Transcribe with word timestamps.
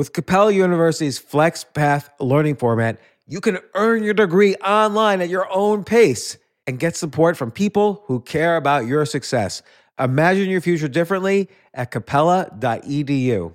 With 0.00 0.14
Capella 0.14 0.50
University's 0.50 1.20
FlexPath 1.20 2.08
learning 2.20 2.56
format, 2.56 2.98
you 3.26 3.38
can 3.38 3.58
earn 3.74 4.02
your 4.02 4.14
degree 4.14 4.54
online 4.54 5.20
at 5.20 5.28
your 5.28 5.46
own 5.52 5.84
pace 5.84 6.38
and 6.66 6.78
get 6.78 6.96
support 6.96 7.36
from 7.36 7.50
people 7.50 8.02
who 8.06 8.20
care 8.20 8.56
about 8.56 8.86
your 8.86 9.04
success. 9.04 9.60
Imagine 9.98 10.48
your 10.48 10.62
future 10.62 10.88
differently 10.88 11.50
at 11.74 11.90
capella.edu. 11.90 13.54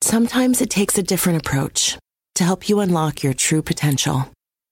Sometimes 0.00 0.62
it 0.62 0.70
takes 0.70 0.96
a 0.96 1.02
different 1.02 1.46
approach 1.46 1.98
to 2.36 2.44
help 2.44 2.66
you 2.66 2.80
unlock 2.80 3.22
your 3.22 3.34
true 3.34 3.60
potential. 3.60 4.33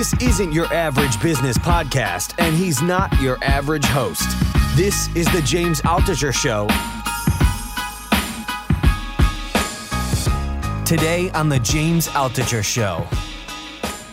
This 0.00 0.14
isn't 0.22 0.52
your 0.52 0.64
average 0.72 1.20
business 1.20 1.58
podcast, 1.58 2.32
and 2.38 2.56
he's 2.56 2.80
not 2.80 3.12
your 3.20 3.36
average 3.44 3.84
host. 3.84 4.26
This 4.74 5.14
is 5.14 5.30
the 5.30 5.42
James 5.42 5.82
Altucher 5.82 6.32
Show. 6.32 6.68
Today 10.86 11.30
on 11.32 11.50
the 11.50 11.58
James 11.58 12.08
Altucher 12.08 12.64
Show. 12.64 13.06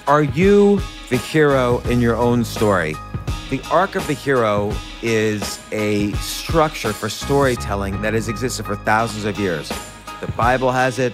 Are 0.07 0.23
you 0.23 0.81
the 1.09 1.15
hero 1.15 1.79
in 1.85 2.01
your 2.01 2.17
own 2.17 2.43
story? 2.43 2.93
The 3.49 3.61
arc 3.71 3.95
of 3.95 4.05
the 4.07 4.13
hero 4.13 4.75
is 5.01 5.61
a 5.71 6.11
structure 6.15 6.91
for 6.91 7.07
storytelling 7.07 8.01
that 8.01 8.13
has 8.13 8.27
existed 8.27 8.65
for 8.65 8.75
thousands 8.75 9.23
of 9.23 9.39
years. 9.39 9.71
The 10.19 10.29
Bible 10.33 10.73
has 10.73 10.99
it, 10.99 11.13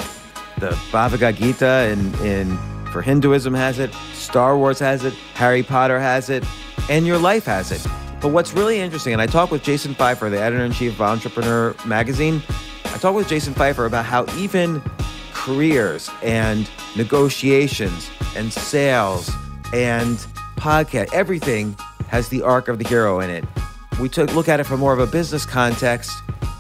the 0.58 0.76
Bhagavad 0.92 1.36
Gita 1.36 1.90
in, 1.92 2.16
in 2.26 2.73
for 2.94 3.02
Hinduism 3.02 3.54
has 3.56 3.80
it, 3.80 3.92
Star 4.14 4.58
Wars 4.58 4.80
has 4.80 5.04
it, 5.04 5.14
Harry 5.34 5.64
Potter 5.64 6.00
has 6.00 6.30
it, 6.30 6.46
and 6.90 7.06
your 7.06 7.18
life 7.18 7.46
has 7.46 7.72
it. 7.72 7.86
But 8.22 8.30
what's 8.30 8.54
really 8.54 8.80
interesting, 8.80 9.12
and 9.12 9.22
I 9.22 9.26
talked 9.26 9.52
with 9.52 9.64
Jason 9.64 9.96
Feifer, 9.96 10.30
the 10.30 10.40
editor 10.40 10.64
in 10.64 10.72
chief 10.72 10.94
of 10.94 11.02
Entrepreneur 11.02 11.76
Magazine, 11.86 12.42
I 12.86 12.98
talked 13.00 13.16
with 13.16 13.28
Jason 13.28 13.54
Feifer 13.54 13.88
about 13.88 14.06
how 14.06 14.26
even 14.38 14.82
careers 15.34 16.10
and 16.22 16.70
negotiations 16.96 18.10
and 18.38 18.54
sales 18.54 19.30
and 19.74 20.18
podcast, 20.56 21.12
everything 21.14 21.76
has 22.08 22.30
the 22.30 22.44
arc 22.44 22.68
of 22.68 22.78
the 22.78 22.88
hero 22.88 23.20
in 23.20 23.30
it. 23.30 23.44
We 24.00 24.08
took 24.08 24.34
look 24.36 24.48
at 24.48 24.60
it 24.60 24.66
from 24.66 24.80
more 24.80 24.94
of 24.94 25.00
a 25.00 25.08
business 25.08 25.46
context, 25.46 26.12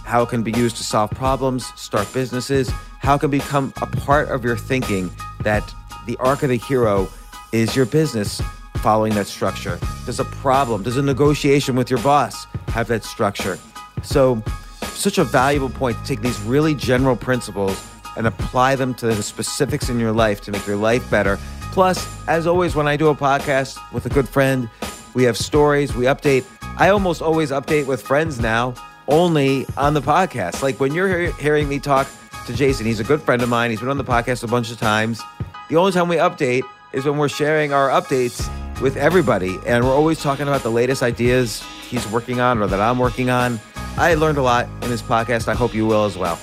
how 0.03 0.23
it 0.23 0.29
can 0.29 0.41
be 0.41 0.51
used 0.51 0.77
to 0.77 0.83
solve 0.83 1.11
problems, 1.11 1.65
start 1.79 2.11
businesses, 2.11 2.69
how 2.99 3.15
it 3.15 3.19
can 3.19 3.29
become 3.29 3.71
a 3.81 3.87
part 3.87 4.29
of 4.29 4.43
your 4.43 4.57
thinking 4.57 5.11
that 5.43 5.63
the 6.05 6.17
arc 6.17 6.43
of 6.43 6.49
the 6.49 6.57
hero 6.57 7.07
is 7.51 7.75
your 7.75 7.85
business 7.85 8.41
following 8.77 9.13
that 9.15 9.27
structure. 9.27 9.79
Does 10.05 10.19
a 10.19 10.25
problem, 10.25 10.83
does 10.83 10.97
a 10.97 11.01
negotiation 11.01 11.75
with 11.75 11.89
your 11.89 11.99
boss 11.99 12.45
have 12.69 12.87
that 12.87 13.03
structure? 13.03 13.57
So, 14.01 14.43
such 14.81 15.17
a 15.17 15.23
valuable 15.23 15.69
point 15.69 15.97
to 15.97 16.03
take 16.03 16.21
these 16.21 16.39
really 16.41 16.75
general 16.75 17.15
principles 17.15 17.81
and 18.17 18.27
apply 18.27 18.75
them 18.75 18.93
to 18.95 19.07
the 19.07 19.23
specifics 19.23 19.89
in 19.89 19.99
your 19.99 20.11
life 20.11 20.41
to 20.41 20.51
make 20.51 20.67
your 20.67 20.75
life 20.75 21.09
better. 21.09 21.39
Plus, 21.71 22.07
as 22.27 22.45
always, 22.45 22.75
when 22.75 22.87
I 22.87 22.97
do 22.97 23.07
a 23.07 23.15
podcast 23.15 23.79
with 23.91 24.05
a 24.05 24.09
good 24.09 24.27
friend, 24.29 24.69
we 25.13 25.23
have 25.23 25.37
stories, 25.37 25.95
we 25.95 26.05
update. 26.05 26.45
I 26.77 26.89
almost 26.89 27.21
always 27.21 27.51
update 27.51 27.87
with 27.87 28.01
friends 28.01 28.39
now, 28.39 28.75
only 29.07 29.65
on 29.77 29.93
the 29.93 30.01
podcast. 30.01 30.61
Like 30.61 30.79
when 30.79 30.93
you're 30.93 31.31
hearing 31.33 31.67
me 31.67 31.79
talk 31.79 32.07
to 32.45 32.53
Jason, 32.53 32.85
he's 32.85 32.99
a 32.99 33.03
good 33.03 33.21
friend 33.21 33.41
of 33.41 33.49
mine. 33.49 33.71
He's 33.71 33.79
been 33.79 33.89
on 33.89 33.97
the 33.97 34.03
podcast 34.03 34.43
a 34.43 34.47
bunch 34.47 34.71
of 34.71 34.77
times. 34.77 35.21
The 35.69 35.77
only 35.77 35.93
time 35.93 36.09
we 36.09 36.17
update 36.17 36.63
is 36.91 37.05
when 37.05 37.17
we're 37.17 37.29
sharing 37.29 37.71
our 37.71 37.87
updates 37.89 38.49
with 38.81 38.97
everybody, 38.97 39.57
and 39.65 39.83
we're 39.85 39.95
always 39.95 40.21
talking 40.21 40.47
about 40.47 40.61
the 40.61 40.69
latest 40.69 41.01
ideas 41.01 41.63
he's 41.87 42.05
working 42.09 42.41
on 42.41 42.59
or 42.59 42.67
that 42.67 42.81
I'm 42.81 42.99
working 42.99 43.29
on. 43.29 43.61
I 43.95 44.15
learned 44.15 44.37
a 44.37 44.41
lot 44.41 44.67
in 44.81 44.89
this 44.89 45.01
podcast. 45.01 45.47
I 45.47 45.55
hope 45.55 45.73
you 45.73 45.85
will 45.85 46.03
as 46.03 46.17
well. 46.17 46.37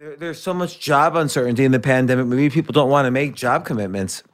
There, 0.00 0.16
there's 0.16 0.42
so 0.42 0.52
much 0.52 0.80
job 0.80 1.14
uncertainty 1.14 1.64
in 1.64 1.70
the 1.70 1.78
pandemic. 1.78 2.26
Maybe 2.26 2.50
people 2.50 2.72
don't 2.72 2.90
want 2.90 3.06
to 3.06 3.12
make 3.12 3.36
job 3.36 3.64
commitments. 3.64 4.24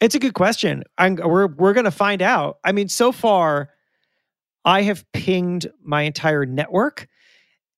It's 0.00 0.16
a 0.16 0.18
good 0.18 0.34
question. 0.34 0.82
I'm, 0.98 1.14
we're 1.14 1.46
we're 1.46 1.72
going 1.72 1.84
to 1.84 1.92
find 1.92 2.20
out. 2.20 2.58
I 2.64 2.72
mean, 2.72 2.88
so 2.88 3.12
far, 3.12 3.70
I 4.68 4.82
have 4.82 5.02
pinged 5.14 5.66
my 5.82 6.02
entire 6.02 6.44
network, 6.44 7.08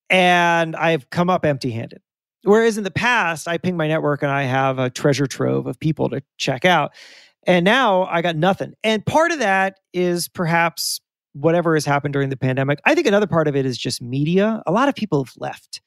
and 0.09 0.75
I've 0.75 1.09
come 1.09 1.29
up 1.29 1.45
empty-handed. 1.45 2.01
Whereas 2.43 2.77
in 2.77 2.83
the 2.83 2.91
past, 2.91 3.47
I 3.47 3.57
ping 3.57 3.77
my 3.77 3.87
network 3.87 4.23
and 4.23 4.31
I 4.31 4.43
have 4.43 4.77
a 4.77 4.89
treasure 4.89 5.25
trove 5.25 5.67
of 5.67 5.79
people 5.79 6.09
to 6.09 6.21
check 6.37 6.65
out. 6.65 6.91
And 7.47 7.63
now 7.63 8.03
I 8.07 8.21
got 8.21 8.35
nothing. 8.35 8.73
And 8.83 9.05
part 9.05 9.31
of 9.31 9.39
that 9.39 9.79
is 9.93 10.27
perhaps 10.27 10.99
whatever 11.31 11.75
has 11.75 11.85
happened 11.85 12.11
during 12.11 12.27
the 12.27 12.35
pandemic. 12.35 12.79
I 12.83 12.93
think 12.93 13.07
another 13.07 13.27
part 13.27 13.47
of 13.47 13.55
it 13.55 13.65
is 13.65 13.77
just 13.77 14.01
media. 14.01 14.61
A 14.67 14.71
lot 14.73 14.89
of 14.89 14.95
people 14.95 15.23
have 15.23 15.33
left 15.37 15.81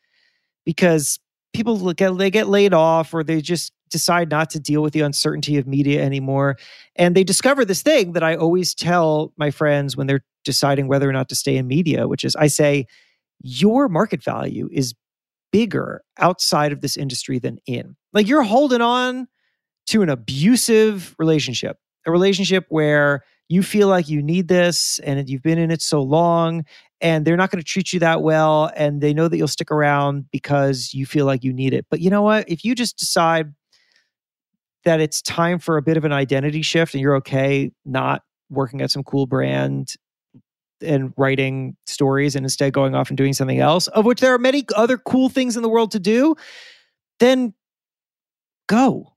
because 0.65 1.19
people 1.53 1.93
get 1.93 2.17
they 2.17 2.31
get 2.31 2.49
laid 2.49 2.73
off 2.73 3.13
or 3.13 3.23
they 3.23 3.43
just 3.43 3.73
decide 3.95 4.29
not 4.29 4.51
to 4.51 4.61
deal 4.61 4.83
with 4.83 4.93
the 4.93 5.01
uncertainty 5.01 5.57
of 5.57 5.67
media 5.67 6.03
anymore. 6.03 6.57
And 6.97 7.15
they 7.15 7.25
discover 7.25 7.65
this 7.65 7.83
thing 7.83 8.13
that 8.13 8.23
i 8.23 8.35
always 8.35 8.75
tell 8.75 9.33
my 9.37 9.51
friends 9.51 9.97
when 9.97 10.07
they're 10.07 10.25
deciding 10.45 10.89
whether 10.89 11.09
or 11.09 11.13
not 11.13 11.29
to 11.31 11.35
stay 11.35 11.57
in 11.57 11.67
media 11.67 12.07
which 12.07 12.23
is 12.23 12.37
i 12.37 12.47
say 12.47 12.87
your 13.41 13.89
market 13.89 14.23
value 14.23 14.69
is 14.73 14.95
bigger 15.53 16.03
outside 16.19 16.73
of 16.73 16.81
this 16.81 16.97
industry 16.97 17.39
than 17.39 17.59
in. 17.67 17.95
Like 18.13 18.27
you're 18.27 18.43
holding 18.43 18.81
on 18.81 19.29
to 19.87 20.03
an 20.03 20.09
abusive 20.09 21.15
relationship 21.19 21.77
a 22.07 22.11
relationship 22.11 22.67
where 22.69 23.23
you 23.49 23.63
feel 23.63 23.89
like 23.89 24.09
you 24.09 24.23
need 24.23 24.49
this 24.49 24.99
and 25.01 25.29
you've 25.29 25.43
been 25.43 25.59
in 25.59 25.71
it 25.71 25.81
so 25.81 26.03
long 26.03 26.65
and 27.01 27.25
they're 27.25 27.37
not 27.37 27.51
going 27.51 27.63
to 27.63 27.67
treat 27.67 27.93
you 27.93 28.01
that 28.01 28.23
well 28.23 28.71
and 28.77 29.01
they 29.01 29.15
know 29.15 29.29
that 29.29 29.37
you'll 29.37 29.49
stick 29.49 29.71
around 29.71 30.27
because 30.31 30.93
you 30.95 31.07
feel 31.07 31.27
like 31.27 31.45
you 31.45 31.53
need 31.53 31.73
it. 31.73 31.87
But 31.91 32.01
you 32.01 32.11
know 32.11 32.23
what? 32.23 32.49
If 32.49 32.65
you 32.65 32.75
just 32.75 32.99
decide 32.99 33.53
that 34.85 35.01
it's 35.01 35.23
time 35.23 35.59
for 35.59 35.77
a 35.77 35.83
bit 35.83 35.97
of 35.97 36.05
an 36.05 36.13
identity 36.13 36.63
shift 36.63 36.95
and 36.95 37.01
you're 37.01 37.17
okay 37.17 37.71
not 37.85 38.23
working 38.51 38.81
at 38.81 38.91
some 38.91 39.03
cool 39.03 39.27
brand 39.27 39.95
and 40.81 41.13
writing 41.17 41.77
stories 41.87 42.37
and 42.37 42.45
instead 42.45 42.73
going 42.73 42.95
off 42.95 43.09
and 43.09 43.17
doing 43.17 43.33
something 43.33 43.59
else 43.61 43.87
of 43.89 44.05
which 44.05 44.21
there 44.21 44.35
are 44.35 44.39
many 44.39 44.65
other 44.77 44.99
cool 44.99 45.29
things 45.29 45.57
in 45.57 45.63
the 45.63 45.69
world 45.69 45.91
to 45.91 45.99
do 45.99 46.35
then 47.21 47.55
go 48.67 49.11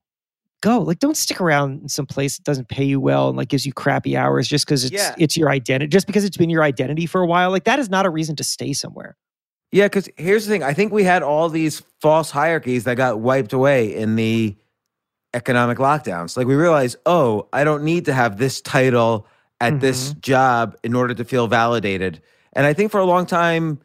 go. 0.60 0.80
Like, 0.80 0.98
don't 0.98 1.16
stick 1.16 1.40
around 1.40 1.82
in 1.82 1.88
some 1.88 2.06
place 2.06 2.36
that 2.36 2.44
doesn't 2.44 2.68
pay 2.68 2.84
you 2.84 3.00
well 3.00 3.28
and 3.28 3.36
like 3.36 3.48
gives 3.48 3.64
you 3.64 3.72
crappy 3.72 4.16
hours 4.16 4.48
just 4.48 4.66
because 4.66 4.84
it's 4.84 4.92
Yeah. 4.92 5.14
it's 5.18 5.36
your 5.36 5.50
identity. 5.50 5.88
Just 5.88 6.06
because 6.06 6.24
it's 6.24 6.36
been 6.36 6.50
your 6.50 6.62
identity 6.62 7.06
for 7.06 7.20
a 7.20 7.26
while, 7.26 7.50
like 7.50 7.64
that 7.64 7.78
is 7.78 7.88
not 7.88 8.06
a 8.06 8.10
reason 8.10 8.36
to 8.36 8.44
stay 8.44 8.72
somewhere. 8.72 9.16
Yeah, 9.70 9.84
because 9.86 10.08
here's 10.16 10.46
the 10.46 10.50
thing. 10.52 10.62
I 10.62 10.72
think 10.72 10.92
we 10.92 11.04
had 11.04 11.22
all 11.22 11.48
these 11.48 11.82
false 12.00 12.30
hierarchies 12.30 12.84
that 12.84 12.96
got 12.96 13.20
wiped 13.20 13.52
away 13.52 13.94
in 13.94 14.16
the 14.16 14.56
economic 15.34 15.78
lockdowns. 15.78 16.36
Like 16.36 16.46
we 16.46 16.54
realize, 16.54 16.96
oh, 17.06 17.48
I 17.52 17.64
don't 17.64 17.84
need 17.84 18.06
to 18.06 18.14
have 18.14 18.38
this 18.38 18.60
title 18.60 19.26
at 19.60 19.80
this 19.80 20.10
mm-hmm. 20.10 20.20
job 20.20 20.76
in 20.82 20.94
order 20.94 21.14
to 21.14 21.24
feel 21.24 21.48
validated. 21.48 22.22
And 22.52 22.66
I 22.66 22.72
think 22.72 22.90
for 22.90 23.00
a 23.00 23.04
long 23.04 23.26
time, 23.26 23.80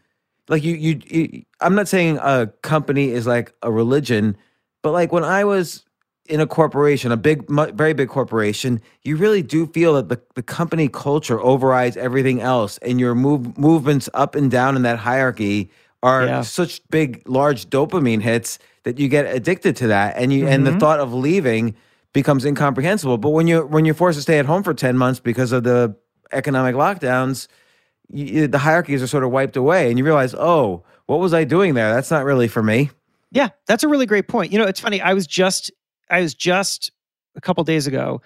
like 0.48 0.64
you, 0.64 0.76
you, 0.76 1.02
you 1.06 1.44
I'm 1.62 1.76
not 1.76 1.88
saying 1.88 2.18
a 2.22 2.48
company 2.62 3.10
is 3.10 3.26
like 3.26 3.54
a 3.62 3.72
religion, 3.72 4.38
but 4.82 4.92
like 4.92 5.12
when 5.12 5.24
I 5.24 5.44
was 5.44 5.84
in 6.28 6.40
a 6.40 6.48
corporation, 6.48 7.12
a 7.12 7.18
big, 7.18 7.50
very 7.50 7.94
big 7.94 8.08
corporation, 8.08 8.82
you 9.04 9.18
really 9.18 9.42
do 9.42 9.68
feel 9.68 9.94
that 9.96 10.10
the, 10.10 10.22
the 10.36 10.44
company 10.44 10.88
culture 10.88 11.40
overrides 11.42 11.98
everything 11.98 12.40
else, 12.40 12.78
and 12.80 13.00
your 13.00 13.14
move 13.14 13.58
movements 13.58 14.10
up 14.14 14.36
and 14.36 14.50
down 14.50 14.76
in 14.76 14.84
that 14.84 15.00
hierarchy 15.00 15.70
are 16.02 16.26
Yeah. 16.26 16.42
such 16.42 16.82
big, 16.90 17.28
large 17.28 17.70
dopamine 17.70 18.22
hits 18.22 18.60
that 18.84 19.00
you 19.00 19.08
get 19.08 19.26
addicted 19.26 19.76
to 19.78 19.88
that, 19.88 20.16
and 20.18 20.32
you 20.34 20.48
and 20.48 20.66
the 20.68 20.72
Mhm. 20.72 20.80
thought 20.80 21.00
of 21.00 21.14
leaving 21.14 21.76
becomes 22.14 22.46
incomprehensible. 22.46 23.18
But 23.18 23.30
when 23.32 23.48
you 23.48 23.62
when 23.66 23.86
you're 23.86 23.96
forced 23.96 24.18
to 24.18 24.22
stay 24.22 24.40
at 24.40 24.46
home 24.46 24.64
for 24.64 24.74
ten 24.74 24.98
months 24.98 25.20
because 25.20 25.52
of 25.52 25.64
the 25.64 25.96
economic 26.32 26.76
lockdowns, 26.76 27.48
you, 28.10 28.48
the 28.48 28.58
hierarchies 28.60 29.02
are 29.02 29.08
sort 29.08 29.24
of 29.24 29.32
wiped 29.32 29.56
away, 29.56 29.90
and 29.90 29.98
you 29.98 30.06
realize, 30.06 30.34
oh, 30.36 30.84
what 31.06 31.20
was 31.20 31.34
I 31.34 31.44
doing 31.44 31.74
there? 31.74 31.94
That's 31.94 32.12
not 32.12 32.26
really 32.26 32.48
for 32.48 32.62
me. 32.64 32.90
Yeah, 33.32 33.50
that's 33.68 33.84
a 33.84 33.88
really 33.88 34.06
great 34.06 34.28
point. 34.28 34.52
You 34.52 34.60
know, 34.60 34.66
it's 34.66 34.80
funny. 34.80 35.02
I 35.02 35.14
was 35.14 35.26
just 35.28 35.72
I 36.10 36.22
was 36.22 36.34
just 36.34 36.92
a 37.36 37.42
couple 37.42 37.64
days 37.64 37.88
ago 37.88 38.22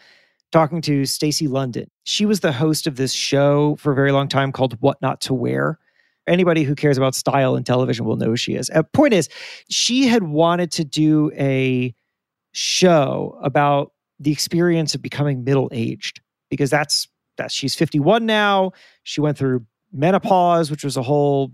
talking 0.51 0.81
to 0.81 1.05
Stacy 1.05 1.47
London. 1.47 1.89
She 2.03 2.25
was 2.25 2.39
the 2.39 2.51
host 2.51 2.87
of 2.87 2.95
this 2.95 3.13
show 3.13 3.75
for 3.75 3.91
a 3.91 3.95
very 3.95 4.11
long 4.11 4.27
time 4.27 4.51
called 4.51 4.75
What 4.81 5.01
Not 5.01 5.21
to 5.21 5.33
Wear. 5.33 5.77
Anybody 6.27 6.63
who 6.63 6.75
cares 6.75 6.97
about 6.97 7.15
style 7.15 7.55
in 7.55 7.63
television 7.63 8.05
will 8.05 8.17
know 8.17 8.27
who 8.27 8.37
she 8.37 8.55
is. 8.55 8.69
Uh, 8.69 8.83
point 8.83 9.13
is, 9.13 9.29
she 9.69 10.07
had 10.07 10.23
wanted 10.23 10.71
to 10.71 10.83
do 10.83 11.31
a 11.35 11.93
show 12.51 13.39
about 13.41 13.93
the 14.19 14.31
experience 14.31 14.95
of 14.95 15.01
becoming 15.01 15.43
middle 15.43 15.69
aged 15.71 16.21
because 16.49 16.69
that's 16.69 17.07
that 17.37 17.51
she's 17.51 17.75
51 17.75 18.25
now. 18.25 18.71
She 19.03 19.21
went 19.21 19.37
through 19.37 19.65
menopause, 19.93 20.71
which 20.71 20.83
was 20.83 20.97
a 20.97 21.03
whole 21.03 21.51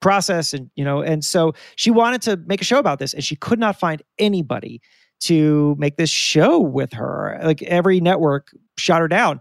process 0.00 0.54
and 0.54 0.70
you 0.76 0.84
know 0.84 1.02
and 1.02 1.24
so 1.24 1.52
she 1.76 1.90
wanted 1.90 2.22
to 2.22 2.36
make 2.46 2.60
a 2.60 2.64
show 2.64 2.78
about 2.78 2.98
this 2.98 3.12
and 3.12 3.22
she 3.22 3.36
could 3.36 3.58
not 3.58 3.78
find 3.78 4.02
anybody 4.18 4.80
to 5.20 5.76
make 5.78 5.96
this 5.96 6.08
show 6.08 6.58
with 6.58 6.92
her 6.92 7.38
like 7.42 7.62
every 7.62 8.00
network 8.00 8.48
shot 8.78 9.00
her 9.00 9.08
down 9.08 9.40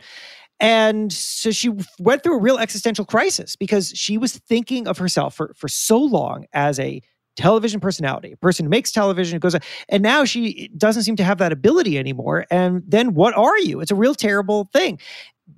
and 0.59 1.11
so 1.11 1.51
she 1.51 1.71
went 1.99 2.23
through 2.23 2.35
a 2.35 2.41
real 2.41 2.57
existential 2.57 3.05
crisis 3.05 3.55
because 3.55 3.89
she 3.95 4.17
was 4.17 4.37
thinking 4.37 4.87
of 4.87 4.97
herself 4.97 5.35
for, 5.35 5.53
for 5.55 5.67
so 5.67 5.99
long 5.99 6.45
as 6.53 6.79
a 6.79 7.01
television 7.35 7.79
personality, 7.79 8.33
a 8.33 8.37
person 8.37 8.65
who 8.65 8.69
makes 8.69 8.91
television, 8.91 9.35
who 9.35 9.39
goes, 9.39 9.55
and 9.87 10.03
now 10.03 10.25
she 10.25 10.69
doesn't 10.77 11.03
seem 11.03 11.15
to 11.15 11.23
have 11.23 11.37
that 11.37 11.53
ability 11.53 11.97
anymore. 11.97 12.45
And 12.51 12.83
then 12.85 13.13
what 13.13 13.35
are 13.37 13.57
you? 13.59 13.79
It's 13.79 13.91
a 13.91 13.95
real 13.95 14.13
terrible 14.13 14.69
thing. 14.73 14.99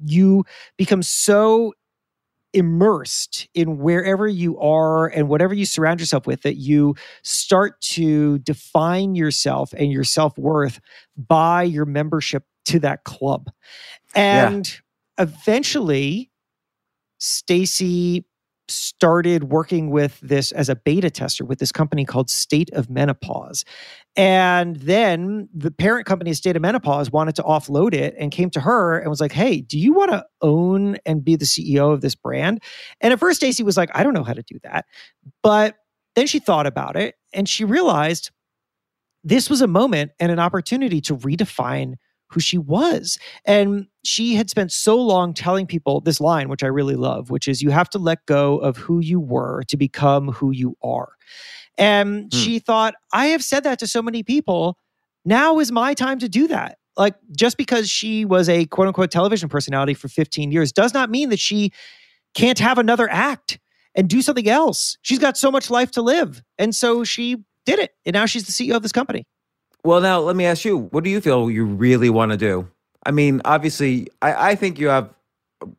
You 0.05 0.45
become 0.77 1.01
so 1.01 1.73
immersed 2.53 3.47
in 3.53 3.77
wherever 3.79 4.27
you 4.27 4.59
are 4.59 5.07
and 5.07 5.29
whatever 5.29 5.53
you 5.53 5.65
surround 5.65 5.99
yourself 5.99 6.27
with 6.27 6.41
that 6.41 6.57
you 6.57 6.93
start 7.23 7.79
to 7.81 8.39
define 8.39 9.15
yourself 9.15 9.73
and 9.73 9.91
your 9.91 10.03
self-worth 10.03 10.79
by 11.15 11.63
your 11.63 11.85
membership 11.85 12.43
to 12.65 12.77
that 12.79 13.05
club 13.05 13.49
and 14.15 14.67
yeah. 14.67 14.75
Eventually 15.21 16.31
stacy 17.19 18.25
started 18.67 19.45
working 19.45 19.89
with 19.89 20.19
this 20.21 20.51
as 20.51 20.69
a 20.69 20.75
beta 20.75 21.09
tester 21.09 21.45
with 21.45 21.59
this 21.59 21.71
company 21.71 22.05
called 22.05 22.29
State 22.29 22.69
of 22.71 22.89
Menopause. 22.89 23.65
And 24.15 24.77
then 24.77 25.49
the 25.53 25.71
parent 25.71 26.05
company, 26.05 26.33
State 26.33 26.55
of 26.55 26.61
Menopause, 26.61 27.11
wanted 27.11 27.35
to 27.35 27.43
offload 27.43 27.93
it 27.93 28.15
and 28.17 28.31
came 28.31 28.49
to 28.51 28.61
her 28.61 28.97
and 28.97 29.09
was 29.09 29.21
like, 29.21 29.33
Hey, 29.33 29.61
do 29.61 29.77
you 29.77 29.93
want 29.93 30.11
to 30.11 30.25
own 30.41 30.97
and 31.05 31.23
be 31.23 31.35
the 31.35 31.45
CEO 31.45 31.93
of 31.93 32.01
this 32.01 32.15
brand? 32.15 32.61
And 33.01 33.13
at 33.13 33.19
first, 33.19 33.37
Stacy 33.37 33.63
was 33.63 33.77
like, 33.77 33.89
I 33.93 34.03
don't 34.03 34.13
know 34.13 34.23
how 34.23 34.33
to 34.33 34.43
do 34.43 34.57
that. 34.63 34.85
But 35.43 35.75
then 36.15 36.27
she 36.27 36.39
thought 36.39 36.67
about 36.67 36.95
it 36.95 37.15
and 37.33 37.47
she 37.47 37.65
realized 37.65 38.31
this 39.23 39.49
was 39.49 39.61
a 39.61 39.67
moment 39.67 40.11
and 40.19 40.31
an 40.31 40.39
opportunity 40.39 40.99
to 41.01 41.15
redefine 41.15 41.95
who 42.31 42.39
she 42.39 42.57
was. 42.57 43.19
And 43.45 43.87
she 44.03 44.35
had 44.35 44.49
spent 44.49 44.71
so 44.71 44.97
long 44.97 45.33
telling 45.33 45.67
people 45.67 46.01
this 46.01 46.21
line, 46.21 46.49
which 46.49 46.63
I 46.63 46.67
really 46.67 46.95
love, 46.95 47.29
which 47.29 47.47
is 47.47 47.61
you 47.61 47.69
have 47.71 47.89
to 47.91 47.99
let 47.99 48.25
go 48.25 48.57
of 48.57 48.77
who 48.77 48.99
you 48.99 49.19
were 49.19 49.63
to 49.67 49.77
become 49.77 50.29
who 50.29 50.51
you 50.51 50.77
are. 50.81 51.13
And 51.77 52.31
hmm. 52.31 52.37
she 52.37 52.59
thought, 52.59 52.95
I 53.13 53.27
have 53.27 53.43
said 53.43 53.63
that 53.63 53.79
to 53.79 53.87
so 53.87 54.01
many 54.01 54.23
people. 54.23 54.77
Now 55.25 55.59
is 55.59 55.71
my 55.71 55.93
time 55.93 56.19
to 56.19 56.29
do 56.29 56.47
that. 56.47 56.77
Like, 56.97 57.15
just 57.35 57.57
because 57.57 57.89
she 57.89 58.25
was 58.25 58.49
a 58.49 58.65
quote 58.65 58.87
unquote 58.87 59.11
television 59.11 59.49
personality 59.49 59.93
for 59.93 60.07
15 60.07 60.51
years 60.51 60.71
does 60.71 60.93
not 60.93 61.09
mean 61.09 61.29
that 61.29 61.39
she 61.39 61.71
can't 62.33 62.59
have 62.59 62.77
another 62.77 63.09
act 63.09 63.59
and 63.95 64.09
do 64.09 64.21
something 64.21 64.47
else. 64.47 64.97
She's 65.01 65.19
got 65.19 65.37
so 65.37 65.51
much 65.51 65.69
life 65.69 65.91
to 65.91 66.01
live. 66.01 66.41
And 66.57 66.73
so 66.73 67.03
she 67.03 67.37
did 67.65 67.79
it. 67.79 67.91
And 68.05 68.13
now 68.13 68.25
she's 68.25 68.45
the 68.45 68.51
CEO 68.51 68.75
of 68.75 68.83
this 68.83 68.91
company. 68.91 69.25
Well, 69.83 70.01
now 70.01 70.19
let 70.19 70.35
me 70.35 70.45
ask 70.45 70.63
you, 70.63 70.77
what 70.77 71.03
do 71.03 71.09
you 71.09 71.21
feel 71.21 71.49
you 71.49 71.65
really 71.65 72.09
want 72.09 72.31
to 72.31 72.37
do? 72.37 72.67
I 73.05 73.11
mean, 73.11 73.41
obviously, 73.45 74.07
I, 74.21 74.51
I 74.51 74.55
think 74.55 74.77
you 74.77 74.89
have 74.89 75.11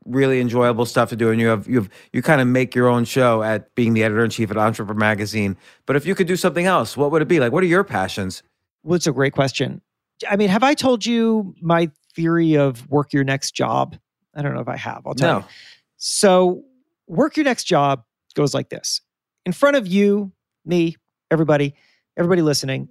really 0.04 0.40
enjoyable 0.40 0.86
stuff 0.86 1.08
to 1.10 1.16
do, 1.16 1.30
and 1.30 1.40
you 1.40 1.48
have 1.48 1.68
you 1.68 1.76
have 1.76 1.90
you 2.12 2.22
kind 2.22 2.40
of 2.40 2.48
make 2.48 2.74
your 2.74 2.88
own 2.88 3.04
show 3.04 3.42
at 3.42 3.74
being 3.74 3.94
the 3.94 4.02
editor 4.02 4.24
in 4.24 4.30
chief 4.30 4.50
at 4.50 4.56
Entrepreneur 4.56 4.98
Magazine. 4.98 5.56
But 5.86 5.96
if 5.96 6.06
you 6.06 6.14
could 6.14 6.26
do 6.26 6.36
something 6.36 6.66
else, 6.66 6.96
what 6.96 7.10
would 7.10 7.22
it 7.22 7.28
be? 7.28 7.40
Like, 7.40 7.52
what 7.52 7.62
are 7.62 7.68
your 7.68 7.84
passions? 7.84 8.42
Well, 8.82 8.96
it's 8.96 9.06
a 9.06 9.12
great 9.12 9.32
question. 9.32 9.80
I 10.28 10.36
mean, 10.36 10.48
have 10.48 10.62
I 10.62 10.74
told 10.74 11.06
you 11.06 11.54
my 11.60 11.90
theory 12.14 12.56
of 12.56 12.88
work 12.90 13.12
your 13.12 13.24
next 13.24 13.52
job? 13.52 13.96
I 14.34 14.42
don't 14.42 14.54
know 14.54 14.60
if 14.60 14.68
I 14.68 14.76
have. 14.76 15.02
I'll 15.06 15.14
tell 15.14 15.34
no. 15.34 15.38
you. 15.40 15.44
So, 15.96 16.64
work 17.06 17.36
your 17.36 17.44
next 17.44 17.64
job 17.64 18.04
goes 18.34 18.54
like 18.54 18.68
this: 18.68 19.00
in 19.46 19.52
front 19.52 19.76
of 19.76 19.86
you, 19.86 20.32
me, 20.64 20.96
everybody, 21.30 21.74
everybody 22.16 22.42
listening, 22.42 22.88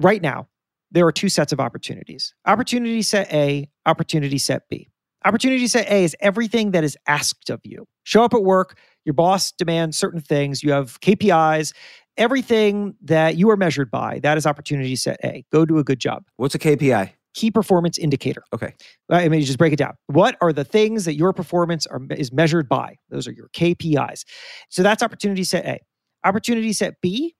right 0.00 0.22
now, 0.22 0.48
there 0.90 1.06
are 1.06 1.12
two 1.12 1.28
sets 1.28 1.52
of 1.52 1.60
opportunities 1.60 2.34
opportunity 2.46 3.02
set 3.02 3.32
A, 3.32 3.68
opportunity 3.86 4.38
set 4.38 4.62
B. 4.68 4.88
Opportunity 5.24 5.66
set 5.66 5.90
A 5.90 6.04
is 6.04 6.14
everything 6.20 6.70
that 6.70 6.84
is 6.84 6.96
asked 7.08 7.50
of 7.50 7.60
you. 7.64 7.86
Show 8.04 8.22
up 8.22 8.32
at 8.32 8.44
work, 8.44 8.78
your 9.04 9.14
boss 9.14 9.50
demands 9.52 9.98
certain 9.98 10.20
things, 10.20 10.62
you 10.62 10.70
have 10.70 11.00
KPIs, 11.00 11.72
everything 12.16 12.94
that 13.02 13.36
you 13.36 13.50
are 13.50 13.56
measured 13.56 13.90
by. 13.90 14.20
That 14.20 14.38
is 14.38 14.46
opportunity 14.46 14.96
set 14.96 15.18
A. 15.24 15.44
Go 15.52 15.64
do 15.64 15.78
a 15.78 15.84
good 15.84 15.98
job. 15.98 16.24
What's 16.36 16.54
a 16.54 16.58
KPI? 16.58 17.10
Key 17.34 17.50
performance 17.50 17.98
indicator. 17.98 18.42
Okay. 18.54 18.72
I 19.10 19.28
mean, 19.28 19.42
just 19.42 19.58
break 19.58 19.72
it 19.72 19.78
down. 19.78 19.94
What 20.06 20.36
are 20.40 20.52
the 20.52 20.64
things 20.64 21.04
that 21.04 21.16
your 21.16 21.32
performance 21.32 21.86
are, 21.86 22.00
is 22.10 22.32
measured 22.32 22.68
by? 22.68 22.96
Those 23.10 23.28
are 23.28 23.32
your 23.32 23.48
KPIs. 23.48 24.24
So 24.70 24.82
that's 24.82 25.02
opportunity 25.02 25.44
set 25.44 25.66
A. 25.66 25.80
Opportunity 26.24 26.72
set 26.72 26.94
B 27.02 27.34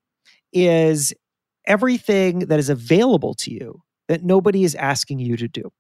is 0.53 1.15
everything 1.67 2.41
that 2.41 2.59
is 2.59 2.69
available 2.69 3.35
to 3.35 3.51
you 3.51 3.83
that 4.09 4.23
nobody 4.23 4.65
is 4.65 4.75
asking 4.75 5.19
you 5.19 5.37
to 5.37 5.49
do. 5.49 5.71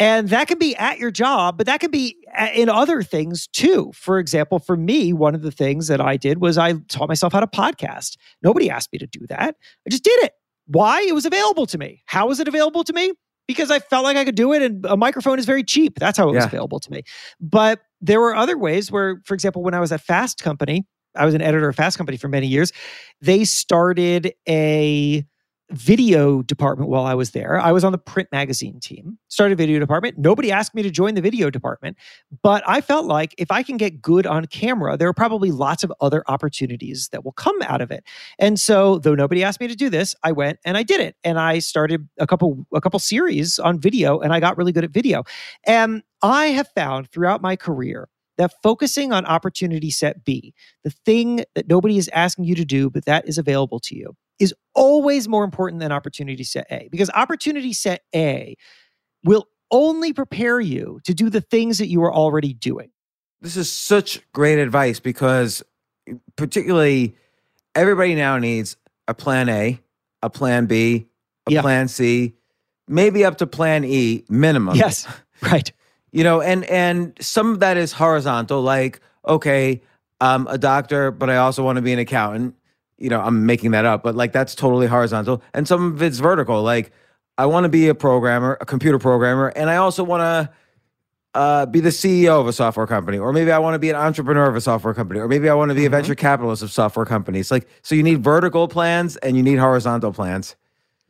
And 0.00 0.28
that 0.28 0.46
can 0.46 0.58
be 0.58 0.76
at 0.76 0.98
your 0.98 1.10
job, 1.10 1.58
but 1.58 1.66
that 1.66 1.80
can 1.80 1.90
be 1.90 2.16
in 2.54 2.68
other 2.68 3.02
things 3.02 3.48
too. 3.48 3.90
For 3.94 4.18
example, 4.20 4.60
for 4.60 4.76
me, 4.76 5.12
one 5.12 5.34
of 5.34 5.42
the 5.42 5.50
things 5.50 5.88
that 5.88 6.00
I 6.00 6.16
did 6.16 6.40
was 6.40 6.56
I 6.56 6.74
taught 6.88 7.08
myself 7.08 7.32
how 7.32 7.40
to 7.40 7.48
podcast. 7.48 8.16
Nobody 8.42 8.70
asked 8.70 8.92
me 8.92 8.98
to 9.00 9.06
do 9.08 9.26
that. 9.28 9.56
I 9.86 9.90
just 9.90 10.04
did 10.04 10.22
it. 10.22 10.34
Why? 10.66 11.02
It 11.02 11.14
was 11.14 11.26
available 11.26 11.66
to 11.66 11.78
me. 11.78 12.02
How 12.06 12.28
was 12.28 12.38
it 12.38 12.46
available 12.46 12.84
to 12.84 12.92
me? 12.92 13.12
Because 13.48 13.70
I 13.70 13.78
felt 13.80 14.04
like 14.04 14.16
I 14.16 14.24
could 14.24 14.34
do 14.34 14.52
it 14.52 14.62
and 14.62 14.84
a 14.86 14.96
microphone 14.96 15.38
is 15.38 15.46
very 15.46 15.64
cheap. 15.64 15.98
That's 15.98 16.18
how 16.18 16.28
it 16.28 16.34
was 16.34 16.44
available 16.44 16.78
to 16.80 16.90
me. 16.92 17.02
But 17.40 17.80
there 18.00 18.20
were 18.20 18.36
other 18.36 18.58
ways 18.58 18.92
where, 18.92 19.20
for 19.24 19.34
example, 19.34 19.62
when 19.62 19.74
I 19.74 19.80
was 19.80 19.90
at 19.90 20.02
Fast 20.02 20.42
Company, 20.42 20.86
I 21.18 21.24
was 21.24 21.34
an 21.34 21.42
editor 21.42 21.68
of 21.68 21.76
Fast 21.76 21.98
Company 21.98 22.16
for 22.16 22.28
many 22.28 22.46
years. 22.46 22.72
They 23.20 23.44
started 23.44 24.32
a 24.48 25.24
video 25.70 26.42
department 26.42 26.90
while 26.90 27.04
I 27.04 27.14
was 27.14 27.32
there. 27.32 27.60
I 27.60 27.72
was 27.72 27.84
on 27.84 27.92
the 27.92 27.98
print 27.98 28.28
magazine 28.32 28.80
team, 28.80 29.18
started 29.28 29.52
a 29.52 29.56
video 29.56 29.78
department. 29.78 30.16
Nobody 30.16 30.50
asked 30.50 30.74
me 30.74 30.82
to 30.82 30.90
join 30.90 31.14
the 31.14 31.20
video 31.20 31.50
department, 31.50 31.96
but 32.42 32.62
I 32.66 32.80
felt 32.80 33.06
like 33.06 33.34
if 33.36 33.50
I 33.50 33.62
can 33.62 33.76
get 33.76 34.00
good 34.00 34.26
on 34.26 34.46
camera, 34.46 34.96
there 34.96 35.08
are 35.08 35.14
probably 35.14 35.50
lots 35.50 35.84
of 35.84 35.92
other 36.00 36.24
opportunities 36.26 37.08
that 37.12 37.24
will 37.24 37.32
come 37.32 37.60
out 37.62 37.82
of 37.82 37.90
it. 37.90 38.02
And 38.38 38.58
so, 38.58 38.98
though 38.98 39.14
nobody 39.14 39.44
asked 39.44 39.60
me 39.60 39.68
to 39.68 39.76
do 39.76 39.90
this, 39.90 40.14
I 40.22 40.32
went 40.32 40.58
and 40.64 40.76
I 40.76 40.82
did 40.82 41.00
it. 41.00 41.16
And 41.22 41.38
I 41.38 41.58
started 41.58 42.08
a 42.18 42.26
couple 42.26 42.66
a 42.72 42.80
couple 42.80 42.98
series 42.98 43.58
on 43.58 43.78
video 43.78 44.20
and 44.20 44.32
I 44.32 44.40
got 44.40 44.56
really 44.56 44.72
good 44.72 44.84
at 44.84 44.90
video. 44.90 45.24
And 45.64 46.02
I 46.22 46.46
have 46.46 46.68
found 46.74 47.10
throughout 47.10 47.42
my 47.42 47.56
career 47.56 48.08
that 48.38 48.52
focusing 48.62 49.12
on 49.12 49.26
opportunity 49.26 49.90
set 49.90 50.24
B, 50.24 50.54
the 50.84 50.90
thing 50.90 51.44
that 51.54 51.68
nobody 51.68 51.98
is 51.98 52.08
asking 52.14 52.44
you 52.44 52.54
to 52.54 52.64
do, 52.64 52.88
but 52.88 53.04
that 53.04 53.28
is 53.28 53.36
available 53.36 53.80
to 53.80 53.96
you, 53.96 54.16
is 54.38 54.54
always 54.74 55.28
more 55.28 55.44
important 55.44 55.80
than 55.80 55.92
opportunity 55.92 56.44
set 56.44 56.66
A 56.70 56.88
because 56.90 57.10
opportunity 57.10 57.72
set 57.72 58.02
A 58.14 58.56
will 59.24 59.46
only 59.70 60.12
prepare 60.12 60.60
you 60.60 61.00
to 61.04 61.12
do 61.12 61.28
the 61.28 61.40
things 61.40 61.78
that 61.78 61.88
you 61.88 62.02
are 62.02 62.14
already 62.14 62.54
doing. 62.54 62.90
This 63.40 63.56
is 63.56 63.70
such 63.70 64.20
great 64.32 64.58
advice 64.58 64.98
because, 64.98 65.62
particularly, 66.36 67.16
everybody 67.74 68.14
now 68.14 68.38
needs 68.38 68.76
a 69.06 69.14
plan 69.14 69.48
A, 69.48 69.80
a 70.22 70.30
plan 70.30 70.66
B, 70.66 71.06
a 71.46 71.52
yeah. 71.52 71.60
plan 71.60 71.88
C, 71.88 72.34
maybe 72.86 73.24
up 73.24 73.38
to 73.38 73.46
plan 73.46 73.84
E 73.84 74.24
minimum. 74.28 74.76
Yes, 74.76 75.06
right 75.42 75.70
you 76.12 76.24
know 76.24 76.40
and 76.40 76.64
and 76.64 77.16
some 77.20 77.52
of 77.52 77.60
that 77.60 77.76
is 77.76 77.92
horizontal 77.92 78.62
like 78.62 79.00
okay 79.26 79.80
i'm 80.20 80.46
a 80.48 80.58
doctor 80.58 81.10
but 81.10 81.30
i 81.30 81.36
also 81.36 81.64
want 81.64 81.76
to 81.76 81.82
be 81.82 81.92
an 81.92 81.98
accountant. 81.98 82.54
You 82.98 83.10
know 83.10 83.20
i'm 83.20 83.46
making 83.46 83.72
that 83.72 83.84
up 83.84 84.02
but 84.02 84.14
like 84.14 84.32
that's 84.32 84.54
totally 84.54 84.86
horizontal. 84.86 85.42
And 85.54 85.68
some 85.68 85.92
of 85.94 86.02
it's 86.02 86.18
vertical 86.18 86.62
like 86.62 86.90
i 87.36 87.46
want 87.46 87.64
to 87.64 87.68
be 87.68 87.88
a 87.88 87.94
programmer 87.94 88.58
a 88.60 88.66
computer 88.66 88.98
programmer 88.98 89.48
and 89.48 89.70
i 89.70 89.76
also 89.76 90.02
want 90.02 90.22
to 90.22 90.52
uh, 91.34 91.66
be 91.66 91.78
the 91.78 91.90
ceo 91.90 92.40
of 92.40 92.48
a 92.48 92.52
software 92.52 92.86
company 92.86 93.18
or 93.18 93.32
maybe 93.32 93.52
i 93.52 93.58
want 93.58 93.74
to 93.74 93.78
be 93.78 93.90
an 93.90 93.94
entrepreneur 93.94 94.48
of 94.48 94.56
a 94.56 94.60
software 94.60 94.94
company 94.94 95.20
or 95.20 95.28
maybe 95.28 95.48
i 95.48 95.54
want 95.54 95.68
to 95.68 95.74
be 95.74 95.82
mm-hmm. 95.82 95.94
a 95.94 95.96
venture 95.98 96.14
capitalist 96.16 96.62
of 96.62 96.72
software 96.72 97.06
companies. 97.06 97.50
Like 97.50 97.68
so 97.82 97.94
you 97.94 98.02
need 98.02 98.24
vertical 98.24 98.66
plans 98.66 99.16
and 99.18 99.36
you 99.36 99.42
need 99.44 99.58
horizontal 99.58 100.12
plans 100.12 100.56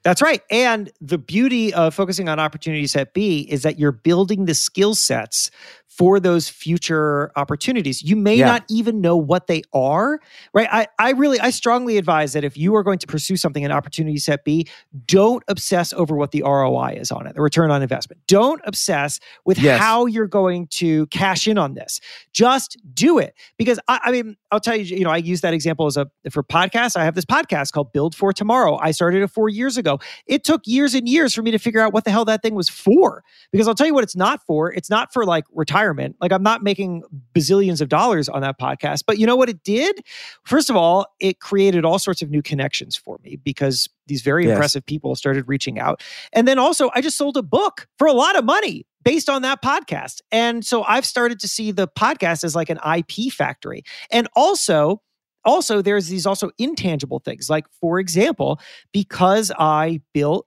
that's 0.02 0.22
right. 0.22 0.42
And 0.50 0.90
the 1.00 1.18
beauty 1.18 1.74
of 1.74 1.94
focusing 1.94 2.28
on 2.28 2.38
opportunity 2.38 2.86
set 2.86 3.14
B 3.14 3.46
is 3.50 3.62
that 3.62 3.78
you're 3.78 3.92
building 3.92 4.44
the 4.44 4.54
skill 4.54 4.94
sets 4.94 5.50
for 5.98 6.20
those 6.20 6.48
future 6.48 7.32
opportunities. 7.34 8.02
You 8.02 8.14
may 8.14 8.36
Yeah. 8.36 8.46
not 8.46 8.64
even 8.70 9.00
know 9.00 9.16
what 9.16 9.48
they 9.48 9.62
are, 9.72 10.20
right? 10.54 10.68
I, 10.70 10.86
I 11.00 11.10
really, 11.10 11.40
I 11.40 11.50
strongly 11.50 11.98
advise 11.98 12.34
that 12.34 12.44
if 12.44 12.56
you 12.56 12.76
are 12.76 12.84
going 12.84 12.98
to 13.00 13.06
pursue 13.08 13.36
something 13.36 13.64
in 13.64 13.72
opportunity 13.72 14.18
set 14.18 14.44
B, 14.44 14.68
don't 15.06 15.42
obsess 15.48 15.92
over 15.92 16.14
what 16.14 16.30
the 16.30 16.42
ROI 16.44 16.98
is 17.00 17.10
on 17.10 17.26
it, 17.26 17.34
the 17.34 17.40
return 17.42 17.72
on 17.72 17.82
investment. 17.82 18.22
Don't 18.28 18.60
obsess 18.64 19.18
with 19.44 19.58
Yes. 19.58 19.80
how 19.80 20.06
you're 20.06 20.28
going 20.28 20.68
to 20.68 21.06
cash 21.08 21.48
in 21.48 21.58
on 21.58 21.74
this. 21.74 22.00
Just 22.32 22.76
do 22.94 23.18
it. 23.18 23.34
Because 23.56 23.80
I, 23.88 23.98
I 24.04 24.12
mean, 24.12 24.36
I'll 24.52 24.60
tell 24.60 24.76
you, 24.76 24.84
you 24.84 25.02
know, 25.04 25.10
I 25.10 25.16
use 25.16 25.40
that 25.40 25.52
example 25.52 25.86
as 25.86 25.96
a 25.96 26.06
for 26.30 26.44
podcasts. 26.44 26.96
I 26.96 27.02
have 27.04 27.16
this 27.16 27.24
podcast 27.24 27.72
called 27.72 27.92
Build 27.92 28.14
for 28.14 28.32
Tomorrow. 28.32 28.78
I 28.80 28.92
started 28.92 29.22
it 29.22 29.28
four 29.30 29.48
years 29.48 29.76
ago. 29.76 29.98
It 30.26 30.44
took 30.44 30.62
years 30.64 30.94
and 30.94 31.08
years 31.08 31.34
for 31.34 31.42
me 31.42 31.50
to 31.50 31.58
figure 31.58 31.80
out 31.80 31.92
what 31.92 32.04
the 32.04 32.12
hell 32.12 32.24
that 32.26 32.40
thing 32.42 32.54
was 32.54 32.68
for. 32.68 33.24
Because 33.50 33.66
I'll 33.66 33.74
tell 33.74 33.86
you 33.88 33.94
what 33.94 34.04
it's 34.04 34.16
not 34.16 34.40
for. 34.46 34.72
It's 34.72 34.88
not 34.88 35.12
for 35.12 35.24
like 35.26 35.44
retirement. 35.88 36.16
Like 36.21 36.33
I'm 36.33 36.42
not 36.42 36.62
making 36.62 37.02
bazillions 37.35 37.80
of 37.80 37.88
dollars 37.88 38.28
on 38.28 38.42
that 38.42 38.59
podcast. 38.59 39.02
But 39.07 39.18
you 39.18 39.26
know 39.26 39.37
what 39.37 39.49
it 39.49 39.62
did? 39.62 40.00
First 40.45 40.71
of 40.71 40.76
all, 40.76 41.07
it 41.21 41.40
created 41.40 41.85
all 41.85 41.99
sorts 41.99 42.23
of 42.23 42.30
new 42.30 42.42
connections 42.42 42.97
for 42.97 43.18
me 43.23 43.37
because 43.37 43.88
these 44.07 44.23
very 44.23 44.45
Yes. 44.45 44.52
impressive 44.52 44.87
people 44.87 45.14
started 45.16 45.45
reaching 45.49 45.78
out. 45.78 46.02
And 46.33 46.47
then 46.47 46.59
also, 46.59 46.90
I 46.95 47.00
just 47.00 47.16
sold 47.18 47.37
a 47.37 47.42
book 47.42 47.87
for 47.99 48.07
a 48.07 48.12
lot 48.12 48.37
of 48.37 48.45
money 48.45 48.87
based 49.04 49.28
on 49.28 49.42
that 49.42 49.62
podcast. 49.62 50.21
And 50.30 50.64
so 50.64 50.83
I've 50.85 51.04
started 51.07 51.40
to 51.40 51.49
see 51.49 51.73
the 51.73 51.88
podcast 51.88 52.45
as 52.45 52.54
like 52.54 52.71
an 52.71 52.78
IP 52.97 53.33
factory. 53.33 53.83
And 54.11 54.28
also, 54.37 55.02
also 55.45 55.83
there's 55.83 56.09
these 56.09 56.26
also 56.26 56.50
intangible 56.59 57.18
things. 57.21 57.49
Like, 57.50 57.66
for 57.80 57.99
example, 57.99 58.61
because 58.92 59.50
I 59.59 60.00
built 60.14 60.47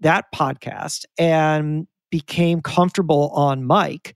that 0.00 0.26
podcast 0.34 1.04
and 1.18 1.86
became 2.10 2.60
comfortable 2.60 3.30
on 3.30 3.66
mic, 3.66 4.14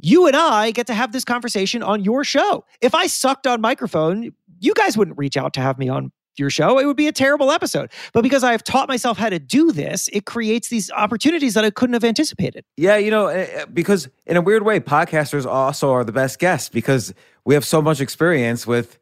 you 0.00 0.26
and 0.26 0.36
I 0.36 0.70
get 0.70 0.86
to 0.88 0.94
have 0.94 1.12
this 1.12 1.24
conversation 1.24 1.82
on 1.82 2.04
your 2.04 2.24
show. 2.24 2.64
If 2.80 2.94
I 2.94 3.06
sucked 3.06 3.46
on 3.46 3.60
microphone, 3.60 4.32
you 4.60 4.74
guys 4.74 4.96
wouldn't 4.96 5.18
reach 5.18 5.36
out 5.36 5.52
to 5.54 5.60
have 5.60 5.78
me 5.78 5.88
on 5.88 6.12
your 6.38 6.50
show. 6.50 6.78
It 6.78 6.84
would 6.84 6.98
be 6.98 7.06
a 7.08 7.12
terrible 7.12 7.50
episode. 7.50 7.90
But 8.12 8.22
because 8.22 8.44
I 8.44 8.52
have 8.52 8.62
taught 8.62 8.88
myself 8.88 9.16
how 9.16 9.30
to 9.30 9.38
do 9.38 9.72
this, 9.72 10.08
it 10.12 10.26
creates 10.26 10.68
these 10.68 10.90
opportunities 10.90 11.54
that 11.54 11.64
I 11.64 11.70
couldn't 11.70 11.94
have 11.94 12.04
anticipated. 12.04 12.64
Yeah, 12.76 12.96
you 12.98 13.10
know, 13.10 13.28
eh, 13.28 13.46
eh, 13.50 13.64
because 13.72 14.08
in 14.26 14.36
a 14.36 14.42
weird 14.42 14.62
way, 14.62 14.78
podcasters 14.80 15.46
also 15.46 15.90
are 15.92 16.04
the 16.04 16.12
best 16.12 16.38
guests 16.38 16.68
because 16.68 17.14
we 17.46 17.54
have 17.54 17.64
so 17.64 17.80
much 17.80 18.02
experience 18.02 18.66
with 18.66 18.98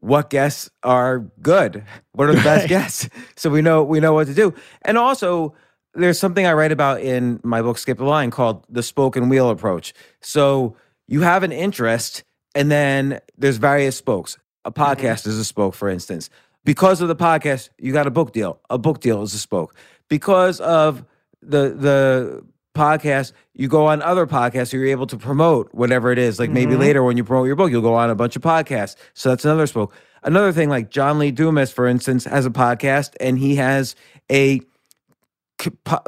what 0.00 0.28
guests 0.30 0.68
are 0.82 1.20
good, 1.40 1.84
what 2.12 2.28
are 2.28 2.34
the 2.34 2.42
best 2.42 2.62
Right. 2.62 2.68
guests, 2.68 3.08
so 3.36 3.48
we 3.48 3.62
know 3.62 3.84
we 3.84 4.00
know 4.00 4.14
what 4.14 4.26
to 4.26 4.34
do. 4.34 4.52
And 4.84 4.98
also, 4.98 5.54
there's 5.94 6.18
something 6.18 6.46
I 6.46 6.52
write 6.52 6.72
about 6.72 7.00
in 7.00 7.40
my 7.42 7.62
book 7.62 7.78
Skip 7.78 7.98
the 7.98 8.04
Line 8.04 8.30
called 8.30 8.64
the 8.68 8.82
spoken 8.82 9.28
wheel 9.28 9.50
approach. 9.50 9.92
So 10.20 10.76
you 11.08 11.20
have 11.22 11.42
an 11.42 11.52
interest, 11.52 12.24
and 12.54 12.70
then 12.70 13.20
there's 13.36 13.56
various 13.58 13.96
spokes. 13.96 14.38
A 14.64 14.72
podcast 14.72 15.26
is 15.26 15.38
a 15.38 15.44
spoke, 15.44 15.74
for 15.74 15.88
instance. 15.88 16.30
Because 16.64 17.00
of 17.00 17.08
the 17.08 17.16
podcast, 17.16 17.70
you 17.78 17.92
got 17.92 18.06
a 18.06 18.10
book 18.10 18.32
deal. 18.32 18.60
A 18.70 18.78
book 18.78 19.00
deal 19.00 19.22
is 19.22 19.34
a 19.34 19.38
spoke. 19.38 19.74
Because 20.08 20.60
of 20.60 21.04
the 21.42 21.74
the 21.76 22.44
podcast, 22.74 23.32
you 23.54 23.68
go 23.68 23.86
on 23.86 24.00
other 24.00 24.26
podcasts, 24.26 24.72
you're 24.72 24.86
able 24.86 25.06
to 25.08 25.16
promote 25.18 25.68
whatever 25.74 26.10
it 26.12 26.18
is. 26.18 26.38
Like 26.38 26.50
maybe 26.50 26.74
Mhm. 26.74 26.78
later 26.78 27.02
when 27.02 27.16
you 27.18 27.24
promote 27.24 27.46
your 27.46 27.56
book, 27.56 27.70
you'll 27.70 27.82
go 27.82 27.94
on 27.94 28.08
a 28.08 28.14
bunch 28.14 28.34
of 28.36 28.40
podcasts. 28.42 28.96
So 29.12 29.28
that's 29.28 29.44
another 29.44 29.66
spoke. 29.66 29.92
Another 30.22 30.52
thing, 30.52 30.68
like 30.70 30.88
John 30.88 31.18
Lee 31.18 31.32
Dumas, 31.32 31.70
for 31.72 31.86
instance, 31.86 32.24
has 32.24 32.46
a 32.46 32.50
podcast 32.50 33.14
and 33.20 33.38
he 33.38 33.56
has 33.56 33.94
a 34.30 34.60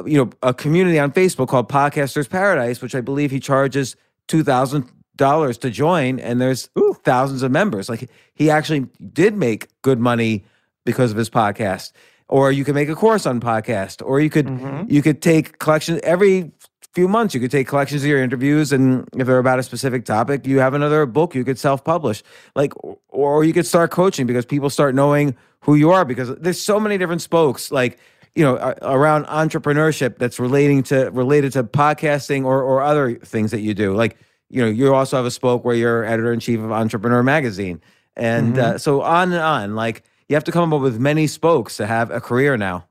you 0.05 0.17
know 0.17 0.29
a 0.43 0.53
community 0.53 0.99
on 0.99 1.11
Facebook 1.11 1.47
called 1.47 1.69
Podcasters 1.69 2.29
Paradise, 2.29 2.81
which 2.81 2.95
I 2.95 3.01
believe 3.01 3.31
he 3.31 3.39
charges 3.39 3.95
two 4.27 4.43
thousand 4.43 4.89
dollars 5.15 5.57
to 5.59 5.69
join, 5.69 6.19
and 6.19 6.41
there's 6.41 6.69
thousands 7.03 7.41
of 7.43 7.51
members. 7.51 7.87
Like 7.89 8.09
he 8.33 8.49
actually 8.49 8.87
did 9.13 9.35
make 9.35 9.67
good 9.81 9.99
money 9.99 10.43
because 10.85 11.11
of 11.11 11.17
his 11.17 11.29
podcast. 11.29 11.91
Or 12.27 12.51
you 12.51 12.65
could 12.65 12.73
make 12.75 12.89
a 12.89 12.95
course 12.95 13.25
on 13.27 13.39
podcast, 13.39 14.01
or 14.05 14.19
you 14.19 14.29
could 14.31 14.47
Mhm. 14.47 14.91
you 14.91 15.01
could 15.01 15.21
take 15.21 15.59
collections 15.59 15.99
every 16.03 16.51
few 16.93 17.07
months. 17.07 17.35
You 17.35 17.39
could 17.39 17.51
take 17.51 17.67
collections 17.67 18.01
of 18.03 18.07
your 18.09 18.21
interviews, 18.23 18.71
and 18.71 19.07
if 19.15 19.27
they're 19.27 19.37
about 19.37 19.59
a 19.59 19.63
specific 19.63 20.05
topic, 20.05 20.47
you 20.47 20.59
have 20.59 20.73
another 20.73 21.05
book 21.05 21.35
you 21.35 21.43
could 21.43 21.59
self-publish. 21.59 22.23
Like, 22.55 22.73
or, 22.83 22.97
or 23.09 23.43
you 23.43 23.53
could 23.53 23.67
start 23.67 23.91
coaching 23.91 24.25
because 24.25 24.45
people 24.45 24.69
start 24.71 24.95
knowing 24.95 25.35
who 25.61 25.75
you 25.75 25.91
are. 25.91 26.03
Because 26.03 26.33
there's 26.37 26.59
so 26.61 26.79
many 26.79 26.97
different 26.97 27.21
spokes. 27.21 27.71
Like 27.71 27.99
you 28.35 28.43
know 28.43 28.75
around 28.81 29.25
entrepreneurship 29.25 30.17
that's 30.17 30.39
relating 30.39 30.83
to 30.83 31.09
related 31.11 31.53
to 31.53 31.63
podcasting 31.63 32.45
or 32.45 32.61
or 32.61 32.81
other 32.81 33.15
things 33.15 33.51
that 33.51 33.61
you 33.61 33.73
do. 33.73 33.95
Like 33.95 34.17
you 34.49 34.61
know 34.61 34.67
you 34.67 34.93
also 34.93 35.17
have 35.17 35.25
a 35.25 35.31
spoke 35.31 35.63
where 35.65 35.75
you're 35.75 36.03
editor 36.03 36.31
in 36.33 36.39
chief 36.39 36.59
of 36.59 36.71
entrepreneur 36.71 37.23
magazine. 37.23 37.81
And 38.17 38.57
uh, 38.57 38.77
so 38.77 39.01
on 39.01 39.33
and 39.33 39.41
on 39.41 39.75
like 39.75 40.03
you 40.29 40.35
have 40.35 40.45
to 40.45 40.51
come 40.51 40.73
up 40.73 40.81
with 40.81 40.99
many 40.99 41.27
spokes 41.27 41.77
to 41.77 41.85
have 41.85 42.11
a 42.11 42.21
career 42.21 42.57
now. 42.57 42.87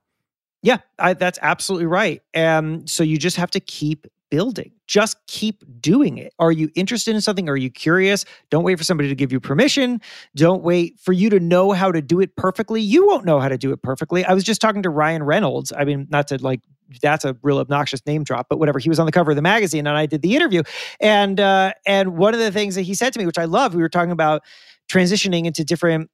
Yeah, 0.63 0.79
I, 0.99 1.15
that's 1.15 1.39
absolutely 1.43 1.87
right. 1.87 2.23
And 2.33 2.89
so 2.89 3.03
you 3.03 3.19
just 3.19 3.37
have 3.37 3.51
to 3.53 3.61
keep 3.61 4.07
building. 4.31 4.73
Just 4.87 5.16
keep 5.26 5.62
doing 5.81 6.19
it. 6.19 6.33
Are 6.38 6.52
you 6.52 6.71
interested 6.75 7.14
in 7.14 7.21
something? 7.21 7.49
Are 7.49 7.57
you 7.57 7.71
curious? 7.71 8.25
Don't 8.50 8.64
wait 8.64 8.76
for 8.78 8.85
somebody 8.85 9.09
to 9.09 9.14
give 9.14 9.33
you 9.33 9.40
permission. 9.40 10.00
Don't 10.35 10.62
wait 10.62 10.99
for 11.00 11.12
you 11.12 11.31
to 11.31 11.40
know 11.40 11.73
how 11.73 11.93
to 11.93 12.02
do 12.02 12.21
it 12.21 12.37
perfectly. 12.37 12.81
You 12.81 13.07
won't 13.07 13.25
know 13.25 13.40
how 13.40 13.49
to 13.49 13.59
do 13.59 13.73
it 13.73 13.83
perfectly. 13.83 14.25
I 14.25 14.35
was 14.35 14.45
just 14.45 14.61
talking 14.61 14.83
to 14.83 14.90
Ryan 14.90 15.23
Reynolds. 15.23 15.73
I 15.76 15.85
mean, 15.85 16.07
not 16.11 16.28
to 16.28 16.38
like 16.43 16.61
that's 17.00 17.25
a 17.25 17.37
real 17.43 17.59
obnoxious 17.59 18.04
name 18.07 18.25
drop, 18.25 18.49
but 18.49 18.59
whatever. 18.59 18.78
He 18.78 18.88
was 18.88 18.99
on 18.99 19.07
the 19.07 19.12
cover 19.12 19.31
of 19.31 19.37
the 19.37 19.43
magazine 19.43 19.87
and 19.87 19.97
I 19.97 20.07
did 20.07 20.23
the 20.23 20.37
interview. 20.37 20.62
And 21.00 21.40
uh 21.40 21.73
and 21.87 22.16
one 22.16 22.35
of 22.35 22.40
the 22.40 22.52
things 22.52 22.75
that 22.75 22.83
he 22.83 22.95
said 22.95 23.12
to 23.14 23.19
me, 23.19 23.26
which 23.26 23.38
I 23.38 23.45
love, 23.45 23.75
we 23.75 23.83
were 23.83 23.88
talking 23.88 24.12
about 24.12 24.43
transitioning 24.88 25.47
into 25.47 25.64
different 25.64 26.11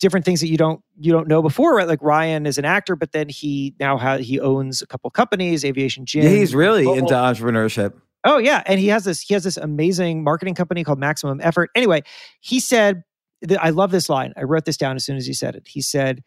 different 0.00 0.24
things 0.24 0.40
that 0.40 0.48
you 0.48 0.56
don't 0.56 0.82
you 0.98 1.12
don't 1.12 1.28
know 1.28 1.42
before 1.42 1.76
right? 1.76 1.88
Like 1.88 2.02
ryan 2.02 2.46
is 2.46 2.58
an 2.58 2.64
actor 2.64 2.96
but 2.96 3.12
then 3.12 3.28
he 3.28 3.74
now 3.78 3.96
has 3.96 4.26
he 4.26 4.40
owns 4.40 4.82
a 4.82 4.86
couple 4.86 5.08
companies 5.10 5.64
aviation 5.64 6.04
gin. 6.06 6.24
Yeah 6.24 6.30
he's 6.30 6.54
really 6.54 6.82
Global. 6.84 6.98
into 6.98 7.14
entrepreneurship. 7.14 7.94
Oh 8.24 8.38
yeah. 8.38 8.62
And 8.66 8.80
he 8.80 8.88
has 8.88 9.04
this 9.04 9.20
he 9.20 9.34
has 9.34 9.44
this 9.44 9.56
amazing 9.56 10.22
marketing 10.22 10.54
company 10.54 10.84
called 10.84 10.98
maximum 10.98 11.40
effort. 11.40 11.70
Anyway 11.74 12.02
he 12.40 12.60
said 12.60 13.04
i 13.60 13.70
love 13.70 13.90
this 13.90 14.08
line. 14.08 14.32
I 14.36 14.42
wrote 14.42 14.64
this 14.64 14.76
down 14.76 14.96
as 14.96 15.04
soon 15.04 15.16
as 15.16 15.26
he 15.26 15.32
said 15.34 15.54
it. 15.54 15.68
He 15.68 15.80
said 15.80 16.22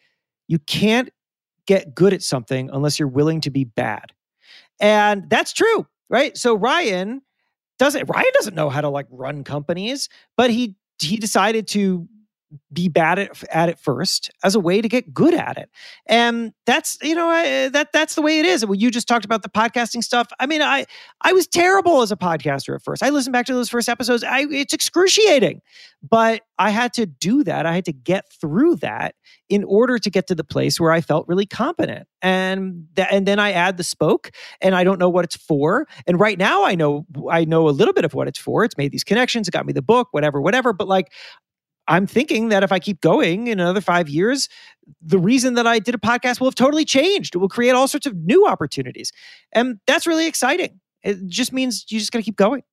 you 0.48 0.60
can't 0.60 1.10
get 1.66 1.94
good 1.94 2.14
at 2.14 2.22
something 2.22 2.70
unless 2.72 2.98
you're 2.98 3.08
willing 3.08 3.42
to 3.42 3.50
be 3.50 3.66
bad. 3.66 4.14
And 4.80 5.30
that's 5.30 5.54
true 5.54 5.86
right? 6.10 6.38
So 6.38 6.56
ryan 6.56 7.22
doesn't 7.80 8.10
ryan 8.10 8.32
doesn't 8.34 8.56
know 8.56 8.70
how 8.70 8.82
to 8.82 8.90
like 8.90 9.08
run 9.12 9.44
companies 9.44 10.10
but 10.36 10.50
he 10.50 10.76
he 11.00 11.18
decided 11.18 11.68
to 11.68 12.08
be 12.72 12.88
bad 12.88 13.20
at, 13.20 13.44
at 13.52 13.70
it 13.70 13.80
first 13.80 14.32
as 14.44 14.56
a 14.56 14.60
way 14.60 14.82
to 14.82 14.88
get 14.88 15.14
good 15.14 15.34
at 15.34 15.58
it. 15.58 15.70
And 16.06 16.54
that's 16.66 16.98
you 17.02 17.16
know 17.16 17.28
I, 17.28 17.46
eh, 17.46 17.70
that 17.70 17.92
that's 17.92 18.16
the 18.16 18.22
way 18.22 18.40
it 18.40 18.46
is. 18.46 18.66
You 18.70 18.90
just 18.90 19.08
talked 19.08 19.26
about 19.26 19.44
the 19.44 19.50
podcasting 19.50 20.04
stuff. 20.04 20.28
I 20.40 20.46
mean 20.46 20.62
i 20.62 20.86
i 21.22 21.34
was 21.34 21.48
terrible 21.48 22.02
as 22.02 22.12
a 22.12 22.16
podcaster 22.16 22.76
at 22.76 22.82
first. 22.82 23.04
I 23.04 23.10
listened 23.10 23.34
back 23.34 23.46
to 23.48 23.54
those 23.54 23.70
first 23.70 23.90
episodes. 23.90 24.24
I 24.24 24.46
it's 24.50 24.74
excruciating. 24.74 25.62
But 26.08 26.44
i 26.58 26.70
had 26.70 26.94
to 26.94 27.06
do 27.06 27.44
that. 27.44 27.66
I 27.66 27.74
had 27.74 27.86
to 27.86 27.94
get 27.94 28.32
through 28.32 28.78
that 28.78 29.16
in 29.50 29.64
order 29.64 29.98
to 29.98 30.10
get 30.10 30.28
to 30.28 30.36
the 30.36 30.44
place 30.44 30.80
where 30.80 30.92
i 30.92 31.02
felt 31.02 31.28
really 31.28 31.46
competent. 31.46 32.08
And 32.22 32.88
that 32.96 33.12
and 33.12 33.26
then 33.26 33.40
i 33.40 33.52
add 33.52 33.78
the 33.78 33.84
spoke 33.84 34.32
and 34.62 34.74
i 34.74 34.84
don't 34.86 35.00
know 35.00 35.10
what 35.10 35.26
it's 35.26 35.36
for. 35.36 35.86
And 36.06 36.18
right 36.20 36.38
now 36.38 36.64
i 36.64 36.76
know 36.76 37.06
i 37.30 37.44
know 37.44 37.68
a 37.68 37.72
little 37.72 37.94
bit 37.94 38.06
of 38.06 38.14
what 38.14 38.30
it's 38.30 38.40
for. 38.40 38.64
It's 38.64 38.78
made 38.78 38.94
these 38.94 39.04
connections. 39.04 39.50
It 39.50 39.52
got 39.52 39.66
me 39.66 39.74
the 39.74 39.82
book 39.82 40.10
whatever 40.12 40.40
whatever. 40.42 40.72
But 40.72 40.88
like 40.88 41.12
I'm 41.88 42.08
thinking 42.08 42.50
that 42.50 42.64
if 42.64 42.72
I 42.72 42.80
keep 42.80 43.02
going 43.02 43.48
in 43.48 43.60
another 43.60 43.82
five 43.82 44.10
years, 44.10 44.50
the 45.02 45.20
reason 45.20 45.56
that 45.56 45.68
I 45.68 45.80
did 45.80 45.96
a 45.96 46.00
podcast 46.00 46.40
will 46.40 46.48
have 46.48 46.56
totally 46.56 46.86
changed. 46.86 47.36
It 47.36 47.40
will 47.40 47.50
create 47.50 47.72
all 47.72 47.88
sorts 47.88 48.06
of 48.08 48.16
new 48.16 48.48
opportunities. 48.48 49.12
And 49.54 49.80
that's 49.88 50.08
really 50.08 50.28
exciting. 50.28 50.80
It 51.04 51.28
just 51.28 51.54
means 51.54 51.86
you 51.90 52.00
just 52.00 52.12
got 52.12 52.20
to 52.20 52.24
keep 52.24 52.38
going. 52.38 52.64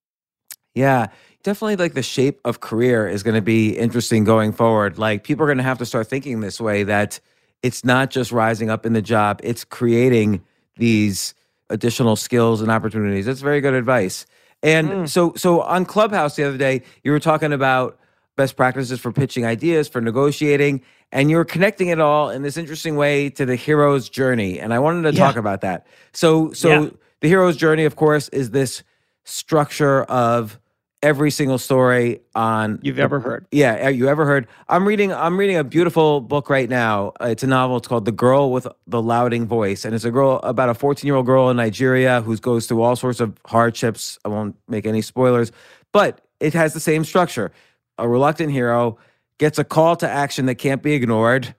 Yeah, 0.74 1.08
definitely 1.44 1.76
like 1.76 1.94
the 1.94 2.02
shape 2.02 2.40
of 2.44 2.60
career 2.60 3.08
is 3.08 3.22
going 3.22 3.36
to 3.36 3.42
be 3.42 3.76
interesting 3.78 4.24
going 4.24 4.52
forward. 4.52 4.98
Like 4.98 5.24
people 5.24 5.44
are 5.44 5.48
going 5.48 5.58
to 5.58 5.64
have 5.64 5.78
to 5.78 5.86
start 5.86 6.08
thinking 6.08 6.40
this 6.40 6.60
way 6.60 6.84
that 6.84 7.20
it's 7.62 7.84
not 7.84 8.10
just 8.10 8.32
rising 8.32 8.70
up 8.70 8.86
in 8.86 8.94
the 8.94 9.02
job, 9.02 9.40
it's 9.44 9.64
creating 9.64 10.44
these 10.76 11.34
additional 11.70 12.16
skills 12.16 12.62
and 12.62 12.70
opportunities. 12.70 13.26
That's 13.26 13.42
very 13.42 13.60
good 13.60 13.74
advice. 13.74 14.26
And 14.62 14.88
Mm. 14.88 15.08
so 15.08 15.34
so 15.36 15.62
on 15.62 15.84
Clubhouse 15.86 16.36
the 16.36 16.44
other 16.44 16.58
day, 16.58 16.82
you 17.04 17.12
were 17.12 17.20
talking 17.20 17.52
about 17.52 17.98
best 18.36 18.56
practices 18.56 19.00
for 19.00 19.12
pitching 19.12 19.44
ideas, 19.46 19.88
for 19.88 20.00
negotiating, 20.00 20.80
and 21.12 21.30
you're 21.30 21.44
connecting 21.44 21.88
it 21.88 22.00
all 22.00 22.30
in 22.30 22.42
this 22.42 22.56
interesting 22.56 22.96
way 22.96 23.30
to 23.30 23.46
the 23.46 23.56
hero's 23.56 24.08
journey. 24.08 24.58
And 24.58 24.74
I 24.74 24.78
wanted 24.78 25.02
to 25.10 25.16
Yeah. 25.16 25.24
talk 25.26 25.36
about 25.36 25.60
that. 25.60 25.86
So 26.12 26.52
so 26.52 26.68
Yeah. 26.68 26.88
the 27.20 27.28
hero's 27.28 27.56
journey 27.56 27.84
of 27.84 27.96
course 27.96 28.28
is 28.30 28.50
this 28.50 28.82
structure 29.24 30.02
of 30.04 30.58
every 31.02 31.30
single 31.30 31.58
story 31.58 32.20
on 32.34 32.78
You've 32.82 32.98
ever 32.98 33.20
heard. 33.20 33.44
Yeah, 33.52 33.88
you 33.90 34.08
ever 34.08 34.24
heard? 34.24 34.46
I'm 34.70 34.88
reading. 34.88 35.12
I'm 35.12 35.36
reading 35.38 35.56
a 35.56 35.64
beautiful 35.64 36.20
book 36.22 36.48
right 36.48 36.68
now. 36.68 37.12
Uh, 37.20 37.26
It's 37.26 37.42
a 37.42 37.46
novel. 37.46 37.76
It's 37.76 37.86
called 37.86 38.06
"The 38.06 38.12
Girl 38.12 38.50
with 38.50 38.66
the 38.86 39.02
Louding 39.02 39.46
Voice," 39.46 39.84
and 39.84 39.94
it's 39.94 40.04
a 40.06 40.10
girl 40.10 40.40
about 40.42 40.70
a 40.70 40.74
14 40.74 41.06
year 41.06 41.14
old 41.16 41.26
girl 41.26 41.50
in 41.50 41.58
Nigeria 41.58 42.22
who 42.22 42.36
goes 42.38 42.66
through 42.66 42.80
all 42.82 42.96
sorts 42.96 43.20
of 43.20 43.34
hardships. 43.46 44.18
I 44.24 44.28
won't 44.28 44.56
make 44.66 44.86
any 44.86 45.02
spoilers, 45.02 45.52
but 45.92 46.22
it 46.40 46.54
has 46.54 46.72
the 46.72 46.80
same 46.80 47.04
structure. 47.04 47.52
A 47.98 48.08
reluctant 48.08 48.52
hero 48.52 48.98
gets 49.38 49.58
a 49.58 49.64
call 49.64 49.96
to 49.96 50.08
action 50.08 50.46
that 50.46 50.56
can't 50.56 50.82
be 50.82 50.92
ignored. 50.94 51.54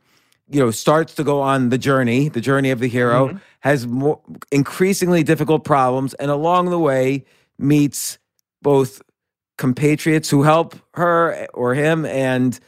You 0.50 0.60
know, 0.60 0.72
starts 0.72 1.16
to 1.16 1.24
go 1.24 1.42
on 1.42 1.70
the 1.70 1.78
journey, 1.78 2.30
the 2.30 2.42
journey 2.42 2.70
of 2.70 2.80
the 2.80 2.88
hero, 2.88 3.30
mm-hmm. 3.30 3.38
has 3.62 3.88
more 3.88 4.22
increasingly 4.52 5.24
difficult 5.24 5.64
problems, 5.64 6.14
and 6.16 6.30
along 6.30 6.70
the 6.70 6.80
way 6.80 7.26
meets 7.58 8.20
both 8.62 9.02
compatriots 9.58 10.30
who 10.30 10.44
help 10.44 10.76
her 10.94 11.48
or 11.54 11.74
him 11.74 12.06
and 12.06 12.60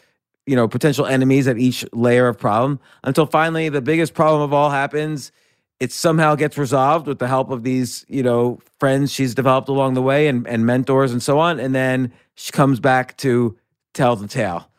you 0.46 0.56
know 0.56 0.68
potential 0.68 1.06
enemies 1.06 1.48
at 1.48 1.58
each 1.58 1.86
layer 1.92 2.28
of 2.28 2.38
problem 2.38 2.80
until 3.04 3.26
finally 3.26 3.68
the 3.70 3.82
biggest 3.82 4.14
problem 4.14 4.42
of 4.42 4.54
all 4.54 4.70
happens 4.70 5.32
it 5.80 5.92
somehow 5.92 6.34
gets 6.36 6.58
resolved 6.58 7.06
with 7.08 7.20
the 7.20 7.28
help 7.28 7.50
of 7.52 7.64
these 7.64 8.06
you 8.08 8.24
know 8.24 8.60
friends 8.80 9.12
she's 9.12 9.36
developed 9.36 9.70
along 9.70 9.94
the 9.94 10.02
way 10.02 10.28
and, 10.28 10.48
and 10.48 10.66
mentors 10.66 11.12
and 11.12 11.22
so 11.22 11.40
on 11.40 11.60
and 11.60 11.74
then 11.76 12.12
she 12.36 12.52
comes 12.52 12.80
back 12.80 13.16
to 13.18 13.58
tell 13.94 14.16
the 14.16 14.28
tale 14.28 14.70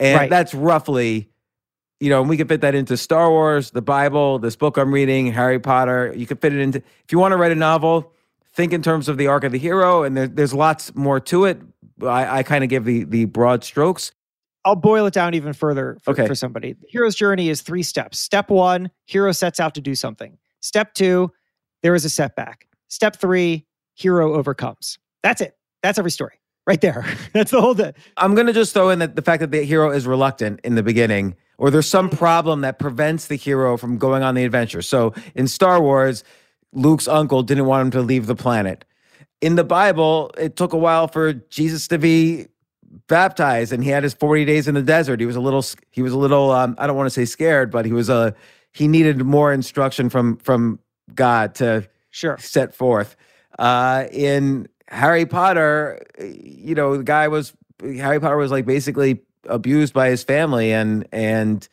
and 0.00 0.16
Right. 0.18 0.30
that's 0.30 0.54
roughly 0.54 1.28
you 2.00 2.10
know 2.10 2.20
and 2.20 2.28
we 2.28 2.36
can 2.36 2.48
fit 2.48 2.60
that 2.62 2.74
into 2.74 2.96
star 2.96 3.30
wars 3.30 3.70
the 3.70 3.82
bible 3.82 4.38
this 4.38 4.56
book 4.56 4.76
i'm 4.76 4.92
reading 4.92 5.32
harry 5.32 5.58
potter 5.60 6.12
you 6.16 6.26
can 6.26 6.36
fit 6.36 6.52
it 6.52 6.60
into 6.60 6.78
if 6.78 7.12
you 7.12 7.18
want 7.18 7.32
to 7.32 7.36
write 7.36 7.52
a 7.52 7.56
novel 7.56 8.12
think 8.52 8.72
in 8.72 8.82
terms 8.82 9.08
of 9.08 9.16
the 9.16 9.26
arc 9.28 9.44
of 9.44 9.52
the 9.52 9.58
hero 9.58 10.02
and 10.02 10.16
there, 10.16 10.26
there's 10.26 10.54
lots 10.54 10.94
more 10.96 11.20
to 11.20 11.44
it 11.44 11.60
i, 12.02 12.38
I 12.38 12.42
kind 12.42 12.64
of 12.64 12.70
give 12.70 12.84
the 12.84 13.04
the 13.04 13.24
broad 13.26 13.62
strokes 13.64 14.12
I'll 14.64 14.76
boil 14.76 15.06
it 15.06 15.14
down 15.14 15.32
even 15.34 15.54
further 15.54 15.96
for, 16.02 16.10
Okay. 16.10 16.26
for 16.26 16.34
somebody. 16.34 16.74
The 16.74 16.86
hero's 16.90 17.14
journey 17.14 17.48
is 17.48 17.62
three 17.62 17.82
steps. 17.84 18.18
Step 18.18 18.50
one, 18.50 18.90
hero 19.06 19.32
sets 19.32 19.60
out 19.60 19.72
to 19.76 19.80
do 19.80 19.94
something. 19.94 20.36
Step 20.60 20.94
two, 20.94 21.30
there 21.82 21.94
is 21.94 22.04
a 22.04 22.10
setback. 22.10 22.66
Step 22.88 23.16
three, 23.16 23.66
hero 23.94 24.34
overcomes. 24.34 24.98
That's 25.22 25.40
it. 25.40 25.56
That's 25.82 25.98
every 25.98 26.10
story 26.10 26.40
right 26.66 26.80
there. 26.80 27.04
That's 27.32 27.50
the 27.50 27.60
whole 27.60 27.74
thing. 27.74 27.94
i'm 28.18 28.34
going 28.34 28.46
to 28.46 28.52
just 28.52 28.74
throw 28.74 28.90
in 28.90 28.98
that 28.98 29.16
the 29.16 29.22
fact 29.22 29.40
that 29.40 29.50
the 29.50 29.62
hero 29.64 29.90
is 29.90 30.06
reluctant 30.06 30.60
in 30.64 30.74
the 30.74 30.82
beginning 30.82 31.34
or 31.56 31.70
there's 31.70 31.88
some 31.88 32.10
problem 32.10 32.60
that 32.60 32.78
prevents 32.78 33.26
the 33.26 33.36
hero 33.36 33.76
from 33.76 33.96
going 33.98 34.22
on 34.22 34.34
the 34.34 34.44
adventure 34.44 34.82
so 34.82 35.14
in 35.34 35.48
star 35.48 35.80
wars 35.80 36.24
luke's 36.74 37.08
uncle 37.08 37.42
didn't 37.42 37.64
want 37.64 37.82
him 37.86 37.90
to 37.90 38.02
leave 38.02 38.26
the 38.26 38.34
planet 38.34 38.84
in 39.40 39.54
the 39.56 39.64
bible 39.64 40.30
it 40.36 40.56
took 40.56 40.74
a 40.74 40.76
while 40.76 41.08
for 41.08 41.32
jesus 41.32 41.88
to 41.88 41.96
be 41.98 42.46
baptized 43.06 43.72
and 43.72 43.82
he 43.82 43.88
had 43.90 44.02
his 44.02 44.12
40 44.12 44.44
days 44.44 44.68
in 44.68 44.74
the 44.74 44.82
desert 44.82 45.20
he 45.20 45.26
was 45.26 45.36
a 45.36 45.40
little 45.40 45.64
he 45.90 46.02
was 46.02 46.12
a 46.12 46.18
little 46.18 46.50
um, 46.50 46.74
i 46.78 46.86
don't 46.86 46.96
want 46.96 47.06
to 47.06 47.10
say 47.10 47.24
scared 47.24 47.70
but 47.70 47.86
he 47.86 47.92
was 47.92 48.10
a 48.10 48.34
he 48.78 48.86
needed 48.88 49.22
more 49.24 49.52
instruction 49.52 50.08
from 50.08 50.36
from 50.38 50.78
god 51.14 51.54
to 51.56 51.86
Sure. 52.10 52.38
set 52.38 52.74
forth 52.74 53.16
uh 53.58 54.04
in 54.12 54.68
harry 54.88 55.26
potter 55.26 56.00
you 56.20 56.74
know 56.74 56.96
the 56.96 57.02
guy 57.02 57.28
was 57.28 57.52
harry 57.82 58.20
potter 58.20 58.36
was 58.36 58.50
like 58.50 58.64
basically 58.66 59.20
abused 59.48 59.92
by 59.92 60.08
his 60.10 60.22
family 60.22 60.72
and 60.72 61.06
and 61.12 61.68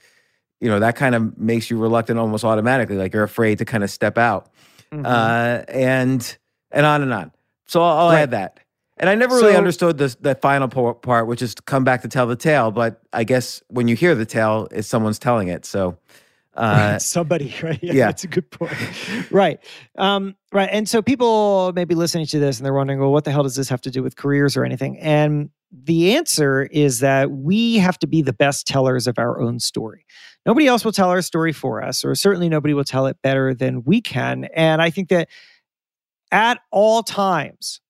you 0.62 0.70
know 0.70 0.80
that 0.80 0.96
kind 0.96 1.14
of 1.16 1.38
makes 1.38 1.70
you 1.70 1.78
reluctant 1.78 2.18
almost 2.20 2.44
automatically 2.44 2.98
like 2.98 3.14
you're 3.14 3.24
afraid 3.24 3.58
to 3.60 3.66
kind 3.66 3.84
of 3.84 3.90
step 3.92 4.18
out 4.18 4.50
Mhm. 4.92 5.06
uh, 5.06 5.64
and 5.68 6.38
and 6.72 6.86
on 6.86 7.02
and 7.02 7.12
on. 7.12 7.32
So 7.66 7.82
I'll, 7.82 7.98
I'll 7.98 8.10
Right. 8.12 8.22
add 8.22 8.32
that. 8.32 8.60
And 8.98 9.10
I 9.10 9.16
never 9.16 9.36
really 9.36 9.54
So- 9.54 9.58
understood 9.58 9.98
the 9.98 10.16
the 10.22 10.36
final 10.36 10.68
part, 10.68 11.26
which 11.28 11.42
is 11.42 11.56
to 11.56 11.62
come 11.64 11.84
back 11.84 12.02
to 12.04 12.08
tell 12.08 12.28
the 12.28 12.36
tale. 12.36 12.70
But 12.72 13.02
I 13.12 13.24
guess 13.24 13.64
when 13.68 13.88
you 13.88 13.96
hear 13.96 14.14
the 14.14 14.26
tale, 14.28 14.68
it's 14.72 14.88
someone's 14.88 15.18
telling 15.20 15.48
it. 15.48 15.66
So 15.66 15.98
uh, 16.56 16.98
somebody 17.00 17.54
right 17.64 17.80
yeah, 17.82 17.94
yeah. 17.94 18.06
that's 18.08 18.24
a 18.24 18.28
good 18.28 18.50
point. 18.50 18.72
Right 19.32 19.60
um 19.98 20.36
right 20.52 20.70
and 20.72 20.88
so 20.88 21.02
people 21.02 21.74
may 21.74 21.86
be 21.86 21.96
listening 21.96 22.26
to 22.28 22.40
this 22.40 22.58
and 22.58 22.66
they're 22.66 22.74
wondering 22.74 23.00
well 23.00 23.12
what 23.12 23.26
the 23.26 23.32
hell 23.32 23.44
does 23.44 23.56
this 23.56 23.70
have 23.70 23.82
to 23.82 23.92
do 23.92 24.02
with 24.02 24.16
careers 24.16 24.56
or 24.56 24.64
anything? 24.64 24.98
And 25.00 25.50
the 25.72 26.16
answer 26.16 26.64
is 26.64 27.00
that 27.00 27.32
we 27.32 27.78
have 27.78 28.00
to 28.00 28.08
be 28.08 28.22
the 28.22 28.34
best 28.34 28.68
tellers 28.68 29.08
of 29.08 29.20
our 29.20 29.42
own 29.42 29.60
story. 29.60 30.06
Nobody 30.46 30.68
else 30.68 30.86
will 30.86 30.94
tell 30.94 31.10
our 31.10 31.22
story 31.22 31.52
for 31.52 31.84
us 31.84 32.06
or 32.06 32.16
certainly 32.16 32.48
nobody 32.48 32.74
will 32.74 32.84
tell 32.84 33.08
it 33.08 33.18
better 33.22 33.54
than 33.54 33.84
we 33.84 34.02
can. 34.02 34.46
And 34.54 34.82
i 34.82 34.90
think 34.90 35.10
that 35.10 35.30
at 36.32 36.60
all 36.72 37.04
times 37.04 37.82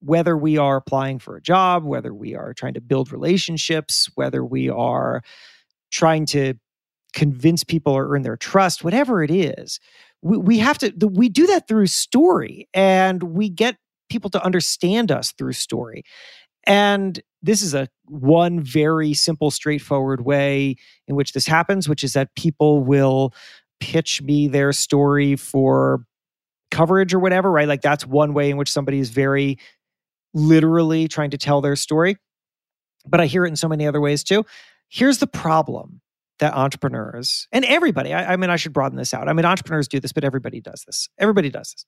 whether 0.00 0.36
we 0.36 0.56
are 0.58 0.76
applying 0.76 1.18
for 1.18 1.36
a 1.36 1.42
job 1.42 1.84
whether 1.84 2.14
we 2.14 2.34
are 2.34 2.54
trying 2.54 2.74
to 2.74 2.80
build 2.80 3.12
relationships 3.12 4.08
whether 4.14 4.44
we 4.44 4.68
are 4.68 5.22
trying 5.90 6.24
to 6.26 6.54
convince 7.12 7.64
people 7.64 7.92
or 7.92 8.14
earn 8.14 8.22
their 8.22 8.36
trust, 8.36 8.84
whatever 8.84 9.22
it 9.22 9.30
is, 9.30 9.80
we, 10.22 10.36
we 10.36 10.58
have 10.58 10.78
to, 10.78 10.90
the, 10.90 11.08
we 11.08 11.28
do 11.28 11.46
that 11.46 11.68
through 11.68 11.86
story 11.86 12.68
and 12.74 13.22
we 13.22 13.48
get 13.48 13.76
people 14.10 14.30
to 14.30 14.44
understand 14.44 15.10
us 15.10 15.32
through 15.32 15.52
story. 15.52 16.02
And 16.64 17.20
this 17.42 17.62
is 17.62 17.74
a 17.74 17.88
one 18.06 18.60
very 18.60 19.14
simple, 19.14 19.50
straightforward 19.50 20.24
way 20.24 20.76
in 21.06 21.14
which 21.14 21.32
this 21.32 21.46
happens, 21.46 21.88
which 21.88 22.04
is 22.04 22.12
that 22.14 22.34
people 22.34 22.82
will 22.82 23.32
pitch 23.80 24.20
me 24.22 24.48
their 24.48 24.72
story 24.72 25.36
for 25.36 26.04
coverage 26.70 27.14
or 27.14 27.18
whatever, 27.18 27.50
right? 27.50 27.68
Like 27.68 27.82
that's 27.82 28.06
one 28.06 28.34
way 28.34 28.50
in 28.50 28.56
which 28.56 28.70
somebody 28.70 28.98
is 28.98 29.10
very 29.10 29.58
literally 30.34 31.08
trying 31.08 31.30
to 31.30 31.38
tell 31.38 31.60
their 31.60 31.76
story. 31.76 32.16
But 33.06 33.20
I 33.20 33.26
hear 33.26 33.44
it 33.46 33.48
in 33.48 33.56
so 33.56 33.68
many 33.68 33.86
other 33.86 34.00
ways 34.00 34.22
too. 34.22 34.44
Here's 34.88 35.18
the 35.18 35.26
problem 35.26 36.00
that 36.38 36.54
entrepreneurs 36.54 37.48
and 37.52 37.64
everybody, 37.64 38.12
I, 38.12 38.34
I 38.34 38.36
mean, 38.36 38.50
I 38.50 38.56
should 38.56 38.72
broaden 38.72 38.96
this 38.96 39.12
out. 39.12 39.28
I 39.28 39.32
mean, 39.32 39.44
entrepreneurs 39.44 39.88
do 39.88 40.00
this, 40.00 40.12
but 40.12 40.24
everybody 40.24 40.60
does 40.60 40.84
this. 40.86 41.08
Everybody 41.18 41.50
does 41.50 41.72
this. 41.72 41.86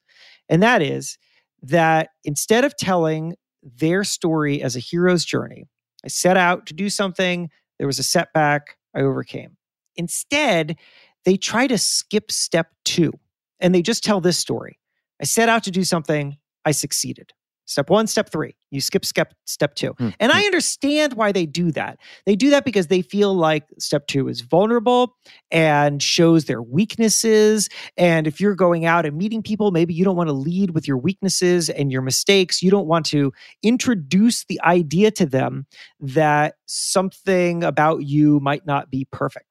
And 0.49 0.63
that 0.63 0.83
is 0.83 1.19
that 1.63 2.11
instead 2.25 2.65
of 2.65 2.77
telling 2.77 3.35
their 3.63 4.05
story 4.05 4.63
as 4.63 4.77
a 4.77 4.81
hero's 4.81 5.25
journey, 5.25 5.67
I 6.05 6.09
set 6.09 6.37
out 6.37 6.67
to 6.67 6.75
do 6.75 6.89
something, 6.89 7.51
there 7.79 7.87
was 7.87 7.99
a 7.99 8.05
setback, 8.05 8.77
I 8.95 9.01
overcame. 9.01 9.57
Instead, 9.97 10.77
they 11.25 11.37
try 11.37 11.67
to 11.67 11.79
skip 11.79 12.33
step 12.33 12.69
two 12.85 13.13
and 13.61 13.75
they 13.75 13.83
just 13.83 14.03
tell 14.03 14.21
this 14.21 14.39
story. 14.39 14.79
I 15.21 15.25
set 15.25 15.49
out 15.49 15.65
to 15.65 15.71
do 15.71 15.85
something, 15.85 16.39
I 16.65 16.73
succeeded. 16.73 17.33
Step 17.71 17.89
one, 17.89 18.09
step 18.09 18.29
three. 18.31 18.57
You 18.73 18.81
skip 18.81 19.05
step 19.05 19.33
step 19.47 19.77
two. 19.77 19.93
Hmm. 19.97 20.09
And 20.19 20.33
I 20.33 20.43
understand 20.43 21.13
why 21.13 21.31
they 21.31 21.47
do 21.47 21.71
that. 21.71 22.01
They 22.27 22.35
do 22.35 22.51
that 22.51 22.65
because 22.65 22.89
they 22.89 23.01
feel 23.01 23.33
like 23.33 23.65
step 23.79 24.09
two 24.09 24.27
is 24.27 24.41
vulnerable 24.41 25.17
and 25.53 26.03
shows 26.03 26.47
their 26.47 26.61
weaknesses. 26.61 27.69
And 27.97 28.27
if 28.27 28.41
you're 28.41 28.57
going 28.57 28.87
out 28.87 29.07
and 29.07 29.17
meeting 29.17 29.41
people, 29.41 29.71
maybe 29.71 29.95
you 29.95 30.05
don't 30.05 30.17
want 30.17 30.29
to 30.29 30.35
lead 30.35 30.71
with 30.73 30.89
your 30.89 30.99
weaknesses 30.99 31.71
and 31.71 31.93
your 31.93 32.03
mistakes. 32.03 32.61
You 32.61 32.73
don't 32.73 32.89
want 32.89 33.07
to 33.07 33.33
introduce 33.63 34.45
the 34.47 34.61
idea 34.63 35.13
to 35.13 35.27
them 35.27 35.67
that 36.01 36.55
something 36.67 37.63
about 37.63 38.03
you 38.03 38.41
might 38.41 38.67
not 38.67 38.91
be 38.91 39.07
perfect. 39.13 39.50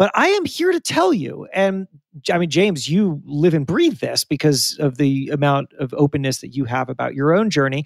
But 0.00 0.10
I 0.14 0.28
am 0.28 0.46
here 0.46 0.72
to 0.72 0.80
tell 0.80 1.12
you, 1.12 1.46
and 1.52 1.86
I 2.32 2.38
mean, 2.38 2.48
James, 2.48 2.88
you 2.88 3.20
live 3.26 3.52
and 3.52 3.66
breathe 3.66 3.98
this 3.98 4.24
because 4.24 4.74
of 4.80 4.96
the 4.96 5.28
amount 5.28 5.74
of 5.78 5.92
openness 5.92 6.40
that 6.40 6.56
you 6.56 6.64
have 6.64 6.88
about 6.88 7.14
your 7.14 7.34
own 7.34 7.50
journey 7.50 7.84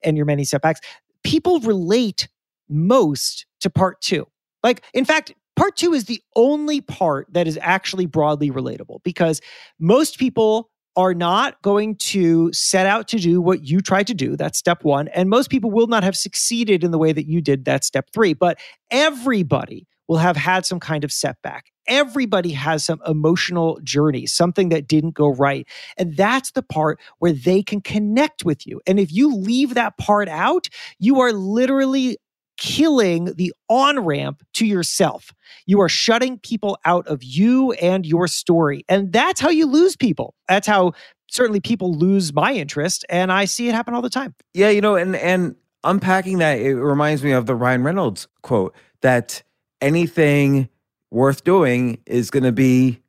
and 0.00 0.16
your 0.16 0.26
many 0.26 0.44
setbacks. 0.44 0.78
People 1.24 1.58
relate 1.58 2.28
most 2.68 3.46
to 3.62 3.68
part 3.68 4.00
two. 4.00 4.28
Like, 4.62 4.84
in 4.94 5.04
fact, 5.04 5.34
part 5.56 5.76
two 5.76 5.92
is 5.92 6.04
the 6.04 6.22
only 6.36 6.80
part 6.80 7.26
that 7.32 7.48
is 7.48 7.58
actually 7.60 8.06
broadly 8.06 8.52
relatable 8.52 9.02
because 9.02 9.40
most 9.80 10.20
people 10.20 10.70
are 10.94 11.14
not 11.14 11.60
going 11.62 11.96
to 11.96 12.52
set 12.52 12.86
out 12.86 13.08
to 13.08 13.18
do 13.18 13.40
what 13.40 13.64
you 13.64 13.80
tried 13.80 14.06
to 14.06 14.14
do. 14.14 14.36
That's 14.36 14.56
step 14.56 14.84
one. 14.84 15.08
And 15.08 15.28
most 15.28 15.50
people 15.50 15.72
will 15.72 15.88
not 15.88 16.04
have 16.04 16.16
succeeded 16.16 16.84
in 16.84 16.92
the 16.92 16.98
way 16.98 17.12
that 17.12 17.26
you 17.26 17.40
did. 17.40 17.64
That's 17.64 17.88
step 17.88 18.10
three. 18.12 18.34
But 18.34 18.60
everybody 18.92 19.88
will 20.08 20.18
have 20.18 20.36
had 20.36 20.64
some 20.66 20.80
kind 20.80 21.04
of 21.04 21.12
setback. 21.12 21.70
Everybody 21.88 22.52
has 22.52 22.84
some 22.84 23.00
emotional 23.06 23.78
journey, 23.82 24.26
something 24.26 24.70
that 24.70 24.88
didn't 24.88 25.14
go 25.14 25.28
right. 25.28 25.66
And 25.96 26.16
that's 26.16 26.50
the 26.52 26.62
part 26.62 26.98
where 27.18 27.32
they 27.32 27.62
can 27.62 27.80
connect 27.80 28.44
with 28.44 28.66
you. 28.66 28.80
And 28.86 28.98
if 28.98 29.12
you 29.12 29.34
leave 29.34 29.74
that 29.74 29.96
part 29.98 30.28
out, 30.28 30.68
you 30.98 31.20
are 31.20 31.32
literally 31.32 32.18
killing 32.56 33.34
the 33.34 33.52
on 33.68 34.00
ramp 34.00 34.42
to 34.54 34.66
yourself. 34.66 35.32
You 35.66 35.80
are 35.80 35.88
shutting 35.88 36.38
people 36.38 36.78
out 36.84 37.06
of 37.06 37.22
you 37.22 37.72
and 37.72 38.06
your 38.06 38.28
story. 38.28 38.84
And 38.88 39.12
that's 39.12 39.40
how 39.40 39.50
you 39.50 39.66
lose 39.66 39.96
people. 39.96 40.34
That's 40.48 40.66
how 40.66 40.92
certainly 41.28 41.60
people 41.60 41.94
lose 41.94 42.32
my 42.32 42.52
interest. 42.52 43.04
And 43.08 43.30
I 43.30 43.44
see 43.44 43.68
it 43.68 43.74
happen 43.74 43.94
all 43.94 44.02
the 44.02 44.10
time. 44.10 44.34
Yeah, 44.54 44.70
you 44.70 44.80
know, 44.80 44.96
and 44.96 45.16
and 45.16 45.56
unpacking 45.84 46.38
that, 46.38 46.58
it 46.58 46.74
reminds 46.74 47.22
me 47.22 47.32
of 47.32 47.46
the 47.46 47.54
Ryan 47.54 47.84
Reynolds 47.84 48.28
quote 48.42 48.74
that 49.02 49.42
anything 49.80 50.68
worth 51.10 51.44
doing 51.44 51.98
is 52.06 52.30
going 52.30 52.42
to 52.42 52.52
be 52.52 53.00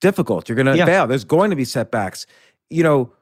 difficult. 0.00 0.48
You're 0.48 0.56
going 0.56 0.66
to 0.66 0.76
Yeah. 0.76 0.86
fail. 0.86 1.06
There's 1.06 1.24
going 1.24 1.50
to 1.50 1.56
be 1.56 1.64
setbacks. 1.64 2.26
You 2.70 2.82
know, 2.82 3.12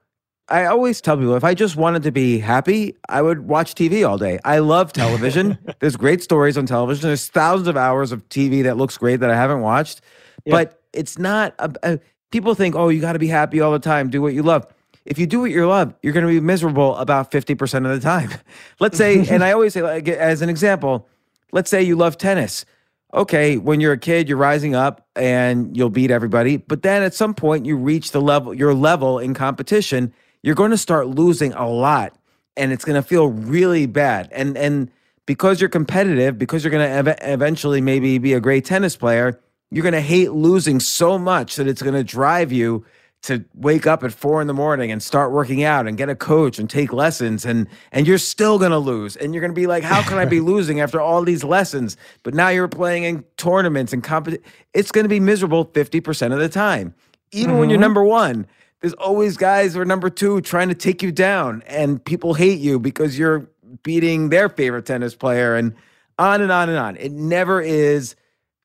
I 0.48 0.66
always 0.66 1.00
tell 1.00 1.16
people 1.16 1.34
if 1.34 1.44
I 1.44 1.54
just 1.54 1.76
wanted 1.76 2.02
to 2.04 2.12
be 2.12 2.38
happy, 2.38 2.94
I 3.08 3.20
would 3.22 3.48
watch 3.48 3.74
TV 3.74 4.08
all 4.08 4.16
day. 4.18 4.38
I 4.44 4.58
love 4.58 4.92
television. 4.92 5.58
There's 5.80 5.96
great 5.96 6.22
stories 6.22 6.56
on 6.56 6.66
television. 6.66 7.08
There's 7.08 7.28
thousands 7.28 7.68
of 7.68 7.76
hours 7.76 8.12
of 8.12 8.28
TV 8.28 8.62
that 8.64 8.76
looks 8.76 8.96
great 8.96 9.16
that 9.20 9.30
I 9.30 9.34
haven't 9.36 9.60
watched. 9.62 10.00
Yeah. 10.44 10.52
But 10.52 10.80
it's 10.92 11.18
not 11.18 11.54
a, 11.58 11.72
a- 11.82 11.98
people 12.30 12.54
think, 12.54 12.76
"Oh, 12.76 12.88
you 12.88 13.00
got 13.00 13.14
to 13.14 13.18
be 13.18 13.26
happy 13.26 13.60
all 13.60 13.72
the 13.72 13.78
time. 13.80 14.08
Do 14.10 14.22
what 14.22 14.34
you 14.34 14.42
love." 14.42 14.66
If 15.04 15.18
you 15.20 15.26
do 15.26 15.40
what 15.40 15.50
you 15.52 15.66
love, 15.68 15.94
you're 16.02 16.12
going 16.12 16.26
to 16.26 16.32
be 16.32 16.40
miserable 16.40 16.96
about 16.96 17.30
50% 17.30 17.62
of 17.88 17.94
the 17.94 18.00
time. 18.00 18.28
Let's 18.80 18.98
say 18.98 19.24
and 19.28 19.44
I 19.44 19.52
always 19.52 19.72
say 19.72 19.82
like 19.82 20.08
as 20.08 20.42
an 20.42 20.48
example, 20.48 21.08
let's 21.52 21.70
say 21.70 21.80
you 21.82 21.94
love 21.94 22.18
tennis. 22.18 22.64
Okay, 23.16 23.56
when 23.56 23.80
you're 23.80 23.94
a 23.94 23.98
kid, 23.98 24.28
you're 24.28 24.36
rising 24.36 24.74
up 24.74 25.06
and 25.16 25.74
you'll 25.74 25.88
beat 25.88 26.10
everybody, 26.10 26.58
but 26.58 26.82
then 26.82 27.02
at 27.02 27.14
some 27.14 27.32
point 27.32 27.64
you 27.64 27.74
reach 27.74 28.10
the 28.10 28.20
level 28.20 28.52
your 28.52 28.74
level 28.74 29.18
in 29.18 29.32
competition, 29.32 30.12
you're 30.42 30.54
going 30.54 30.70
to 30.70 30.76
start 30.76 31.08
losing 31.08 31.54
a 31.54 31.66
lot 31.66 32.14
and 32.58 32.72
it's 32.72 32.84
going 32.84 33.00
to 33.00 33.06
feel 33.06 33.28
really 33.28 33.86
bad. 33.86 34.28
And 34.32 34.58
and 34.58 34.90
because 35.24 35.62
you're 35.62 35.70
competitive, 35.70 36.36
because 36.36 36.62
you're 36.62 36.70
going 36.70 36.86
to 36.86 37.10
ev- 37.10 37.18
eventually 37.22 37.80
maybe 37.80 38.18
be 38.18 38.34
a 38.34 38.40
great 38.40 38.66
tennis 38.66 38.96
player, 38.96 39.40
you're 39.70 39.82
going 39.82 39.94
to 39.94 40.00
hate 40.02 40.32
losing 40.32 40.78
so 40.78 41.18
much 41.18 41.56
that 41.56 41.66
it's 41.66 41.80
going 41.80 41.94
to 41.94 42.04
drive 42.04 42.52
you 42.52 42.84
to 43.22 43.44
wake 43.54 43.86
up 43.86 44.04
at 44.04 44.12
four 44.12 44.40
in 44.40 44.46
the 44.46 44.54
morning 44.54 44.92
and 44.92 45.02
start 45.02 45.32
working 45.32 45.64
out 45.64 45.86
and 45.88 45.96
get 45.96 46.08
a 46.08 46.14
coach 46.14 46.58
and 46.58 46.70
take 46.70 46.92
lessons 46.92 47.44
and 47.44 47.66
and 47.90 48.06
you're 48.06 48.18
still 48.18 48.58
gonna 48.58 48.78
lose. 48.78 49.16
And 49.16 49.34
you're 49.34 49.40
gonna 49.40 49.52
be 49.52 49.66
like 49.66 49.82
how 49.82 50.02
can 50.02 50.18
i 50.18 50.24
be 50.24 50.40
losing 50.52 50.80
after 50.80 51.00
all 51.00 51.22
these 51.22 51.42
lessons? 51.42 51.96
But 52.22 52.34
now 52.34 52.48
you're 52.48 52.68
playing 52.68 53.04
in 53.04 53.24
tournaments 53.36 53.92
and 53.92 54.02
competi- 54.02 54.42
it's 54.74 54.92
gonna 54.92 55.08
be 55.08 55.20
miserable 55.20 55.66
50% 55.66 56.32
of 56.32 56.38
the 56.38 56.48
time. 56.48 56.94
Even 57.32 57.58
when 57.58 57.68
you're 57.68 57.76
mm-hmm. 57.76 57.82
number 57.82 58.04
one 58.04 58.46
there's 58.80 58.94
always 58.94 59.36
guys 59.36 59.74
who 59.74 59.80
are 59.80 59.84
number 59.84 60.10
two 60.10 60.40
trying 60.42 60.68
to 60.68 60.74
take 60.74 61.02
you 61.02 61.10
down 61.10 61.62
and 61.66 62.04
people 62.04 62.34
hate 62.34 62.60
you 62.60 62.78
because 62.78 63.18
you're 63.18 63.48
beating 63.82 64.28
their 64.28 64.48
favorite 64.48 64.86
tennis 64.86 65.14
player 65.14 65.56
and 65.56 65.74
on 66.18 66.40
and 66.40 66.52
on 66.52 66.68
and 66.68 66.78
on. 66.78 66.96
It 66.96 67.12
never 67.12 67.60
is 67.60 68.16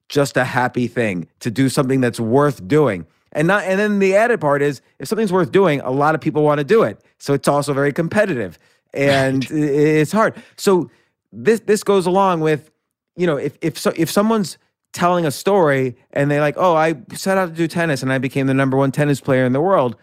just 0.10 0.36
a 0.38 0.44
happy 0.44 0.88
thing 0.88 1.28
to 1.40 1.50
do 1.50 1.70
something 1.70 2.02
that's 2.02 2.20
worth 2.20 2.68
doing. 2.68 3.06
And 3.34 3.48
not 3.48 3.64
and 3.64 3.80
then 3.80 4.00
the 4.00 4.16
added 4.16 4.42
part 4.42 4.62
is 4.62 4.82
if 5.00 5.08
something's 5.08 5.32
worth 5.32 5.52
doing, 5.52 5.82
a 5.82 5.92
lot 5.92 6.16
of 6.16 6.22
people 6.22 6.44
want 6.44 6.60
to 6.60 6.64
do 6.64 6.84
it. 6.84 7.02
So 7.18 7.34
it's 7.34 7.48
also 7.48 7.74
very 7.74 7.94
competitive. 7.94 8.60
And 8.94 9.50
it's 9.50 10.12
hard. 10.12 10.36
So 10.58 10.90
this 11.32 11.62
this 11.62 11.84
goes 11.84 12.06
along 12.06 12.42
with, 12.42 12.72
you 13.16 13.26
know, 13.26 13.38
if 13.38 13.58
if 13.62 13.78
so 13.78 13.94
if 13.96 14.10
someone's 14.10 14.58
telling 14.94 15.26
a 15.26 15.32
story 15.32 15.96
and 16.12 16.30
they 16.30 16.42
like, 16.42 16.56
"Oh, 16.58 16.76
I 16.76 16.96
set 17.14 17.38
out 17.38 17.50
to 17.50 17.56
do 17.56 17.68
tennis 17.68 18.04
and 18.04 18.12
I 18.12 18.18
became 18.18 18.48
the 18.48 18.54
number 18.54 18.76
1 18.76 18.92
tennis 18.92 19.22
player 19.22 19.46
in 19.46 19.54
the 19.54 19.62
world." 19.62 19.96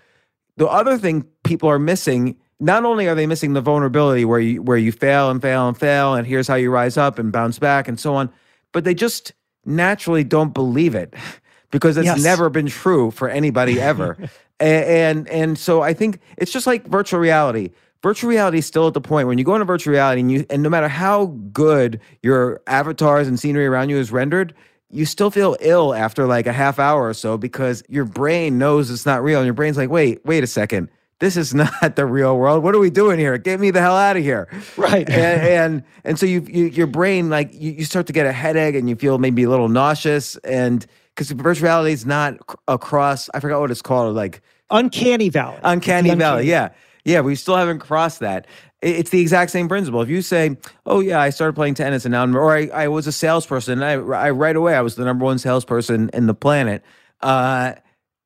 The 0.56 0.66
other 0.66 0.96
thing 0.96 1.26
people 1.44 1.68
are 1.68 1.78
missing, 1.78 2.36
not 2.58 2.84
only 2.84 3.06
are 3.06 3.14
they 3.14 3.26
missing 3.26 3.52
the 3.52 3.60
vulnerability 3.60 4.24
where 4.24 4.40
you 4.40 4.62
where 4.62 4.78
you 4.78 4.90
fail 4.90 5.30
and 5.30 5.42
fail 5.42 5.68
and 5.68 5.76
fail 5.76 6.14
and 6.14 6.26
here's 6.26 6.48
how 6.48 6.54
you 6.54 6.70
rise 6.70 6.96
up 6.96 7.18
and 7.18 7.30
bounce 7.30 7.58
back 7.58 7.88
and 7.88 8.00
so 8.00 8.14
on, 8.14 8.30
but 8.72 8.84
they 8.84 8.94
just 8.94 9.34
naturally 9.66 10.24
don't 10.24 10.54
believe 10.54 10.94
it 10.94 11.12
because 11.70 11.96
it's 11.96 12.06
Yes. 12.06 12.22
never 12.22 12.48
been 12.50 12.66
true 12.66 13.10
for 13.10 13.28
anybody 13.28 13.80
ever. 13.80 14.16
And 14.60 15.28
and 15.28 15.56
so 15.56 15.82
I 15.82 15.94
think 15.94 16.18
it's 16.36 16.50
just 16.50 16.66
like 16.66 16.84
virtual 16.88 17.20
reality. 17.20 17.70
Virtual 18.02 18.28
reality 18.28 18.58
is 18.58 18.66
still 18.66 18.88
at 18.88 18.94
the 18.94 19.00
point 19.00 19.28
when 19.28 19.38
you 19.38 19.44
go 19.44 19.54
into 19.54 19.64
virtual 19.64 19.92
reality 19.92 20.20
and 20.20 20.32
you 20.32 20.44
and 20.50 20.64
no 20.64 20.68
matter 20.68 20.88
how 20.88 21.26
good 21.52 22.00
your 22.24 22.60
avatars 22.66 23.28
and 23.28 23.38
scenery 23.38 23.66
around 23.66 23.88
you 23.88 23.98
is 23.98 24.10
rendered, 24.10 24.52
you 24.90 25.04
still 25.04 25.30
feel 25.30 25.56
ill 25.60 25.94
after 25.94 26.26
like 26.26 26.48
a 26.48 26.52
half 26.52 26.80
hour 26.80 27.06
or 27.08 27.14
so 27.14 27.38
because 27.38 27.84
your 27.88 28.04
brain 28.04 28.58
knows 28.58 28.90
it's 28.90 29.06
not 29.06 29.22
real 29.22 29.38
and 29.38 29.46
your 29.46 29.54
brain's 29.54 29.76
like, 29.76 29.90
"Wait, 29.90 30.24
wait 30.26 30.42
a 30.42 30.48
second. 30.48 30.88
This 31.20 31.36
is 31.36 31.54
not 31.62 31.94
the 31.94 32.04
real 32.04 32.36
world. 32.36 32.64
What 32.64 32.74
are 32.74 32.80
we 32.80 32.90
doing 32.90 33.20
here? 33.20 33.38
Get 33.38 33.60
me 33.60 33.70
the 33.70 33.80
hell 33.80 33.96
out 33.96 34.16
of 34.16 34.24
here." 34.24 34.48
Right. 34.76 35.08
and 35.08 35.40
and, 35.42 35.82
and 36.02 36.18
so 36.18 36.26
you, 36.26 36.44
you 36.48 36.64
your 36.64 36.88
brain 36.88 37.30
like 37.30 37.50
you, 37.54 37.70
you 37.70 37.84
start 37.84 38.08
to 38.08 38.12
get 38.12 38.26
a 38.26 38.32
headache 38.32 38.74
and 38.74 38.88
you 38.88 38.96
feel 38.96 39.18
maybe 39.18 39.44
a 39.44 39.48
little 39.50 39.68
nauseous 39.68 40.34
and 40.38 40.84
because 41.18 41.32
virtual 41.32 41.64
reality 41.66 41.92
is 41.92 42.06
not 42.06 42.34
across 42.68 43.28
I 43.34 43.40
forgot 43.40 43.60
what 43.60 43.72
it's 43.72 43.82
called 43.82 44.14
like 44.14 44.40
Uncanny 44.70 45.28
Valley. 45.28 45.58
uncanny 45.64 46.14
valley 46.14 46.46
yeah 46.48 46.68
yeah 47.04 47.20
we 47.20 47.34
still 47.34 47.56
haven't 47.56 47.80
crossed 47.80 48.20
that 48.20 48.46
it's 48.82 49.10
the 49.10 49.20
exact 49.20 49.50
same 49.50 49.66
principle 49.68 50.00
if 50.00 50.08
you 50.08 50.22
say 50.22 50.56
oh 50.86 51.00
yeah 51.00 51.20
I 51.20 51.30
started 51.30 51.54
playing 51.54 51.74
tennis 51.74 52.04
and 52.04 52.12
now 52.12 52.22
I'm, 52.22 52.36
or 52.36 52.54
I, 52.56 52.68
I 52.68 52.86
was 52.88 53.08
a 53.08 53.12
salesperson 53.12 53.82
and 53.82 53.84
I, 53.84 53.92
I 54.26 54.30
right 54.30 54.54
away 54.54 54.76
I 54.76 54.80
was 54.80 54.94
the 54.94 55.04
number 55.04 55.24
one 55.24 55.38
salesperson 55.38 56.08
in 56.12 56.26
the 56.26 56.34
planet 56.34 56.84
uh 57.20 57.72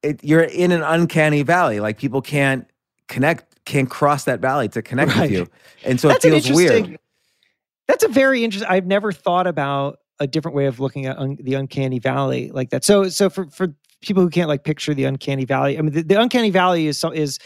it, 0.03 0.23
you're 0.23 0.43
in 0.43 0.71
an 0.73 0.83
uncanny 0.83 1.43
valley 1.43 1.81
like 1.81 1.97
people 1.97 2.21
can't 2.21 2.69
connect 3.09 3.65
can't 3.65 3.89
cross 3.89 4.25
that 4.25 4.41
valley 4.41 4.69
to 4.69 4.83
connect 4.83 5.13
Right. 5.17 5.31
with 5.31 5.31
you 5.31 5.47
and 5.85 5.99
so 5.99 6.09
That's 6.09 6.25
it 6.27 6.43
feels 6.43 6.53
weird. 6.53 6.99
That's 7.89 8.05
a 8.05 8.09
very 8.09 8.45
interesting. 8.45 8.71
I've 8.71 8.87
never 8.87 9.13
thought 9.13 9.47
about 9.47 9.99
a 10.23 10.27
different 10.27 10.57
way 10.57 10.67
of 10.67 10.81
looking 10.81 11.07
at 11.07 11.19
un, 11.19 11.37
the 11.41 11.55
uncanny 11.55 11.99
valley 11.99 12.51
like 12.53 12.71
that. 12.71 12.85
So, 12.85 13.09
so 13.09 13.29
for 13.29 13.51
for 13.51 13.75
people 14.01 14.23
who 14.23 14.31
can't 14.31 14.49
like 14.49 14.65
picture 14.65 14.95
the 14.95 15.05
uncanny 15.05 15.45
valley, 15.45 15.79
I 15.79 15.83
mean, 15.83 15.93
the, 15.93 16.03
the 16.03 16.21
uncanny 16.21 16.51
valley 16.51 16.87
is 16.87 17.05
is 17.15 17.39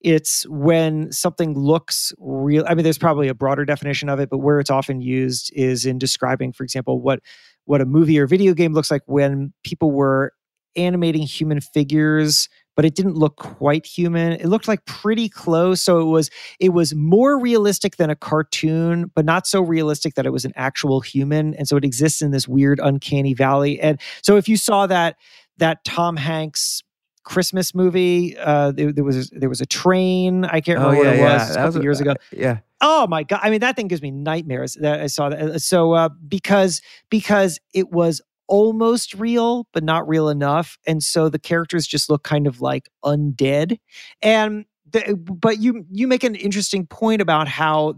it's 0.00 0.46
when 0.48 1.10
something 1.10 1.58
looks 1.58 2.12
real. 2.18 2.64
I 2.68 2.74
mean, 2.74 2.84
there's 2.84 2.98
probably 2.98 3.28
a 3.28 3.34
broader 3.34 3.64
definition 3.64 4.08
of 4.08 4.20
it, 4.20 4.30
but 4.30 4.38
where 4.38 4.60
it's 4.60 4.70
often 4.70 5.00
used 5.00 5.50
is 5.54 5.86
in 5.86 5.98
describing, 5.98 6.52
for 6.52 6.62
example, 6.62 7.00
what 7.00 7.20
what 7.64 7.80
a 7.80 7.86
movie 7.86 8.18
or 8.18 8.26
video 8.26 8.54
game 8.54 8.72
looks 8.72 8.90
like 8.90 9.02
when 9.06 9.52
people 9.64 9.90
were 9.90 10.32
animating 10.76 11.22
human 11.22 11.60
figures 11.60 12.48
but 12.78 12.84
it 12.84 12.94
didn't 12.94 13.16
look 13.16 13.34
quite 13.34 13.84
human 13.84 14.34
it 14.34 14.46
looked 14.46 14.68
like 14.68 14.84
pretty 14.86 15.28
close 15.28 15.82
so 15.82 15.98
it 15.98 16.04
was 16.04 16.30
it 16.60 16.68
was 16.68 16.94
more 16.94 17.40
realistic 17.40 17.96
than 17.96 18.10
a 18.10 18.14
cartoon, 18.16 19.10
but 19.14 19.24
not 19.24 19.46
so 19.46 19.60
realistic 19.62 20.14
that 20.14 20.26
it 20.26 20.30
was 20.30 20.44
an 20.44 20.52
actual 20.54 21.00
human. 21.00 21.54
And 21.54 21.66
so 21.66 21.76
it 21.76 21.84
exists 21.84 22.22
in 22.22 22.30
this 22.30 22.46
weird, 22.46 22.78
uncanny 22.82 23.34
valley. 23.34 23.80
And 23.80 24.00
so 24.22 24.36
if 24.36 24.48
you 24.48 24.56
saw 24.56 24.86
that 24.86 25.16
that 25.56 25.84
Tom 25.84 26.16
Hanks 26.16 26.82
Christmas 27.24 27.74
movie, 27.74 28.36
uh, 28.38 28.72
there, 28.72 28.92
there 28.92 29.04
was 29.04 29.30
there 29.30 29.48
was 29.48 29.60
a 29.60 29.66
train. 29.66 30.44
I 30.44 30.60
can't 30.60 30.78
remember 30.78 30.98
what 30.98 31.06
it 31.14 31.20
was. 31.22 31.42
a 31.42 31.50
Oh, 31.50 31.54
That 31.54 31.64
couple 31.66 31.82
years 31.82 32.00
ago. 32.00 32.14
yeah 32.32 32.58
Oh 32.80 33.08
my 33.08 33.24
god! 33.24 33.40
I 33.42 33.50
mean, 33.50 33.60
that 33.60 33.74
thing 33.74 33.88
gives 33.88 34.02
me 34.02 34.12
nightmares. 34.12 34.74
That 34.80 35.00
I 35.00 35.08
saw 35.08 35.30
that. 35.30 35.40
Uh, 35.40 35.58
So 35.58 35.92
uh, 35.94 36.10
because 36.28 36.80
because 37.10 37.58
it 37.74 37.90
was 37.90 38.20
almost 38.48 39.14
real, 39.14 39.66
but 39.72 39.84
not 39.84 40.08
real 40.08 40.28
enough, 40.28 40.78
and 40.86 41.02
so 41.02 41.28
the 41.28 41.38
characters 41.38 41.86
just 41.86 42.10
look 42.10 42.22
kind 42.24 42.46
of 42.46 42.60
like 42.60 42.88
undead. 43.04 43.78
And 44.22 44.64
the, 44.90 45.08
eh, 45.08 45.12
but 45.14 45.58
you 45.58 45.84
you 45.90 46.08
make 46.08 46.24
an 46.24 46.34
interesting 46.34 46.86
point 46.86 47.20
about 47.20 47.48
how 47.48 47.94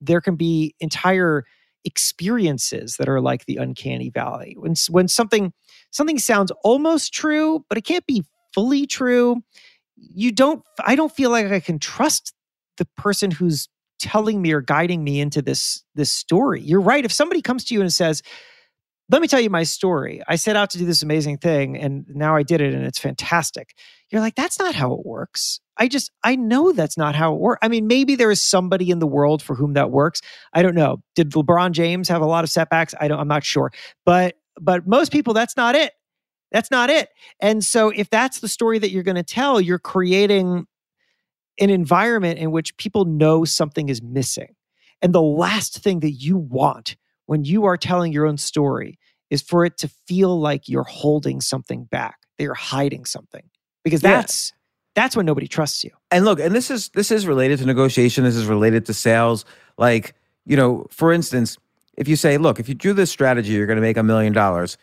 there 0.00 0.20
can 0.20 0.36
be 0.36 0.74
entire 0.80 1.44
experiences 1.84 2.96
that 2.98 3.08
are 3.08 3.20
like 3.20 3.46
the 3.46 3.56
uncanny 3.56 4.10
valley 4.10 4.54
when 4.58 4.74
when 4.90 5.08
something 5.08 5.52
something 5.90 6.18
sounds 6.18 6.52
almost 6.62 7.12
true, 7.12 7.64
but 7.68 7.78
it 7.78 7.82
can't 7.82 8.06
be 8.06 8.24
fully 8.54 8.86
true. 8.86 9.42
You 9.96 10.32
don't. 10.32 10.62
I 10.84 10.94
don't 10.94 11.12
feel 11.12 11.30
like 11.30 11.46
I 11.46 11.60
can 11.60 11.78
trust 11.78 12.32
the 12.78 12.86
person 12.96 13.30
who's 13.30 13.68
telling 13.98 14.40
me 14.40 14.52
or 14.52 14.62
guiding 14.62 15.04
me 15.04 15.20
into 15.20 15.42
this 15.42 15.84
this 15.94 16.10
story. 16.10 16.60
You're 16.62 16.80
right. 16.80 17.04
If 17.04 17.12
somebody 17.12 17.42
comes 17.42 17.64
to 17.66 17.74
you 17.74 17.80
and 17.80 17.92
says, 17.92 18.22
"Let 19.10 19.22
me 19.22 19.28
tell 19.28 19.40
you 19.40 19.50
my 19.50 19.64
story. 19.64 20.22
I 20.28 20.36
set 20.36 20.56
out 20.56 20.70
to 20.70 20.78
do 20.78 20.86
this 20.86 21.02
amazing 21.02 21.38
thing 21.38 21.76
and 21.76 22.04
now 22.08 22.36
I 22.36 22.42
did 22.42 22.60
it 22.60 22.74
and 22.74 22.84
it's 22.84 22.98
fantastic." 22.98 23.74
You're 24.10 24.20
like, 24.20 24.34
"That's 24.34 24.58
not 24.58 24.74
how 24.74 24.92
it 24.94 25.04
works." 25.04 25.60
I 25.76 25.88
just 25.88 26.10
I 26.22 26.36
know 26.36 26.72
that's 26.72 26.98
not 26.98 27.14
how 27.14 27.34
it 27.34 27.40
works. 27.40 27.58
I 27.62 27.68
mean, 27.68 27.86
maybe 27.86 28.14
there 28.14 28.30
is 28.30 28.42
somebody 28.42 28.90
in 28.90 28.98
the 28.98 29.06
world 29.06 29.42
for 29.42 29.54
whom 29.54 29.72
that 29.74 29.90
works. 29.90 30.20
I 30.52 30.62
don't 30.62 30.74
know. 30.74 31.02
Did 31.14 31.30
LeBron 31.30 31.72
James 31.72 32.08
have 32.08 32.22
a 32.22 32.26
lot 32.26 32.44
of 32.44 32.50
setbacks? 32.50 32.94
I 33.00 33.08
don't 33.08 33.18
I'm 33.18 33.28
not 33.28 33.44
sure. 33.44 33.72
But 34.04 34.36
but 34.60 34.86
most 34.86 35.10
people 35.10 35.34
that's 35.34 35.56
not 35.56 35.74
it. 35.74 35.92
That's 36.52 36.70
not 36.70 36.90
it. 36.90 37.08
And 37.40 37.64
so 37.64 37.90
if 37.90 38.10
that's 38.10 38.40
the 38.40 38.48
story 38.48 38.78
that 38.78 38.90
you're 38.90 39.02
going 39.02 39.16
to 39.16 39.22
tell, 39.22 39.60
you're 39.60 39.78
creating 39.78 40.66
an 41.60 41.70
environment 41.70 42.38
in 42.38 42.50
which 42.50 42.76
people 42.76 43.04
know 43.04 43.44
something 43.44 43.88
is 43.88 44.02
missing. 44.02 44.54
And 45.02 45.14
the 45.14 45.22
last 45.22 45.78
thing 45.78 46.00
that 46.00 46.12
you 46.12 46.36
want 46.36 46.96
when 47.30 47.44
you 47.44 47.64
are 47.64 47.76
telling 47.76 48.12
your 48.12 48.26
own 48.26 48.36
story 48.36 48.98
is 49.30 49.40
for 49.40 49.64
it 49.64 49.78
to 49.78 49.86
feel 50.08 50.40
like 50.40 50.68
you're 50.68 50.82
holding 50.82 51.40
something 51.40 51.84
back, 51.84 52.18
that 52.36 52.42
you're 52.42 52.54
hiding 52.54 53.04
something. 53.04 53.44
Because 53.84 54.02
Yeah. 54.02 54.16
that's 54.16 54.52
that's 54.96 55.14
when 55.14 55.26
nobody 55.26 55.46
trusts 55.46 55.84
you. 55.84 55.90
and 56.10 56.24
look 56.24 56.40
and 56.40 56.52
this 56.56 56.72
is 56.72 56.88
this 56.88 57.12
is 57.12 57.28
related 57.28 57.60
to 57.60 57.64
negotiation 57.66 58.24
this 58.24 58.34
is 58.34 58.46
related 58.46 58.84
to 58.86 58.92
sales 58.92 59.44
like 59.78 60.14
you 60.44 60.56
know 60.56 60.84
for 60.90 61.12
instance 61.12 61.56
if 61.96 62.08
you 62.08 62.16
say 62.16 62.36
look 62.36 62.58
if 62.58 62.68
you 62.68 62.74
do 62.74 62.92
this 62.92 63.10
strategy 63.12 63.52
you're 63.52 63.66
going 63.68 63.76
to 63.76 63.86
make 63.90 63.96
a 63.96 64.02
million 64.02 64.32
dollars 64.32 64.76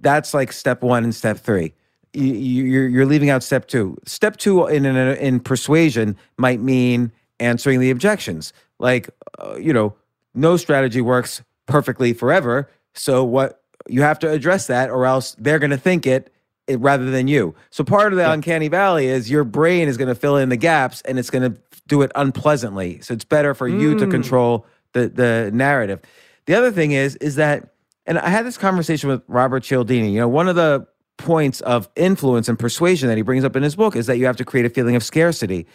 that's 0.00 0.34
like 0.34 0.52
step 0.52 0.82
one 0.82 1.02
and 1.02 1.14
step 1.14 1.38
three 1.38 1.72
you, 2.12 2.24
you- 2.26 2.64
you're, 2.64 2.88
you're 2.88 3.06
leaving 3.06 3.30
out 3.30 3.42
step 3.42 3.66
two 3.66 3.96
step 4.04 4.36
two 4.36 4.66
in, 4.66 4.84
in, 4.84 4.96
in 5.16 5.40
persuasion 5.40 6.14
might 6.36 6.60
mean 6.60 7.10
answering 7.40 7.80
the 7.80 7.90
objections 7.90 8.52
like 8.78 9.08
uh, 9.38 9.56
you 9.56 9.72
know 9.72 9.94
no 10.34 10.58
strategy 10.58 11.00
works 11.00 11.42
perfectly 11.68 12.12
forever 12.12 12.68
so 12.94 13.22
what 13.22 13.62
you 13.88 14.02
have 14.02 14.18
to 14.18 14.28
address 14.28 14.66
that 14.66 14.90
or 14.90 15.06
else 15.06 15.36
they're 15.38 15.58
going 15.60 15.70
to 15.70 15.76
think 15.78 16.06
it 16.06 16.32
it, 16.66 16.78
rather 16.80 17.10
than 17.10 17.28
you. 17.28 17.54
So 17.70 17.82
part 17.82 18.12
of 18.12 18.18
the 18.18 18.24
Yeah. 18.24 18.32
uncanny 18.34 18.68
valley 18.68 19.06
is 19.06 19.30
your 19.30 19.42
brain 19.44 19.88
is 19.88 19.96
going 19.96 20.08
to 20.08 20.14
fill 20.14 20.36
in 20.36 20.50
the 20.50 20.56
gaps 20.56 21.00
and 21.06 21.18
it's 21.18 21.30
going 21.30 21.50
to 21.54 21.58
do 21.86 22.02
it 22.02 22.12
unpleasantly. 22.14 23.00
So 23.00 23.14
it's 23.14 23.24
better 23.24 23.54
for 23.54 23.66
you 23.68 23.94
to 23.94 24.06
Mm. 24.06 24.10
control 24.10 24.66
the 24.92 25.08
the 25.08 25.50
narrative. 25.54 26.00
The 26.46 26.54
other 26.54 26.70
thing 26.70 26.92
is 26.92 27.16
is 27.16 27.36
that 27.36 27.68
and 28.04 28.18
I 28.18 28.28
had 28.28 28.44
this 28.44 28.58
conversation 28.58 29.08
with 29.08 29.22
Robert 29.28 29.62
Cialdini. 29.62 30.10
You 30.12 30.20
know, 30.20 30.28
one 30.28 30.48
of 30.48 30.56
the 30.56 30.86
points 31.16 31.60
of 31.62 31.88
influence 31.96 32.48
and 32.48 32.58
persuasion 32.58 33.08
that 33.08 33.16
he 33.16 33.22
brings 33.22 33.44
up 33.44 33.56
in 33.56 33.62
his 33.62 33.76
book 33.76 33.96
is 33.96 34.06
that 34.06 34.18
you 34.18 34.26
have 34.26 34.36
to 34.36 34.44
create 34.44 34.66
a 34.66 34.70
feeling 34.70 34.96
of 34.96 35.02
scarcity. 35.02 35.66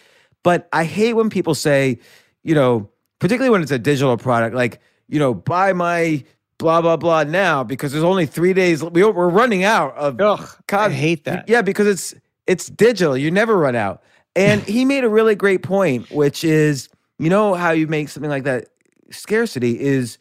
But 0.44 0.68
I 0.72 0.84
hate 0.84 1.14
when 1.14 1.28
people 1.30 1.54
say, 1.54 1.98
you 2.44 2.54
know, 2.54 2.88
particularly 3.18 3.50
when 3.50 3.62
it's 3.62 3.70
a 3.72 3.78
digital 3.78 4.16
product, 4.16 4.54
like, 4.54 4.80
you 5.08 5.18
know, 5.18 5.34
buy 5.34 5.72
my 5.72 6.24
blah 6.58 6.80
blah 6.80 6.96
blah 6.96 7.24
now 7.24 7.62
because 7.64 7.92
there's 7.92 8.04
only 8.04 8.26
three 8.26 8.52
days. 8.52 8.82
we- 8.82 9.02
We're 9.04 9.28
running 9.28 9.64
out 9.64 9.94
of. 9.96 10.20
Ugh, 10.20 10.48
I 10.72 10.90
hate 10.90 11.24
that. 11.24 11.48
Yeah, 11.48 11.62
because 11.62 11.86
it's 11.86 12.14
it's 12.46 12.66
digital. 12.68 13.16
You 13.16 13.30
never 13.30 13.56
run 13.56 13.74
out. 13.76 14.02
And 14.36 14.62
he 14.62 14.84
made 14.84 15.04
a 15.04 15.08
really 15.08 15.34
great 15.36 15.62
point, 15.62 16.10
which 16.10 16.42
is, 16.44 16.88
you 17.18 17.30
know, 17.30 17.54
how 17.54 17.70
you 17.70 17.86
make 17.86 18.08
something 18.08 18.30
like 18.30 18.44
that 18.44 18.66
scarcity 19.10 19.78
is 19.80 20.18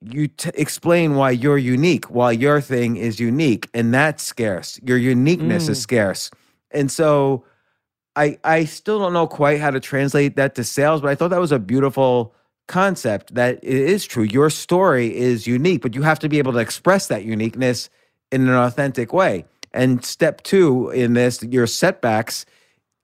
you 0.00 0.26
t- 0.28 0.50
explain 0.54 1.14
why 1.14 1.30
you're 1.30 1.56
unique, 1.58 2.04
why 2.10 2.32
your 2.32 2.60
thing 2.60 2.96
is 2.96 3.18
unique, 3.20 3.68
and 3.72 3.94
that's 3.94 4.22
scarce. 4.22 4.78
Your 4.84 4.98
uniqueness 4.98 5.68
is 5.68 5.78
Mm. 5.78 5.82
scarce, 5.82 6.30
and 6.72 6.90
so 6.90 7.44
I 8.16 8.38
I 8.44 8.64
still 8.64 8.98
don't 8.98 9.12
know 9.12 9.26
quite 9.26 9.60
how 9.60 9.70
to 9.70 9.80
translate 9.80 10.36
that 10.36 10.54
to 10.56 10.64
sales, 10.64 11.00
but 11.00 11.10
I 11.10 11.14
thought 11.14 11.28
that 11.30 11.40
was 11.40 11.52
a 11.52 11.58
beautiful 11.58 12.34
concept. 12.66 13.34
That 13.34 13.56
it 13.62 13.64
is 13.64 14.04
true. 14.04 14.24
Your 14.24 14.50
story 14.50 15.14
is 15.16 15.46
unique, 15.46 15.82
but 15.82 15.94
you 15.94 16.02
have 16.02 16.18
to 16.20 16.28
be 16.28 16.38
able 16.38 16.52
to 16.52 16.58
express 16.58 17.08
that 17.08 17.24
uniqueness 17.24 17.90
in 18.32 18.48
an 18.48 18.54
authentic 18.54 19.12
way. 19.12 19.44
And 19.72 20.04
step 20.04 20.42
two 20.42 20.90
in 20.90 21.14
this, 21.14 21.42
your 21.42 21.66
setbacks 21.66 22.46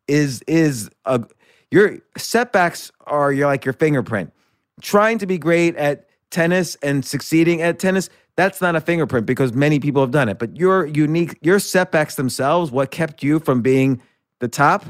is 0.09 0.43
is 0.47 0.91
a 1.05 1.25
your 1.71 1.99
setbacks 2.17 2.91
are 3.07 3.33
your 3.33 3.47
like 3.47 3.65
your 3.65 3.75
fingerprint. 3.75 4.33
Trying 4.81 5.19
to 5.19 5.27
be 5.27 5.39
great 5.39 5.77
at 5.77 6.09
tennis 6.31 6.77
and 6.77 7.05
succeeding 7.05 7.61
at 7.61 7.79
tennis, 7.79 8.09
that's 8.37 8.61
not 8.61 8.77
a 8.77 8.81
fingerprint 8.81 9.27
because 9.27 9.53
many 9.53 9.79
people 9.79 10.03
have 10.03 10.11
done 10.11 10.29
it. 10.29 10.39
But 10.39 10.57
your 10.57 10.87
unique, 10.87 11.39
your 11.43 11.59
setbacks 11.59 12.15
themselves, 12.15 12.71
what 12.71 12.91
kept 12.91 13.23
you 13.23 13.39
from 13.39 13.61
being 13.63 14.01
the 14.39 14.49
top, 14.49 14.87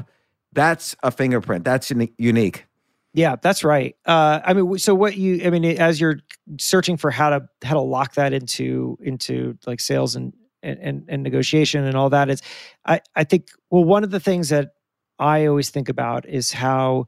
that's 0.53 0.95
a 1.03 1.11
fingerprint. 1.11 1.65
That's 1.65 1.91
unique. 2.17 2.65
Yeah, 3.13 3.35
that's 3.41 3.63
right. 3.63 3.95
Uh, 4.05 4.39
I 4.43 4.53
mean, 4.53 4.77
so 4.77 4.95
what 4.95 5.17
you, 5.17 5.41
I 5.43 5.49
mean, 5.49 5.65
as 5.65 5.99
you're 5.99 6.19
searching 6.59 6.95
for 6.97 7.11
how 7.11 7.29
to 7.31 7.47
how 7.63 7.73
to 7.73 7.81
lock 7.81 8.13
that 8.15 8.31
into 8.33 8.97
into 9.01 9.57
like 9.67 9.79
sales 9.81 10.15
and 10.15 10.33
and 10.63 11.03
and, 11.09 11.23
negotiation 11.23 11.83
and 11.83 11.97
all 11.97 12.09
that 12.09 12.29
is, 12.29 12.41
I 12.85 13.01
I 13.15 13.23
think 13.25 13.49
well 13.69 13.83
one 13.83 14.03
of 14.03 14.11
the 14.11 14.19
things 14.19 14.49
that 14.49 14.71
I 15.19 15.45
always 15.45 15.69
think 15.69 15.89
about 15.89 16.25
is 16.27 16.51
how 16.53 17.05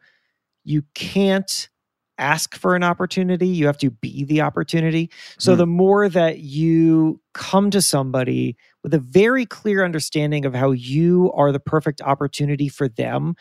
you 0.65 0.83
can't 0.93 1.69
ask 2.19 2.55
for 2.55 2.75
an 2.75 2.83
opportunity 2.83 3.47
you 3.47 3.65
have 3.65 3.77
to 3.79 3.89
be 3.89 4.23
the 4.23 4.39
opportunity 4.41 5.09
so 5.39 5.53
Hmm. 5.53 5.57
the 5.59 5.65
more 5.65 6.09
that 6.09 6.39
you 6.39 7.19
come 7.33 7.71
to 7.71 7.81
somebody 7.81 8.55
with 8.83 8.93
a 8.93 8.99
very 8.99 9.47
clear 9.47 9.83
understanding 9.83 10.45
of 10.45 10.53
how 10.53 10.71
you 10.71 11.31
are 11.33 11.51
the 11.51 11.59
perfect 11.59 12.01
opportunity 12.01 12.69
for 12.69 12.87
them 12.87 13.35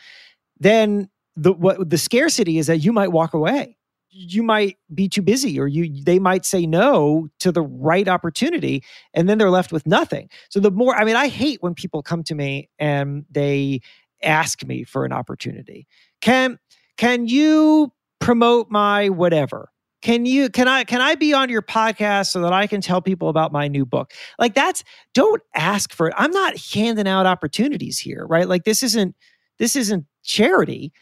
then 0.59 1.09
the 1.35 1.53
what 1.53 1.89
the 1.89 1.97
scarcity 1.97 2.57
is 2.57 2.67
that 2.67 2.79
you 2.79 2.93
might 2.93 3.11
walk 3.11 3.33
away. 3.33 3.77
You 4.09 4.43
might 4.43 4.77
be 4.93 5.09
too 5.09 5.23
busy 5.23 5.59
or 5.59 5.67
you 5.67 6.03
they 6.03 6.19
might 6.19 6.45
say 6.45 6.67
no 6.67 7.29
to 7.39 7.51
the 7.51 7.63
right 7.63 8.07
opportunity 8.07 8.83
and 9.13 9.27
then 9.27 9.39
they're 9.39 9.49
left 9.49 9.71
with 9.71 9.87
nothing. 9.87 10.29
So 10.49 10.59
the 10.59 10.71
more 10.71 10.95
i 10.95 11.03
mean 11.03 11.15
i 11.15 11.27
hate 11.27 11.61
when 11.61 11.73
people 11.73 12.03
come 12.03 12.23
to 12.23 12.35
me 12.35 12.69
and 12.77 13.25
they 13.31 13.81
ask 14.21 14.63
me 14.65 14.83
for 14.83 15.05
an 15.05 15.11
opportunity. 15.11 15.87
Can 16.21 16.59
can 16.97 17.27
you 17.27 17.91
promote 18.19 18.69
my 18.69 19.09
whatever? 19.09 19.69
Can 20.03 20.25
you 20.25 20.49
can 20.49 20.67
i 20.67 20.83
can 20.83 21.01
i 21.01 21.15
be 21.15 21.33
on 21.33 21.49
your 21.49 21.63
podcast 21.63 22.27
so 22.27 22.41
that 22.41 22.53
i 22.53 22.67
can 22.67 22.81
tell 22.81 23.01
people 23.01 23.29
about 23.29 23.51
my 23.51 23.67
new 23.67 23.85
book? 23.85 24.13
Like 24.37 24.53
that's 24.53 24.83
don't 25.15 25.41
ask 25.55 25.91
for 25.91 26.07
it. 26.07 26.13
I'm 26.17 26.31
not 26.31 26.55
handing 26.73 27.07
out 27.07 27.25
opportunities 27.25 27.97
here 27.97 28.27
right? 28.27 28.47
Like 28.47 28.63
this 28.63 28.83
isn't 28.83 29.15
this 29.57 29.75
isn't 29.75 30.05
charity 30.23 30.93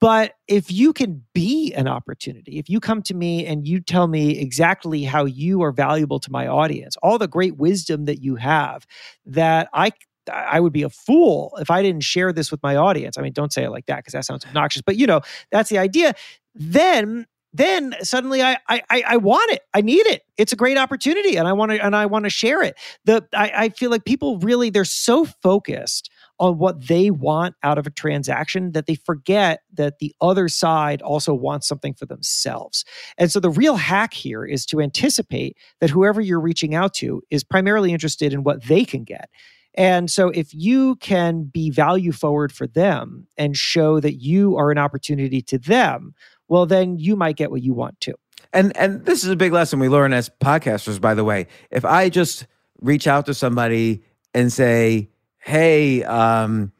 but 0.00 0.34
if 0.46 0.70
you 0.70 0.92
can 0.92 1.24
be 1.34 1.72
an 1.74 1.88
opportunity 1.88 2.58
if 2.58 2.68
you 2.68 2.80
come 2.80 3.02
to 3.02 3.14
me 3.14 3.46
and 3.46 3.66
you 3.66 3.80
tell 3.80 4.06
me 4.06 4.38
exactly 4.38 5.04
how 5.04 5.24
you 5.24 5.62
are 5.62 5.72
valuable 5.72 6.20
to 6.20 6.30
my 6.30 6.46
audience 6.46 6.96
all 7.02 7.18
the 7.18 7.28
great 7.28 7.56
wisdom 7.56 8.04
that 8.04 8.22
you 8.22 8.36
have 8.36 8.86
that 9.26 9.68
i 9.72 9.90
I 10.30 10.60
would 10.60 10.72
be 10.72 10.82
a 10.82 10.90
fool 10.90 11.56
if 11.60 11.70
I 11.70 11.82
didn't 11.82 12.02
share 12.02 12.32
this 12.32 12.50
with 12.50 12.62
my 12.62 12.76
audience. 12.76 13.16
I 13.16 13.22
mean, 13.22 13.32
don't 13.32 13.52
say 13.52 13.64
it 13.64 13.70
like 13.70 13.86
that 13.86 13.96
because 13.98 14.12
that 14.12 14.24
sounds 14.24 14.44
obnoxious, 14.44 14.82
but 14.82 14.96
you 14.96 15.06
know, 15.06 15.22
that's 15.50 15.70
the 15.70 15.78
idea. 15.78 16.14
Then 16.54 17.26
then 17.54 17.94
suddenly 18.02 18.42
I, 18.42 18.58
I 18.68 18.82
I 18.88 19.16
want 19.16 19.50
it. 19.52 19.62
I 19.72 19.80
need 19.80 20.06
it. 20.06 20.22
It's 20.36 20.52
a 20.52 20.56
great 20.56 20.76
opportunity 20.76 21.36
and 21.36 21.48
I 21.48 21.52
want 21.52 21.72
to 21.72 21.84
and 21.84 21.96
I 21.96 22.06
want 22.06 22.24
to 22.24 22.30
share 22.30 22.62
it. 22.62 22.76
The 23.04 23.26
I, 23.34 23.52
I 23.54 23.68
feel 23.70 23.90
like 23.90 24.04
people 24.04 24.38
really 24.40 24.70
they're 24.70 24.84
so 24.84 25.24
focused 25.24 26.10
on 26.38 26.58
what 26.58 26.86
they 26.86 27.10
want 27.10 27.54
out 27.62 27.78
of 27.78 27.86
a 27.86 27.90
transaction 27.90 28.72
that 28.72 28.86
they 28.86 28.94
forget 28.94 29.62
that 29.72 29.98
the 29.98 30.14
other 30.20 30.48
side 30.48 31.02
also 31.02 31.34
wants 31.34 31.66
something 31.66 31.94
for 31.94 32.06
themselves. 32.06 32.84
And 33.16 33.30
so 33.30 33.40
the 33.40 33.50
real 33.50 33.76
hack 33.76 34.14
here 34.14 34.44
is 34.44 34.64
to 34.66 34.80
anticipate 34.80 35.56
that 35.80 35.90
whoever 35.90 36.20
you're 36.20 36.40
reaching 36.40 36.74
out 36.74 36.94
to 36.94 37.22
is 37.30 37.42
primarily 37.44 37.92
interested 37.92 38.32
in 38.32 38.44
what 38.44 38.64
they 38.64 38.84
can 38.84 39.04
get. 39.04 39.30
And 39.74 40.10
so 40.10 40.28
if 40.30 40.52
you 40.52 40.96
can 40.96 41.44
be 41.44 41.70
value 41.70 42.12
forward 42.12 42.52
for 42.52 42.66
them 42.66 43.26
and 43.36 43.56
show 43.56 44.00
that 44.00 44.14
you 44.14 44.56
are 44.56 44.70
an 44.70 44.78
opportunity 44.78 45.40
to 45.42 45.58
them, 45.58 46.14
well 46.48 46.66
then 46.66 46.98
you 46.98 47.16
might 47.16 47.36
get 47.36 47.50
what 47.50 47.62
you 47.62 47.74
want 47.74 48.00
too. 48.00 48.14
And 48.52 48.76
and 48.76 49.04
this 49.04 49.24
is 49.24 49.30
a 49.30 49.36
big 49.36 49.52
lesson 49.52 49.78
we 49.78 49.88
learn 49.88 50.12
as 50.12 50.30
podcasters, 50.40 51.00
by 51.00 51.14
the 51.14 51.24
way. 51.24 51.48
If 51.70 51.84
I 51.84 52.08
just 52.08 52.46
reach 52.80 53.06
out 53.06 53.26
to 53.26 53.34
somebody 53.34 54.02
and 54.34 54.52
say, 54.52 55.10
"Hey, 55.48 56.04
um, 56.04 56.72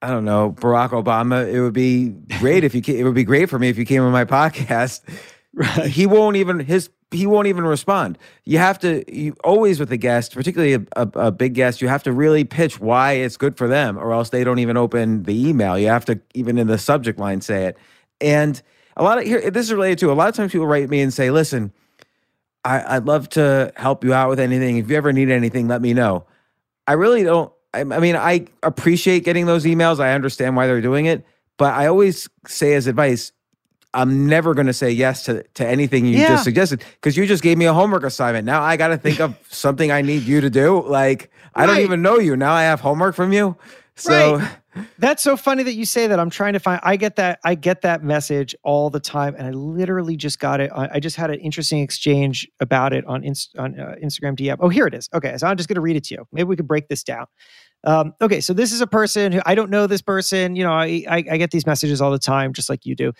I 0.00 0.10
don't 0.10 0.24
know, 0.24 0.52
Barack 0.52 0.90
Obama, 0.90 1.52
it 1.52 1.60
would 1.60 1.72
be 1.72 2.10
great 2.38 2.64
if 2.64 2.74
you 2.74 2.82
ca- 2.82 2.98
it 2.98 3.04
would 3.04 3.14
be 3.14 3.24
great 3.24 3.50
for 3.50 3.58
me 3.58 3.68
if 3.68 3.78
you 3.78 3.84
came 3.84 4.02
on 4.02 4.12
my 4.12 4.24
podcast." 4.24 5.02
Right. 5.58 5.86
He 5.86 6.04
won't 6.04 6.36
even 6.36 6.60
his 6.60 6.90
he 7.10 7.26
won't 7.26 7.46
even 7.46 7.64
respond. 7.64 8.18
You 8.44 8.58
have 8.58 8.78
to 8.80 9.02
you 9.10 9.34
always 9.42 9.80
with 9.80 9.90
a 9.90 9.96
guest, 9.96 10.34
particularly 10.34 10.74
a, 10.74 10.80
a, 10.96 11.08
a 11.14 11.32
big 11.32 11.54
guest, 11.54 11.80
you 11.80 11.88
have 11.88 12.02
to 12.02 12.12
really 12.12 12.44
pitch 12.44 12.78
why 12.78 13.12
it's 13.12 13.38
good 13.38 13.56
for 13.56 13.66
them, 13.66 13.96
or 13.96 14.12
else 14.12 14.28
they 14.28 14.44
don't 14.44 14.58
even 14.58 14.76
open 14.76 15.22
the 15.22 15.48
email. 15.48 15.78
You 15.78 15.88
have 15.88 16.04
to 16.06 16.20
even 16.34 16.58
in 16.58 16.66
the 16.66 16.76
subject 16.76 17.18
line 17.18 17.40
say 17.40 17.64
it. 17.64 17.78
And 18.20 18.60
a 18.98 19.02
lot 19.02 19.16
of 19.16 19.24
here, 19.24 19.50
this 19.50 19.66
is 19.66 19.72
related 19.72 19.98
to 20.00 20.12
a 20.12 20.14
lot 20.14 20.28
of 20.28 20.34
times 20.34 20.52
people 20.52 20.66
write 20.66 20.90
me 20.90 21.00
and 21.00 21.12
say, 21.12 21.30
"Listen, 21.30 21.72
I, 22.62 22.96
I'd 22.96 23.06
love 23.06 23.30
to 23.30 23.72
help 23.76 24.04
you 24.04 24.12
out 24.12 24.28
with 24.28 24.40
anything. 24.40 24.76
If 24.76 24.90
you 24.90 24.96
ever 24.96 25.12
need 25.12 25.30
anything, 25.30 25.68
let 25.68 25.80
me 25.80 25.94
know." 25.94 26.26
I 26.86 26.92
really 26.92 27.24
don't. 27.24 27.50
I, 27.74 27.80
I 27.80 27.84
mean, 28.00 28.16
I 28.16 28.46
appreciate 28.62 29.24
getting 29.24 29.46
those 29.46 29.64
emails. 29.64 30.00
I 30.00 30.12
understand 30.12 30.56
why 30.56 30.66
they're 30.66 30.80
doing 30.80 31.06
it, 31.06 31.24
but 31.58 31.74
I 31.74 31.86
always 31.86 32.28
say 32.46 32.74
as 32.74 32.86
advice, 32.86 33.32
I'm 33.94 34.26
never 34.26 34.52
going 34.54 34.66
to 34.66 34.72
say 34.74 34.90
yes 34.90 35.24
to, 35.24 35.42
to 35.54 35.66
anything 35.66 36.04
you 36.06 36.18
Yeah. 36.18 36.28
just 36.28 36.44
suggested 36.44 36.84
because 36.96 37.16
you 37.16 37.26
just 37.26 37.42
gave 37.42 37.56
me 37.56 37.64
a 37.64 37.72
homework 37.72 38.02
assignment. 38.04 38.44
Now 38.44 38.62
I 38.62 38.76
got 38.76 38.88
to 38.88 38.98
think 38.98 39.20
of 39.20 39.34
something 39.50 39.90
I 39.90 40.02
need 40.02 40.24
you 40.24 40.40
to 40.42 40.50
do. 40.50 40.82
Like 40.86 41.30
I 41.54 41.64
don't 41.66 41.78
even 41.78 42.02
know 42.02 42.18
you. 42.18 42.36
Now 42.36 42.52
I 42.52 42.64
have 42.64 42.80
homework 42.80 43.14
from 43.14 43.32
you. 43.32 43.56
So 43.94 44.42
That's 44.98 45.22
so 45.22 45.36
funny 45.36 45.62
that 45.62 45.74
you 45.74 45.84
say 45.84 46.06
that. 46.06 46.18
I'm 46.18 46.30
trying 46.30 46.52
to 46.54 46.58
find. 46.60 46.80
I 46.82 46.96
get 46.96 47.16
that. 47.16 47.38
I 47.44 47.54
get 47.54 47.82
that 47.82 48.02
message 48.02 48.54
all 48.62 48.90
the 48.90 49.00
time, 49.00 49.34
and 49.36 49.46
I 49.46 49.50
literally 49.50 50.16
just 50.16 50.38
got 50.38 50.60
it. 50.60 50.70
I 50.74 51.00
just 51.00 51.16
had 51.16 51.30
an 51.30 51.38
interesting 51.40 51.80
exchange 51.80 52.48
about 52.60 52.92
it 52.92 53.04
on 53.06 53.24
Inst- 53.24 53.56
on 53.56 53.78
uh, 53.78 53.94
Instagram 54.02 54.36
DM. 54.36 54.56
Oh, 54.60 54.68
here 54.68 54.86
it 54.86 54.94
is. 54.94 55.08
Okay, 55.14 55.36
so 55.38 55.46
I'm 55.46 55.56
just 55.56 55.68
going 55.68 55.76
to 55.76 55.80
read 55.80 55.96
it 55.96 56.04
to 56.04 56.14
you. 56.14 56.26
Maybe 56.32 56.44
we 56.44 56.56
could 56.56 56.68
break 56.68 56.88
this 56.88 57.02
down. 57.02 57.26
Um, 57.84 58.14
okay, 58.20 58.40
so 58.40 58.52
this 58.52 58.72
is 58.72 58.80
a 58.80 58.86
person 58.86 59.32
who 59.32 59.40
I 59.46 59.54
don't 59.54 59.70
know. 59.70 59.86
This 59.86 60.02
person, 60.02 60.56
you 60.56 60.64
know, 60.64 60.72
I, 60.72 61.04
I 61.08 61.24
I 61.32 61.36
get 61.36 61.50
these 61.50 61.66
messages 61.66 62.00
all 62.00 62.10
the 62.10 62.18
time, 62.18 62.52
just 62.52 62.68
like 62.68 62.84
you 62.84 62.94
do. 62.94 63.12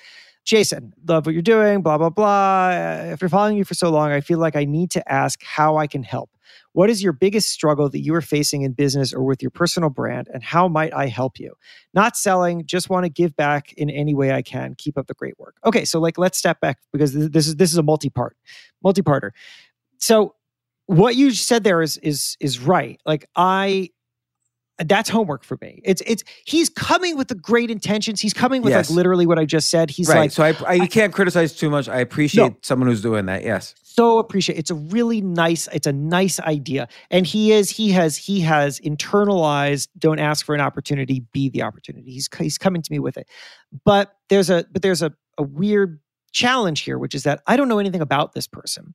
Jason, 0.44 0.92
love 1.08 1.26
what 1.26 1.34
you're 1.34 1.42
doing. 1.42 1.82
Blah 1.82 1.98
blah 1.98 2.10
blah. 2.10 2.70
If 3.12 3.20
you're 3.20 3.28
following 3.28 3.56
you 3.56 3.64
for 3.64 3.74
so 3.74 3.90
long, 3.90 4.12
I 4.12 4.20
feel 4.20 4.38
like 4.38 4.56
I 4.56 4.64
need 4.64 4.90
to 4.92 5.12
ask 5.12 5.42
how 5.42 5.76
I 5.76 5.86
can 5.86 6.02
help. 6.02 6.30
What 6.76 6.90
is 6.90 7.02
your 7.02 7.14
biggest 7.14 7.48
struggle 7.48 7.88
that 7.88 8.00
you 8.00 8.14
are 8.14 8.20
facing 8.20 8.60
in 8.60 8.72
business 8.72 9.14
or 9.14 9.22
with 9.22 9.40
your 9.40 9.50
personal 9.50 9.88
brand, 9.88 10.28
and 10.34 10.42
how 10.42 10.68
might 10.68 10.92
I 10.92 11.06
help 11.06 11.40
you? 11.40 11.54
Not 11.94 12.18
selling, 12.18 12.66
just 12.66 12.90
want 12.90 13.04
to 13.04 13.08
give 13.08 13.34
back 13.34 13.72
in 13.78 13.88
any 13.88 14.12
way 14.12 14.30
I 14.30 14.42
can. 14.42 14.74
Keep 14.76 14.98
up 14.98 15.06
the 15.06 15.14
great 15.14 15.38
work. 15.38 15.56
Okay, 15.64 15.86
so 15.86 15.98
like 15.98 16.18
let's 16.18 16.36
step 16.36 16.60
back 16.60 16.76
because 16.92 17.14
this 17.14 17.48
is 17.48 17.56
this 17.56 17.72
is 17.72 17.78
a 17.78 17.82
multi-part, 17.82 18.36
multi-parter. 18.84 19.30
So 20.00 20.34
what 20.84 21.16
you 21.16 21.30
said 21.30 21.64
there 21.64 21.80
is 21.80 21.96
is 21.96 22.36
is 22.40 22.60
right. 22.60 23.00
Like 23.06 23.24
I 23.34 23.88
that's 24.84 25.08
homework 25.08 25.44
for 25.44 25.56
me. 25.62 25.80
It's 25.82 26.02
it's 26.04 26.24
he's 26.44 26.68
coming 26.68 27.16
with 27.16 27.28
the 27.28 27.36
great 27.36 27.70
intentions. 27.70 28.20
He's 28.20 28.34
coming 28.34 28.60
with 28.60 28.72
Yes. 28.72 28.90
like 28.90 28.96
literally 28.96 29.26
what 29.26 29.38
I 29.38 29.46
just 29.46 29.70
said. 29.70 29.88
He's 29.88 30.10
right. 30.10 30.18
like 30.18 30.30
so 30.30 30.42
I, 30.44 30.54
I 30.66 30.74
you 30.74 30.88
can't 30.88 31.14
criticize 31.14 31.54
too 31.54 31.70
much. 31.70 31.88
I 31.88 32.00
appreciate 32.00 32.66
someone 32.66 32.90
who's 32.90 33.00
doing 33.00 33.24
that. 33.24 33.44
Yes. 33.44 33.74
So 33.96 34.18
appreciate. 34.18 34.58
It's 34.58 34.70
a 34.70 34.74
really 34.74 35.20
nice. 35.20 35.68
It's 35.72 35.86
a 35.86 35.92
nice 35.92 36.38
idea, 36.40 36.88
and 37.10 37.26
he 37.26 37.52
is. 37.52 37.70
He 37.70 37.90
has. 37.92 38.16
He 38.16 38.40
has 38.40 38.78
internalized. 38.80 39.88
Don't 39.98 40.18
ask 40.18 40.44
for 40.44 40.54
an 40.54 40.60
opportunity. 40.60 41.20
Be 41.32 41.48
the 41.48 41.62
opportunity. 41.62 42.12
He's 42.12 42.28
he's 42.38 42.58
coming 42.58 42.82
to 42.82 42.92
me 42.92 42.98
with 42.98 43.16
it, 43.16 43.28
but 43.84 44.16
there's 44.28 44.50
a 44.50 44.66
but 44.70 44.82
there's 44.82 45.02
a 45.02 45.12
a 45.38 45.42
weird 45.42 46.00
challenge 46.32 46.80
here, 46.80 46.98
which 46.98 47.14
is 47.14 47.22
that 47.22 47.42
I 47.46 47.56
don't 47.56 47.68
know 47.68 47.78
anything 47.78 48.02
about 48.02 48.34
this 48.34 48.46
person, 48.46 48.94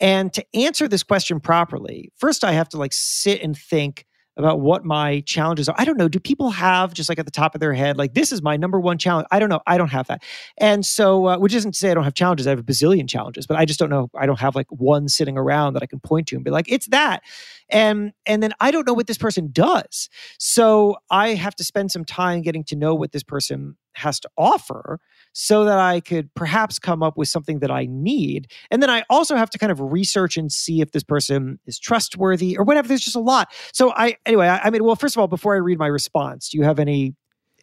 and 0.00 0.32
to 0.32 0.44
answer 0.54 0.88
this 0.88 1.02
question 1.02 1.40
properly, 1.40 2.10
first 2.16 2.42
I 2.42 2.52
have 2.52 2.68
to 2.70 2.78
like 2.78 2.92
sit 2.94 3.42
and 3.42 3.56
think 3.56 4.06
about 4.38 4.60
what 4.60 4.84
my 4.84 5.20
challenges 5.26 5.68
are. 5.68 5.74
I 5.76 5.84
don't 5.84 5.98
know. 5.98 6.08
Do 6.08 6.20
people 6.20 6.50
have 6.50 6.94
just 6.94 7.08
like 7.08 7.18
at 7.18 7.26
the 7.26 7.32
top 7.32 7.54
of 7.54 7.60
their 7.60 7.74
head, 7.74 7.98
like 7.98 8.14
this 8.14 8.32
is 8.32 8.40
my 8.40 8.56
number 8.56 8.78
one 8.78 8.96
challenge? 8.96 9.26
I 9.30 9.40
don't 9.40 9.48
know. 9.48 9.60
I 9.66 9.76
don't 9.76 9.90
have 9.90 10.06
that. 10.06 10.22
And 10.56 10.86
so, 10.86 11.26
uh, 11.26 11.38
which 11.38 11.54
isn't 11.54 11.72
to 11.72 11.78
say 11.78 11.90
I 11.90 11.94
don't 11.94 12.04
have 12.04 12.14
challenges. 12.14 12.46
I 12.46 12.50
have 12.50 12.60
a 12.60 12.62
bazillion 12.62 13.08
challenges, 13.08 13.46
but 13.46 13.56
I 13.56 13.64
just 13.64 13.78
don't 13.78 13.90
know. 13.90 14.10
I 14.14 14.26
don't 14.26 14.38
have 14.38 14.54
like 14.54 14.68
one 14.70 15.08
sitting 15.08 15.36
around 15.36 15.74
that 15.74 15.82
I 15.82 15.86
can 15.86 16.00
point 16.00 16.28
to 16.28 16.36
and 16.36 16.44
be 16.44 16.50
like, 16.50 16.70
it's 16.70 16.86
that. 16.86 17.22
And 17.68 18.12
and 18.24 18.42
then 18.42 18.52
I 18.60 18.70
don't 18.70 18.86
know 18.86 18.94
what 18.94 19.08
this 19.08 19.18
person 19.18 19.50
does. 19.52 20.08
So 20.38 20.96
I 21.10 21.34
have 21.34 21.56
to 21.56 21.64
spend 21.64 21.90
some 21.90 22.04
time 22.04 22.42
getting 22.42 22.64
to 22.64 22.76
know 22.76 22.94
what 22.94 23.12
this 23.12 23.24
person 23.24 23.76
has 23.94 24.20
to 24.20 24.30
offer 24.38 25.00
so 25.40 25.64
that 25.64 25.78
I 25.78 26.00
could 26.00 26.34
perhaps 26.34 26.80
come 26.80 27.00
up 27.00 27.16
with 27.16 27.28
something 27.28 27.60
that 27.60 27.70
I 27.70 27.86
need. 27.88 28.50
And 28.72 28.82
then 28.82 28.90
I 28.90 29.04
also 29.08 29.36
have 29.36 29.48
to 29.50 29.58
kind 29.58 29.70
of 29.70 29.80
research 29.80 30.36
and 30.36 30.50
see 30.50 30.80
if 30.80 30.90
this 30.90 31.04
person 31.04 31.60
is 31.64 31.78
trustworthy 31.78 32.58
or 32.58 32.64
whatever. 32.64 32.88
There's 32.88 33.02
just 33.02 33.14
a 33.14 33.20
lot. 33.20 33.46
So 33.70 33.92
I, 33.92 34.16
anyway, 34.26 34.48
I, 34.48 34.58
I 34.58 34.70
mean, 34.70 34.82
well, 34.82 34.96
first 34.96 35.14
of 35.14 35.20
all, 35.20 35.28
before 35.28 35.54
I 35.54 35.58
read 35.58 35.78
my 35.78 35.86
response, 35.86 36.48
do 36.48 36.58
you 36.58 36.64
have 36.64 36.80
any, 36.80 37.14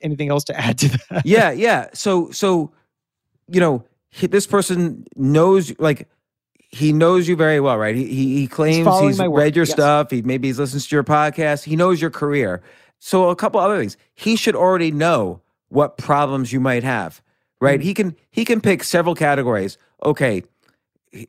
anything 0.02 0.30
else 0.30 0.46
to 0.46 0.58
add 0.58 0.78
to 0.78 0.88
that? 1.10 1.26
Yeah. 1.26 1.52
Yeah. 1.52 1.90
So, 1.92 2.32
so, 2.32 2.72
you 3.50 3.60
know, 3.60 3.84
this 4.22 4.48
person 4.48 5.06
knows, 5.18 5.78
like, 5.78 6.08
he 6.70 6.94
knows 6.94 7.28
you 7.28 7.36
very 7.36 7.60
well, 7.60 7.78
right? 7.78 7.96
He 7.96 8.08
he, 8.08 8.38
he 8.38 8.48
claims 8.48 8.88
he's, 9.02 9.18
he's 9.18 9.28
read 9.28 9.54
your 9.54 9.66
yes. 9.66 9.74
stuff. 9.74 10.12
He 10.12 10.22
maybe 10.22 10.48
he's 10.48 10.60
listened 10.60 10.82
to 10.82 10.96
your 10.96 11.04
podcast. 11.04 11.66
He 11.66 11.76
knows 11.76 12.02
your 12.02 12.10
career. 12.10 12.62
So 13.00 13.30
a 13.30 13.36
couple 13.36 13.60
other 13.60 13.78
things. 13.78 13.96
He 14.14 14.38
should 14.38 14.56
already 14.56 14.92
know 14.92 15.42
what 15.70 15.98
problems 15.98 16.52
you 16.52 16.60
might 16.60 16.84
have 16.84 17.22
right? 17.62 17.80
Mm-hmm. 17.80 17.88
He 17.88 17.94
can 17.94 18.16
he 18.32 18.46
can 18.46 18.62
pick 18.62 18.84
several 18.84 19.16
categories. 19.16 19.78
Okay, 20.04 20.44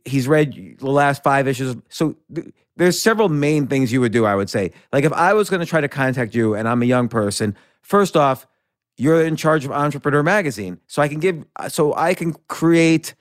he's 0.05 0.29
read 0.29 0.77
the 0.79 0.91
last 0.91 1.23
five 1.23 1.49
issues. 1.49 1.77
So 1.89 2.17
th- 2.35 2.49
there's 2.77 3.01
several 3.01 3.29
main 3.29 3.67
things 3.67 3.93
you 3.93 4.01
would 4.01 4.12
do. 4.12 4.27
I 4.27 4.35
would 4.35 4.51
say, 4.51 4.73
like 4.93 5.05
if 5.05 5.12
I 5.12 5.33
was 5.33 5.49
going 5.49 5.61
to 5.61 5.67
try 5.67 5.81
to 5.81 5.89
contact 5.89 6.35
you 6.35 6.55
and 6.55 6.69
I'm 6.69 6.83
a 6.83 6.87
young 6.87 7.09
person, 7.09 7.57
first 7.83 8.17
off, 8.17 8.47
you're 8.97 9.25
in 9.25 9.37
charge 9.37 9.65
of 9.65 9.73
Entrepreneur 9.73 10.23
Magazine, 10.23 10.81
so 10.87 11.03
I 11.03 11.09
can 11.09 11.21
give, 11.21 11.45
so 11.69 11.95
I 11.95 12.15
can 12.15 12.35
create, 12.49 13.15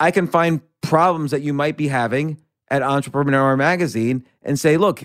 I 0.00 0.10
can 0.10 0.26
find 0.26 0.60
problems 0.80 1.30
that 1.30 1.42
you 1.42 1.52
might 1.52 1.76
be 1.76 1.88
having 1.88 2.38
at 2.70 2.82
Entrepreneur 2.82 3.56
Magazine 3.56 4.24
and 4.42 4.58
say, 4.58 4.76
look, 4.76 5.04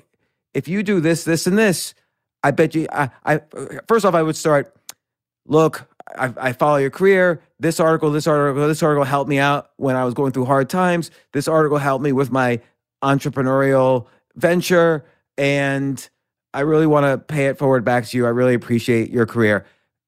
if 0.54 0.68
you 0.68 0.84
do 0.84 1.00
this, 1.00 1.24
this, 1.24 1.48
and 1.48 1.58
this, 1.58 1.94
I 2.44 2.52
bet 2.52 2.76
you. 2.76 2.88
I, 2.92 3.10
I 3.26 3.42
first 3.88 4.06
off, 4.06 4.14
I 4.14 4.22
would 4.22 4.36
start. 4.36 4.76
Look, 5.46 5.88
I, 6.18 6.34
I, 6.38 6.54
follow 6.54 6.78
your 6.78 6.90
career. 6.90 7.42
This 7.60 7.80
article, 7.80 8.12
this 8.12 8.28
article, 8.28 8.68
this 8.68 8.84
article 8.84 9.04
helped 9.04 9.30
me 9.30 9.40
out 9.40 9.72
when 9.78 9.96
I 9.96 10.06
was 10.06 10.14
going 10.14 10.32
through 10.32 10.46
hard 10.46 10.70
times. 10.70 11.12
This 11.32 11.48
article 11.48 11.78
helped 11.78 12.04
me 12.04 12.12
with 12.12 12.32
my 12.32 12.60
entrepreneurial 13.02 14.08
venture. 14.36 15.06
And 15.38 16.08
I 16.54 16.62
really 16.62 16.88
want 16.88 17.06
to 17.06 17.18
pay 17.18 17.48
it 17.48 17.58
forward 17.58 17.84
back 17.84 18.06
to 18.08 18.18
you. 18.18 18.26
I 18.26 18.30
really 18.30 18.54
appreciate 18.54 19.10
your 19.10 19.26
career. 19.26 19.66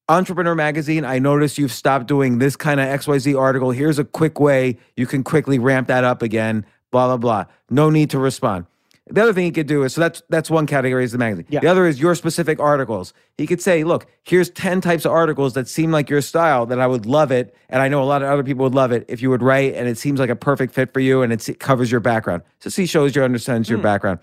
Entrepreneur 0.08 0.54
Magazine, 0.54 1.04
I 1.04 1.18
noticed 1.18 1.58
you've 1.58 1.72
stopped 1.72 2.06
doing 2.06 2.38
this 2.38 2.54
kind 2.54 2.78
of 2.78 2.86
XYZ 2.86 3.36
article. 3.38 3.72
Here's 3.72 3.98
a 3.98 4.04
quick 4.04 4.38
way 4.38 4.78
you 4.96 5.06
can 5.06 5.24
quickly 5.24 5.58
ramp 5.58 5.88
that 5.88 6.04
up 6.04 6.22
again, 6.22 6.64
blah, 6.92 7.08
blah, 7.08 7.16
blah. 7.16 7.44
No 7.70 7.90
need 7.90 8.10
to 8.10 8.18
respond. 8.18 8.66
The 9.08 9.22
other 9.22 9.32
thing 9.32 9.44
he 9.44 9.52
could 9.52 9.68
do 9.68 9.84
is 9.84 9.94
so 9.94 10.00
that's 10.00 10.22
that's 10.28 10.50
one 10.50 10.66
category 10.66 11.04
is 11.04 11.12
the 11.12 11.18
magazine. 11.18 11.46
Yeah. 11.48 11.60
The 11.60 11.68
other 11.68 11.86
is 11.86 12.00
your 12.00 12.16
specific 12.16 12.58
articles. 12.58 13.14
He 13.38 13.46
could 13.46 13.62
say, 13.62 13.84
look, 13.84 14.06
here's 14.24 14.50
10 14.50 14.80
types 14.80 15.04
of 15.04 15.12
articles 15.12 15.54
that 15.54 15.68
seem 15.68 15.92
like 15.92 16.10
your 16.10 16.20
style 16.20 16.66
that 16.66 16.80
I 16.80 16.88
would 16.88 17.06
love 17.06 17.30
it. 17.30 17.54
And 17.68 17.80
I 17.80 17.88
know 17.88 18.02
a 18.02 18.04
lot 18.04 18.22
of 18.22 18.28
other 18.28 18.42
people 18.42 18.64
would 18.64 18.74
love 18.74 18.90
it 18.90 19.04
if 19.06 19.22
you 19.22 19.30
would 19.30 19.42
write 19.42 19.74
and 19.74 19.88
it 19.88 19.96
seems 19.96 20.18
like 20.18 20.30
a 20.30 20.34
perfect 20.34 20.74
fit 20.74 20.92
for 20.92 20.98
you 20.98 21.22
and 21.22 21.32
it 21.32 21.58
covers 21.60 21.90
your 21.90 22.00
background. 22.00 22.42
So 22.58 22.68
he 22.68 22.86
shows 22.86 23.14
you 23.14 23.22
understands 23.22 23.68
your 23.68 23.78
mm. 23.78 23.82
background. 23.82 24.18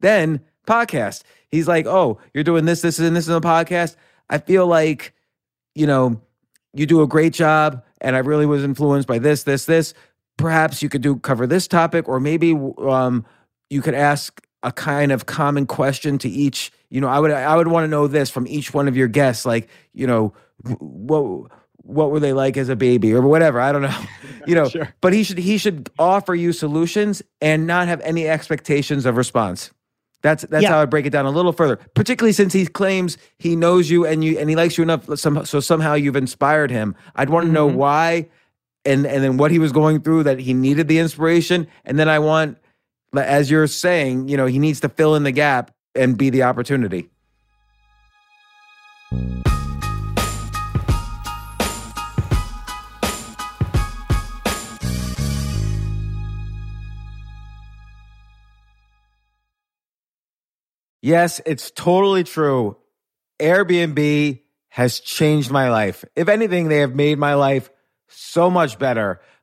Then 0.00 0.40
podcast. 0.66 1.22
He's 1.48 1.68
like, 1.68 1.86
oh, 1.86 2.18
you're 2.32 2.44
doing 2.44 2.64
this, 2.64 2.80
this, 2.80 2.98
and 2.98 3.14
this 3.14 3.28
in 3.28 3.34
the 3.34 3.40
podcast. 3.40 3.94
I 4.28 4.38
feel 4.38 4.66
like, 4.66 5.14
you 5.76 5.86
know, 5.86 6.20
you 6.72 6.86
do 6.86 7.02
a 7.02 7.06
great 7.06 7.34
job 7.34 7.84
and 8.00 8.16
I 8.16 8.18
really 8.18 8.46
was 8.46 8.64
influenced 8.64 9.06
by 9.06 9.18
this, 9.18 9.44
this, 9.44 9.64
this. 9.66 9.94
Perhaps 10.36 10.82
you 10.82 10.88
could 10.88 11.02
do 11.02 11.16
cover 11.16 11.46
this 11.46 11.68
topic 11.68 12.08
or 12.08 12.18
maybe 12.18 12.52
um 12.78 13.24
you 13.74 13.82
could 13.82 13.94
ask 13.94 14.40
a 14.62 14.70
kind 14.70 15.10
of 15.10 15.26
common 15.26 15.66
question 15.66 16.16
to 16.16 16.28
each 16.28 16.72
you 16.88 17.00
know 17.00 17.08
i 17.08 17.18
would 17.18 17.32
i 17.32 17.56
would 17.56 17.66
want 17.66 17.82
to 17.82 17.88
know 17.88 18.06
this 18.06 18.30
from 18.30 18.46
each 18.46 18.72
one 18.72 18.86
of 18.86 18.96
your 18.96 19.08
guests 19.08 19.44
like 19.44 19.68
you 19.92 20.06
know 20.06 20.32
what 20.78 21.50
what 21.82 22.12
were 22.12 22.20
they 22.20 22.32
like 22.32 22.56
as 22.56 22.68
a 22.68 22.76
baby 22.76 23.12
or 23.12 23.20
whatever 23.20 23.60
i 23.60 23.72
don't 23.72 23.82
know 23.82 24.04
you 24.46 24.54
know 24.54 24.68
sure. 24.68 24.94
but 25.00 25.12
he 25.12 25.24
should 25.24 25.38
he 25.38 25.58
should 25.58 25.90
offer 25.98 26.36
you 26.36 26.52
solutions 26.52 27.20
and 27.40 27.66
not 27.66 27.88
have 27.88 28.00
any 28.02 28.28
expectations 28.28 29.04
of 29.06 29.16
response 29.16 29.72
that's 30.22 30.44
that's 30.44 30.62
yeah. 30.62 30.70
how 30.70 30.80
I 30.80 30.86
break 30.86 31.04
it 31.04 31.10
down 31.10 31.26
a 31.26 31.30
little 31.30 31.52
further. 31.52 31.76
Particularly 31.92 32.32
since 32.32 32.54
he 32.54 32.66
claims 32.66 33.18
he 33.38 33.54
knows 33.56 33.90
you 33.90 34.06
and 34.06 34.24
you 34.24 34.38
and 34.38 34.48
he 34.48 34.56
likes 34.56 34.78
you 34.78 34.82
enough, 34.82 35.06
some, 35.18 35.44
so 35.44 35.60
somehow 35.60 35.92
you've 35.92 36.16
inspired 36.16 36.70
him. 36.70 36.96
I'd 37.14 37.28
want 37.28 37.44
to 37.44 37.48
mm-hmm. 37.48 37.54
know 37.54 37.66
why, 37.66 38.30
and 38.86 39.06
and 39.06 39.22
then 39.22 39.36
what 39.36 39.50
he 39.50 39.58
was 39.58 39.70
going 39.70 40.00
through 40.00 40.22
that 40.22 40.38
he 40.38 40.54
needed 40.54 40.88
the 40.88 40.98
inspiration, 40.98 41.68
and 41.84 41.98
then 41.98 42.08
I 42.08 42.20
want 42.20 42.56
as 43.16 43.50
you're 43.50 43.66
saying, 43.66 44.28
you 44.28 44.36
know, 44.36 44.46
he 44.46 44.58
needs 44.58 44.80
to 44.80 44.88
fill 44.88 45.14
in 45.14 45.22
the 45.22 45.32
gap 45.32 45.70
and 45.94 46.18
be 46.18 46.30
the 46.30 46.42
opportunity. 46.42 47.08
Yes, 61.04 61.38
it's 61.44 61.70
totally 61.70 62.24
true. 62.24 62.78
Airbnb 63.38 64.40
has 64.68 65.00
changed 65.00 65.50
my 65.50 65.68
life. 65.68 66.02
If 66.16 66.28
anything, 66.28 66.68
they 66.68 66.78
have 66.78 66.94
made 66.94 67.18
my 67.18 67.34
life 67.34 67.68
so 68.08 68.48
much 68.48 68.78
better. 68.78 69.20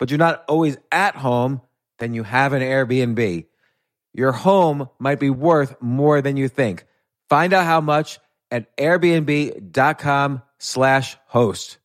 but 0.00 0.10
you're 0.10 0.18
not 0.18 0.44
always 0.48 0.76
at 0.90 1.14
home, 1.14 1.60
then 1.98 2.12
you 2.14 2.24
have 2.24 2.54
an 2.54 2.62
Airbnb. 2.62 3.44
Your 4.14 4.32
home 4.32 4.88
might 4.98 5.20
be 5.20 5.28
worth 5.30 5.80
more 5.80 6.20
than 6.22 6.36
you 6.36 6.48
think. 6.48 6.84
Find 7.28 7.52
out 7.52 7.66
how 7.66 7.80
much 7.80 8.18
at 8.50 8.76
airbnb.com/slash 8.76 11.16
host. 11.26 11.76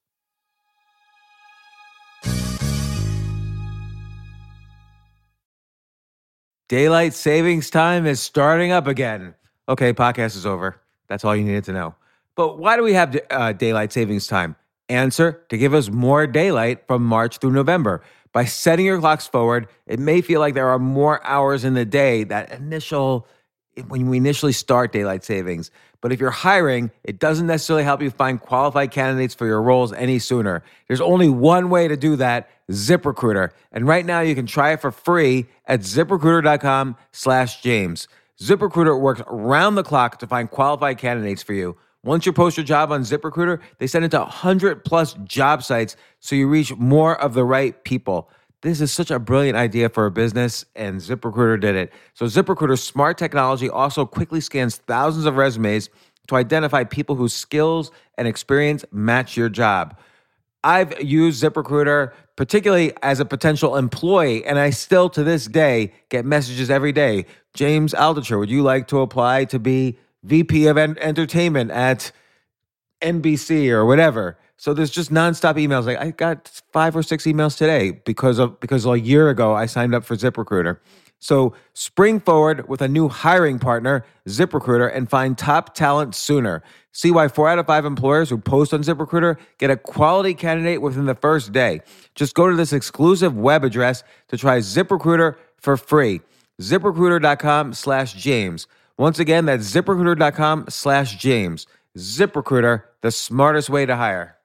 Daylight 6.67 7.13
savings 7.13 7.69
time 7.69 8.07
is 8.07 8.19
starting 8.19 8.71
up 8.71 8.87
again. 8.87 9.35
Okay, 9.69 9.93
podcast 9.93 10.35
is 10.35 10.47
over. 10.47 10.81
That's 11.07 11.23
all 11.23 11.35
you 11.35 11.43
needed 11.43 11.65
to 11.65 11.73
know. 11.73 11.93
But 12.35 12.57
why 12.57 12.75
do 12.75 12.81
we 12.83 12.93
have 12.93 13.15
uh, 13.29 13.53
daylight 13.53 13.93
savings 13.93 14.25
time? 14.25 14.55
Answer 14.89 15.43
to 15.49 15.57
give 15.57 15.73
us 15.73 15.89
more 15.89 16.27
daylight 16.27 16.85
from 16.87 17.03
March 17.03 17.37
through 17.39 17.51
November. 17.51 18.01
By 18.31 18.45
setting 18.45 18.85
your 18.85 18.99
clocks 18.99 19.27
forward, 19.27 19.67
it 19.87 19.99
may 19.99 20.21
feel 20.21 20.39
like 20.39 20.53
there 20.53 20.67
are 20.67 20.79
more 20.79 21.25
hours 21.25 21.63
in 21.63 21.73
the 21.73 21.85
day 21.85 22.23
that 22.25 22.51
initial 22.51 23.27
when 23.87 24.09
we 24.09 24.17
initially 24.17 24.51
start 24.51 24.91
daylight 24.91 25.23
savings. 25.23 25.71
But 26.01 26.11
if 26.11 26.19
you're 26.19 26.31
hiring, 26.31 26.91
it 27.03 27.19
doesn't 27.19 27.47
necessarily 27.47 27.83
help 27.83 28.01
you 28.01 28.11
find 28.11 28.39
qualified 28.39 28.91
candidates 28.91 29.33
for 29.33 29.47
your 29.47 29.61
roles 29.61 29.91
any 29.93 30.19
sooner. 30.19 30.63
There's 30.87 31.01
only 31.01 31.29
one 31.29 31.69
way 31.69 31.87
to 31.87 31.97
do 31.97 32.15
that, 32.17 32.49
ZipRecruiter. 32.69 33.51
And 33.71 33.87
right 33.87 34.05
now 34.05 34.21
you 34.21 34.35
can 34.35 34.45
try 34.45 34.73
it 34.73 34.81
for 34.81 34.91
free 34.91 35.47
at 35.65 35.81
ziprecruiter.com 35.81 36.95
slash 37.11 37.61
James. 37.61 38.07
ZipRecruiter 38.39 38.99
works 38.99 39.21
around 39.27 39.75
the 39.75 39.83
clock 39.83 40.19
to 40.19 40.27
find 40.27 40.49
qualified 40.49 40.97
candidates 40.97 41.41
for 41.41 41.53
you. 41.53 41.75
Once 42.05 42.23
you 42.23 42.31
post 42.31 42.55
your 42.55 42.63
job 42.63 42.91
on 42.91 43.01
ZipRecruiter, 43.01 43.59
they 43.79 43.87
send 43.87 44.05
it 44.05 44.11
to 44.11 44.19
100 44.19 44.85
plus 44.85 45.15
job 45.23 45.63
sites 45.63 45.97
so 46.19 46.35
you 46.35 46.47
reach 46.47 46.75
more 46.75 47.19
of 47.19 47.33
the 47.33 47.43
right 47.43 47.83
people. 47.83 48.29
This 48.61 48.79
is 48.79 48.91
such 48.91 49.09
a 49.09 49.17
brilliant 49.17 49.57
idea 49.57 49.89
for 49.89 50.05
a 50.05 50.11
business, 50.11 50.65
and 50.75 51.01
ZipRecruiter 51.01 51.59
did 51.59 51.75
it. 51.75 51.91
So, 52.13 52.25
ZipRecruiter's 52.25 52.83
smart 52.83 53.17
technology 53.17 53.69
also 53.69 54.05
quickly 54.05 54.39
scans 54.39 54.77
thousands 54.77 55.25
of 55.25 55.35
resumes 55.35 55.89
to 56.27 56.35
identify 56.35 56.83
people 56.83 57.15
whose 57.15 57.33
skills 57.33 57.89
and 58.19 58.27
experience 58.27 58.85
match 58.91 59.35
your 59.35 59.49
job. 59.49 59.97
I've 60.63 60.99
used 61.01 61.43
ZipRecruiter, 61.43 62.11
particularly 62.35 62.93
as 63.01 63.19
a 63.19 63.25
potential 63.25 63.75
employee, 63.75 64.45
and 64.45 64.59
I 64.59 64.69
still 64.69 65.09
to 65.09 65.23
this 65.23 65.47
day 65.47 65.93
get 66.09 66.23
messages 66.23 66.69
every 66.69 66.91
day. 66.91 67.25
James 67.55 67.93
Altucher, 67.93 68.37
would 68.37 68.49
you 68.51 68.61
like 68.61 68.87
to 68.89 68.99
apply 68.99 69.45
to 69.45 69.57
be 69.57 69.97
VP 70.25 70.67
of 70.67 70.77
entertainment 70.77 71.71
at 71.71 72.11
NBC 73.01 73.69
or 73.69 73.85
whatever. 73.85 74.37
So 74.57 74.73
there's 74.73 74.89
just 74.89 75.11
nonstop 75.11 75.55
emails. 75.55 75.85
Like 75.85 75.99
I 75.99 76.11
got 76.11 76.61
five 76.71 76.95
or 76.95 77.03
six 77.03 77.25
emails 77.25 77.57
today 77.57 77.91
because 77.91 78.39
of 78.39 78.59
because 78.59 78.85
a 78.85 78.99
year 78.99 79.29
ago 79.29 79.53
I 79.53 79.65
signed 79.65 79.93
up 79.93 80.05
for 80.05 80.15
ZipRecruiter. 80.15 80.79
So 81.19 81.53
spring 81.73 82.19
forward 82.19 82.67
with 82.69 82.81
a 82.81 82.87
new 82.87 83.07
hiring 83.09 83.57
partner, 83.57 84.05
ZipRecruiter, 84.27 84.93
and 84.93 85.09
find 85.09 85.37
top 85.37 85.73
talent 85.73 86.13
sooner. 86.13 86.61
See 86.91 87.11
why 87.11 87.27
four 87.27 87.49
out 87.49 87.59
of 87.59 87.65
five 87.65 87.83
employers 87.85 88.29
who 88.29 88.37
post 88.37 88.73
on 88.73 88.81
ZipRecruiter 88.81 89.37
get 89.57 89.69
a 89.69 89.77
quality 89.77 90.33
candidate 90.33 90.81
within 90.81 91.05
the 91.05 91.15
first 91.15 91.51
day. 91.51 91.81
Just 92.15 92.35
go 92.35 92.49
to 92.49 92.55
this 92.55 92.73
exclusive 92.73 93.35
web 93.35 93.63
address 93.63 94.03
to 94.29 94.37
try 94.37 94.59
ZipRecruiter 94.59 95.35
for 95.57 95.77
free. 95.77 96.21
ZipRecruiter.com 96.61 97.73
slash 97.73 98.13
James. 98.13 98.67
Once 98.97 99.19
again, 99.19 99.45
that's 99.45 99.69
ziprecruiter.com 99.73 100.65
slash 100.69 101.17
James. 101.17 101.67
ZipRecruiter, 101.97 102.83
the 103.01 103.11
smartest 103.11 103.69
way 103.69 103.85
to 103.85 103.95
hire. 103.95 104.35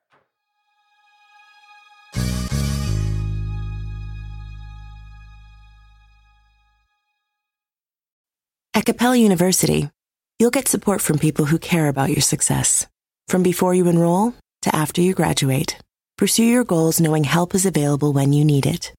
At 8.73 8.87
Capella 8.87 9.17
University, 9.17 9.91
you'll 10.39 10.51
get 10.51 10.67
support 10.67 11.03
from 11.03 11.19
people 11.19 11.45
who 11.45 11.59
care 11.59 11.89
about 11.89 12.09
your 12.09 12.23
success. 12.23 12.87
From 13.29 13.43
before 13.43 13.75
you 13.75 13.89
enroll 13.89 14.33
to 14.63 14.75
after 14.75 15.03
you 15.03 15.13
graduate, 15.13 15.77
pursue 16.17 16.45
your 16.45 16.65
goals 16.65 16.99
knowing 16.99 17.25
help 17.25 17.55
is 17.55 17.67
available 17.67 18.13
when 18.13 18.33
you 18.33 18.45
need 18.45 18.65
it. 18.65 18.95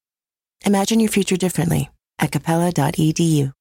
Imagine 0.65 0.99
your 0.99 1.09
future 1.09 1.37
differently 1.37 1.89
at 2.19 2.31
capella.edu. 2.31 3.53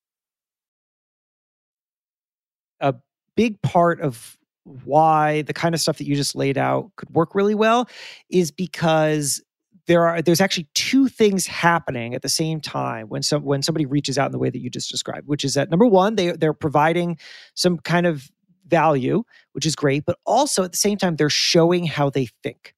a 2.80 2.94
big 3.36 3.60
part 3.62 4.00
of 4.00 4.36
why 4.84 5.42
the 5.42 5.52
kind 5.52 5.74
of 5.74 5.80
stuff 5.80 5.98
that 5.98 6.06
you 6.06 6.14
just 6.14 6.34
laid 6.34 6.58
out 6.58 6.90
could 6.96 7.10
work 7.10 7.34
really 7.34 7.54
well 7.54 7.88
is 8.28 8.50
because 8.50 9.42
there 9.86 10.06
are 10.06 10.22
there's 10.22 10.40
actually 10.40 10.68
two 10.74 11.08
things 11.08 11.46
happening 11.46 12.14
at 12.14 12.22
the 12.22 12.28
same 12.28 12.60
time 12.60 13.08
when 13.08 13.22
some 13.22 13.42
when 13.42 13.62
somebody 13.62 13.86
reaches 13.86 14.18
out 14.18 14.26
in 14.26 14.32
the 14.32 14.38
way 14.38 14.50
that 14.50 14.60
you 14.60 14.70
just 14.70 14.90
described 14.90 15.26
which 15.26 15.44
is 15.44 15.54
that 15.54 15.70
number 15.70 15.86
one 15.86 16.14
they 16.14 16.32
they're 16.32 16.52
providing 16.52 17.18
some 17.54 17.78
kind 17.78 18.06
of 18.06 18.30
value 18.66 19.24
which 19.52 19.66
is 19.66 19.74
great 19.74 20.04
but 20.04 20.16
also 20.26 20.62
at 20.62 20.70
the 20.70 20.76
same 20.76 20.96
time 20.96 21.16
they're 21.16 21.30
showing 21.30 21.86
how 21.86 22.10
they 22.10 22.28
think 22.42 22.74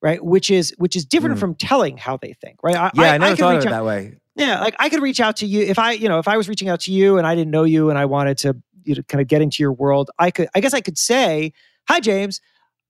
right? 0.00 0.24
Which 0.24 0.50
is 0.50 0.74
which 0.78 0.94
is 0.94 1.04
different 1.04 1.36
mm. 1.36 1.40
from 1.40 1.54
telling 1.54 1.96
how 1.96 2.16
they 2.16 2.34
think 2.34 2.62
right? 2.62 2.76
I, 2.76 2.90
yeah 2.94 3.02
i, 3.02 3.14
I 3.14 3.18
never 3.18 3.32
I 3.32 3.36
thought 3.36 3.56
of 3.56 3.62
it 3.62 3.66
out, 3.66 3.70
that 3.70 3.84
way. 3.84 4.18
Yeah 4.36 4.60
like 4.60 4.76
i 4.78 4.88
could 4.88 5.02
reach 5.02 5.18
out 5.20 5.36
to 5.36 5.46
you 5.46 5.62
if 5.62 5.78
i 5.78 5.92
you 5.92 6.08
know 6.08 6.18
if 6.18 6.28
i 6.28 6.36
was 6.36 6.48
reaching 6.48 6.68
out 6.68 6.80
to 6.80 6.92
you 6.92 7.18
and 7.18 7.26
i 7.26 7.34
didn't 7.34 7.50
know 7.50 7.64
you 7.64 7.90
and 7.90 7.98
i 7.98 8.04
wanted 8.04 8.38
to 8.38 8.56
you 8.86 8.94
know, 8.94 9.02
kind 9.08 9.20
of 9.20 9.28
get 9.28 9.42
into 9.42 9.62
your 9.62 9.72
world, 9.72 10.10
I 10.18 10.30
could, 10.30 10.48
I 10.54 10.60
guess, 10.60 10.74
I 10.74 10.80
could 10.80 10.98
say, 10.98 11.52
"Hi, 11.88 12.00
James." 12.00 12.40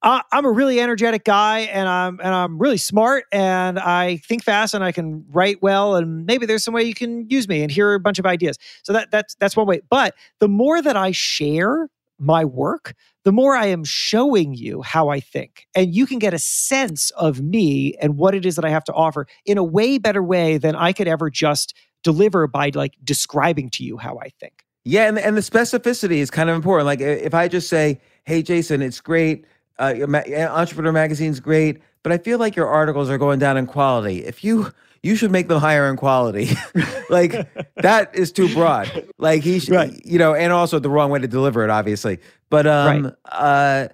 Uh, 0.02 0.20
I'm 0.30 0.44
a 0.44 0.50
really 0.50 0.80
energetic 0.80 1.24
guy, 1.24 1.60
and 1.60 1.88
I'm 1.88 2.20
and 2.20 2.28
I'm 2.34 2.58
really 2.58 2.76
smart, 2.76 3.24
and 3.32 3.78
I 3.78 4.18
think 4.18 4.44
fast, 4.44 4.74
and 4.74 4.84
I 4.84 4.92
can 4.92 5.24
write 5.30 5.62
well, 5.62 5.96
and 5.96 6.26
maybe 6.26 6.46
there's 6.46 6.62
some 6.62 6.74
way 6.74 6.84
you 6.84 6.94
can 6.94 7.28
use 7.28 7.48
me, 7.48 7.62
and 7.62 7.70
here 7.70 7.88
are 7.88 7.94
a 7.94 8.00
bunch 8.00 8.18
of 8.18 8.26
ideas. 8.26 8.58
So 8.82 8.92
that 8.92 9.10
that's 9.10 9.34
that's 9.36 9.56
one 9.56 9.66
way. 9.66 9.80
But 9.88 10.14
the 10.38 10.48
more 10.48 10.82
that 10.82 10.96
I 10.96 11.12
share 11.12 11.88
my 12.18 12.44
work, 12.44 12.94
the 13.24 13.32
more 13.32 13.56
I 13.56 13.66
am 13.66 13.84
showing 13.84 14.54
you 14.54 14.82
how 14.82 15.08
I 15.08 15.18
think, 15.18 15.66
and 15.74 15.94
you 15.94 16.06
can 16.06 16.18
get 16.18 16.34
a 16.34 16.38
sense 16.38 17.10
of 17.12 17.40
me 17.40 17.94
and 18.00 18.16
what 18.18 18.34
it 18.34 18.44
is 18.44 18.56
that 18.56 18.64
I 18.64 18.70
have 18.70 18.84
to 18.84 18.92
offer 18.92 19.26
in 19.46 19.58
a 19.58 19.64
way 19.64 19.98
better 19.98 20.22
way 20.22 20.58
than 20.58 20.76
I 20.76 20.92
could 20.92 21.08
ever 21.08 21.30
just 21.30 21.74
deliver 22.04 22.46
by 22.46 22.70
like 22.74 22.92
describing 23.02 23.70
to 23.70 23.82
you 23.82 23.96
how 23.96 24.18
I 24.18 24.28
think. 24.38 24.65
Yeah, 24.88 25.08
and 25.08 25.18
and 25.18 25.36
the 25.36 25.40
specificity 25.40 26.18
is 26.18 26.30
kind 26.30 26.48
of 26.48 26.54
important. 26.54 26.86
Like 26.86 27.00
if 27.00 27.34
I 27.34 27.48
just 27.48 27.68
say, 27.68 28.00
"Hey, 28.24 28.40
Jason, 28.40 28.82
it's 28.82 29.00
great. 29.00 29.44
Uh, 29.80 29.94
Entrepreneur 30.08 30.92
Magazine's 30.92 31.40
great," 31.40 31.82
but 32.04 32.12
I 32.12 32.18
feel 32.18 32.38
like 32.38 32.54
your 32.54 32.68
articles 32.68 33.10
are 33.10 33.18
going 33.18 33.40
down 33.40 33.56
in 33.56 33.66
quality. 33.66 34.24
If 34.24 34.44
you 34.44 34.72
you 35.02 35.16
should 35.16 35.32
make 35.32 35.48
them 35.48 35.58
higher 35.58 35.90
in 35.90 35.96
quality. 35.96 36.50
like 37.10 37.32
that 37.76 38.14
is 38.14 38.30
too 38.30 38.52
broad. 38.54 39.08
Like 39.18 39.42
he 39.42 39.58
should, 39.58 39.74
right. 39.74 40.06
you 40.06 40.18
know, 40.18 40.34
and 40.34 40.52
also 40.52 40.78
the 40.78 40.88
wrong 40.88 41.10
way 41.10 41.18
to 41.18 41.28
deliver 41.28 41.64
it, 41.64 41.70
obviously. 41.70 42.20
But 42.48 42.68
um, 42.68 43.04
right. 43.04 43.14
uh, 43.32 43.88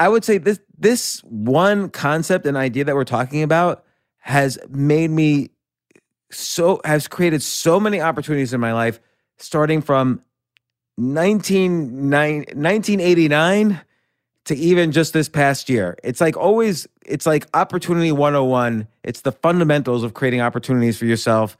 I 0.00 0.08
would 0.08 0.24
say 0.24 0.38
this 0.38 0.58
this 0.76 1.20
one 1.20 1.88
concept 1.88 2.46
and 2.46 2.56
idea 2.56 2.82
that 2.82 2.96
we're 2.96 3.04
talking 3.04 3.44
about 3.44 3.84
has 4.18 4.58
made 4.68 5.10
me 5.10 5.50
so 6.32 6.80
has 6.84 7.06
created 7.06 7.44
so 7.44 7.78
many 7.78 8.00
opportunities 8.00 8.52
in 8.52 8.60
my 8.60 8.72
life, 8.72 8.98
starting 9.36 9.80
from 9.80 10.20
1989 10.96 13.80
to 14.44 14.56
even 14.56 14.92
just 14.92 15.12
this 15.12 15.28
past 15.28 15.68
year. 15.68 15.96
It's 16.02 16.20
like 16.20 16.36
always, 16.36 16.88
it's 17.06 17.26
like 17.26 17.46
opportunity 17.54 18.12
101. 18.12 18.88
It's 19.04 19.22
the 19.22 19.32
fundamentals 19.32 20.02
of 20.02 20.14
creating 20.14 20.40
opportunities 20.40 20.98
for 20.98 21.06
yourself. 21.06 21.56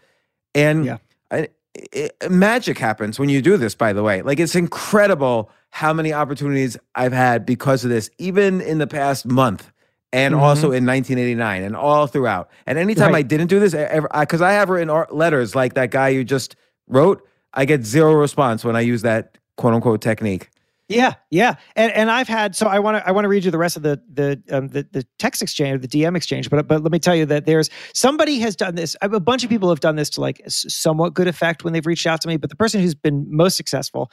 And 0.55 0.85
yeah. 0.85 0.99
I, 1.31 1.49
it, 1.75 2.15
magic 2.31 2.79
happens 2.79 3.19
when 3.19 3.29
you 3.29 3.41
do 3.41 3.57
this, 3.57 3.75
by 3.75 3.93
the 3.93 4.03
way. 4.03 4.23
Like 4.23 4.41
it's 4.41 4.55
incredible 4.55 5.51
how 5.71 5.93
many 5.93 6.13
opportunities 6.13 6.77
I've 6.95 7.13
had 7.13 7.47
because 7.47 7.85
of 7.85 7.91
this, 7.91 8.11
even 8.19 8.61
in 8.61 8.79
the 8.79 8.87
past 8.87 9.25
month 9.25 9.73
and 10.13 10.35
mm-hmm. 10.35 10.43
also 10.43 10.67
in 10.67 10.85
1989 10.85 11.63
and 11.63 11.75
all 11.75 12.07
throughout. 12.07 12.51
And 12.67 12.79
anytime 12.79 13.13
right. 13.13 13.21
I 13.21 13.23
didn't 13.23 13.47
do 13.47 13.59
this, 13.59 13.73
because 13.73 14.43
I, 14.43 14.51
I 14.51 14.53
have 14.55 14.69
written 14.69 15.05
letters 15.11 15.55
like 15.55 15.75
that 15.75 15.91
guy 15.91 16.09
you 16.09 16.25
just 16.25 16.57
wrote, 16.89 17.27
I 17.55 17.65
get 17.65 17.85
zero 17.85 18.15
response 18.15 18.65
when 18.65 18.77
I 18.77 18.81
use 18.81 19.03
that 19.03 19.39
quote 19.57 19.75
unquote 19.75 20.01
technique. 20.01 20.49
Yeah, 20.89 21.15
yeah, 21.31 21.55
and 21.75 21.91
and 21.93 22.11
I've 22.11 22.29
had 22.29 22.55
so 22.55 22.67
I 22.67 22.79
want 22.79 22.99
to 22.99 23.09
I 23.09 23.13
want 23.13 23.25
to 23.25 23.29
read 23.29 23.45
you 23.45 23.51
the 23.51 23.59
rest 23.59 23.77
of 23.77 23.83
the 23.83 24.03
the 24.13 24.43
um, 24.51 24.69
the, 24.69 24.87
the 24.93 25.07
text 25.19 25.41
exchange, 25.41 25.77
or 25.77 25.79
the 25.79 25.89
DM 25.89 26.17
exchange, 26.17 26.51
but 26.51 26.67
but 26.69 26.83
let 26.83 26.93
me 26.93 26.99
tell 26.99 27.15
you 27.15 27.25
that 27.27 27.47
there's 27.47 27.71
somebody 27.95 28.41
has 28.41 28.57
done 28.57 28.75
this. 28.75 28.95
A 29.01 29.21
bunch 29.21 29.43
of 29.43 29.49
people 29.49 29.71
have 29.71 29.81
done 29.81 29.97
this 29.97 30.11
to 30.11 30.21
like 30.21 30.43
somewhat 30.47 31.15
good 31.15 31.29
effect 31.29 31.65
when 31.65 31.73
they've 31.73 31.87
reached 31.87 32.07
out 32.07 32.21
to 32.23 32.29
me, 32.29 32.37
but 32.37 32.51
the 32.51 32.57
person 32.57 32.81
who's 32.81 32.95
been 32.95 33.27
most 33.35 33.57
successful 33.57 34.11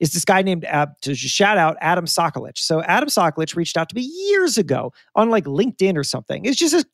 is 0.00 0.12
this 0.12 0.24
guy 0.24 0.42
named 0.42 0.64
uh, 0.66 0.86
to 1.02 1.14
shout 1.14 1.56
out 1.56 1.76
Adam 1.80 2.04
Sokolich. 2.04 2.58
So 2.58 2.82
Adam 2.82 3.08
Sokolich 3.08 3.56
reached 3.56 3.76
out 3.76 3.88
to 3.88 3.94
me 3.94 4.02
years 4.02 4.58
ago 4.58 4.92
on 5.14 5.30
like 5.30 5.44
LinkedIn 5.44 5.96
or 5.96 6.04
something. 6.04 6.44
It's 6.44 6.58
just 6.58 6.74
a 6.74 6.84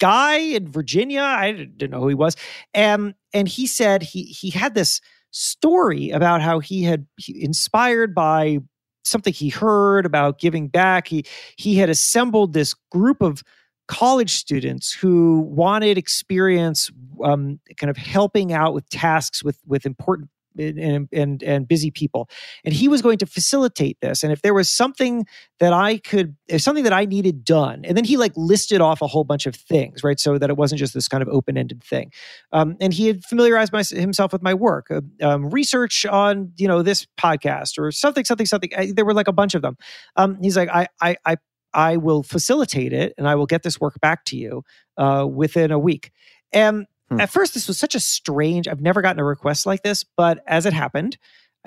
guy 0.00 0.36
in 0.36 0.70
Virginia. 0.70 1.22
I 1.22 1.52
didn't 1.52 1.90
know 1.90 2.00
who 2.00 2.08
he 2.08 2.14
was, 2.14 2.36
and 2.72 3.14
and 3.32 3.48
he 3.48 3.66
said 3.66 4.02
he 4.02 4.24
he 4.24 4.50
had 4.50 4.74
this 4.74 5.00
story 5.34 6.10
about 6.10 6.40
how 6.40 6.60
he 6.60 6.82
had 6.84 7.06
he, 7.16 7.42
inspired 7.44 8.14
by 8.14 8.58
something 9.04 9.32
he 9.32 9.48
heard 9.48 10.06
about 10.06 10.38
giving 10.38 10.68
back. 10.68 11.08
He 11.08 11.24
he 11.56 11.74
had 11.74 11.90
assembled 11.90 12.52
this 12.52 12.74
group 12.90 13.20
of 13.20 13.42
college 13.86 14.34
students 14.34 14.92
who 14.92 15.40
wanted 15.40 15.98
experience 15.98 16.90
um, 17.22 17.60
kind 17.76 17.90
of 17.90 17.96
helping 17.96 18.52
out 18.52 18.72
with 18.72 18.88
tasks 18.88 19.44
with 19.44 19.60
with 19.66 19.84
important 19.84 20.30
and, 20.58 21.08
and 21.12 21.42
and 21.42 21.68
busy 21.68 21.90
people. 21.90 22.28
And 22.64 22.74
he 22.74 22.88
was 22.88 23.02
going 23.02 23.18
to 23.18 23.26
facilitate 23.26 23.98
this 24.00 24.22
and 24.22 24.32
if 24.32 24.42
there 24.42 24.54
was 24.54 24.70
something 24.70 25.26
that 25.60 25.72
i 25.72 25.98
could 25.98 26.36
if 26.48 26.60
something 26.62 26.84
that 26.84 26.92
i 26.92 27.04
needed 27.04 27.44
done 27.44 27.84
and 27.84 27.96
then 27.96 28.04
he 28.04 28.16
like 28.16 28.32
listed 28.36 28.80
off 28.80 29.02
a 29.02 29.06
whole 29.06 29.24
bunch 29.24 29.46
of 29.46 29.54
things 29.54 30.02
right 30.02 30.18
so 30.18 30.38
that 30.38 30.50
it 30.50 30.56
wasn't 30.56 30.78
just 30.78 30.94
this 30.94 31.08
kind 31.08 31.22
of 31.22 31.28
open-ended 31.28 31.82
thing. 31.82 32.12
Um, 32.52 32.76
and 32.80 32.92
he 32.92 33.06
had 33.06 33.24
familiarized 33.24 33.72
my, 33.72 33.82
himself 33.82 34.32
with 34.32 34.42
my 34.42 34.54
work 34.54 34.90
uh, 34.90 35.00
um, 35.22 35.50
research 35.50 36.06
on 36.06 36.52
you 36.56 36.68
know 36.68 36.82
this 36.82 37.06
podcast 37.18 37.78
or 37.78 37.90
something 37.92 38.24
something 38.24 38.46
something 38.46 38.70
I, 38.76 38.92
there 38.94 39.04
were 39.04 39.14
like 39.14 39.28
a 39.28 39.32
bunch 39.32 39.54
of 39.54 39.62
them. 39.62 39.76
Um, 40.16 40.38
he's 40.40 40.56
like 40.56 40.68
I, 40.68 40.88
I 41.00 41.16
i 41.24 41.36
i 41.72 41.96
will 41.96 42.22
facilitate 42.22 42.92
it 42.92 43.12
and 43.18 43.28
i 43.28 43.34
will 43.34 43.46
get 43.46 43.62
this 43.64 43.80
work 43.80 44.00
back 44.00 44.24
to 44.24 44.36
you 44.36 44.62
uh, 44.96 45.26
within 45.30 45.70
a 45.70 45.78
week. 45.78 46.10
And 46.52 46.86
Hmm. 47.14 47.20
At 47.20 47.30
first, 47.30 47.54
this 47.54 47.68
was 47.68 47.78
such 47.78 47.94
a 47.94 48.00
strange, 48.00 48.68
I've 48.68 48.80
never 48.80 49.02
gotten 49.02 49.20
a 49.20 49.24
request 49.24 49.66
like 49.66 49.82
this, 49.82 50.04
but 50.16 50.42
as 50.46 50.66
it 50.66 50.72
happened, 50.72 51.16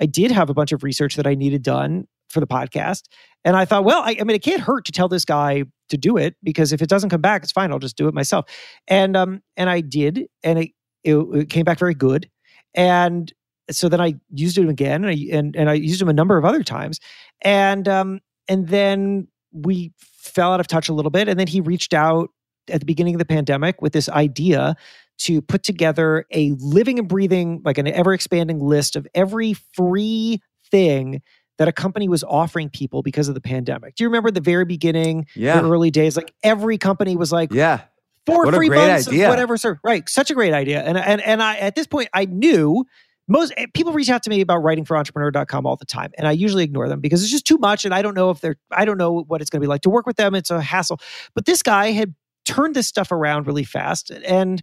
I 0.00 0.06
did 0.06 0.30
have 0.30 0.50
a 0.50 0.54
bunch 0.54 0.72
of 0.72 0.82
research 0.84 1.16
that 1.16 1.26
I 1.26 1.34
needed 1.34 1.62
done 1.62 2.06
for 2.28 2.40
the 2.40 2.46
podcast. 2.46 3.04
And 3.44 3.56
I 3.56 3.64
thought, 3.64 3.84
well, 3.84 4.02
I, 4.02 4.16
I, 4.20 4.24
mean, 4.24 4.34
it 4.34 4.42
can't 4.42 4.60
hurt 4.60 4.84
to 4.86 4.92
tell 4.92 5.08
this 5.08 5.24
guy 5.24 5.64
to 5.88 5.96
do 5.96 6.16
it 6.16 6.36
because 6.42 6.72
if 6.72 6.82
it 6.82 6.88
doesn't 6.88 7.10
come 7.10 7.20
back, 7.20 7.42
it's 7.42 7.52
fine. 7.52 7.72
I'll 7.72 7.78
just 7.78 7.96
do 7.96 8.08
it 8.08 8.14
myself. 8.14 8.44
And 8.86 9.16
um, 9.16 9.42
and 9.56 9.70
I 9.70 9.80
did, 9.80 10.26
and 10.42 10.58
it, 10.58 10.70
it, 11.04 11.16
it 11.16 11.50
came 11.50 11.64
back 11.64 11.78
very 11.78 11.94
good. 11.94 12.28
And 12.74 13.32
so 13.70 13.88
then 13.88 14.00
I 14.00 14.14
used 14.30 14.58
it 14.58 14.68
again, 14.68 15.04
and 15.04 15.10
I 15.10 15.36
and, 15.36 15.56
and 15.56 15.70
I 15.70 15.74
used 15.74 16.02
him 16.02 16.08
a 16.08 16.12
number 16.12 16.36
of 16.36 16.44
other 16.44 16.62
times. 16.62 17.00
And 17.40 17.88
um, 17.88 18.20
and 18.48 18.68
then 18.68 19.28
we 19.52 19.92
fell 19.98 20.52
out 20.52 20.60
of 20.60 20.66
touch 20.66 20.88
a 20.88 20.92
little 20.92 21.10
bit. 21.10 21.28
And 21.28 21.38
then 21.40 21.46
he 21.46 21.60
reached 21.60 21.94
out 21.94 22.30
at 22.68 22.80
the 22.80 22.86
beginning 22.86 23.14
of 23.14 23.18
the 23.18 23.24
pandemic 23.24 23.80
with 23.80 23.92
this 23.92 24.08
idea 24.08 24.76
to 25.18 25.42
put 25.42 25.62
together 25.62 26.26
a 26.32 26.52
living 26.58 26.98
and 26.98 27.08
breathing, 27.08 27.60
like 27.64 27.78
an 27.78 27.86
ever 27.86 28.12
expanding 28.12 28.60
list 28.60 28.96
of 28.96 29.06
every 29.14 29.54
free 29.54 30.40
thing 30.70 31.22
that 31.58 31.66
a 31.66 31.72
company 31.72 32.08
was 32.08 32.22
offering 32.24 32.70
people 32.70 33.02
because 33.02 33.28
of 33.28 33.34
the 33.34 33.40
pandemic. 33.40 33.96
Do 33.96 34.04
you 34.04 34.08
remember 34.08 34.30
the 34.30 34.40
very 34.40 34.64
beginning, 34.64 35.26
yeah. 35.34 35.60
the 35.60 35.68
early 35.68 35.90
days? 35.90 36.16
Like 36.16 36.32
every 36.42 36.78
company 36.78 37.16
was 37.16 37.32
like, 37.32 37.52
yeah, 37.52 37.82
four 38.26 38.44
what 38.44 38.54
free 38.54 38.70
months, 38.70 39.08
idea. 39.08 39.28
whatever. 39.28 39.56
Sir, 39.56 39.80
right? 39.82 40.08
Such 40.08 40.30
a 40.30 40.34
great 40.34 40.52
idea. 40.52 40.82
And 40.82 40.96
and 40.96 41.20
and 41.20 41.42
I 41.42 41.56
at 41.56 41.74
this 41.74 41.86
point 41.86 42.08
I 42.12 42.26
knew 42.26 42.84
most 43.28 43.52
eh, 43.56 43.66
people 43.74 43.92
reach 43.92 44.08
out 44.08 44.22
to 44.22 44.30
me 44.30 44.40
about 44.40 44.58
writing 44.58 44.84
for 44.84 44.96
entrepreneur.com 44.96 45.66
all 45.66 45.76
the 45.76 45.84
time 45.84 46.10
and 46.16 46.26
i 46.26 46.32
usually 46.32 46.64
ignore 46.64 46.88
them 46.88 47.00
because 47.00 47.22
it's 47.22 47.30
just 47.30 47.46
too 47.46 47.58
much 47.58 47.84
and 47.84 47.94
i 47.94 48.02
don't 48.02 48.14
know 48.14 48.30
if 48.30 48.40
they're 48.40 48.56
i 48.72 48.84
don't 48.84 48.98
know 48.98 49.22
what 49.28 49.40
it's 49.40 49.50
going 49.50 49.60
to 49.60 49.64
be 49.64 49.68
like 49.68 49.82
to 49.82 49.90
work 49.90 50.06
with 50.06 50.16
them 50.16 50.34
it's 50.34 50.50
a 50.50 50.60
hassle 50.60 50.98
but 51.34 51.44
this 51.44 51.62
guy 51.62 51.92
had 51.92 52.14
turned 52.44 52.74
this 52.74 52.88
stuff 52.88 53.12
around 53.12 53.46
really 53.46 53.64
fast 53.64 54.10
and 54.10 54.62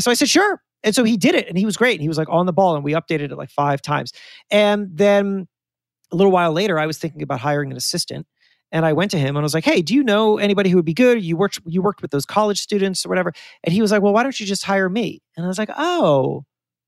so 0.00 0.10
I 0.10 0.14
said, 0.14 0.28
sure. 0.28 0.62
And 0.84 0.94
so 0.94 1.04
he 1.04 1.16
did 1.16 1.34
it 1.34 1.48
and 1.48 1.56
he 1.56 1.64
was 1.64 1.76
great. 1.76 1.94
And 1.94 2.02
he 2.02 2.08
was 2.08 2.18
like 2.18 2.28
on 2.28 2.46
the 2.46 2.52
ball 2.52 2.74
and 2.74 2.84
we 2.84 2.92
updated 2.92 3.30
it 3.30 3.36
like 3.36 3.50
five 3.50 3.80
times. 3.82 4.12
And 4.50 4.88
then 4.92 5.46
a 6.12 6.16
little 6.16 6.32
while 6.32 6.52
later, 6.52 6.78
I 6.78 6.86
was 6.86 6.98
thinking 6.98 7.22
about 7.22 7.40
hiring 7.40 7.70
an 7.70 7.76
assistant. 7.76 8.26
And 8.74 8.86
I 8.86 8.94
went 8.94 9.10
to 9.10 9.18
him 9.18 9.36
and 9.36 9.38
I 9.38 9.42
was 9.42 9.52
like, 9.52 9.64
"Hey, 9.64 9.82
do 9.82 9.94
you 9.94 10.02
know 10.02 10.38
anybody 10.38 10.70
who 10.70 10.76
would 10.76 10.86
be 10.86 10.94
good? 10.94 11.22
You 11.22 11.36
worked 11.36 11.60
you 11.66 11.82
worked 11.82 12.00
with 12.00 12.10
those 12.10 12.24
college 12.24 12.58
students 12.58 13.04
or 13.04 13.10
whatever." 13.10 13.34
And 13.64 13.74
he 13.74 13.82
was 13.82 13.92
like, 13.92 14.00
"Well, 14.00 14.14
why 14.14 14.22
don't 14.22 14.40
you 14.40 14.46
just 14.46 14.64
hire 14.64 14.88
me?" 14.88 15.20
And 15.36 15.44
I 15.44 15.48
was 15.48 15.58
like, 15.58 15.68
"Oh, 15.76 16.46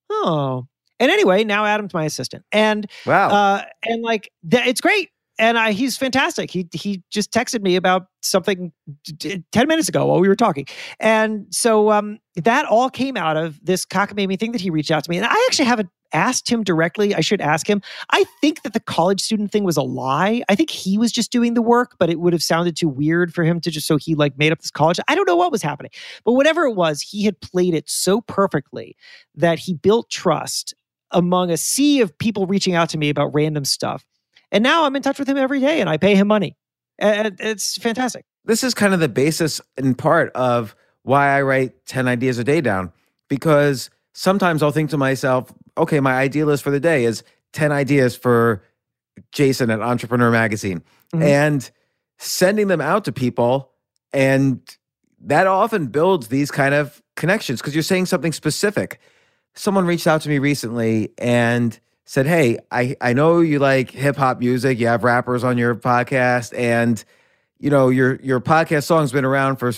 oh." 0.08 0.66
And 0.98 1.10
anyway, 1.10 1.44
now 1.44 1.66
Adam's 1.66 1.92
my 1.92 2.04
assistant, 2.04 2.42
and 2.52 2.90
wow, 3.04 3.28
uh, 3.28 3.64
and 3.84 4.02
like 4.02 4.30
th- 4.50 4.66
it's 4.66 4.80
great 4.80 5.10
and 5.38 5.58
I, 5.58 5.72
he's 5.72 5.96
fantastic. 5.96 6.50
He 6.50 6.68
he 6.72 7.02
just 7.10 7.32
texted 7.32 7.62
me 7.62 7.76
about 7.76 8.06
something 8.22 8.72
t- 9.18 9.42
ten 9.52 9.68
minutes 9.68 9.88
ago 9.88 10.06
while 10.06 10.20
we 10.20 10.28
were 10.28 10.36
talking, 10.36 10.66
and 11.00 11.46
so 11.50 11.90
um, 11.90 12.18
that 12.36 12.66
all 12.66 12.90
came 12.90 13.16
out 13.16 13.36
of 13.36 13.58
this 13.64 13.84
cockamamie 13.84 14.38
thing 14.38 14.52
that 14.52 14.60
he 14.60 14.70
reached 14.70 14.90
out 14.90 15.04
to 15.04 15.10
me. 15.10 15.16
And 15.16 15.26
I 15.26 15.34
actually 15.48 15.66
haven't 15.66 15.88
asked 16.12 16.48
him 16.48 16.62
directly. 16.62 17.14
I 17.14 17.20
should 17.20 17.40
ask 17.40 17.68
him. 17.68 17.82
I 18.10 18.24
think 18.40 18.62
that 18.62 18.72
the 18.72 18.80
college 18.80 19.20
student 19.20 19.50
thing 19.50 19.64
was 19.64 19.76
a 19.76 19.82
lie. 19.82 20.42
I 20.48 20.54
think 20.54 20.70
he 20.70 20.96
was 20.96 21.10
just 21.10 21.32
doing 21.32 21.54
the 21.54 21.62
work, 21.62 21.96
but 21.98 22.08
it 22.08 22.20
would 22.20 22.32
have 22.32 22.42
sounded 22.42 22.76
too 22.76 22.88
weird 22.88 23.34
for 23.34 23.42
him 23.42 23.60
to 23.60 23.70
just 23.70 23.86
so 23.86 23.96
he 23.96 24.14
like 24.14 24.38
made 24.38 24.52
up 24.52 24.60
this 24.60 24.70
college. 24.70 25.00
I 25.08 25.16
don't 25.16 25.26
know 25.26 25.36
what 25.36 25.50
was 25.50 25.62
happening, 25.62 25.90
but 26.24 26.32
whatever 26.32 26.64
it 26.64 26.74
was, 26.74 27.02
he 27.02 27.24
had 27.24 27.40
played 27.40 27.74
it 27.74 27.90
so 27.90 28.20
perfectly 28.20 28.96
that 29.34 29.58
he 29.58 29.74
built 29.74 30.08
trust 30.08 30.74
among 31.10 31.50
a 31.50 31.56
sea 31.56 32.00
of 32.00 32.16
people 32.18 32.46
reaching 32.46 32.74
out 32.74 32.88
to 32.90 32.98
me 32.98 33.08
about 33.08 33.34
random 33.34 33.64
stuff 33.64 34.04
and 34.54 34.62
now 34.62 34.84
I'm 34.84 34.94
in 34.94 35.02
touch 35.02 35.18
with 35.18 35.28
him 35.28 35.36
every 35.36 35.58
day 35.58 35.80
and 35.80 35.90
I 35.90 35.96
pay 35.96 36.14
him 36.14 36.28
money. 36.28 36.56
And 36.98 37.36
it's 37.40 37.76
fantastic. 37.76 38.24
This 38.44 38.62
is 38.62 38.72
kind 38.72 38.94
of 38.94 39.00
the 39.00 39.08
basis 39.08 39.60
in 39.76 39.96
part 39.96 40.30
of 40.36 40.76
why 41.02 41.36
I 41.36 41.42
write 41.42 41.84
10 41.86 42.06
ideas 42.06 42.38
a 42.38 42.44
day 42.44 42.60
down 42.60 42.92
because 43.28 43.90
sometimes 44.12 44.62
I'll 44.62 44.70
think 44.70 44.90
to 44.90 44.96
myself, 44.96 45.52
okay, 45.76 45.98
my 45.98 46.14
idea 46.14 46.46
list 46.46 46.62
for 46.62 46.70
the 46.70 46.78
day 46.78 47.04
is 47.04 47.24
10 47.52 47.72
ideas 47.72 48.14
for 48.16 48.62
Jason 49.32 49.70
at 49.70 49.80
Entrepreneur 49.80 50.30
Magazine 50.30 50.84
mm-hmm. 51.12 51.22
and 51.22 51.70
sending 52.18 52.68
them 52.68 52.80
out 52.80 53.04
to 53.06 53.12
people. 53.12 53.72
And 54.12 54.60
that 55.20 55.48
often 55.48 55.88
builds 55.88 56.28
these 56.28 56.52
kind 56.52 56.74
of 56.74 57.02
connections 57.16 57.60
because 57.60 57.74
you're 57.74 57.82
saying 57.82 58.06
something 58.06 58.32
specific. 58.32 59.00
Someone 59.56 59.84
reached 59.84 60.06
out 60.06 60.20
to 60.22 60.28
me 60.28 60.38
recently 60.38 61.12
and 61.18 61.80
said, 62.04 62.26
Hey, 62.26 62.58
I, 62.70 62.96
I 63.00 63.12
know 63.12 63.40
you 63.40 63.58
like 63.58 63.90
hip 63.90 64.16
hop 64.16 64.38
music. 64.40 64.78
You 64.78 64.86
have 64.88 65.04
rappers 65.04 65.44
on 65.44 65.58
your 65.58 65.74
podcast, 65.74 66.56
and 66.56 67.02
you 67.58 67.70
know, 67.70 67.88
your 67.88 68.16
your 68.16 68.40
podcast 68.40 68.84
song's 68.84 69.12
been 69.12 69.24
around 69.24 69.56
for 69.56 69.72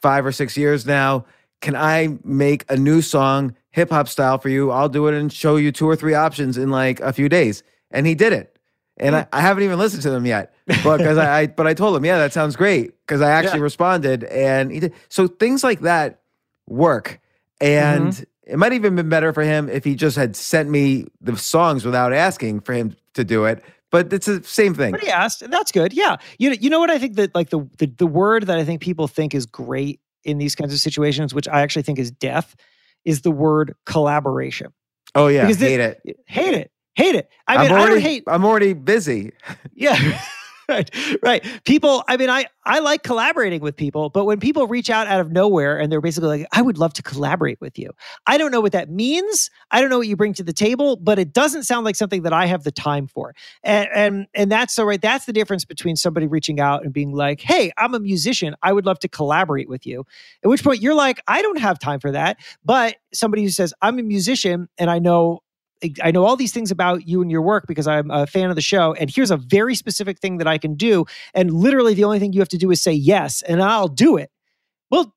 five 0.00 0.26
or 0.26 0.32
six 0.32 0.56
years 0.56 0.86
now. 0.86 1.24
Can 1.60 1.76
I 1.76 2.18
make 2.24 2.64
a 2.68 2.76
new 2.76 3.00
song 3.02 3.56
hip 3.70 3.90
hop 3.90 4.08
style 4.08 4.38
for 4.38 4.48
you? 4.48 4.70
I'll 4.70 4.88
do 4.88 5.06
it 5.06 5.14
and 5.14 5.32
show 5.32 5.56
you 5.56 5.72
two 5.72 5.88
or 5.88 5.96
three 5.96 6.14
options 6.14 6.58
in 6.58 6.70
like 6.70 7.00
a 7.00 7.12
few 7.12 7.28
days. 7.28 7.62
And 7.90 8.06
he 8.06 8.14
did 8.14 8.32
it. 8.32 8.58
And 8.98 9.16
I, 9.16 9.26
I 9.32 9.40
haven't 9.40 9.62
even 9.64 9.78
listened 9.78 10.02
to 10.02 10.10
them 10.10 10.26
yet. 10.26 10.54
But 10.84 10.98
because 10.98 11.18
I, 11.18 11.40
I, 11.40 11.46
but 11.46 11.66
I 11.66 11.74
told 11.74 11.96
him, 11.96 12.04
yeah, 12.04 12.18
that 12.18 12.32
sounds 12.32 12.56
great. 12.56 12.92
Because 13.06 13.20
I 13.20 13.30
actually 13.30 13.60
yeah. 13.60 13.64
responded 13.64 14.24
and 14.24 14.70
he 14.70 14.80
did. 14.80 14.94
So 15.08 15.26
things 15.26 15.64
like 15.64 15.80
that 15.80 16.20
work. 16.68 17.20
And 17.60 18.12
mm-hmm. 18.12 18.22
It 18.44 18.58
might 18.58 18.72
even 18.72 18.96
been 18.96 19.08
better 19.08 19.32
for 19.32 19.42
him 19.42 19.68
if 19.68 19.84
he 19.84 19.94
just 19.94 20.16
had 20.16 20.34
sent 20.34 20.68
me 20.68 21.06
the 21.20 21.36
songs 21.36 21.84
without 21.84 22.12
asking 22.12 22.60
for 22.60 22.72
him 22.72 22.96
to 23.14 23.24
do 23.24 23.44
it. 23.44 23.62
But 23.90 24.12
it's 24.12 24.26
the 24.26 24.42
same 24.42 24.74
thing. 24.74 24.92
But 24.92 25.02
he 25.02 25.10
asked. 25.10 25.48
That's 25.50 25.70
good. 25.70 25.92
Yeah. 25.92 26.16
You 26.38 26.50
know, 26.50 26.56
you 26.58 26.70
know 26.70 26.80
what 26.80 26.90
I 26.90 26.98
think 26.98 27.16
that 27.16 27.34
like 27.34 27.50
the, 27.50 27.68
the 27.78 27.86
the 27.86 28.06
word 28.06 28.46
that 28.46 28.58
I 28.58 28.64
think 28.64 28.80
people 28.80 29.06
think 29.06 29.34
is 29.34 29.46
great 29.46 30.00
in 30.24 30.38
these 30.38 30.54
kinds 30.54 30.72
of 30.72 30.80
situations, 30.80 31.34
which 31.34 31.46
I 31.46 31.60
actually 31.60 31.82
think 31.82 31.98
is 31.98 32.10
death, 32.10 32.56
is 33.04 33.20
the 33.20 33.30
word 33.30 33.74
collaboration. 33.84 34.72
Oh 35.14 35.28
yeah, 35.28 35.42
because 35.42 35.60
hate 35.60 35.80
it. 35.80 36.00
Hate 36.26 36.54
it. 36.54 36.70
Hate 36.94 37.14
it. 37.14 37.28
I 37.46 37.62
mean, 37.62 37.70
already, 37.70 37.84
I 37.84 37.88
don't 37.88 38.00
hate. 38.00 38.24
I'm 38.26 38.44
already 38.44 38.72
busy. 38.72 39.32
Yeah. 39.74 40.20
right 40.72 41.18
right. 41.22 41.64
People 41.64 42.04
i 42.08 42.16
mean 42.16 42.30
i 42.30 42.46
i 42.64 42.78
like 42.78 43.02
collaborating 43.02 43.60
with 43.60 43.76
people 43.76 44.10
but 44.10 44.24
when 44.24 44.40
people 44.40 44.66
reach 44.66 44.90
out 44.90 45.06
out 45.06 45.20
of 45.20 45.32
nowhere 45.32 45.78
and 45.78 45.90
they're 45.90 46.00
basically 46.00 46.40
like 46.40 46.46
i 46.52 46.62
would 46.62 46.78
love 46.78 46.92
to 46.94 47.02
collaborate 47.02 47.60
with 47.60 47.78
you. 47.78 47.90
I 48.26 48.38
don't 48.38 48.50
know 48.50 48.60
what 48.60 48.72
that 48.72 48.90
means. 48.90 49.50
I 49.70 49.80
don't 49.80 49.90
know 49.90 49.98
what 49.98 50.08
you 50.08 50.16
bring 50.16 50.34
to 50.34 50.42
the 50.42 50.52
table 50.52 50.96
but 50.96 51.18
it 51.18 51.32
doesn't 51.32 51.64
sound 51.64 51.84
like 51.84 51.96
something 51.96 52.22
that 52.22 52.32
i 52.32 52.46
have 52.46 52.64
the 52.64 52.72
time 52.72 53.06
for. 53.06 53.34
And 53.62 53.88
and, 53.94 54.26
and 54.34 54.50
that's 54.50 54.74
so 54.74 54.84
right 54.84 55.00
that's 55.00 55.26
the 55.26 55.32
difference 55.32 55.64
between 55.64 55.96
somebody 55.96 56.26
reaching 56.26 56.60
out 56.60 56.84
and 56.84 56.92
being 56.92 57.12
like 57.12 57.40
hey 57.40 57.72
i'm 57.76 57.94
a 57.94 58.00
musician. 58.00 58.54
I 58.62 58.72
would 58.72 58.86
love 58.86 58.98
to 59.00 59.08
collaborate 59.08 59.68
with 59.68 59.86
you. 59.86 60.04
At 60.44 60.48
which 60.48 60.64
point 60.64 60.80
you're 60.80 60.94
like 60.94 61.20
i 61.28 61.42
don't 61.42 61.58
have 61.58 61.78
time 61.78 62.00
for 62.00 62.12
that. 62.12 62.38
But 62.64 62.96
somebody 63.12 63.42
who 63.42 63.50
says 63.50 63.74
i'm 63.82 63.98
a 63.98 64.02
musician 64.02 64.68
and 64.78 64.90
i 64.90 64.98
know 64.98 65.41
I 66.02 66.10
know 66.10 66.24
all 66.24 66.36
these 66.36 66.52
things 66.52 66.70
about 66.70 67.06
you 67.08 67.22
and 67.22 67.30
your 67.30 67.42
work 67.42 67.66
because 67.66 67.86
I'm 67.86 68.10
a 68.10 68.26
fan 68.26 68.50
of 68.50 68.56
the 68.56 68.62
show. 68.62 68.94
And 68.94 69.10
here's 69.10 69.30
a 69.30 69.36
very 69.36 69.74
specific 69.74 70.18
thing 70.18 70.38
that 70.38 70.46
I 70.46 70.58
can 70.58 70.74
do. 70.74 71.06
And 71.34 71.50
literally, 71.52 71.94
the 71.94 72.04
only 72.04 72.18
thing 72.18 72.32
you 72.32 72.40
have 72.40 72.48
to 72.50 72.58
do 72.58 72.70
is 72.70 72.80
say 72.80 72.92
yes, 72.92 73.42
and 73.42 73.62
I'll 73.62 73.88
do 73.88 74.16
it. 74.16 74.30
Well, 74.90 75.14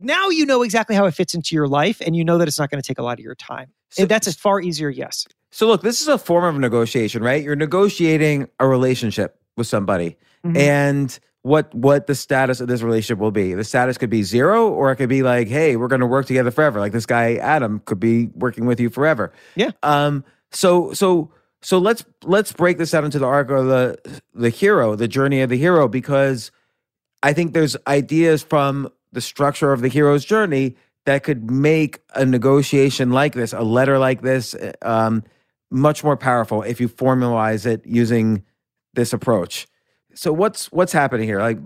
now 0.00 0.28
you 0.28 0.46
know 0.46 0.62
exactly 0.62 0.96
how 0.96 1.04
it 1.06 1.12
fits 1.12 1.34
into 1.34 1.54
your 1.54 1.68
life, 1.68 2.00
and 2.04 2.16
you 2.16 2.24
know 2.24 2.38
that 2.38 2.48
it's 2.48 2.58
not 2.58 2.70
going 2.70 2.82
to 2.82 2.86
take 2.86 2.98
a 2.98 3.02
lot 3.02 3.18
of 3.18 3.24
your 3.24 3.34
time. 3.34 3.72
So, 3.90 4.02
and 4.02 4.10
that's 4.10 4.26
a 4.26 4.34
far 4.34 4.60
easier 4.60 4.90
yes. 4.90 5.26
So, 5.50 5.66
look, 5.66 5.82
this 5.82 6.00
is 6.00 6.08
a 6.08 6.18
form 6.18 6.44
of 6.44 6.60
negotiation, 6.60 7.22
right? 7.22 7.42
You're 7.42 7.56
negotiating 7.56 8.48
a 8.58 8.66
relationship 8.66 9.38
with 9.56 9.66
somebody. 9.66 10.16
Mm-hmm. 10.44 10.56
And 10.56 11.18
what 11.42 11.74
what 11.74 12.06
the 12.06 12.14
status 12.14 12.60
of 12.60 12.68
this 12.68 12.82
relationship 12.82 13.18
will 13.18 13.32
be. 13.32 13.54
The 13.54 13.64
status 13.64 13.98
could 13.98 14.10
be 14.10 14.22
zero, 14.22 14.68
or 14.68 14.92
it 14.92 14.96
could 14.96 15.08
be 15.08 15.22
like, 15.22 15.48
hey, 15.48 15.76
we're 15.76 15.88
going 15.88 16.00
to 16.00 16.06
work 16.06 16.26
together 16.26 16.50
forever. 16.50 16.80
Like 16.80 16.92
this 16.92 17.06
guy 17.06 17.34
Adam 17.36 17.80
could 17.84 18.00
be 18.00 18.26
working 18.34 18.66
with 18.66 18.80
you 18.80 18.90
forever. 18.90 19.32
Yeah. 19.56 19.72
Um. 19.82 20.24
So 20.52 20.92
so 20.92 21.32
so 21.62 21.78
let's 21.78 22.04
let's 22.24 22.52
break 22.52 22.78
this 22.78 22.94
out 22.94 23.04
into 23.04 23.18
the 23.18 23.26
arc 23.26 23.50
of 23.50 23.66
the 23.66 24.20
the 24.34 24.50
hero, 24.50 24.94
the 24.94 25.08
journey 25.08 25.40
of 25.40 25.50
the 25.50 25.58
hero, 25.58 25.88
because 25.88 26.52
I 27.22 27.32
think 27.32 27.54
there's 27.54 27.76
ideas 27.86 28.42
from 28.42 28.90
the 29.12 29.20
structure 29.20 29.72
of 29.72 29.80
the 29.80 29.88
hero's 29.88 30.24
journey 30.24 30.76
that 31.04 31.24
could 31.24 31.50
make 31.50 32.00
a 32.14 32.24
negotiation 32.24 33.10
like 33.10 33.34
this, 33.34 33.52
a 33.52 33.62
letter 33.62 33.98
like 33.98 34.22
this, 34.22 34.54
um, 34.82 35.24
much 35.70 36.04
more 36.04 36.16
powerful 36.16 36.62
if 36.62 36.80
you 36.80 36.88
formalize 36.88 37.66
it 37.66 37.84
using 37.84 38.44
this 38.94 39.12
approach. 39.12 39.66
So 40.14 40.32
what's 40.32 40.70
what's 40.72 40.92
happening 40.92 41.26
here? 41.26 41.40
Like, 41.40 41.58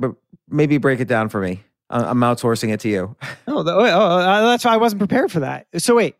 maybe 0.49 0.79
break 0.79 1.01
it 1.01 1.09
down 1.09 1.29
for 1.29 1.41
me. 1.41 1.63
I- 1.91 2.05
I'm 2.05 2.19
outsourcing 2.21 2.73
it 2.73 2.81
to 2.81 2.89
you. 2.89 3.17
Oh, 3.49 3.63
the- 3.63 3.73
oh, 3.73 3.81
oh, 3.81 3.85
uh, 4.19 4.47
that's 4.47 4.65
why 4.65 4.75
I 4.75 4.77
wasn't 4.77 4.99
prepared 5.01 5.31
for 5.33 5.41
that. 5.41 5.67
So 5.79 5.95
wait, 5.97 6.17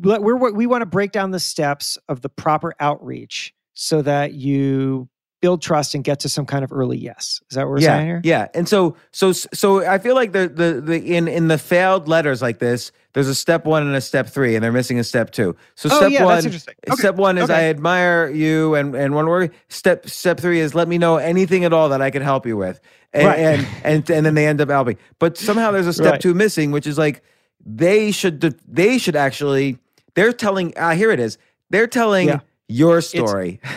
we're, 0.00 0.50
we 0.52 0.66
want 0.66 0.82
to 0.82 0.86
break 0.86 1.12
down 1.12 1.30
the 1.30 1.40
steps 1.40 1.96
of 2.08 2.20
the 2.22 2.28
proper 2.28 2.74
outreach 2.80 3.54
so 3.74 4.02
that 4.02 4.32
you 4.34 5.08
build 5.44 5.60
trust 5.60 5.94
and 5.94 6.02
get 6.02 6.20
to 6.20 6.28
some 6.30 6.46
kind 6.46 6.64
of 6.64 6.72
early 6.72 6.96
yes. 6.96 7.42
Is 7.50 7.56
that 7.56 7.64
what 7.64 7.72
we're 7.72 7.80
yeah, 7.80 7.96
saying 7.98 8.06
here? 8.06 8.20
yeah. 8.24 8.48
And 8.54 8.66
so, 8.66 8.96
so, 9.12 9.32
so 9.32 9.84
I 9.86 9.98
feel 9.98 10.14
like 10.14 10.32
the 10.32 10.48
the 10.48 10.80
the 10.80 11.14
in 11.16 11.28
in 11.28 11.48
the 11.48 11.58
failed 11.58 12.08
letters 12.08 12.40
like 12.40 12.60
this, 12.60 12.92
there's 13.12 13.28
a 13.28 13.34
step 13.34 13.66
one 13.66 13.86
and 13.86 13.94
a 13.94 14.00
step 14.00 14.26
three, 14.28 14.54
and 14.54 14.64
they're 14.64 14.72
missing 14.72 14.98
a 14.98 15.04
step 15.04 15.32
two. 15.32 15.54
So 15.74 15.90
Oh, 15.92 15.96
step 15.98 16.10
yeah, 16.12 16.24
one. 16.24 16.38
Okay, 16.46 16.58
step 16.92 17.16
one 17.16 17.36
is 17.36 17.44
okay. 17.50 17.54
I 17.54 17.62
admire 17.68 18.30
you, 18.30 18.74
and 18.74 18.94
and 18.94 19.14
one 19.14 19.26
word. 19.26 19.52
Step 19.68 20.08
step 20.08 20.40
three 20.40 20.60
is 20.60 20.74
let 20.74 20.88
me 20.88 20.96
know 20.96 21.16
anything 21.18 21.66
at 21.66 21.74
all 21.74 21.90
that 21.90 22.00
I 22.00 22.10
can 22.10 22.22
help 22.22 22.46
you 22.46 22.56
with, 22.56 22.80
and 23.12 23.26
Right. 23.26 23.38
and, 23.38 23.66
and 23.84 24.10
and 24.10 24.24
then 24.24 24.34
they 24.34 24.46
end 24.46 24.62
up 24.62 24.70
helping. 24.70 24.96
But 25.18 25.36
somehow 25.36 25.72
there's 25.72 25.86
a 25.86 25.92
step 26.00 26.12
Right. 26.12 26.20
two 26.22 26.32
missing, 26.32 26.70
which 26.70 26.86
is 26.86 26.96
like 26.96 27.22
they 27.66 28.12
should 28.12 28.40
they 28.66 28.96
should 28.96 29.14
actually 29.16 29.76
they're 30.14 30.32
telling. 30.32 30.72
Ah, 30.78 30.92
here 30.94 31.10
it 31.10 31.20
is. 31.20 31.36
They're 31.68 31.86
telling 31.86 32.28
Yeah. 32.28 32.40
your 32.68 33.02
story. 33.02 33.60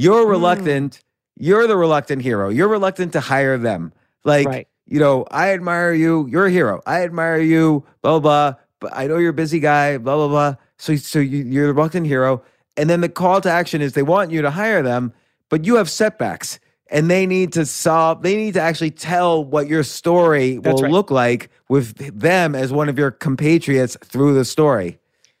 You're 0.00 0.28
reluctant. 0.28 1.00
You're 1.38 1.66
the 1.66 1.76
reluctant 1.76 2.22
hero. 2.22 2.48
You're 2.48 2.68
reluctant 2.68 3.12
to 3.14 3.20
hire 3.20 3.56
them. 3.58 3.92
Like, 4.24 4.46
Right. 4.46 4.68
you 4.86 4.98
know, 4.98 5.24
I 5.30 5.50
admire 5.52 5.92
you. 5.92 6.26
You're 6.28 6.46
a 6.46 6.50
hero. 6.50 6.80
I 6.86 7.02
admire 7.02 7.38
you. 7.38 7.84
Blah 8.02 8.18
blah. 8.20 8.50
blah 8.52 8.60
but 8.80 8.92
I 8.94 9.06
know 9.06 9.16
you're 9.18 9.30
a 9.30 9.34
busy 9.34 9.60
guy. 9.60 9.98
Blah 9.98 10.16
blah 10.16 10.28
blah. 10.28 10.54
So 10.78 10.96
so 10.96 11.18
you, 11.18 11.44
you're 11.44 11.66
the 11.66 11.74
reluctant 11.74 12.06
hero. 12.06 12.42
And 12.76 12.88
then 12.88 13.00
the 13.00 13.08
call 13.08 13.40
to 13.40 13.50
action 13.50 13.82
is 13.82 13.94
they 13.94 14.02
want 14.02 14.30
you 14.30 14.40
to 14.42 14.50
hire 14.50 14.82
them, 14.82 15.12
but 15.48 15.64
you 15.64 15.76
have 15.76 15.90
setbacks, 15.90 16.60
and 16.90 17.10
they 17.10 17.26
need 17.26 17.52
to 17.54 17.66
solve. 17.66 18.22
They 18.22 18.36
need 18.36 18.54
to 18.54 18.60
actually 18.60 18.92
tell 18.92 19.44
what 19.44 19.66
your 19.66 19.82
story 19.82 20.58
That's 20.58 20.74
will 20.74 20.82
right. 20.82 20.92
look 20.92 21.10
like 21.10 21.50
with 21.68 21.96
them 21.96 22.54
as 22.54 22.72
one 22.72 22.88
of 22.88 22.96
your 22.96 23.10
compatriots 23.10 23.96
through 24.04 24.34
the 24.34 24.44
story. 24.44 24.98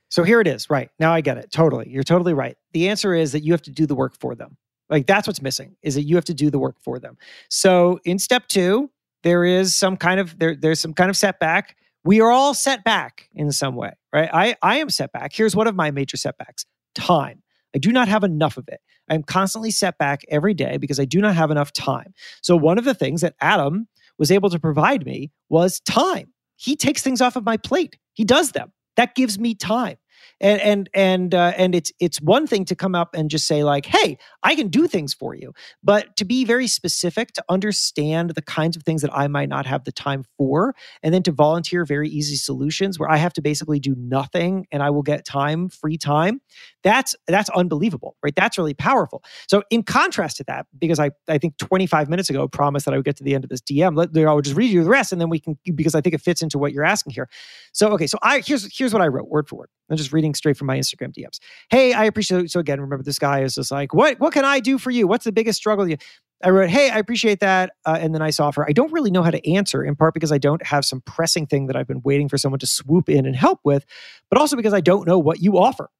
So 0.08 0.24
here 0.24 0.40
it 0.40 0.48
is. 0.48 0.68
Right. 0.68 0.90
Now 0.98 1.12
I 1.12 1.20
get 1.20 1.38
it. 1.38 1.52
Totally. 1.52 1.88
You're 1.88 2.02
totally 2.02 2.34
right. 2.34 2.56
The 2.72 2.88
answer 2.88 3.14
is 3.14 3.30
that 3.32 3.44
you 3.44 3.52
have 3.52 3.62
to 3.62 3.70
do 3.70 3.86
the 3.86 3.94
work 3.94 4.18
for 4.18 4.34
them. 4.34 4.56
Like 4.90 5.06
that's 5.06 5.26
what's 5.26 5.42
missing 5.42 5.76
is 5.82 5.94
that 5.94 6.02
you 6.02 6.16
have 6.16 6.24
to 6.26 6.34
do 6.34 6.50
the 6.50 6.58
work 6.58 6.76
for 6.80 6.98
them. 6.98 7.16
So 7.50 8.00
in 8.04 8.18
step 8.18 8.48
2, 8.48 8.90
there 9.22 9.44
is 9.44 9.74
some 9.74 9.96
kind 9.96 10.20
of 10.20 10.38
there 10.38 10.56
there's 10.56 10.80
some 10.80 10.94
kind 10.94 11.10
of 11.10 11.16
setback. 11.16 11.76
We 12.04 12.20
are 12.20 12.30
all 12.30 12.54
set 12.54 12.84
back 12.84 13.28
in 13.34 13.52
some 13.52 13.74
way, 13.74 13.92
right? 14.12 14.30
I 14.32 14.56
I 14.62 14.76
am 14.76 14.90
set 14.90 15.12
back. 15.12 15.32
Here's 15.32 15.56
one 15.56 15.66
of 15.66 15.74
my 15.74 15.90
major 15.90 16.16
setbacks. 16.16 16.64
Time. 16.94 17.42
I 17.74 17.78
do 17.78 17.92
not 17.92 18.08
have 18.08 18.24
enough 18.24 18.56
of 18.56 18.66
it. 18.68 18.80
I'm 19.10 19.22
constantly 19.22 19.70
set 19.70 19.98
back 19.98 20.22
every 20.28 20.54
day 20.54 20.78
because 20.78 20.98
I 20.98 21.04
do 21.04 21.20
not 21.20 21.34
have 21.34 21.50
enough 21.50 21.72
time. 21.72 22.14
So 22.42 22.56
one 22.56 22.78
of 22.78 22.84
the 22.84 22.94
things 22.94 23.20
that 23.20 23.34
Adam 23.40 23.88
was 24.18 24.30
able 24.30 24.50
to 24.50 24.58
provide 24.58 25.04
me 25.04 25.30
was 25.48 25.80
time. 25.80 26.32
He 26.56 26.76
takes 26.76 27.02
things 27.02 27.20
off 27.20 27.36
of 27.36 27.44
my 27.44 27.56
plate. 27.56 27.98
He 28.14 28.24
does 28.24 28.52
them. 28.52 28.72
That 28.96 29.14
gives 29.14 29.38
me 29.38 29.54
time. 29.54 29.96
And 30.40 30.60
and 30.60 30.90
and 30.94 31.34
uh, 31.34 31.52
and 31.56 31.74
it's 31.74 31.92
it's 31.98 32.20
one 32.20 32.46
thing 32.46 32.64
to 32.66 32.76
come 32.76 32.94
up 32.94 33.14
and 33.14 33.28
just 33.28 33.46
say 33.46 33.64
like, 33.64 33.86
"Hey, 33.86 34.18
I 34.42 34.54
can 34.54 34.68
do 34.68 34.86
things 34.86 35.12
for 35.12 35.34
you," 35.34 35.52
but 35.82 36.16
to 36.16 36.24
be 36.24 36.44
very 36.44 36.68
specific, 36.68 37.32
to 37.32 37.44
understand 37.48 38.30
the 38.30 38.42
kinds 38.42 38.76
of 38.76 38.84
things 38.84 39.02
that 39.02 39.12
I 39.12 39.26
might 39.26 39.48
not 39.48 39.66
have 39.66 39.84
the 39.84 39.92
time 39.92 40.24
for, 40.36 40.74
and 41.02 41.12
then 41.12 41.22
to 41.24 41.32
volunteer 41.32 41.84
very 41.84 42.08
easy 42.08 42.36
solutions 42.36 42.98
where 42.98 43.10
I 43.10 43.16
have 43.16 43.32
to 43.34 43.42
basically 43.42 43.80
do 43.80 43.94
nothing 43.98 44.66
and 44.70 44.82
I 44.82 44.90
will 44.90 45.02
get 45.02 45.24
time, 45.24 45.68
free 45.68 45.98
time. 45.98 46.40
That's 46.84 47.14
that's 47.26 47.50
unbelievable, 47.50 48.16
right? 48.22 48.34
That's 48.36 48.56
really 48.56 48.74
powerful. 48.74 49.22
So 49.48 49.62
in 49.70 49.82
contrast 49.82 50.36
to 50.38 50.44
that, 50.44 50.66
because 50.78 51.00
I 51.00 51.10
I 51.28 51.38
think 51.38 51.58
25 51.58 52.08
minutes 52.08 52.30
ago 52.30 52.46
promised 52.46 52.84
that 52.86 52.94
I 52.94 52.98
would 52.98 53.04
get 53.04 53.16
to 53.16 53.24
the 53.24 53.34
end 53.34 53.44
of 53.44 53.50
this 53.50 53.60
DM, 53.60 53.96
let, 53.96 54.16
I 54.16 54.32
would 54.32 54.44
just 54.44 54.56
read 54.56 54.70
you 54.70 54.84
the 54.84 54.90
rest, 54.90 55.12
and 55.12 55.20
then 55.20 55.28
we 55.28 55.40
can 55.40 55.58
because 55.74 55.94
I 55.94 56.00
think 56.00 56.14
it 56.14 56.20
fits 56.20 56.42
into 56.42 56.58
what 56.58 56.72
you're 56.72 56.84
asking 56.84 57.14
here. 57.14 57.28
So 57.72 57.88
okay, 57.90 58.06
so 58.06 58.18
I 58.22 58.40
here's 58.40 58.76
here's 58.76 58.92
what 58.92 59.02
I 59.02 59.08
wrote 59.08 59.28
word 59.28 59.48
for 59.48 59.56
word. 59.56 59.68
I'm 59.90 59.96
just 59.96 60.12
reading 60.12 60.34
straight 60.34 60.56
from 60.56 60.66
my 60.66 60.78
Instagram 60.78 61.12
DMs. 61.12 61.38
Hey, 61.70 61.92
I 61.94 62.04
appreciate. 62.04 62.50
So 62.50 62.60
again, 62.60 62.80
remember 62.80 63.02
this 63.02 63.18
guy 63.18 63.42
is 63.42 63.54
just 63.56 63.70
like, 63.70 63.92
what 63.92 64.20
what 64.20 64.32
can 64.32 64.44
I 64.44 64.60
do 64.60 64.78
for 64.78 64.90
you? 64.90 65.06
What's 65.08 65.24
the 65.24 65.32
biggest 65.32 65.58
struggle 65.58 65.88
you? 65.88 65.96
I 66.44 66.50
wrote, 66.50 66.70
hey, 66.70 66.88
I 66.90 66.98
appreciate 66.98 67.40
that, 67.40 67.72
uh, 67.84 67.98
and 68.00 68.14
the 68.14 68.20
nice 68.20 68.38
offer. 68.38 68.64
I 68.68 68.72
don't 68.72 68.92
really 68.92 69.10
know 69.10 69.24
how 69.24 69.30
to 69.30 69.50
answer, 69.50 69.82
in 69.82 69.96
part 69.96 70.14
because 70.14 70.30
I 70.30 70.38
don't 70.38 70.64
have 70.64 70.84
some 70.84 71.00
pressing 71.00 71.46
thing 71.46 71.66
that 71.66 71.74
I've 71.74 71.88
been 71.88 72.00
waiting 72.04 72.28
for 72.28 72.38
someone 72.38 72.60
to 72.60 72.66
swoop 72.66 73.08
in 73.08 73.26
and 73.26 73.34
help 73.34 73.58
with, 73.64 73.84
but 74.30 74.38
also 74.38 74.54
because 74.54 74.72
I 74.72 74.80
don't 74.80 75.06
know 75.06 75.18
what 75.18 75.40
you 75.40 75.58
offer. 75.58 75.90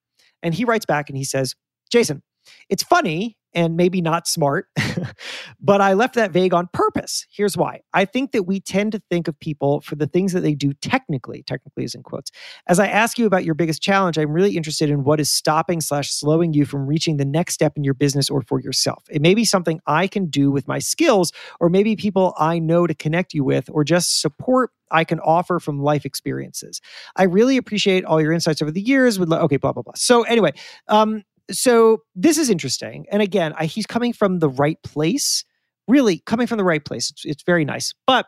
And 0.43 0.55
he 0.55 0.65
writes 0.65 0.87
back 0.87 1.09
and 1.09 1.17
he 1.17 1.25
says, 1.25 1.55
Jason, 1.91 2.23
it's 2.69 2.83
funny 2.83 3.39
and 3.55 3.77
maybe 3.77 4.01
not 4.01 4.29
smart, 4.29 4.69
but 5.61 5.81
I 5.81 5.95
left 5.95 6.15
that 6.17 6.31
vague 6.31 6.53
on 6.53 6.69
purpose. 6.73 7.27
Here's 7.31 7.57
why. 7.57 7.81
I 7.95 8.05
think 8.05 8.33
that 8.33 8.45
we 8.45 8.61
tend 8.61 8.93
to 8.93 9.03
think 9.11 9.27
of 9.27 9.39
people 9.41 9.81
for 9.81 9.97
the 9.97 10.07
things 10.07 10.33
that 10.33 10.41
they 10.41 10.55
do 10.55 10.75
technically, 10.75 11.43
technically 11.43 11.85
is 11.85 11.95
in 11.95 12.03
quotes. 12.03 12.31
As 12.67 12.79
I 12.79 12.89
ask 12.89 13.19
you 13.19 13.27
about 13.27 13.45
your 13.45 13.55
biggest 13.55 13.81
challenge, 13.81 14.19
I'm 14.19 14.33
really 14.33 14.57
interested 14.57 14.91
in 14.91 15.03
what 15.03 15.19
is 15.19 15.33
stopping 15.33 15.81
slash 15.81 16.11
slowing 16.11 16.53
you 16.53 16.67
from 16.67 16.87
reaching 16.87 17.17
the 17.17 17.25
next 17.25 17.55
step 17.55 17.73
in 17.77 17.85
your 17.85 17.95
business 17.95 18.29
or 18.29 18.43
for 18.43 18.61
yourself. 18.61 19.05
It 19.11 19.23
may 19.23 19.35
be 19.35 19.45
something 19.45 19.81
I 19.87 20.09
can 20.09 20.27
do 20.27 20.51
with 20.51 20.69
my 20.69 20.79
skills, 20.79 21.33
or 21.59 21.71
maybe 21.71 21.97
people 21.97 22.35
I 22.39 22.59
know 22.59 22.87
to 22.87 22.95
connect 22.95 23.33
you 23.33 23.45
with, 23.45 23.71
or 23.73 23.83
just 23.83 24.21
support 24.21 24.71
I 24.91 25.05
can 25.05 25.21
offer 25.21 25.59
from 25.59 25.83
life 25.83 26.05
experiences. 26.05 26.81
I 27.17 27.25
really 27.25 27.57
appreciate 27.57 28.05
all 28.05 28.21
your 28.21 28.33
insights 28.33 28.63
over 28.63 28.71
the 28.71 28.81
years. 28.81 29.19
Would 29.19 29.33
okay, 29.33 29.57
blah 29.57 29.73
blah 29.73 29.83
blah. 29.83 29.95
So 29.97 30.23
anyway, 30.23 30.53
um, 30.89 31.25
so 31.51 32.03
this 32.15 32.39
is 32.39 32.51
interesting, 32.51 33.07
and 33.11 33.23
again, 33.23 33.55
I, 33.57 33.67
he's 33.67 33.87
coming 33.87 34.13
from 34.13 34.39
the 34.39 34.49
right 34.49 34.81
place. 34.83 35.45
Really 35.87 36.19
coming 36.27 36.47
from 36.47 36.59
the 36.59 36.65
right 36.65 36.85
place. 36.85 37.11
It's, 37.11 37.25
it's 37.25 37.43
very 37.45 37.65
nice, 37.65 37.95
but 38.07 38.27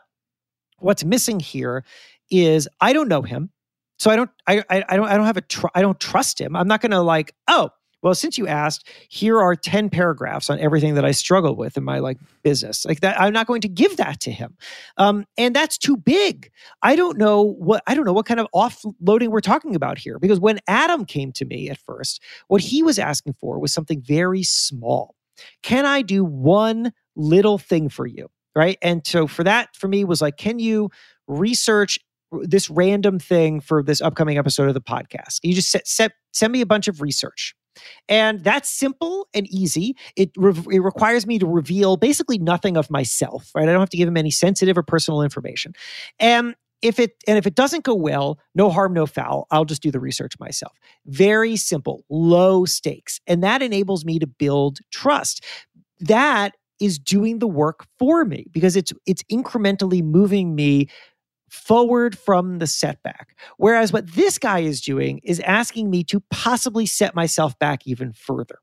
what's 0.79 1.03
missing 1.03 1.39
here 1.39 1.83
is 2.31 2.67
I 2.79 2.93
don't 2.93 3.07
know 3.07 3.21
him, 3.21 3.51
so 3.99 4.09
I 4.09 4.15
don't 4.15 4.29
I 4.47 4.63
I, 4.69 4.83
I 4.89 4.95
don't 4.95 5.07
I 5.07 5.17
don't 5.17 5.27
have 5.27 5.37
a 5.37 5.41
tr- 5.41 5.67
I 5.75 5.81
don't 5.81 5.99
trust 5.99 6.41
him. 6.41 6.55
I'm 6.55 6.67
not 6.67 6.81
going 6.81 6.91
to 6.91 7.01
like 7.01 7.35
oh 7.47 7.69
well 8.01 8.15
since 8.15 8.37
you 8.37 8.47
asked 8.47 8.87
here 9.09 9.39
are 9.39 9.55
10 9.55 9.89
paragraphs 9.89 10.49
on 10.49 10.59
everything 10.59 10.95
that 10.95 11.05
i 11.05 11.11
struggle 11.11 11.55
with 11.55 11.77
in 11.77 11.83
my 11.83 11.99
like 11.99 12.17
business. 12.43 12.85
Like 12.85 13.01
that 13.01 13.19
i'm 13.19 13.33
not 13.33 13.47
going 13.47 13.61
to 13.61 13.67
give 13.67 13.97
that 13.97 14.19
to 14.21 14.31
him. 14.31 14.57
Um, 14.97 15.25
and 15.37 15.55
that's 15.55 15.77
too 15.77 15.97
big. 15.97 16.51
I 16.81 16.95
don't 16.95 17.17
know 17.17 17.41
what 17.41 17.83
i 17.87 17.93
don't 17.93 18.05
know 18.05 18.13
what 18.13 18.25
kind 18.25 18.39
of 18.39 18.47
offloading 18.53 19.29
we're 19.29 19.41
talking 19.41 19.75
about 19.75 19.97
here 19.97 20.19
because 20.19 20.39
when 20.39 20.59
adam 20.67 21.05
came 21.05 21.31
to 21.33 21.45
me 21.45 21.69
at 21.69 21.77
first 21.77 22.21
what 22.47 22.61
he 22.61 22.83
was 22.83 22.99
asking 22.99 23.33
for 23.33 23.59
was 23.59 23.73
something 23.73 24.01
very 24.01 24.43
small. 24.43 25.15
Can 25.63 25.85
i 25.85 26.01
do 26.01 26.23
one 26.23 26.91
little 27.15 27.57
thing 27.57 27.89
for 27.89 28.05
you 28.05 28.29
right? 28.55 28.77
And 28.81 29.05
so 29.07 29.27
for 29.27 29.43
that 29.45 29.75
for 29.75 29.87
me 29.87 30.03
was 30.03 30.21
like 30.21 30.37
can 30.37 30.59
you 30.59 30.89
research 31.27 31.99
this 32.31 32.69
random 32.69 33.19
thing 33.19 33.59
for 33.59 33.83
this 33.83 34.01
upcoming 34.01 34.37
episode 34.37 34.67
of 34.67 34.73
the 34.73 34.81
podcast? 34.81 35.39
You 35.43 35.53
just 35.53 35.69
set, 35.69 35.87
set, 35.87 36.13
send 36.33 36.53
me 36.53 36.61
a 36.61 36.65
bunch 36.65 36.87
of 36.87 37.01
research 37.01 37.55
and 38.07 38.43
that's 38.43 38.69
simple 38.69 39.27
and 39.33 39.47
easy. 39.47 39.95
It, 40.15 40.31
re- 40.37 40.75
it 40.75 40.79
requires 40.79 41.25
me 41.25 41.39
to 41.39 41.45
reveal 41.47 41.97
basically 41.97 42.37
nothing 42.37 42.77
of 42.77 42.89
myself, 42.89 43.49
right? 43.55 43.67
I 43.67 43.71
don't 43.71 43.79
have 43.81 43.89
to 43.89 43.97
give 43.97 44.07
him 44.07 44.17
any 44.17 44.31
sensitive 44.31 44.77
or 44.77 44.83
personal 44.83 45.21
information. 45.21 45.73
And 46.19 46.55
if 46.81 46.99
it 46.99 47.11
and 47.27 47.37
if 47.37 47.45
it 47.45 47.55
doesn't 47.55 47.83
go 47.83 47.93
well, 47.93 48.39
no 48.55 48.69
harm, 48.69 48.93
no 48.93 49.05
foul. 49.05 49.47
I'll 49.51 49.65
just 49.65 49.83
do 49.83 49.91
the 49.91 49.99
research 49.99 50.33
myself. 50.39 50.77
Very 51.05 51.55
simple, 51.55 52.03
low 52.09 52.65
stakes, 52.65 53.19
and 53.27 53.43
that 53.43 53.61
enables 53.61 54.03
me 54.03 54.19
to 54.19 54.27
build 54.27 54.79
trust. 54.91 55.45
That 55.99 56.55
is 56.79 56.97
doing 56.97 57.37
the 57.37 57.47
work 57.47 57.85
for 57.99 58.25
me 58.25 58.47
because 58.51 58.75
it's 58.75 58.91
it's 59.05 59.23
incrementally 59.31 60.03
moving 60.03 60.55
me 60.55 60.87
forward 61.51 62.17
from 62.17 62.59
the 62.59 62.67
setback. 62.67 63.35
Whereas 63.57 63.91
what 63.93 64.07
this 64.13 64.39
guy 64.39 64.59
is 64.59 64.81
doing 64.81 65.19
is 65.23 65.39
asking 65.41 65.89
me 65.89 66.03
to 66.05 66.21
possibly 66.31 66.85
set 66.85 67.13
myself 67.13 67.59
back 67.59 67.85
even 67.85 68.13
further. 68.13 68.55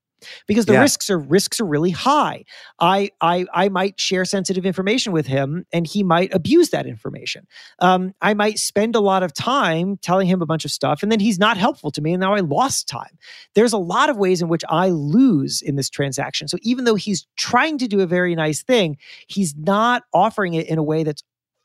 Because 0.49 0.66
the 0.66 0.72
Yeah. 0.72 0.80
risks 0.80 1.09
are 1.11 1.18
risks 1.18 1.61
are 1.61 1.64
really 1.64 1.93
high. 1.93 2.45
I 2.80 3.11
I 3.20 3.47
I 3.55 3.68
might 3.68 4.01
share 4.01 4.24
sensitive 4.24 4.66
information 4.66 5.12
with 5.12 5.28
him, 5.28 5.64
and 5.72 5.86
he 5.86 6.03
might 6.03 6.34
abuse 6.34 6.70
that 6.70 6.86
information. 6.86 7.47
Um, 7.78 8.12
I 8.20 8.34
might 8.34 8.59
spend 8.59 8.97
a 8.97 9.01
lot 9.01 9.22
of 9.22 9.32
time 9.32 9.97
telling 9.99 10.26
him 10.26 10.43
a 10.43 10.47
bunch 10.47 10.64
of 10.64 10.72
stuff, 10.72 11.05
and 11.05 11.12
then 11.12 11.20
he's 11.20 11.39
not 11.39 11.57
helpful 11.57 11.93
to 11.93 12.01
me, 12.03 12.14
and 12.14 12.20
now 12.20 12.34
I 12.34 12.41
lost 12.41 12.89
time. 12.89 13.16
There's 13.55 13.72
a 13.72 13.78
lot 13.78 14.11
of 14.11 14.16
ways 14.16 14.43
in 14.43 14.49
which 14.49 14.64
I 14.68 14.89
lose 14.89 15.62
in 15.62 15.76
this 15.76 15.89
transaction. 15.89 16.49
So 16.49 16.59
even 16.62 16.84
though 16.84 16.97
he's 16.97 17.24
trying 17.36 17.78
to 17.78 17.86
do 17.86 18.01
a 18.01 18.07
very 18.07 18.34
nice 18.34 18.61
thing, 18.64 18.97
he's 19.28 19.55
not 19.55 20.03
offering 20.12 20.55
it 20.55 20.66
in 20.68 20.78
a 20.78 20.82
way 20.82 21.05
that's 21.05 21.22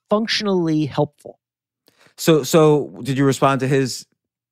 functionally 0.09 0.85
helpful. 0.85 1.39
So 2.17 2.43
so 2.43 2.99
did 3.03 3.17
you 3.17 3.25
respond 3.25 3.59
to 3.61 3.67
his 3.67 4.05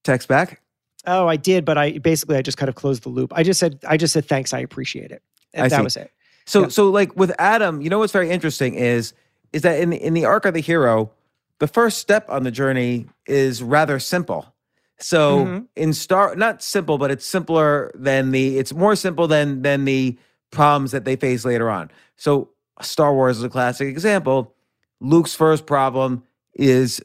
text 0.04 0.28
back? 0.28 0.62
Oh, 1.06 1.28
I 1.28 1.36
did, 1.36 1.66
but 1.66 1.78
I 1.78 1.98
basically 1.98 2.38
I 2.38 2.42
just 2.42 2.58
kind 2.58 2.70
of 2.70 2.76
closed 2.76 3.04
the 3.04 3.10
loop. 3.10 3.32
I 3.36 3.44
just 3.44 3.60
said 3.60 3.80
I 3.88 3.98
just 3.98 4.14
said 4.14 4.26
thanks, 4.26 4.54
I 4.54 4.60
appreciate 4.60 5.12
it. 5.12 5.22
And 5.54 5.66
I 5.66 5.70
that 5.70 5.78
see. 5.78 5.84
was 5.84 5.98
it. 5.98 6.12
So 6.46 6.62
Yeah. 6.64 6.68
so 6.70 6.90
like 6.90 7.16
with 7.16 7.32
Adam, 7.40 7.82
you 7.82 7.90
know 7.90 8.00
what's 8.00 8.14
very 8.14 8.30
interesting 8.30 8.76
is 8.76 9.14
is 9.54 9.64
that 9.64 9.80
in 9.80 9.90
the, 9.90 9.98
in 9.98 10.14
the 10.14 10.26
arc 10.26 10.46
of 10.46 10.54
the 10.54 10.62
hero, 10.62 11.12
the 11.60 11.68
first 11.68 11.98
step 12.00 12.26
on 12.30 12.44
the 12.44 12.52
journey 12.52 13.06
is 13.28 13.62
rather 13.62 14.00
simple. 14.00 14.54
So 15.00 15.46
Mhm. 15.46 15.68
in 15.76 15.94
Star, 15.94 16.36
not 16.36 16.62
simple, 16.64 16.98
but 16.98 17.12
it's 17.12 17.26
simpler 17.26 17.92
than 17.96 18.32
the. 18.32 18.58
It's 18.60 18.72
more 18.74 18.96
simple 18.96 19.28
than 19.28 19.62
than 19.64 19.86
the 19.86 20.18
problems 20.52 20.92
that 20.92 21.06
they 21.06 21.16
face 21.16 21.44
later 21.46 21.70
on. 21.70 21.90
So 22.18 22.50
Star 22.82 23.14
Wars 23.14 23.38
is 23.38 23.44
a 23.44 23.50
classic 23.50 23.88
example. 23.88 24.54
Luke's 25.02 25.36
first 25.36 25.66
problem 25.66 26.24
is 26.54 27.02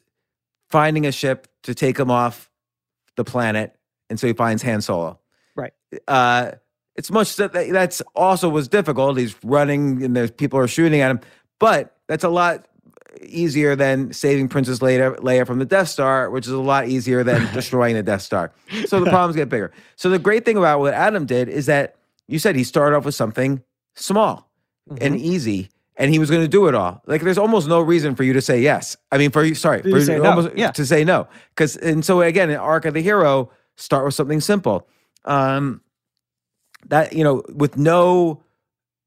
finding 0.70 1.07
a 1.07 1.12
ship 1.12 1.49
to 1.64 1.74
take 1.74 1.99
him 1.99 2.11
off 2.11 2.51
the 3.16 3.24
planet, 3.24 3.74
and 4.09 4.20
so 4.20 4.26
he 4.26 4.32
finds 4.32 4.62
Han 4.62 4.80
Solo. 4.80 5.18
Right. 5.57 5.72
Uh, 6.07 6.53
it's 6.94 7.11
much 7.11 7.36
that 7.36 7.53
that's 7.53 8.03
also 8.14 8.49
was 8.49 8.68
difficult. 8.68 9.18
He's 9.18 9.34
running, 9.42 10.05
and 10.05 10.14
there's 10.14 10.30
people 10.30 10.59
are 10.59 10.68
shooting 10.68 11.01
at 11.01 11.11
him, 11.11 11.20
but 11.59 11.97
that's 12.07 12.24
a 12.24 12.28
lot 12.28 12.68
easier 13.22 13.74
than 13.74 14.12
saving 14.12 14.49
Princess 14.49 14.80
Leia, 14.80 15.16
Leia 15.20 15.47
from 15.47 15.59
the 15.59 15.64
Death 15.64 15.88
Star, 15.88 16.28
which 16.30 16.47
is 16.47 16.53
a 16.53 16.61
lot 16.61 16.86
easier 16.88 17.24
than 17.24 17.51
destroying 17.55 17.94
the 17.94 18.03
Death 18.03 18.22
Star. 18.22 18.53
So 18.86 19.01
the 19.01 19.11
problems 19.11 19.36
get 19.36 19.49
bigger. 19.49 19.72
So 19.97 20.11
the 20.11 20.18
great 20.18 20.44
thing 20.44 20.59
about 20.59 20.80
what 20.80 20.92
Adam 20.92 21.24
did 21.24 21.49
is 21.49 21.66
that 21.66 21.97
you 22.28 22.38
said 22.38 22.57
he 22.57 22.64
started 22.64 22.97
off 22.97 23.05
with 23.07 23.14
something 23.14 23.62
small 23.94 24.47
Mm-hmm. 24.88 25.05
and 25.05 25.20
easy, 25.20 25.68
and 25.97 26.11
he 26.11 26.18
was 26.18 26.30
going 26.30 26.42
to 26.42 26.49
do 26.49 26.68
it 26.68 26.74
all. 26.74 27.03
Like 27.07 27.22
there's 27.22 27.38
almost 27.38 27.68
no 27.68 27.80
reason 27.80 28.14
for 28.14 28.22
you 28.22 28.32
to 28.34 28.42
say 28.42 28.61
yes. 28.61 28.97
I 29.11 29.18
mean, 29.18 29.30
for 29.30 29.44
you, 29.44 29.55
sorry, 29.55 29.82
You 29.84 29.90
for 29.90 30.01
say 30.01 30.16
you 30.16 30.22
no, 30.22 30.30
almost 30.30 30.57
yeah. 30.57 30.70
to 30.72 30.86
say 30.86 31.05
no, 31.05 31.28
because 31.51 31.76
and 31.76 32.05
so 32.05 32.20
again, 32.20 32.51
an 32.51 32.57
arc 32.57 32.84
of 32.84 32.94
the 32.94 33.03
hero 33.03 33.51
start 33.76 34.05
with 34.05 34.14
something 34.14 34.40
simple. 34.40 34.88
Um, 35.24 35.80
that 36.86 37.12
you 37.12 37.24
know, 37.24 37.42
with 37.55 37.76
no 37.76 38.42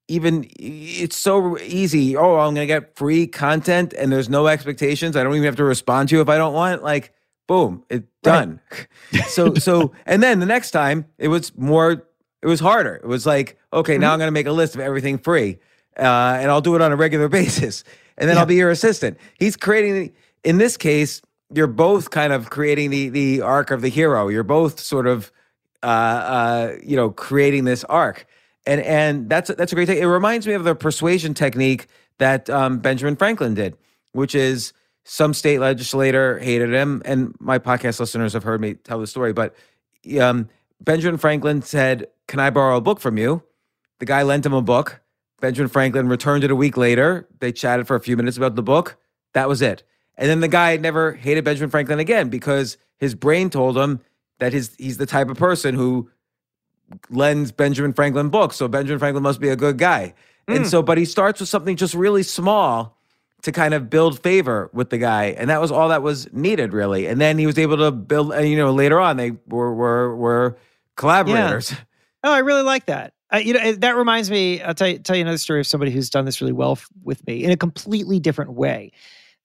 even 0.08 0.50
it's 0.58 1.16
so 1.16 1.58
easy. 1.60 2.18
Oh, 2.18 2.38
I'm 2.38 2.54
gonna 2.56 2.66
get 2.66 2.96
free 2.96 3.28
content 3.28 3.94
and 3.94 4.12
there's 4.12 4.28
no 4.28 4.48
expectations. 4.48 5.16
I 5.16 5.24
don't 5.24 5.34
even 5.34 5.46
have 5.46 5.56
to 5.58 5.64
respond 5.64 6.10
to 6.10 6.16
you 6.16 6.22
if 6.22 6.30
I 6.30 6.38
don't 6.38 6.54
want. 6.54 6.84
Like, 6.84 7.14
boom, 7.48 7.84
it 7.90 8.06
done. 8.24 8.60
so 9.28 9.54
so 9.54 9.94
and 10.06 10.22
then 10.22 10.40
the 10.40 10.46
next 10.46 10.72
time 10.72 11.06
it 11.20 11.28
was 11.28 11.56
more 11.56 12.08
it 12.42 12.48
was 12.48 12.60
harder. 12.60 12.96
It 12.96 13.06
was 13.08 13.26
like, 13.26 13.60
okay, 13.72 13.98
now 13.98 14.12
I'm 14.12 14.20
gonna 14.20 14.32
make 14.32 14.48
a 14.48 14.52
list 14.52 14.74
of 14.74 14.82
everything 14.82 15.20
free. 15.20 15.60
Uh, 16.00 16.38
and 16.40 16.50
I'll 16.50 16.62
do 16.62 16.76
it 16.76 16.82
on 16.82 16.92
a 16.92 16.96
regular 16.96 17.28
basis. 17.40 17.84
And 18.18 18.30
then 18.30 18.38
I'll 18.38 18.46
be 18.46 18.56
your 18.56 18.70
assistant. 18.70 19.18
He's 19.38 19.56
creating 19.56 20.14
in 20.44 20.58
this 20.58 20.78
case, 20.78 21.22
you're 21.54 21.68
both 21.68 22.12
kind 22.12 22.34
of 22.34 22.50
creating 22.50 22.90
the 22.90 23.10
the 23.10 23.42
arc 23.42 23.72
of 23.72 23.82
the 23.82 23.90
hero. 23.90 24.28
You're 24.28 24.44
both 24.44 24.80
sort 24.80 25.08
of 25.08 25.32
uh, 25.82 25.86
uh, 25.86 26.76
you 26.84 26.96
know, 26.96 27.10
creating 27.10 27.64
this 27.64 27.84
arc. 27.86 28.26
And 28.66 28.82
and 28.82 29.30
that's 29.30 29.50
that's 29.56 29.72
a 29.72 29.76
great 29.76 29.88
thing. 29.88 29.98
It 29.98 30.06
reminds 30.06 30.46
me 30.46 30.54
of 30.54 30.64
the 30.64 30.76
persuasion 30.76 31.34
technique 31.34 31.88
that 32.18 32.50
um, 32.50 32.80
Benjamin 32.80 33.16
Franklin 33.16 33.54
did, 33.54 33.78
which 34.12 34.36
is 34.36 34.74
some 35.06 35.34
state 35.34 35.60
legislator 35.60 36.38
hated 36.40 36.74
him, 36.74 37.02
and 37.06 37.34
my 37.40 37.58
podcast 37.58 38.00
listeners 38.00 38.34
have 38.34 38.44
heard 38.44 38.62
me 38.62 38.74
tell 38.74 39.00
the 39.00 39.08
story. 39.08 39.34
But 39.34 39.56
um, 40.20 40.50
Benjamin 40.82 41.18
Franklin 41.18 41.62
said, 41.62 42.08
"Can 42.28 42.40
I 42.40 42.50
borrow 42.50 42.78
a 42.78 42.82
book 42.82 43.00
from 43.00 43.18
you?" 43.18 43.42
The 44.00 44.06
guy 44.06 44.24
lent 44.24 44.46
him 44.46 44.54
a 44.54 44.62
book. 44.62 45.02
Benjamin 45.40 45.70
Franklin 45.70 46.08
returned 46.08 46.44
it 46.44 46.52
a 46.52 46.56
week 46.56 46.78
later. 46.78 47.28
They 47.40 47.52
chatted 47.52 47.88
for 47.88 47.96
a 47.96 48.00
few 48.00 48.18
minutes 48.18 48.38
about 48.38 48.56
the 48.56 48.64
book. 48.64 48.98
That 49.34 49.48
was 49.48 49.62
it. 49.62 49.84
And 50.18 50.30
then 50.30 50.42
the 50.42 50.48
guy 50.48 50.76
never 50.78 51.14
hated 51.14 51.46
Benjamin 51.46 51.70
Franklin 51.70 52.00
again 52.00 52.30
because 52.30 52.78
his 52.98 53.16
brain 53.16 53.50
told 53.50 53.78
him 53.78 54.02
that 54.40 54.52
his 54.54 54.76
he's 54.78 54.98
the 54.98 55.06
type 55.06 55.30
of 55.30 55.38
person 55.38 55.76
who 55.76 56.10
lends 57.10 57.52
Benjamin 57.52 57.94
Franklin 57.94 58.30
books. 58.30 58.56
So 58.58 58.68
Benjamin 58.68 59.00
Franklin 59.00 59.24
must 59.24 59.40
be 59.40 59.50
a 59.50 59.56
good 59.56 59.78
guy. 59.78 60.14
And 60.48 60.60
hmm. 60.60 60.66
so, 60.66 60.82
but 60.82 60.98
he 60.98 61.06
starts 61.06 61.40
with 61.40 61.50
something 61.50 61.76
just 61.76 61.94
really 61.94 62.24
small 62.24 62.98
to 63.44 63.52
kind 63.52 63.74
of 63.74 63.90
build 63.90 64.22
favor 64.22 64.70
with 64.74 64.90
the 64.90 64.98
guy. 64.98 65.26
And 65.26 65.50
that 65.50 65.62
was 65.62 65.72
all 65.72 65.90
that 65.90 66.02
was 66.02 66.32
needed, 66.34 66.74
really. 66.74 67.08
And 67.08 67.22
then 67.22 67.38
he 67.38 67.46
was 67.46 67.58
able 67.58 67.78
to 67.78 67.92
build, 67.92 68.34
and 68.34 68.48
you 68.50 68.58
know, 68.58 68.72
later 68.74 69.00
on 69.00 69.18
they 69.18 69.32
were 69.48 69.74
were 69.74 70.16
were 70.16 70.58
collaborators. 70.96 71.74
Oh, 72.24 72.34
I 72.34 72.40
really 72.40 72.64
like 72.64 72.88
that. 72.88 73.14
Uh, 73.34 73.38
you 73.38 73.54
know, 73.54 73.74
that 73.74 73.96
reminds 73.96 74.30
me. 74.32 74.62
I'll 74.62 74.74
tell 74.74 74.88
you, 74.88 75.00
tell 75.00 75.16
you 75.16 75.22
another 75.22 75.38
story 75.38 75.60
of 75.60 75.68
somebody 75.68 75.92
who's 75.92 76.10
done 76.10 76.26
this 76.26 76.42
really 76.42 76.54
well 76.54 76.74
f- 76.74 76.88
with 77.04 77.26
me 77.28 77.44
in 77.44 77.52
a 77.52 77.58
completely 77.58 78.20
different 78.20 78.54
way. 78.54 78.92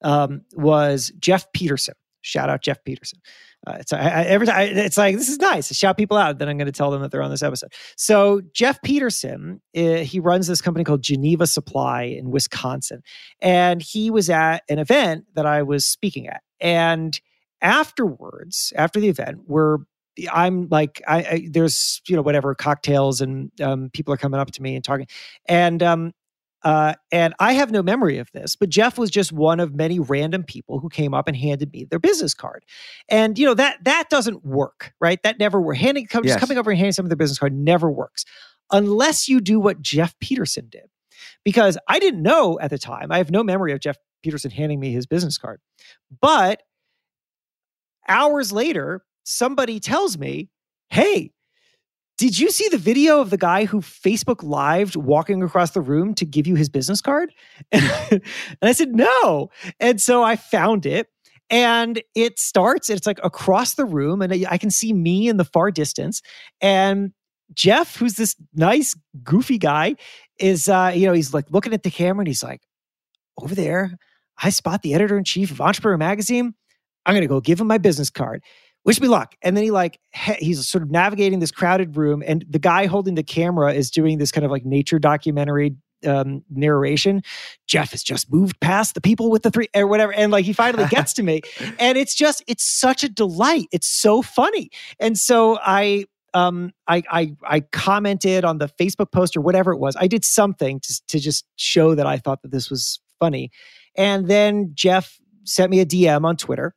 Um, 0.01 0.41
was 0.53 1.11
Jeff 1.19 1.51
Peterson? 1.53 1.95
Shout 2.21 2.49
out 2.49 2.61
Jeff 2.61 2.83
Peterson. 2.83 3.19
Uh, 3.67 3.77
it's 3.79 3.93
I, 3.93 3.97
I, 3.99 4.23
every 4.23 4.47
time 4.47 4.55
I- 4.57 4.63
it's 4.63 4.97
like 4.97 5.15
this 5.15 5.29
is 5.29 5.37
nice. 5.39 5.71
I 5.71 5.73
shout 5.73 5.97
people 5.97 6.17
out, 6.17 6.39
then 6.39 6.49
I'm 6.49 6.57
going 6.57 6.65
to 6.65 6.71
tell 6.71 6.89
them 6.91 7.01
that 7.03 7.11
they're 7.11 7.21
on 7.21 7.29
this 7.31 7.43
episode. 7.43 7.71
So 7.97 8.41
Jeff 8.53 8.81
Peterson, 8.83 9.61
uh, 9.75 9.97
he 9.97 10.19
runs 10.19 10.47
this 10.47 10.61
company 10.61 10.83
called 10.83 11.01
Geneva 11.03 11.45
Supply 11.47 12.03
in 12.03 12.31
Wisconsin, 12.31 13.01
and 13.41 13.81
he 13.81 14.09
was 14.09 14.29
at 14.29 14.63
an 14.69 14.79
event 14.79 15.25
that 15.35 15.45
I 15.45 15.61
was 15.63 15.85
speaking 15.85 16.27
at, 16.27 16.41
and 16.59 17.19
afterwards, 17.61 18.71
after 18.75 18.99
the 18.99 19.09
event, 19.09 19.41
we're 19.47 19.77
I'm 20.31 20.67
like, 20.69 21.01
I, 21.07 21.17
I 21.17 21.47
there's 21.51 22.01
you 22.07 22.15
know 22.15 22.21
whatever 22.21 22.55
cocktails 22.55 23.21
and 23.21 23.51
um, 23.61 23.89
people 23.93 24.13
are 24.13 24.17
coming 24.17 24.39
up 24.39 24.51
to 24.51 24.61
me 24.61 24.75
and 24.75 24.83
talking, 24.83 25.07
and 25.47 25.81
um, 25.83 26.13
uh, 26.63 26.93
and 27.11 27.33
I 27.39 27.53
have 27.53 27.69
no 27.71 27.83
memory 27.83 28.17
of 28.17 28.31
this, 28.33 28.55
but 28.55 28.69
Jeff 28.69 28.97
was 28.97 29.11
just 29.11 29.31
one 29.31 29.59
of 29.59 29.75
many 29.75 29.99
random 29.99 30.43
people 30.43 30.79
who 30.79 30.89
came 30.89 31.13
up 31.13 31.27
and 31.27 31.37
handed 31.37 31.71
me 31.71 31.85
their 31.85 31.99
business 31.99 32.33
card, 32.33 32.65
and 33.09 33.37
you 33.37 33.45
know 33.45 33.53
that 33.53 33.83
that 33.83 34.09
doesn't 34.09 34.43
work, 34.45 34.93
right? 34.99 35.21
That 35.23 35.37
never 35.39 35.61
works. 35.61 35.79
Handing 35.79 36.07
come, 36.07 36.23
just 36.23 36.39
Yes. 36.39 36.39
coming 36.39 36.57
over 36.57 36.71
and 36.71 36.77
handing 36.77 36.93
someone 36.93 37.09
their 37.09 37.17
business 37.17 37.39
card 37.39 37.53
never 37.53 37.91
works 37.91 38.25
unless 38.71 39.27
you 39.29 39.39
do 39.41 39.59
what 39.59 39.81
Jeff 39.81 40.17
Peterson 40.19 40.67
did, 40.69 40.89
because 41.43 41.77
I 41.87 41.99
didn't 41.99 42.23
know 42.23 42.57
at 42.59 42.71
the 42.71 42.79
time. 42.79 43.11
I 43.11 43.17
have 43.17 43.29
no 43.29 43.43
memory 43.43 43.73
of 43.73 43.79
Jeff 43.79 43.97
Peterson 44.23 44.49
handing 44.49 44.79
me 44.79 44.91
his 44.91 45.05
business 45.05 45.37
card, 45.37 45.59
but 46.21 46.63
hours 48.07 48.51
later, 48.51 49.03
somebody 49.25 49.79
tells 49.81 50.17
me, 50.17 50.49
Hey, 50.89 51.31
did 52.17 52.39
you 52.39 52.49
see 52.49 52.69
the 52.69 52.77
video 52.77 53.19
of 53.19 53.29
the 53.29 53.37
guy 53.37 53.65
who 53.65 53.81
Facebook 53.81 54.41
lived 54.41 54.95
walking 54.95 55.43
across 55.43 55.71
the 55.71 55.81
room 55.81 56.13
to 56.15 56.25
give 56.25 56.47
you 56.47 56.55
his 56.55 56.69
business 56.69 57.01
card? 57.01 57.33
And, 57.71 58.21
I 58.61 58.71
said, 58.71 58.95
No. 58.95 59.49
And 59.79 59.99
so 59.99 60.23
I 60.23 60.37
found 60.37 60.85
it. 60.85 61.07
And 61.49 62.01
it 62.15 62.39
starts, 62.39 62.89
it's 62.89 63.05
like 63.05 63.19
across 63.23 63.75
the 63.75 63.85
room, 63.85 64.21
and 64.21 64.47
I 64.49 64.57
can 64.57 64.71
see 64.71 64.93
me 64.93 65.27
in 65.27 65.37
the 65.37 65.45
far 65.45 65.69
distance. 65.69 66.23
And 66.59 67.11
Jeff, 67.53 67.97
who's 67.97 68.15
this 68.15 68.35
nice, 68.55 68.95
goofy 69.23 69.59
guy, 69.59 69.95
is, 70.39 70.67
uh, 70.67 70.91
you 70.95 71.05
know, 71.05 71.13
he's 71.13 71.35
like 71.35 71.45
looking 71.51 71.73
at 71.73 71.83
the 71.83 71.91
camera 71.91 72.21
and 72.21 72.27
he's 72.27 72.43
like, 72.43 72.61
Over 73.39 73.53
there, 73.53 73.97
I 74.37 74.49
spot 74.49 74.81
the 74.81 74.93
editor 74.93 75.17
in 75.17 75.23
chief 75.23 75.51
of 75.51 75.61
Entrepreneur 75.61 75.97
Magazine. 75.97 76.55
I'm 77.05 77.13
going 77.13 77.21
to 77.21 77.27
go 77.27 77.39
give 77.39 77.61
him 77.61 77.67
my 77.67 77.77
business 77.77 78.09
card. 78.09 78.41
Wish 78.85 79.01
me 79.01 79.07
luck. 79.07 79.35
And 79.41 79.57
then 79.57 79.63
he 79.63 79.71
like 79.71 79.99
he's 80.13 80.67
sort 80.67 80.83
of 80.83 80.91
navigating 80.91 81.39
this 81.39 81.51
crowded 81.51 81.97
room, 81.97 82.23
and 82.25 82.45
the 82.47 82.59
guy 82.59 82.85
holding 82.85 83.15
the 83.15 83.23
camera 83.23 83.73
is 83.73 83.89
doing 83.89 84.19
this 84.19 84.31
kind 84.31 84.45
of 84.45 84.51
like 84.51 84.63
nature 84.63 84.99
documentary 84.99 85.75
um, 86.05 86.43
narration. 86.51 87.23
Jeff 87.67 87.91
has 87.91 88.03
just 88.03 88.31
moved 88.31 88.59
past 88.59 88.93
the 88.93 89.01
people 89.01 89.31
with 89.31 89.41
the 89.41 89.49
three 89.49 89.67
or 89.75 89.87
whatever, 89.87 90.13
and 90.13 90.31
like 90.31 90.45
he 90.45 90.53
finally 90.53 90.85
gets 90.85 91.13
to 91.13 91.23
me, 91.23 91.41
and 91.79 91.97
it's 91.97 92.13
just 92.13 92.43
it's 92.47 92.63
such 92.63 93.03
a 93.03 93.09
delight. 93.09 93.67
It's 93.71 93.87
so 93.87 94.21
funny, 94.21 94.69
and 94.99 95.17
so 95.17 95.57
I 95.61 96.05
um 96.35 96.71
I 96.87 97.01
I 97.09 97.35
I 97.43 97.59
commented 97.61 98.45
on 98.45 98.59
the 98.59 98.67
Facebook 98.79 99.11
post 99.11 99.35
or 99.35 99.41
whatever 99.41 99.71
it 99.71 99.77
was. 99.77 99.95
I 99.95 100.05
did 100.05 100.23
something 100.23 100.79
to 100.81 101.01
to 101.07 101.19
just 101.19 101.45
show 101.55 101.95
that 101.95 102.05
I 102.05 102.17
thought 102.17 102.43
that 102.43 102.51
this 102.51 102.69
was 102.69 102.99
funny, 103.19 103.49
and 103.95 104.27
then 104.27 104.71
Jeff 104.75 105.19
sent 105.43 105.71
me 105.71 105.79
a 105.79 105.85
DM 105.87 106.23
on 106.23 106.37
Twitter 106.37 106.75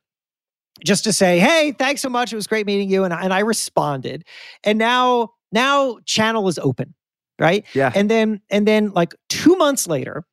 just 0.83 1.03
to 1.05 1.13
say, 1.13 1.39
"Hey, 1.39 1.71
thanks 1.71 2.01
so 2.01 2.09
much. 2.09 2.31
It 2.31 2.35
was 2.35 2.47
great 2.47 2.65
meeting 2.65 2.89
you." 2.89 3.03
And 3.03 3.13
I, 3.13 3.21
and 3.23 3.33
I 3.33 3.39
responded. 3.39 4.25
And 4.63 4.77
now 4.77 5.29
now 5.51 5.97
channel 6.05 6.47
is 6.47 6.59
open, 6.59 6.93
right? 7.39 7.65
Yeah. 7.73 7.91
And 7.95 8.09
then 8.09 8.41
and 8.49 8.67
then 8.67 8.91
like 8.91 9.13
2 9.29 9.55
months 9.55 9.87
later, 9.87 10.23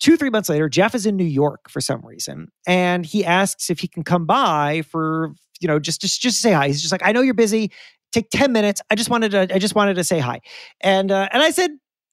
2 0.00 0.16
3 0.16 0.30
months 0.30 0.48
later, 0.48 0.68
Jeff 0.68 0.94
is 0.94 1.06
in 1.06 1.16
New 1.16 1.24
York 1.24 1.68
for 1.68 1.80
some 1.80 2.00
reason, 2.04 2.48
and 2.66 3.04
he 3.04 3.24
asks 3.24 3.70
if 3.70 3.80
he 3.80 3.88
can 3.88 4.02
come 4.04 4.26
by 4.26 4.82
for, 4.82 5.32
you 5.60 5.68
know, 5.68 5.78
just 5.78 6.00
just 6.00 6.20
just 6.20 6.40
say 6.40 6.52
hi. 6.52 6.68
He's 6.68 6.80
just 6.80 6.92
like, 6.92 7.04
"I 7.04 7.12
know 7.12 7.20
you're 7.20 7.34
busy. 7.34 7.70
Take 8.12 8.30
10 8.30 8.52
minutes. 8.52 8.80
I 8.90 8.94
just 8.94 9.10
wanted 9.10 9.30
to 9.32 9.54
I 9.54 9.58
just 9.58 9.74
wanted 9.74 9.94
to 9.94 10.04
say 10.04 10.18
hi." 10.18 10.40
And 10.80 11.10
uh, 11.10 11.28
and 11.32 11.42
I 11.42 11.50
said, 11.50 11.70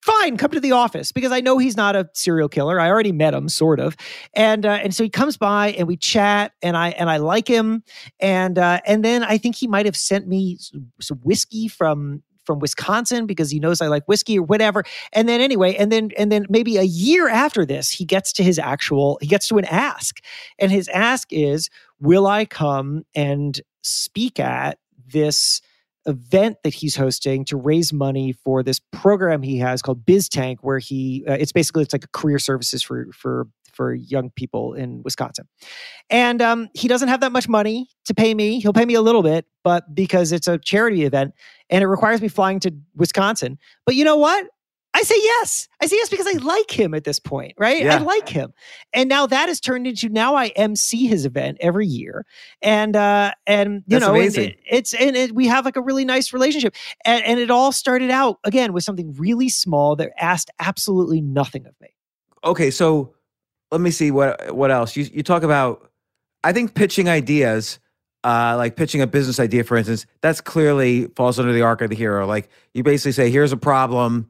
fine, 0.08 0.38
come 0.38 0.52
to 0.52 0.60
the 0.60 0.72
office 0.72 1.12
because 1.12 1.32
I 1.32 1.42
know 1.42 1.58
he's 1.58 1.78
not 1.78 1.96
a 1.96 2.10
serial 2.14 2.50
killer. 2.50 2.80
I 2.80 2.90
already 2.90 3.12
met 3.12 3.34
him, 3.34 3.50
sort 3.50 3.80
of, 3.80 3.96
and 4.34 4.66
uh, 4.66 4.80
and 4.82 4.96
so 4.96 5.04
he 5.04 5.10
comes 5.10 5.38
by 5.38 5.72
and 5.72 5.88
we 5.88 5.98
chat, 5.98 6.54
and 6.62 6.78
I 6.78 6.90
and 6.90 7.10
I 7.10 7.18
like 7.18 7.48
him, 7.48 7.84
and 8.20 8.58
uh, 8.58 8.82
and 8.86 9.04
then 9.04 9.24
I 9.24 9.38
think 9.38 9.56
he 9.56 9.68
might 9.68 9.86
have 9.86 9.98
sent 9.98 10.28
me 10.28 10.58
some 11.00 11.18
whiskey 11.18 11.68
from 11.68 12.24
from 12.48 12.60
Wisconsin 12.60 13.28
because 13.28 13.52
he 13.52 13.60
knows 13.60 13.82
I 13.82 13.88
like 13.88 14.06
whiskey 14.08 14.40
or 14.40 14.44
whatever. 14.44 14.84
And 15.14 15.28
then 15.28 15.42
anyway, 15.42 15.76
and 15.76 15.92
then 15.92 16.12
and 16.18 16.32
then 16.32 16.46
maybe 16.50 16.78
a 16.78 16.84
year 16.84 17.28
after 17.28 17.66
this, 17.66 17.92
he 17.92 18.06
gets 18.06 18.32
to 18.34 18.44
his 18.44 18.58
actual 18.58 19.20
he 19.22 19.28
gets 19.28 19.48
to 19.50 19.58
an 19.58 19.66
ask, 19.66 20.22
and 20.58 20.72
his 20.72 20.88
ask 20.88 21.28
is, 21.32 21.70
"Will 22.00 22.26
I 22.26 22.46
come 22.46 23.04
and 23.14 23.60
speak 23.84 24.40
at 24.40 24.80
this?" 25.06 25.62
Event 26.08 26.58
that 26.64 26.74
he's 26.74 26.96
hosting 26.96 27.46
to 27.46 27.58
raise 27.58 27.94
money 27.94 28.32
for 28.32 28.64
this 28.64 28.80
program 28.92 29.42
he 29.42 29.58
has 29.58 29.82
called 29.82 30.06
Biz 30.06 30.30
Tank, 30.30 30.60
where 30.62 30.80
he 30.80 31.24
uh, 31.28 31.34
it's 31.34 31.52
basically 31.52 31.84
it's 31.84 31.94
like 31.94 32.06
a 32.06 32.10
career 32.10 32.40
services 32.40 32.82
for 32.82 33.08
for 33.14 33.48
for 33.74 33.94
young 33.94 34.32
people 34.32 34.74
in 34.74 35.04
Wisconsin. 35.04 35.48
And 36.10 36.42
um, 36.42 36.68
he 36.74 36.88
doesn't 36.88 37.10
have 37.10 37.20
that 37.20 37.32
much 37.32 37.48
money 37.48 37.88
to 38.06 38.16
pay 38.16 38.34
me. 38.34 38.60
He'll 38.60 38.74
pay 38.74 38.86
me 38.86 38.96
a 38.96 39.02
little 39.02 39.22
bit, 39.22 39.46
but 39.64 39.94
because 39.94 40.32
it's 40.32 40.48
a 40.48 40.58
charity 40.58 41.04
event 41.04 41.34
and 41.70 41.84
it 41.84 41.88
requires 41.88 42.20
me 42.20 42.28
flying 42.28 42.60
to 42.62 42.74
Wisconsin. 42.96 43.60
But 43.86 43.94
you 43.94 44.04
know 44.04 44.18
what? 44.18 44.48
I 44.98 45.02
say 45.04 45.16
yes. 45.16 45.68
I 45.80 45.86
say 45.86 45.96
yes 45.98 46.10
because 46.10 46.26
I 46.26 46.38
like 46.44 46.72
him 46.72 46.94
at 46.96 47.04
this 47.04 47.20
point, 47.20 47.54
right? 47.60 47.84
Yeah. 47.84 47.96
I 47.96 48.00
like 48.00 48.28
him. 48.28 48.52
And 48.94 49.08
now 49.08 49.28
that 49.28 49.48
has 49.48 49.60
turned 49.60 49.86
into 49.86 50.10
now 50.10 50.36
I 50.36 50.48
MC 50.48 51.06
his 51.06 51.24
event 51.26 51.60
every 51.62 51.86
year. 51.86 52.26
And 52.64 52.96
uh 52.96 53.32
and 53.46 53.84
you 53.86 54.00
That's 54.00 54.06
know, 54.08 54.16
and 54.16 54.36
it- 54.38 54.58
it's 54.70 54.94
and 54.96 55.16
it, 55.16 55.36
we 55.36 55.46
have 55.48 55.66
like 55.66 55.76
a 55.76 55.82
really 55.82 56.04
nice 56.04 56.34
relationship. 56.34 56.74
And 57.06 57.24
and 57.26 57.40
it 57.40 57.52
all 57.52 57.72
started 57.72 58.10
out 58.10 58.40
again 58.44 58.74
with 58.74 58.84
something 58.84 59.14
really 59.14 59.50
small 59.50 59.96
that 59.98 60.12
asked 60.18 60.50
absolutely 60.60 61.22
nothing 61.22 61.68
of 61.68 61.74
me. 61.80 61.90
okay, 62.44 62.72
so 62.72 63.14
let 63.72 63.82
me 63.82 63.92
see 63.92 64.10
what 64.10 64.56
what 64.56 64.72
else. 64.72 64.96
You 64.96 65.04
you 65.14 65.22
talk 65.22 65.44
about 65.44 65.92
I 66.44 66.54
think 66.54 66.74
pitching 66.74 67.08
ideas, 67.08 67.80
uh, 68.24 68.56
like 68.58 68.76
pitching 68.76 69.02
a 69.02 69.08
business 69.08 69.40
idea, 69.40 69.64
for 69.64 69.78
instance, 69.78 70.06
that's 70.22 70.42
clearly 70.42 71.06
falls 71.16 71.40
under 71.40 71.54
the 71.54 71.62
arc 71.62 71.82
of 71.82 71.90
the 71.92 71.96
hero. 71.96 72.26
Like 72.26 72.50
you 72.74 72.82
basically 72.84 73.12
say, 73.12 73.30
here's 73.30 73.52
a 73.52 73.58
problem, 73.58 74.30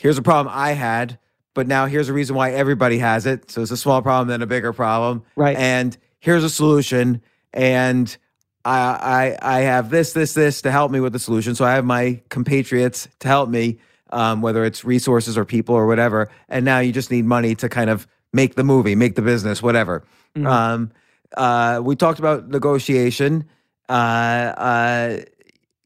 here's 0.00 0.16
a 0.16 0.22
problem 0.22 0.52
I 0.56 0.72
had, 0.72 1.18
but 1.54 1.66
now 1.66 1.86
here's 1.86 2.08
a 2.08 2.12
reason 2.12 2.34
why 2.34 2.52
everybody 2.52 2.98
has 2.98 3.26
it. 3.26 3.50
So 3.50 3.60
it's 3.60 3.70
a 3.70 3.76
small 3.76 4.00
problem, 4.00 4.28
then 4.28 4.40
a 4.40 4.46
bigger 4.46 4.72
problem. 4.72 5.22
Right. 5.36 5.56
And 5.56 5.96
here's 6.20 6.42
a 6.42 6.50
solution. 6.50 7.20
And 7.52 8.16
I 8.64 9.36
I 9.42 9.58
I 9.58 9.60
have 9.60 9.90
this, 9.90 10.12
this, 10.12 10.32
this 10.34 10.62
to 10.62 10.70
help 10.70 10.90
me 10.90 11.00
with 11.00 11.12
the 11.12 11.18
solution. 11.18 11.54
So 11.54 11.64
I 11.64 11.72
have 11.72 11.84
my 11.84 12.20
compatriots 12.30 13.08
to 13.20 13.28
help 13.28 13.50
me, 13.50 13.78
um, 14.10 14.40
whether 14.40 14.64
it's 14.64 14.84
resources 14.84 15.36
or 15.36 15.44
people 15.44 15.74
or 15.74 15.86
whatever. 15.86 16.30
And 16.48 16.64
now 16.64 16.78
you 16.78 16.92
just 16.92 17.10
need 17.10 17.26
money 17.26 17.54
to 17.56 17.68
kind 17.68 17.90
of 17.90 18.06
make 18.32 18.54
the 18.54 18.64
movie, 18.64 18.94
make 18.94 19.16
the 19.16 19.22
business, 19.22 19.62
whatever. 19.62 20.04
Mhm. 20.36 20.46
Um, 20.46 20.90
uh, 21.36 21.80
we 21.82 21.94
talked 21.96 22.18
about 22.18 22.48
negotiation. 22.48 23.44
Uh, 23.88 23.92
uh, 23.92 25.20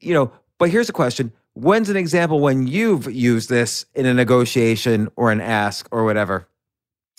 you 0.00 0.14
know, 0.14 0.30
but 0.58 0.70
here's 0.70 0.88
a 0.88 0.92
question: 0.92 1.32
When's 1.54 1.88
an 1.88 1.96
example 1.96 2.40
when 2.40 2.66
you've 2.66 3.12
used 3.12 3.48
this 3.48 3.86
in 3.94 4.06
a 4.06 4.14
negotiation 4.14 5.08
or 5.16 5.30
an 5.30 5.40
ask 5.40 5.88
or 5.90 6.04
whatever? 6.04 6.48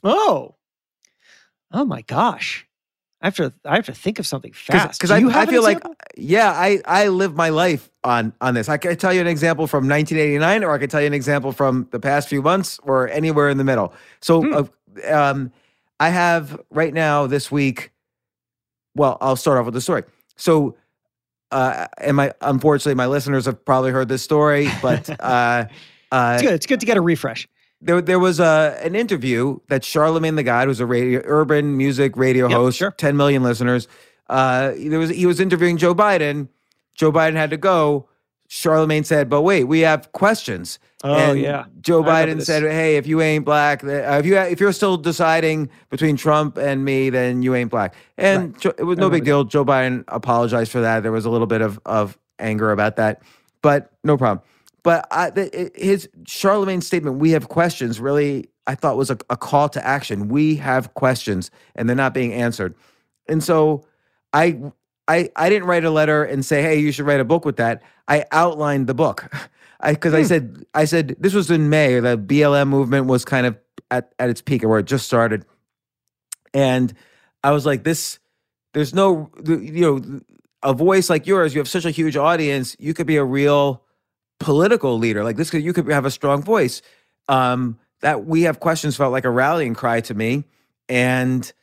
Oh. 0.04 0.56
Oh 1.72 1.86
my 1.86 2.02
gosh. 2.02 2.68
I 3.22 3.28
have 3.28 3.36
to 3.38 3.54
I 3.64 3.76
have 3.76 3.86
to 3.88 3.94
think 3.94 4.20
of 4.20 4.28
something 4.28 4.54
fast. 4.54 5.00
Because 5.00 5.10
I, 5.10 5.18
I 5.18 5.46
feel 5.46 5.64
like, 5.64 5.82
yeah, 6.16 6.52
I 6.52 6.82
I 6.86 7.08
live 7.08 7.36
my 7.36 7.50
life 7.50 7.90
on 8.04 8.34
on 8.40 8.54
this. 8.54 8.70
I 8.70 8.78
can 8.78 8.96
tell 8.98 9.14
you 9.14 9.22
an 9.22 9.28
example 9.28 9.68
from 9.68 9.88
1989, 9.88 10.64
or 10.64 10.72
I 10.72 10.78
can 10.78 10.90
tell 10.90 11.02
you 11.02 11.08
an 11.08 11.14
example 11.14 11.52
from 11.52 11.88
the 11.92 12.00
past 12.00 12.30
few 12.30 12.42
months, 12.42 12.80
or 12.84 13.10
anywhere 13.10 13.50
in 13.50 13.58
the 13.58 13.64
middle. 13.64 13.94
So, 14.22 14.54
uh, 14.54 15.12
um, 15.12 15.52
I 16.00 16.10
have 16.10 16.62
right 16.70 16.94
now 16.94 17.26
this 17.26 17.50
week. 17.52 17.92
Well, 18.96 19.18
I'll 19.22 19.36
start 19.36 19.58
off 19.58 19.66
with 19.66 19.74
the 19.74 19.82
story. 19.82 20.04
So, 20.36 20.76
uh, 21.56 21.88
and 22.00 22.18
my 22.18 22.34
unfortunately, 22.42 22.96
my 22.96 23.08
listeners 23.08 23.46
have 23.46 23.64
probably 23.64 23.92
heard 23.92 24.10
this 24.10 24.22
story, 24.22 24.68
but 24.82 25.10
uh, 25.22 25.66
uh, 26.12 26.34
it's 26.34 26.44
good. 26.44 26.54
It's 26.54 26.66
good 26.66 26.80
to 26.82 26.86
get 26.86 26.98
a 26.98 27.02
refresh. 27.02 27.48
there, 27.82 28.02
there 28.02 28.20
was 28.20 28.42
a 28.42 28.78
an 28.84 28.94
interview 28.94 29.60
that 29.70 29.86
Charlemagne 29.86 30.36
the 30.36 30.44
God, 30.44 30.68
who's 30.68 30.82
a 30.82 30.86
radio, 30.86 31.22
urban 31.24 31.78
music 31.78 32.18
radio 32.18 32.50
Yep, 32.50 32.58
host, 32.58 32.78
sure. 32.78 32.92
10 32.92 33.16
million 33.16 33.42
listeners. 33.42 33.88
Uh, 34.28 34.74
there 34.78 35.00
was 35.00 35.12
he 35.12 35.26
was 35.26 35.40
interviewing 35.40 35.78
Joe 35.78 35.96
Biden. 35.96 36.50
Joe 36.94 37.12
Biden 37.12 37.36
had 37.36 37.52
to 37.52 37.58
go. 37.58 38.10
Charlemagne 38.56 39.04
said, 39.04 39.30
"But 39.30 39.42
wait, 39.42 39.66
we 39.66 39.82
have 39.82 40.14
questions." 40.14 40.80
Oh 41.04 41.14
and 41.14 41.38
yeah. 41.38 41.66
Joe 41.82 42.02
Biden 42.02 42.42
said, 42.42 42.64
"Hey, 42.64 42.96
if 42.96 43.06
you 43.06 43.20
ain't 43.22 43.44
black, 43.44 43.84
uh, 43.84 43.88
if 44.18 44.26
you 44.26 44.38
if 44.38 44.62
you're 44.62 44.72
still 44.72 44.96
deciding 44.96 45.70
between 45.90 46.16
Trump 46.16 46.58
and 46.58 46.86
me, 46.86 47.10
then 47.10 47.42
you 47.42 47.54
ain't 47.54 47.70
black." 47.70 47.94
And 48.18 48.54
Right. 48.54 48.62
Jo- 48.62 48.74
it 48.78 48.84
was 48.84 48.98
no 48.98 49.10
big 49.10 49.26
deal. 49.26 49.44
Joe 49.44 49.66
Biden 49.66 50.06
apologized 50.08 50.72
for 50.72 50.80
that. 50.80 51.04
There 51.04 51.12
was 51.12 51.26
a 51.26 51.30
little 51.30 51.48
bit 51.48 51.60
of 51.60 51.82
of 51.86 52.18
anger 52.40 52.72
about 52.72 52.96
that, 52.96 53.22
but 53.62 53.92
no 54.06 54.16
problem. 54.16 54.42
But 54.84 55.06
I, 55.12 55.32
the, 55.32 55.72
his 55.76 56.08
Charlemagne 56.26 56.80
statement, 56.80 57.18
"We 57.18 57.32
have 57.32 57.50
questions," 57.50 58.00
really, 58.00 58.48
I 58.66 58.76
thought 58.76 58.96
was 58.96 59.10
a, 59.12 59.18
a 59.30 59.36
call 59.36 59.68
to 59.68 59.86
action. 59.86 60.30
We 60.30 60.56
have 60.56 60.94
questions, 60.94 61.52
and 61.76 61.90
they're 61.90 61.96
not 61.96 62.14
being 62.14 62.32
answered. 62.34 62.74
And 63.28 63.44
so, 63.44 63.86
I, 64.32 64.60
I, 65.08 65.30
I 65.36 65.50
didn't 65.50 65.68
write 65.68 65.86
a 65.86 65.92
letter 65.92 66.24
and 66.24 66.44
say, 66.44 66.62
"Hey, 66.62 66.80
you 66.80 66.92
should 66.92 67.06
write 67.06 67.20
a 67.20 67.26
book 67.26 67.46
with 67.46 67.58
that." 67.58 67.84
I 68.08 68.26
outlined 68.32 68.88
the 68.88 68.94
book, 68.94 69.32
I 69.80 69.94
because 69.94 70.14
I 70.14 70.24
said, 70.24 70.66
I 70.74 70.86
said 70.86 71.16
this 71.20 71.34
was 71.34 71.52
in 71.52 71.70
May. 71.70 72.00
The 72.00 72.18
BLM 72.18 72.68
movement 72.68 73.08
was 73.08 73.26
kind 73.26 73.46
of 73.46 73.58
at 73.92 74.14
at 74.20 74.30
its 74.30 74.42
peak, 74.42 74.64
or 74.64 74.70
where 74.70 74.80
it 74.80 74.86
just 74.86 75.06
started, 75.06 75.46
and 76.54 76.94
I 77.44 77.52
was 77.52 77.66
like, 77.66 77.84
"This, 77.84 78.20
there's 78.74 78.94
no, 78.94 79.32
you 79.46 79.82
know." 79.82 80.22
A 80.64 80.74
voice 80.74 81.12
like 81.12 81.28
yours, 81.28 81.54
you 81.54 81.60
have 81.60 81.70
such 81.70 81.86
a 81.86 81.92
huge 81.92 82.18
audience. 82.18 82.76
You 82.80 82.96
could 82.96 83.06
be 83.06 83.18
a 83.18 83.24
real 83.24 83.84
political 84.40 84.98
leader 84.98 85.24
like 85.24 85.38
this 85.38 85.50
could 85.50 85.64
you 85.64 85.74
could 85.74 85.88
have 85.88 86.06
a 86.06 86.12
strong 86.12 86.42
voice 86.42 86.82
um 87.30 87.80
that 88.02 88.26
we 88.26 88.44
have 88.44 88.60
questions 88.60 88.98
felt 88.98 89.12
like 89.12 89.26
a 89.26 89.30
rallying 89.30 89.74
cry 89.74 90.02
to 90.02 90.14
me 90.14 90.44
and 90.90 91.54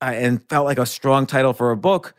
uh, 0.00 0.12
and 0.14 0.46
felt 0.48 0.66
like 0.66 0.78
a 0.78 0.86
strong 0.86 1.26
title 1.26 1.52
for 1.52 1.70
a 1.70 1.76
book 1.76 2.14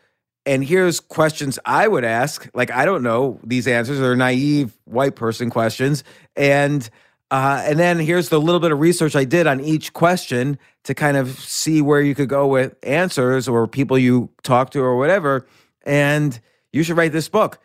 and 0.46 0.64
here's 0.64 1.00
questions 1.00 1.58
i 1.64 1.86
would 1.86 2.04
ask 2.04 2.48
like 2.54 2.70
i 2.70 2.84
don't 2.84 3.02
know 3.02 3.38
these 3.44 3.66
answers 3.66 3.98
they're 3.98 4.16
naive 4.16 4.76
white 4.84 5.14
person 5.14 5.50
questions 5.50 6.04
and 6.36 6.90
uh, 7.30 7.62
and 7.64 7.78
then 7.78 7.98
here's 7.98 8.28
the 8.28 8.40
little 8.40 8.60
bit 8.60 8.72
of 8.72 8.80
research 8.80 9.14
I 9.14 9.24
did 9.24 9.46
on 9.46 9.60
each 9.60 9.92
question 9.92 10.58
to 10.84 10.94
kind 10.94 11.16
of 11.16 11.38
see 11.38 11.80
where 11.80 12.00
you 12.00 12.14
could 12.14 12.28
go 12.28 12.46
with 12.46 12.74
answers 12.82 13.46
or 13.46 13.66
people 13.68 13.96
you 13.96 14.30
talk 14.42 14.70
to 14.70 14.80
or 14.80 14.96
whatever. 14.96 15.46
And 15.86 16.38
you 16.72 16.82
should 16.82 16.96
write 16.96 17.12
this 17.12 17.28
book. 17.28 17.60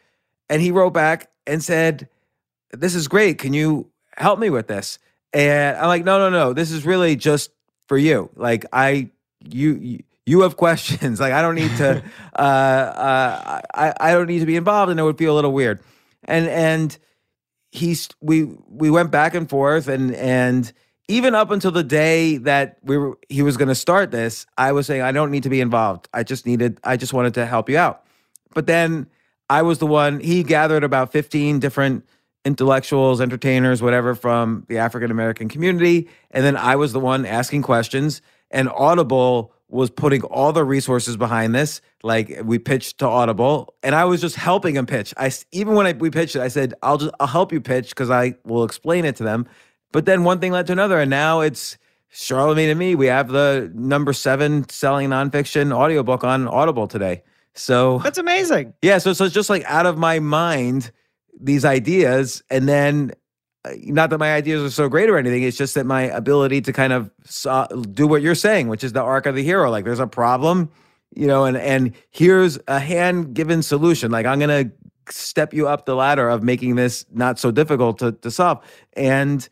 And 0.50 0.62
he 0.62 0.72
wrote 0.72 0.92
back 0.94 1.32
and 1.48 1.64
said, 1.64 2.08
This 2.72 2.94
is 2.94 3.08
great. 3.08 3.40
Can 3.40 3.54
you 3.54 3.90
help 4.16 4.38
me 4.38 4.52
with 4.52 4.68
this? 4.68 5.00
And 5.34 5.76
I'm 5.78 5.88
like, 5.88 6.06
No, 6.06 6.20
no, 6.20 6.30
no. 6.30 6.54
This 6.54 6.70
is 6.70 6.86
really 6.86 7.16
just 7.16 7.50
for 7.88 7.98
you. 7.98 8.30
Like, 8.36 8.66
I, 8.72 9.10
you, 9.44 9.76
you 9.76 10.04
you 10.26 10.42
have 10.42 10.58
questions. 10.58 11.20
Like 11.26 11.34
I 11.34 11.42
don't 11.42 11.56
need 11.56 11.76
to, 11.78 12.04
uh, 12.38 12.42
uh, 12.42 13.62
I, 13.74 13.94
I 14.00 14.12
don't 14.14 14.28
need 14.28 14.40
to 14.40 14.46
be 14.46 14.56
involved, 14.56 14.92
and 14.92 15.00
it 15.00 15.04
would 15.04 15.18
feel 15.18 15.34
a 15.34 15.38
little 15.38 15.54
weird. 15.54 15.82
And 16.24 16.48
and 16.48 16.98
he's 17.76 18.10
we 18.22 18.44
we 18.68 18.90
went 18.90 19.12
back 19.12 19.36
and 19.36 19.50
forth 19.50 19.88
and 19.88 20.16
and 20.16 20.72
even 21.08 21.36
up 21.36 21.52
until 21.52 21.72
the 21.72 21.84
day 21.84 22.38
that 22.38 22.78
we 22.84 22.98
were 22.98 23.18
he 23.30 23.42
was 23.42 23.58
going 23.58 23.68
to 23.68 23.76
start 23.76 24.12
this 24.12 24.46
i 24.58 24.72
was 24.72 24.88
saying 24.88 25.02
i 25.02 25.12
don't 25.12 25.30
need 25.30 25.44
to 25.44 25.50
be 25.50 25.62
involved 25.62 26.08
i 26.14 26.24
just 26.24 26.46
needed 26.46 26.80
i 26.84 26.96
just 26.98 27.14
wanted 27.14 27.34
to 27.34 27.46
help 27.46 27.70
you 27.70 27.78
out 27.78 28.04
but 28.54 28.66
then 28.66 29.08
i 29.50 29.62
was 29.62 29.80
the 29.80 29.88
one 29.88 30.20
he 30.20 30.42
gathered 30.42 30.84
about 30.84 31.12
15 31.12 31.60
different 31.60 32.06
intellectuals 32.46 33.20
entertainers 33.20 33.82
whatever 33.82 34.16
from 34.16 34.66
the 34.70 34.78
african 34.78 35.12
american 35.12 35.50
community 35.50 36.08
and 36.32 36.46
then 36.46 36.56
i 36.56 36.76
was 36.76 36.94
the 36.94 37.00
one 37.00 37.26
asking 37.26 37.62
questions 37.62 38.22
and 38.52 38.70
audible 38.70 39.54
was 39.70 39.90
putting 39.90 40.22
all 40.24 40.54
the 40.54 40.64
resources 40.64 41.18
behind 41.18 41.56
this 41.56 41.82
like 42.04 42.40
we 42.44 42.60
pitched 42.60 43.00
to 43.00 43.08
audible 43.08 43.74
and 43.82 43.96
i 43.96 44.06
was 44.06 44.22
just 44.22 44.36
helping 44.36 44.76
him 44.76 44.86
pitch. 44.86 45.14
I 45.18 45.32
even 45.52 45.74
when 45.74 45.88
I, 45.88 45.94
we 45.94 46.10
pitched 46.12 46.36
it 46.36 46.42
i 46.42 46.48
said 46.48 46.74
i'll 46.84 46.98
just 46.98 47.14
i'll 47.20 47.28
help 47.28 47.52
you 47.52 47.60
pitch 47.60 47.90
because 47.90 48.10
i 48.10 48.36
will 48.46 48.64
explain 48.64 49.06
it 49.06 49.16
to 49.18 49.24
them. 49.24 49.48
But 49.92 50.06
then 50.06 50.24
one 50.24 50.40
thing 50.40 50.52
led 50.52 50.68
to 50.68 50.74
another 50.74 51.00
and 51.00 51.10
now 51.10 51.40
it's 51.42 51.78
charlemagne 52.10 52.70
and 52.70 52.80
me. 52.80 52.96
We 52.96 53.08
have 53.08 53.30
the 53.30 53.72
number 53.74 54.14
seven 54.14 54.68
selling 54.70 55.10
nonfiction 55.10 55.74
audiobook 55.76 56.24
on 56.24 56.48
audible 56.48 56.88
today. 56.88 57.24
So 57.54 58.00
That's 58.00 58.18
amazing. 58.18 58.74
yeah, 58.82 58.98
so 59.00 59.14
so 59.14 59.26
it's 59.26 59.34
just 59.34 59.50
like 59.50 59.64
out 59.66 59.86
of 59.86 59.98
my 59.98 60.20
mind 60.20 60.92
these 61.40 61.66
ideas, 61.66 62.42
and 62.50 62.68
then 62.70 63.12
not 63.84 64.10
that 64.10 64.18
my 64.18 64.34
ideas 64.34 64.64
are 64.64 64.70
so 64.70 64.90
great 64.90 65.10
or 65.10 65.18
anything. 65.18 65.44
It's 65.44 65.58
just 65.58 65.76
that 65.76 65.86
my 65.86 66.04
ability 66.04 66.62
to 66.62 66.74
kind 66.74 66.94
of 66.94 67.10
do 67.94 68.08
what 68.08 68.22
you're 68.22 68.36
saying, 68.36 68.68
which 68.68 68.84
is 68.84 68.94
the 68.94 69.02
arc 69.02 69.26
of 69.26 69.36
the 69.36 69.44
hero. 69.44 69.70
Like 69.70 69.86
there's 69.86 70.00
a 70.00 70.08
problem, 70.08 70.70
you 71.16 71.28
know, 71.28 71.46
and 71.46 71.58
and 71.58 71.94
here's 72.12 72.60
a 72.68 72.80
hand 72.80 73.34
given 73.34 73.62
solution. 73.64 74.12
Like 74.12 74.26
I'm 74.26 74.40
gonna 74.40 74.72
step 75.10 75.54
you 75.54 75.68
up 75.68 75.86
the 75.86 75.96
ladder 75.96 76.30
of 76.30 76.44
making 76.44 76.76
this 76.76 77.06
not 77.12 77.40
so 77.40 77.52
difficult 77.52 78.00
to 78.00 78.12
to 78.14 78.32
solve, 78.32 78.64
and 78.94 79.48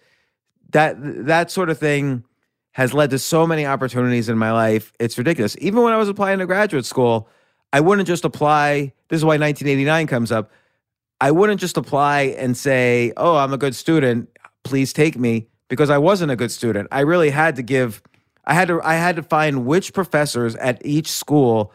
that 0.72 0.96
that 1.00 1.52
sort 1.52 1.70
of 1.70 1.78
thing 1.78 2.24
has 2.72 2.94
led 2.94 3.12
to 3.12 3.20
so 3.20 3.46
many 3.46 3.66
opportunities 3.66 4.30
in 4.30 4.38
my 4.38 4.52
life. 4.52 4.92
It's 5.00 5.18
ridiculous. 5.18 5.56
Even 5.60 5.84
when 5.84 5.94
I 5.94 5.98
was 5.98 6.10
applying 6.10 6.40
to 6.40 6.46
graduate 6.48 6.86
school, 6.86 7.30
I 7.72 7.80
wouldn't 7.80 8.08
just 8.08 8.26
apply. 8.26 8.94
This 9.10 9.18
is 9.18 9.26
why 9.26 9.38
1989 9.38 10.08
comes 10.08 10.32
up. 10.32 10.52
I 11.22 11.32
wouldn't 11.32 11.60
just 11.60 11.78
apply 11.78 12.36
and 12.38 12.56
say, 12.58 13.14
"Oh, 13.18 13.38
I'm 13.38 13.54
a 13.54 13.58
good 13.58 13.76
student. 13.76 14.30
Please 14.64 14.94
take 14.94 15.18
me," 15.18 15.48
because 15.70 15.90
I 15.90 15.98
wasn't 15.98 16.32
a 16.32 16.36
good 16.36 16.52
student. 16.52 16.88
I 16.92 17.02
really 17.02 17.30
had 17.30 17.56
to 17.56 17.64
give. 17.64 18.02
I 18.46 18.54
had 18.54 18.68
to. 18.68 18.82
I 18.84 18.96
had 18.96 19.16
to 19.16 19.24
find 19.24 19.66
which 19.66 19.94
professors 19.94 20.56
at 20.56 20.86
each 20.86 21.10
school. 21.10 21.72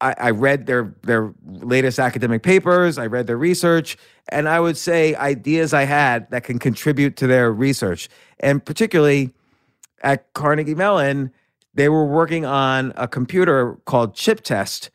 I, 0.00 0.14
I 0.18 0.30
read 0.30 0.66
their 0.66 0.94
their 1.02 1.32
latest 1.44 1.98
academic 1.98 2.42
papers. 2.42 2.98
I 2.98 3.06
read 3.06 3.26
their 3.26 3.36
research, 3.36 3.96
and 4.28 4.48
I 4.48 4.60
would 4.60 4.76
say 4.76 5.14
ideas 5.14 5.72
I 5.72 5.84
had 5.84 6.30
that 6.30 6.44
can 6.44 6.58
contribute 6.58 7.16
to 7.16 7.26
their 7.26 7.52
research, 7.52 8.08
and 8.40 8.64
particularly 8.64 9.32
at 10.02 10.32
Carnegie 10.32 10.74
Mellon, 10.74 11.32
they 11.74 11.88
were 11.88 12.04
working 12.06 12.44
on 12.44 12.92
a 12.96 13.08
computer 13.08 13.78
called 13.84 14.14
Chip 14.14 14.42
Test, 14.42 14.90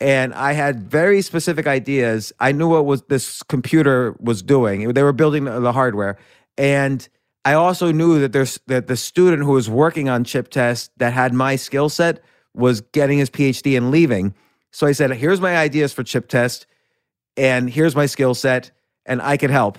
and 0.00 0.32
I 0.34 0.52
had 0.52 0.90
very 0.90 1.22
specific 1.22 1.66
ideas. 1.66 2.32
I 2.40 2.52
knew 2.52 2.68
what 2.68 2.86
was 2.86 3.02
this 3.02 3.42
computer 3.42 4.14
was 4.20 4.42
doing. 4.42 4.92
They 4.92 5.02
were 5.02 5.12
building 5.12 5.44
the 5.44 5.72
hardware, 5.72 6.16
and 6.56 7.08
I 7.44 7.54
also 7.54 7.92
knew 7.92 8.20
that 8.20 8.32
there's 8.32 8.60
that 8.66 8.86
the 8.86 8.96
student 8.96 9.42
who 9.42 9.52
was 9.52 9.68
working 9.68 10.08
on 10.08 10.24
chip 10.24 10.48
test 10.50 10.90
that 10.98 11.12
had 11.12 11.32
my 11.32 11.56
skill 11.56 11.88
set 11.88 12.20
was 12.54 12.80
getting 12.80 13.18
his 13.18 13.30
PhD 13.30 13.76
and 13.76 13.90
leaving. 13.90 14.34
So 14.70 14.86
I 14.86 14.92
said, 14.92 15.10
"Here's 15.12 15.40
my 15.40 15.56
ideas 15.56 15.92
for 15.92 16.02
chip 16.02 16.28
test, 16.28 16.66
and 17.36 17.70
here's 17.70 17.96
my 17.96 18.06
skill 18.06 18.34
set, 18.34 18.70
and 19.06 19.22
I 19.22 19.36
could 19.36 19.50
help." 19.50 19.78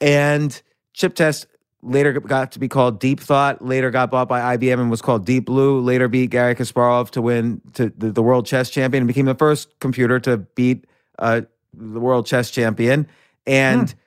And 0.00 0.60
chip 0.92 1.14
test 1.14 1.46
later 1.82 2.18
got 2.20 2.52
to 2.52 2.58
be 2.58 2.68
called 2.68 3.00
Deep 3.00 3.20
Thought. 3.20 3.64
Later 3.64 3.90
got 3.90 4.10
bought 4.10 4.28
by 4.28 4.56
IBM 4.56 4.80
and 4.80 4.90
was 4.90 5.02
called 5.02 5.24
Deep 5.24 5.46
Blue. 5.46 5.80
Later 5.80 6.08
beat 6.08 6.30
Garry 6.30 6.54
Kasparov 6.54 7.10
to 7.10 7.22
win 7.22 7.60
to 7.74 7.92
the, 7.96 8.10
the 8.10 8.22
world 8.22 8.46
chess 8.46 8.70
champion 8.70 9.02
and 9.02 9.08
became 9.08 9.26
the 9.26 9.34
first 9.34 9.78
computer 9.80 10.18
to 10.20 10.38
beat 10.38 10.86
uh, 11.18 11.42
the 11.72 12.00
world 12.00 12.26
chess 12.26 12.50
champion. 12.50 13.06
And 13.46 13.90
hmm 13.90 13.98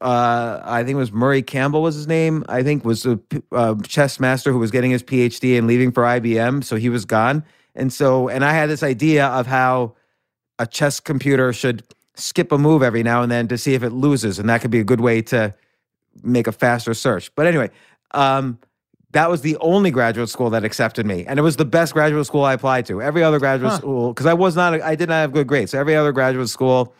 uh, 0.00 0.60
I 0.64 0.82
think 0.82 0.94
it 0.96 0.98
was 0.98 1.12
Murray 1.12 1.42
Campbell 1.42 1.82
was 1.82 1.94
his 1.94 2.06
name. 2.06 2.44
I 2.48 2.62
think 2.62 2.84
was 2.84 3.06
a 3.06 3.18
uh, 3.52 3.74
chess 3.82 4.18
master 4.20 4.52
who 4.52 4.58
was 4.58 4.70
getting 4.70 4.90
his 4.90 5.02
PhD 5.02 5.58
and 5.58 5.66
leaving 5.66 5.92
for 5.92 6.02
IBM, 6.02 6.64
so 6.64 6.76
he 6.76 6.88
was 6.88 7.04
gone. 7.04 7.44
And 7.74 7.92
so, 7.92 8.28
and 8.28 8.44
I 8.44 8.52
had 8.52 8.68
this 8.68 8.82
idea 8.82 9.26
of 9.26 9.46
how 9.46 9.94
a 10.58 10.66
chess 10.66 10.98
computer 11.00 11.52
should 11.52 11.84
skip 12.14 12.50
a 12.50 12.58
move 12.58 12.82
every 12.82 13.02
now 13.02 13.22
and 13.22 13.30
then 13.30 13.46
to 13.48 13.58
see 13.58 13.74
if 13.74 13.82
it 13.82 13.90
loses, 13.90 14.38
and 14.38 14.48
that 14.48 14.60
could 14.60 14.70
be 14.70 14.80
a 14.80 14.84
good 14.84 15.00
way 15.00 15.22
to 15.22 15.54
make 16.22 16.46
a 16.46 16.52
faster 16.52 16.94
search. 16.94 17.34
But 17.34 17.46
anyway, 17.46 17.70
um, 18.12 18.58
that 19.12 19.30
was 19.30 19.40
the 19.40 19.56
only 19.58 19.90
graduate 19.90 20.28
school 20.28 20.50
that 20.50 20.64
accepted 20.64 21.06
me, 21.06 21.24
and 21.26 21.38
it 21.38 21.42
was 21.42 21.56
the 21.56 21.64
best 21.64 21.94
graduate 21.94 22.26
school 22.26 22.44
I 22.44 22.52
applied 22.52 22.86
to. 22.86 23.00
Every 23.00 23.22
other 23.22 23.38
graduate 23.38 23.72
huh. 23.72 23.78
school, 23.78 24.12
because 24.12 24.26
I 24.26 24.34
was 24.34 24.54
not, 24.54 24.80
I 24.80 24.94
did 24.94 25.08
not 25.08 25.16
have 25.16 25.32
good 25.32 25.46
grades. 25.46 25.70
So 25.70 25.80
every 25.80 25.96
other 25.96 26.12
graduate 26.12 26.48
school 26.48 26.94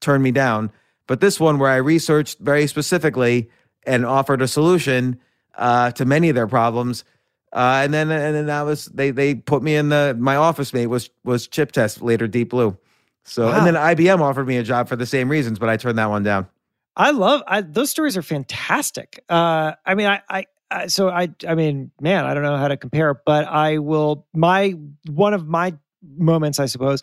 turned 0.00 0.22
me 0.22 0.30
down. 0.30 0.70
But 1.06 1.20
this 1.20 1.40
one, 1.40 1.58
where 1.58 1.70
I 1.70 1.76
researched 1.76 2.38
very 2.38 2.66
specifically 2.66 3.50
and 3.86 4.04
offered 4.04 4.42
a 4.42 4.48
solution 4.48 5.18
uh, 5.56 5.90
to 5.92 6.04
many 6.04 6.28
of 6.28 6.34
their 6.34 6.46
problems, 6.46 7.04
uh, 7.52 7.82
and 7.84 7.94
then 7.94 8.10
and 8.10 8.34
then 8.34 8.46
that 8.46 8.62
was 8.62 8.86
they 8.86 9.10
they 9.10 9.34
put 9.34 9.62
me 9.62 9.76
in 9.76 9.88
the 9.88 10.16
my 10.18 10.36
office 10.36 10.72
mate 10.72 10.86
was 10.86 11.10
was 11.24 11.46
Chip 11.46 11.72
Test 11.72 12.02
later 12.02 12.26
Deep 12.26 12.50
Blue, 12.50 12.76
so 13.24 13.46
wow. 13.46 13.56
and 13.56 13.66
then 13.66 13.74
IBM 13.74 14.20
offered 14.20 14.46
me 14.46 14.56
a 14.56 14.62
job 14.62 14.88
for 14.88 14.96
the 14.96 15.06
same 15.06 15.28
reasons, 15.28 15.58
but 15.58 15.68
I 15.68 15.76
turned 15.76 15.98
that 15.98 16.10
one 16.10 16.22
down. 16.22 16.48
I 16.96 17.10
love 17.10 17.42
I, 17.46 17.60
those 17.60 17.90
stories 17.90 18.16
are 18.16 18.22
fantastic. 18.22 19.24
Uh, 19.28 19.72
I 19.84 19.94
mean, 19.94 20.06
I, 20.06 20.22
I, 20.28 20.46
I 20.70 20.86
so 20.86 21.08
I 21.08 21.28
I 21.46 21.54
mean, 21.54 21.90
man, 22.00 22.24
I 22.24 22.34
don't 22.34 22.42
know 22.42 22.56
how 22.56 22.68
to 22.68 22.76
compare, 22.76 23.14
but 23.26 23.46
I 23.46 23.78
will. 23.78 24.26
My 24.32 24.74
one 25.10 25.34
of 25.34 25.46
my 25.46 25.74
moments, 26.16 26.60
I 26.60 26.66
suppose, 26.66 27.02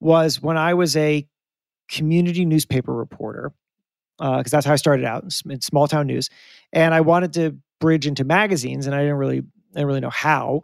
was 0.00 0.42
when 0.42 0.56
I 0.56 0.74
was 0.74 0.96
a 0.96 1.26
community 1.88 2.44
newspaper 2.44 2.92
reporter 2.92 3.52
because 4.18 4.52
uh, 4.52 4.56
that's 4.56 4.66
how 4.66 4.72
I 4.72 4.76
started 4.76 5.04
out 5.04 5.22
in, 5.22 5.52
in 5.52 5.60
small 5.60 5.86
town 5.86 6.06
news, 6.06 6.30
and 6.72 6.92
I 6.92 7.00
wanted 7.00 7.32
to 7.34 7.56
bridge 7.80 8.06
into 8.06 8.24
magazines, 8.24 8.86
and 8.86 8.94
I 8.94 9.00
didn't 9.00 9.16
really 9.16 9.38
I 9.38 9.74
didn't 9.74 9.86
really 9.86 10.00
know 10.00 10.10
how. 10.10 10.62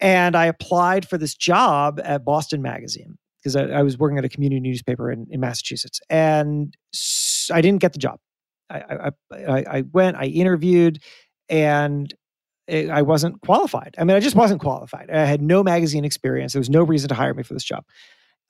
And 0.00 0.34
I 0.34 0.46
applied 0.46 1.08
for 1.08 1.16
this 1.16 1.34
job 1.34 2.00
at 2.02 2.24
Boston 2.24 2.60
Magazine 2.60 3.18
because 3.38 3.54
I, 3.54 3.66
I, 3.66 3.82
was 3.82 3.96
working 3.96 4.18
at 4.18 4.24
a 4.24 4.28
community 4.28 4.58
newspaper 4.58 5.12
in, 5.12 5.28
in 5.30 5.38
Massachusetts, 5.38 6.00
and 6.10 6.76
I 7.50 7.60
didn't 7.60 7.80
get 7.80 7.92
the 7.92 7.98
job. 7.98 8.18
I, 8.70 9.10
I, 9.32 9.64
I 9.78 9.82
went, 9.92 10.16
I 10.16 10.24
interviewed, 10.24 11.02
and 11.48 12.12
it, 12.66 12.90
I 12.90 13.02
wasn't 13.02 13.40
qualified. 13.42 13.94
I 13.98 14.04
mean, 14.04 14.16
I 14.16 14.20
just 14.20 14.36
wasn't 14.36 14.60
qualified. 14.60 15.10
I 15.10 15.24
had 15.24 15.42
no 15.42 15.62
magazine 15.62 16.04
experience. 16.04 16.52
There 16.52 16.60
was 16.60 16.70
no 16.70 16.82
reason 16.82 17.08
to 17.08 17.14
hire 17.14 17.34
me 17.34 17.42
for 17.42 17.54
this 17.54 17.64
job. 17.64 17.84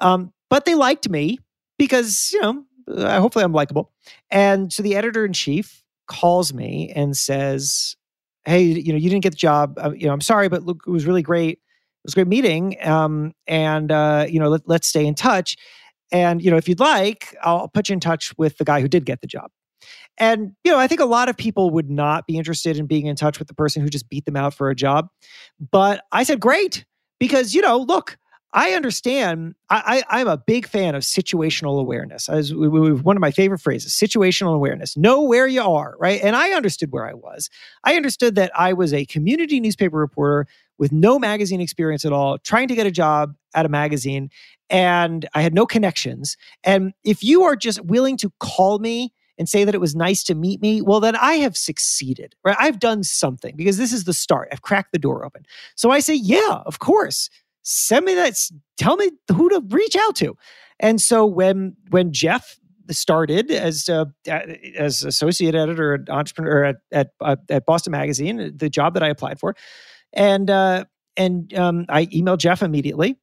Um, 0.01 0.33
but 0.51 0.65
they 0.65 0.75
liked 0.75 1.09
me 1.09 1.39
because, 1.79 2.31
you 2.33 2.41
know, 2.41 2.65
uh, 2.89 3.21
hopefully 3.21 3.45
I'm 3.45 3.53
likable. 3.53 3.93
And 4.31 4.73
so 4.73 4.83
the 4.83 4.97
editor 4.97 5.25
in 5.25 5.33
chief 5.33 5.83
calls 6.09 6.53
me 6.53 6.93
and 6.95 7.17
says, 7.17 7.97
Hey, 8.45 8.63
you 8.63 8.93
know, 8.93 8.99
you 8.99 9.09
didn't 9.09 9.23
get 9.23 9.31
the 9.31 9.37
job. 9.37 9.79
Uh, 9.83 9.93
you 9.93 10.07
know, 10.07 10.13
I'm 10.13 10.21
sorry, 10.21 10.49
but 10.49 10.65
look, 10.65 10.83
it 10.87 10.91
was 10.91 11.07
really 11.07 11.23
great. 11.23 11.53
It 11.59 12.05
was 12.05 12.15
a 12.15 12.17
great 12.17 12.29
meeting. 12.29 12.77
Um, 12.85 13.33
and, 13.47 13.93
uh, 13.93 14.27
you 14.29 14.41
know, 14.41 14.49
let, 14.49 14.63
let's 14.67 14.89
stay 14.89 15.07
in 15.07 15.15
touch. 15.15 15.57
And, 16.13 16.43
you 16.43 16.51
know, 16.51 16.57
if 16.57 16.69
you'd 16.69 16.81
like, 16.81 17.35
I'll 17.43 17.69
put 17.69 17.89
you 17.89 17.95
in 17.95 18.01
touch 18.01 18.33
with 18.37 18.59
the 18.59 18.65
guy 18.65 18.81
who 18.81 18.89
did 18.89 19.07
get 19.07 19.23
the 19.23 19.27
job. 19.27 19.51
And, 20.19 20.53
you 20.63 20.71
know, 20.71 20.79
I 20.79 20.87
think 20.87 21.01
a 21.01 21.07
lot 21.07 21.29
of 21.29 21.37
people 21.37 21.71
would 21.71 21.91
not 21.91 22.27
be 22.27 22.37
interested 22.37 22.77
in 22.79 22.87
being 22.87 23.07
in 23.07 23.17
touch 23.17 23.39
with 23.39 23.49
the 23.49 23.55
person 23.55 23.83
who 23.83 23.89
just 23.89 24.09
beat 24.09 24.27
them 24.27 24.37
out 24.37 24.55
for 24.55 24.71
a 24.71 24.77
job. 24.77 25.09
But 25.59 26.05
I 26.13 26.23
said, 26.23 26.39
great, 26.39 26.85
because, 27.19 27.55
you 27.55 27.63
know, 27.63 27.79
look, 27.79 28.19
I 28.55 28.73
understand. 28.73 29.55
I, 29.71 30.03
I, 30.11 30.21
am 30.21 30.29
a 30.29 30.37
big 30.37 30.67
fan 30.67 30.95
of 30.95 31.03
situational 31.03 31.81
awareness. 31.81 32.29
As 32.29 32.55
we, 32.55 32.69
we, 32.69 32.93
one 32.93 33.17
of 33.17 33.21
my 33.21 33.31
favorite 33.31 33.61
phrases, 33.61 33.93
situational 33.93 34.55
awareness. 34.55 34.97
Know 34.97 35.23
where 35.23 35.47
you 35.47 35.63
are, 35.63 35.97
right? 35.99 36.21
And 36.23 36.37
I 36.37 36.51
understood 36.51 36.93
where 36.93 37.07
I 37.07 37.15
was. 37.15 37.49
I 37.85 37.97
understood 37.97 38.35
that 38.35 38.53
I 38.59 38.75
was 38.75 38.93
a 38.93 39.07
community 39.07 39.59
newspaper 39.59 39.97
reporter 39.97 40.47
with 40.79 40.93
no 40.93 41.19
magazine 41.19 41.61
experience 41.61 42.05
at 42.05 42.13
all, 42.13 42.39
trying 42.39 42.69
to 42.69 42.75
get 42.75 42.87
a 42.87 42.91
job 42.91 43.35
at 43.55 43.65
a 43.65 43.69
magazine, 43.69 44.31
and 44.69 45.29
I 45.35 45.43
had 45.43 45.55
no 45.55 45.67
connections. 45.67 46.37
And 46.65 46.93
if 47.05 47.23
you 47.23 47.45
are 47.45 47.57
just 47.57 47.81
willing 47.85 48.17
to 48.19 48.33
call 48.41 48.79
me 48.79 49.13
and 49.39 49.49
say 49.49 49.65
that 49.65 49.75
it 49.75 49.81
was 49.81 49.95
nice 49.95 50.23
to 50.25 50.35
meet 50.35 50.61
me, 50.61 50.83
well, 50.83 51.01
then 51.01 51.17
I 51.17 51.35
have 51.35 51.57
succeeded, 51.57 52.35
right? 52.45 52.57
I've 52.59 52.79
done 52.79 53.03
something 53.03 53.57
because 53.57 53.77
this 53.77 53.93
is 53.93 54.05
the 54.05 54.13
start. 54.13 54.49
I've 54.53 54.63
cracked 54.63 54.93
the 54.93 54.99
door 54.99 55.25
open. 55.25 55.45
So 55.75 55.91
I 55.91 56.01
say, 56.01 56.15
yeah, 56.15 56.63
of 56.67 56.79
course 56.81 57.31
send 57.63 58.05
me 58.05 58.15
that 58.15 58.35
tell 58.77 58.97
me 58.97 59.11
who 59.31 59.49
to 59.49 59.63
reach 59.69 59.97
out 59.97 60.17
to 60.17 60.37
and 60.81 61.01
so 61.01 61.25
when 61.25 61.77
when 61.91 62.13
jeff 62.13 62.59
started 62.91 63.51
as 63.51 63.89
uh, 63.89 64.05
as 64.77 65.05
associate 65.05 65.55
editor 65.55 65.95
and 65.95 66.09
entrepreneur 66.11 66.65
at, 66.65 66.77
at 66.91 67.11
uh, 67.21 67.37
at 67.49 67.67
Boston 67.67 67.93
Magazine, 67.93 68.53
the 68.57 68.69
job 68.69 68.95
that 68.95 69.03
I 69.03 69.09
applied 69.09 69.39
for, 69.39 69.55
and 70.13 70.51
uh, 70.51 70.85
and 71.17 71.53
um, 71.55 71.87
I 71.89 72.07
emailed 72.07 72.39
Jeff 72.39 72.63
immediately, 72.63 73.19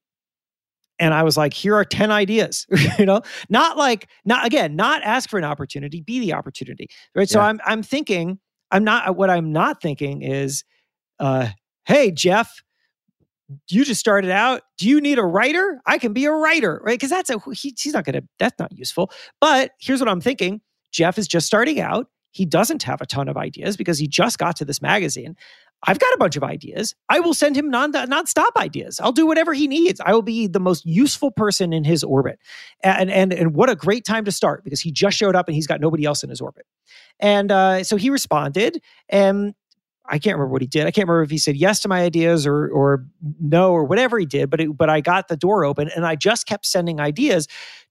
and 0.97 1.13
I 1.13 1.23
was 1.23 1.37
like, 1.37 1.53
"Here 1.53 1.75
are 1.75 1.85
ten 1.85 2.11
ideas," 2.11 2.65
you 2.99 3.05
know, 3.05 3.21
not 3.49 3.77
like 3.77 4.07
not 4.25 4.45
again, 4.45 4.75
not 4.75 5.01
ask 5.03 5.29
for 5.29 5.37
an 5.37 5.45
opportunity, 5.45 6.01
be 6.01 6.19
the 6.19 6.33
opportunity, 6.33 6.87
right? 7.15 7.29
Yeah. 7.29 7.33
So 7.33 7.39
I'm 7.41 7.59
I'm 7.65 7.83
thinking, 7.83 8.39
I'm 8.71 8.83
not 8.83 9.15
what 9.15 9.29
I'm 9.29 9.51
not 9.51 9.81
thinking 9.81 10.21
is, 10.21 10.63
uh, 11.19 11.49
hey 11.85 12.11
Jeff, 12.11 12.63
you 13.67 13.83
just 13.85 13.99
started 13.99 14.31
out. 14.31 14.61
Do 14.77 14.87
you 14.87 15.01
need 15.01 15.19
a 15.19 15.25
writer? 15.25 15.81
I 15.85 15.97
can 15.97 16.13
be 16.13 16.25
a 16.25 16.31
writer, 16.31 16.81
right? 16.83 16.93
Because 16.93 17.09
that's 17.09 17.29
a 17.29 17.39
he, 17.53 17.75
he's 17.77 17.93
not 17.93 18.05
gonna. 18.05 18.21
That's 18.37 18.57
not 18.59 18.71
useful. 18.77 19.11
But 19.41 19.71
here's 19.79 19.99
what 19.99 20.09
I'm 20.09 20.21
thinking: 20.21 20.61
Jeff 20.91 21.17
is 21.17 21.27
just 21.27 21.47
starting 21.47 21.79
out. 21.79 22.07
He 22.31 22.45
doesn't 22.45 22.83
have 22.83 23.01
a 23.01 23.07
ton 23.07 23.27
of 23.27 23.37
ideas 23.37 23.75
because 23.75 23.97
he 23.97 24.07
just 24.07 24.37
got 24.37 24.55
to 24.57 24.65
this 24.65 24.81
magazine. 24.81 25.35
I've 25.87 25.99
got 25.99 26.13
a 26.13 26.17
bunch 26.17 26.35
of 26.35 26.43
ideas. 26.43 26.93
I 27.07 27.21
will 27.21 27.33
send 27.33 27.55
him 27.55 27.69
non 27.69 27.91
non-stop 27.91 28.55
ideas. 28.57 28.99
I'll 28.99 29.13
do 29.13 29.25
whatever 29.25 29.53
he 29.53 29.67
needs. 29.67 30.01
I 30.01 30.13
will 30.13 30.21
be 30.21 30.47
the 30.47 30.59
most 30.59 30.85
useful 30.85 31.31
person 31.31 31.71
in 31.71 31.83
his 31.83 32.03
orbit. 32.03 32.39
And 32.83 33.09
and 33.09 33.33
and 33.33 33.55
what 33.55 33.69
a 33.69 33.75
great 33.75 34.05
time 34.05 34.25
to 34.25 34.31
start 34.31 34.63
because 34.63 34.81
he 34.81 34.91
just 34.91 35.17
showed 35.17 35.35
up 35.35 35.47
and 35.47 35.55
he's 35.55 35.67
got 35.67 35.79
nobody 35.79 36.05
else 36.05 36.23
in 36.23 36.29
his 36.29 36.41
orbit. 36.41 36.65
And 37.19 37.51
uh, 37.51 37.83
so 37.83 37.95
he 37.95 38.09
responded, 38.09 38.81
and 39.07 39.53
I 40.09 40.19
can't 40.19 40.35
remember 40.35 40.51
what 40.51 40.61
he 40.61 40.67
did. 40.67 40.87
I 40.87 40.91
can't 40.91 41.07
remember 41.07 41.23
if 41.23 41.29
he 41.29 41.37
said 41.37 41.55
yes 41.55 41.79
to 41.81 41.87
my 41.87 42.01
ideas 42.01 42.47
or 42.47 42.67
or 42.69 43.05
no 43.39 43.71
or 43.71 43.83
whatever 43.83 44.17
he 44.17 44.25
did. 44.25 44.49
But 44.49 44.61
it, 44.61 44.77
but 44.77 44.89
I 44.89 45.01
got 45.01 45.27
the 45.27 45.37
door 45.37 45.65
open, 45.65 45.89
and 45.95 46.05
I 46.05 46.15
just 46.15 46.47
kept 46.47 46.65
sending 46.65 46.99
ideas 46.99 47.47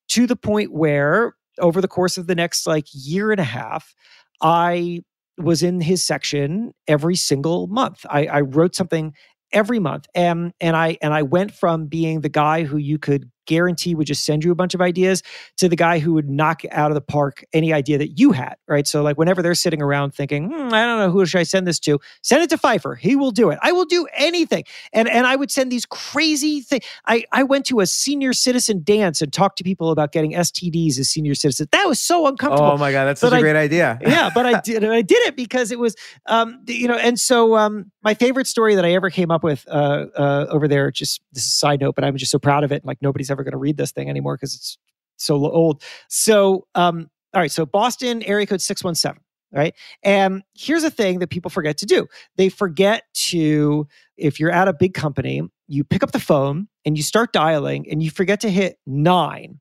to 0.09 0.27
the 0.27 0.37
point 0.37 0.73
where 0.73 1.35
over 1.59 1.81
the 1.81 1.89
course 1.89 2.19
of 2.19 2.27
the 2.27 2.35
next 2.35 2.66
like 2.66 2.87
year 2.93 3.31
and 3.31 3.41
a 3.41 3.45
half, 3.45 3.95
I 4.41 5.01
was 5.37 5.62
in 5.62 5.81
his 5.81 6.05
section 6.05 6.73
every 6.87 7.16
single 7.16 7.66
month. 7.69 8.05
I, 8.09 8.27
I 8.27 8.41
wrote 8.41 8.75
something 8.75 9.14
every 9.53 9.79
month, 9.79 10.07
and 10.14 10.53
and 10.61 10.77
I 10.77 10.99
and 11.01 11.14
I 11.14 11.23
went 11.23 11.53
from 11.53 11.87
being 11.87 12.21
the 12.21 12.29
guy 12.29 12.64
who 12.64 12.77
you 12.77 12.99
could 12.99 13.31
guarantee 13.49 13.97
would 13.97 14.07
just 14.07 14.25
send 14.25 14.45
you 14.45 14.53
a 14.53 14.55
bunch 14.55 14.75
of 14.75 14.81
ideas 14.81 15.25
to 15.57 15.69
the 15.69 15.75
guy 15.75 15.99
who 15.99 16.13
would 16.13 16.29
knock 16.29 16.63
out 16.71 16.93
of 16.93 16.95
the 16.95 17.01
park 17.01 17.45
any 17.53 17.73
idea 17.73 17.99
that 17.99 18.19
you 18.19 18.31
had, 18.31 18.55
right? 18.69 18.87
So, 18.87 19.03
like, 19.03 19.19
whenever 19.19 19.43
they're 19.43 19.57
sitting 19.57 19.83
around 19.83 20.15
thinking, 20.15 20.49
hmm, 20.49 20.73
I 20.73 20.85
don't 20.85 20.99
know, 20.99 21.11
who 21.11 21.27
should 21.27 21.41
I 21.41 21.43
send 21.43 21.67
this 21.67 21.81
to? 21.81 21.99
Send 22.23 22.43
it 22.43 22.51
to 22.51 22.59
Feifer. 22.59 22.97
He 22.97 23.17
will 23.17 23.33
do 23.33 23.51
it. 23.51 23.59
I 23.63 23.73
will 23.73 23.87
do 23.87 24.07
anything. 24.15 24.63
And 24.93 25.09
and 25.09 25.27
I 25.27 25.35
would 25.35 25.51
send 25.51 25.73
these 25.73 25.87
crazy 25.87 26.61
things. 26.61 26.85
I, 27.07 27.25
I 27.33 27.43
went 27.43 27.67
to 27.67 27.81
a 27.81 27.87
senior 27.87 28.33
citizen 28.33 28.83
dance 28.85 29.23
and 29.23 29.33
talked 29.33 29.59
to 29.59 29.65
people 29.65 29.91
about 29.91 30.13
getting 30.13 30.33
STDs 30.33 30.99
as 30.99 31.09
senior 31.09 31.35
citizens. 31.35 31.69
That 31.73 31.87
was 31.87 32.01
so 32.01 32.27
uncomfortable. 32.27 32.71
Oh 32.71 32.77
my 32.77 32.93
God, 32.93 33.07
that's 33.07 33.21
such 33.21 33.31
but 33.31 33.39
a 33.39 33.41
great 33.41 33.57
idea. 33.57 33.99
yeah, 34.03 34.31
but 34.33 34.47
I 34.47 34.61
did 34.65 34.85
I 34.85 35.03
did 35.03 35.27
it 35.27 35.37
because 35.37 35.73
it 35.73 35.79
was, 35.79 35.97
um, 36.27 36.63
you 36.67 36.87
know, 36.87 36.97
and 36.97 37.19
so 37.19 37.57
um, 37.57 37.91
my 38.03 38.15
favorite 38.15 38.47
story 38.47 38.75
that 38.75 38.85
I 38.85 38.93
ever 38.93 39.11
came 39.11 39.31
up 39.31 39.43
with 39.43 39.67
uh, 39.69 40.07
uh, 40.17 40.47
over 40.51 40.69
there, 40.69 40.91
just 40.91 41.21
this 41.33 41.45
is 41.45 41.51
a 41.51 41.57
side 41.57 41.81
note, 41.81 41.95
but 41.95 42.05
I'm 42.05 42.17
just 42.17 42.31
so 42.31 42.39
proud 42.39 42.65
of 42.65 42.73
it. 42.73 42.85
Like 42.85 42.99
nobody's 43.01 43.31
ever 43.31 43.38
ever 43.39 43.45
going 43.45 43.53
to 43.53 43.59
read 43.59 43.76
this 43.76 43.93
thing 43.93 44.11
anymore 44.11 44.36
because 44.36 44.55
it's 44.55 44.78
so 45.16 45.36
old. 45.51 45.82
So, 46.09 46.66
um, 46.74 47.11
all 47.34 47.41
right. 47.43 47.51
So 47.53 47.66
Boston 47.66 48.22
area 48.24 48.47
code 48.47 48.61
617. 48.62 49.22
Right. 49.53 49.74
And 50.03 50.43
here's 50.55 50.84
a 50.84 50.91
thing 50.91 51.20
that 51.20 51.28
people 51.28 51.51
forget 51.51 51.78
to 51.78 51.86
do. 51.86 52.07
They 52.36 52.51
forget 52.51 53.05
to, 53.30 53.89
if 54.18 54.39
you're 54.39 54.51
at 54.51 54.68
a 54.68 54.74
big 54.74 54.95
company, 54.95 55.43
you 55.68 55.84
pick 55.84 56.03
up 56.03 56.12
the 56.12 56.20
phone 56.20 56.68
and 56.84 56.97
you 56.99 57.03
start 57.03 57.32
dialing 57.32 57.86
and 57.91 58.03
you 58.03 58.11
forget 58.11 58.41
to 58.41 58.51
hit 58.51 58.78
nine. 58.86 59.61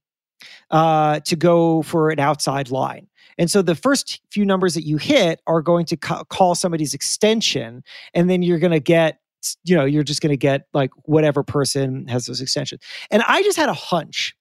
uh, 0.72 1.20
to 1.22 1.36
go 1.36 1.82
for 1.84 2.10
an 2.10 2.20
outside 2.20 2.70
line. 2.70 3.08
And 3.38 3.50
so 3.50 3.62
the 3.62 3.76
first 3.76 4.22
few 4.32 4.46
numbers 4.46 4.74
that 4.74 4.86
you 4.86 4.98
hit 4.98 5.42
are 5.48 5.62
going 5.62 5.86
to 5.88 5.98
ca- 5.98 6.24
call 6.26 6.56
somebody's 6.56 6.94
extension, 6.94 7.84
and 8.14 8.30
then 8.30 8.42
you're 8.42 8.60
going 8.60 8.72
to 8.72 8.80
get, 8.80 9.20
you 9.64 9.76
know, 9.76 9.86
you're 9.86 10.04
just 10.04 10.22
going 10.22 10.32
to 10.32 10.38
get 10.38 10.64
like 10.74 10.92
whatever 11.04 11.44
person 11.44 12.08
has 12.08 12.26
those 12.26 12.42
extensions. 12.42 12.82
And 13.12 13.24
I 13.28 13.44
just 13.44 13.58
had 13.58 13.70
a 13.70 13.74
hunch 13.74 14.36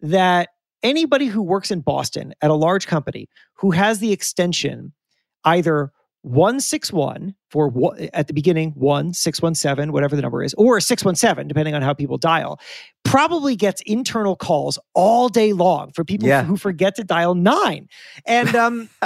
that 0.00 0.50
anybody 0.82 1.26
who 1.26 1.42
works 1.42 1.70
in 1.70 1.80
Boston 1.80 2.34
at 2.42 2.50
a 2.50 2.54
large 2.54 2.86
company 2.86 3.28
who 3.54 3.70
has 3.70 3.98
the 3.98 4.12
extension 4.12 4.92
either 5.44 5.92
161 6.22 7.34
for 7.52 7.68
what 7.68 8.00
at 8.14 8.26
the 8.28 8.32
beginning 8.32 8.72
1617 8.76 9.92
whatever 9.92 10.16
the 10.16 10.22
number 10.22 10.42
is 10.42 10.54
or 10.54 10.80
617 10.80 11.46
depending 11.46 11.74
on 11.74 11.82
how 11.82 11.92
people 11.92 12.16
dial 12.16 12.58
probably 13.04 13.54
gets 13.56 13.82
internal 13.82 14.34
calls 14.36 14.78
all 14.94 15.28
day 15.28 15.52
long 15.52 15.92
for 15.92 16.02
people 16.04 16.26
Yeah. 16.28 16.44
who 16.44 16.56
forget 16.56 16.94
to 16.96 17.04
dial 17.04 17.34
9 17.34 17.88
and 18.26 18.56
um 18.56 18.88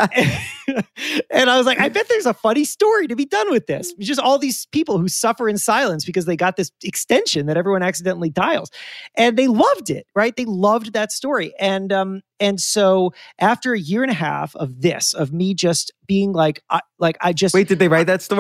and 1.31 1.51
I 1.51 1.57
was 1.57 1.67
like 1.67 1.81
I 1.81 1.89
bet 1.89 2.09
there's 2.09 2.27
a 2.27 2.35
funny 2.35 2.65
story 2.65 3.07
to 3.09 3.17
be 3.17 3.25
done 3.25 3.51
with 3.51 3.67
this 3.67 3.93
It's 3.99 4.07
just 4.07 4.21
all 4.21 4.39
these 4.39 4.67
people 4.67 4.99
who 4.99 5.09
suffer 5.09 5.49
in 5.49 5.59
silence 5.59 6.05
because 6.05 6.27
they 6.27 6.37
got 6.37 6.57
this 6.57 6.71
extension 6.85 7.47
that 7.47 7.57
everyone 7.57 7.83
accidentally 7.83 8.31
dials 8.31 8.71
and 9.17 9.37
they 9.37 9.49
loved 9.49 9.91
it 9.91 10.07
right 10.15 10.37
they 10.37 10.45
loved 10.45 10.93
that 10.93 11.11
story 11.11 11.53
and 11.59 11.93
um 11.93 12.23
and 12.39 12.61
so 12.61 13.13
after 13.39 13.73
a 13.73 13.79
year 13.81 14.03
and 14.03 14.11
a 14.11 14.15
half 14.15 14.55
of 14.57 14.83
this 14.83 15.15
of 15.15 15.33
me 15.33 15.55
just 15.55 15.91
being 16.07 16.33
like 16.33 16.63
I, 16.71 16.81
like 16.99 17.17
I 17.21 17.33
just 17.33 17.55
Wait, 17.55 17.67
did 17.69 17.79
they 17.79 17.89
write 17.89 18.07
that 18.07 18.23
story? 18.23 18.36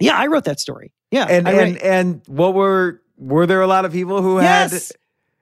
Yeah, 0.00 0.16
I 0.16 0.26
wrote 0.26 0.44
that 0.44 0.60
story. 0.60 0.92
Yeah. 1.10 1.26
And 1.28 1.46
and 1.48 1.78
and 1.78 2.22
what 2.26 2.54
were 2.54 3.00
were 3.16 3.46
there 3.46 3.60
a 3.60 3.66
lot 3.66 3.84
of 3.84 3.92
people 3.92 4.22
who 4.22 4.38
had 4.38 4.72
yes. 4.72 4.92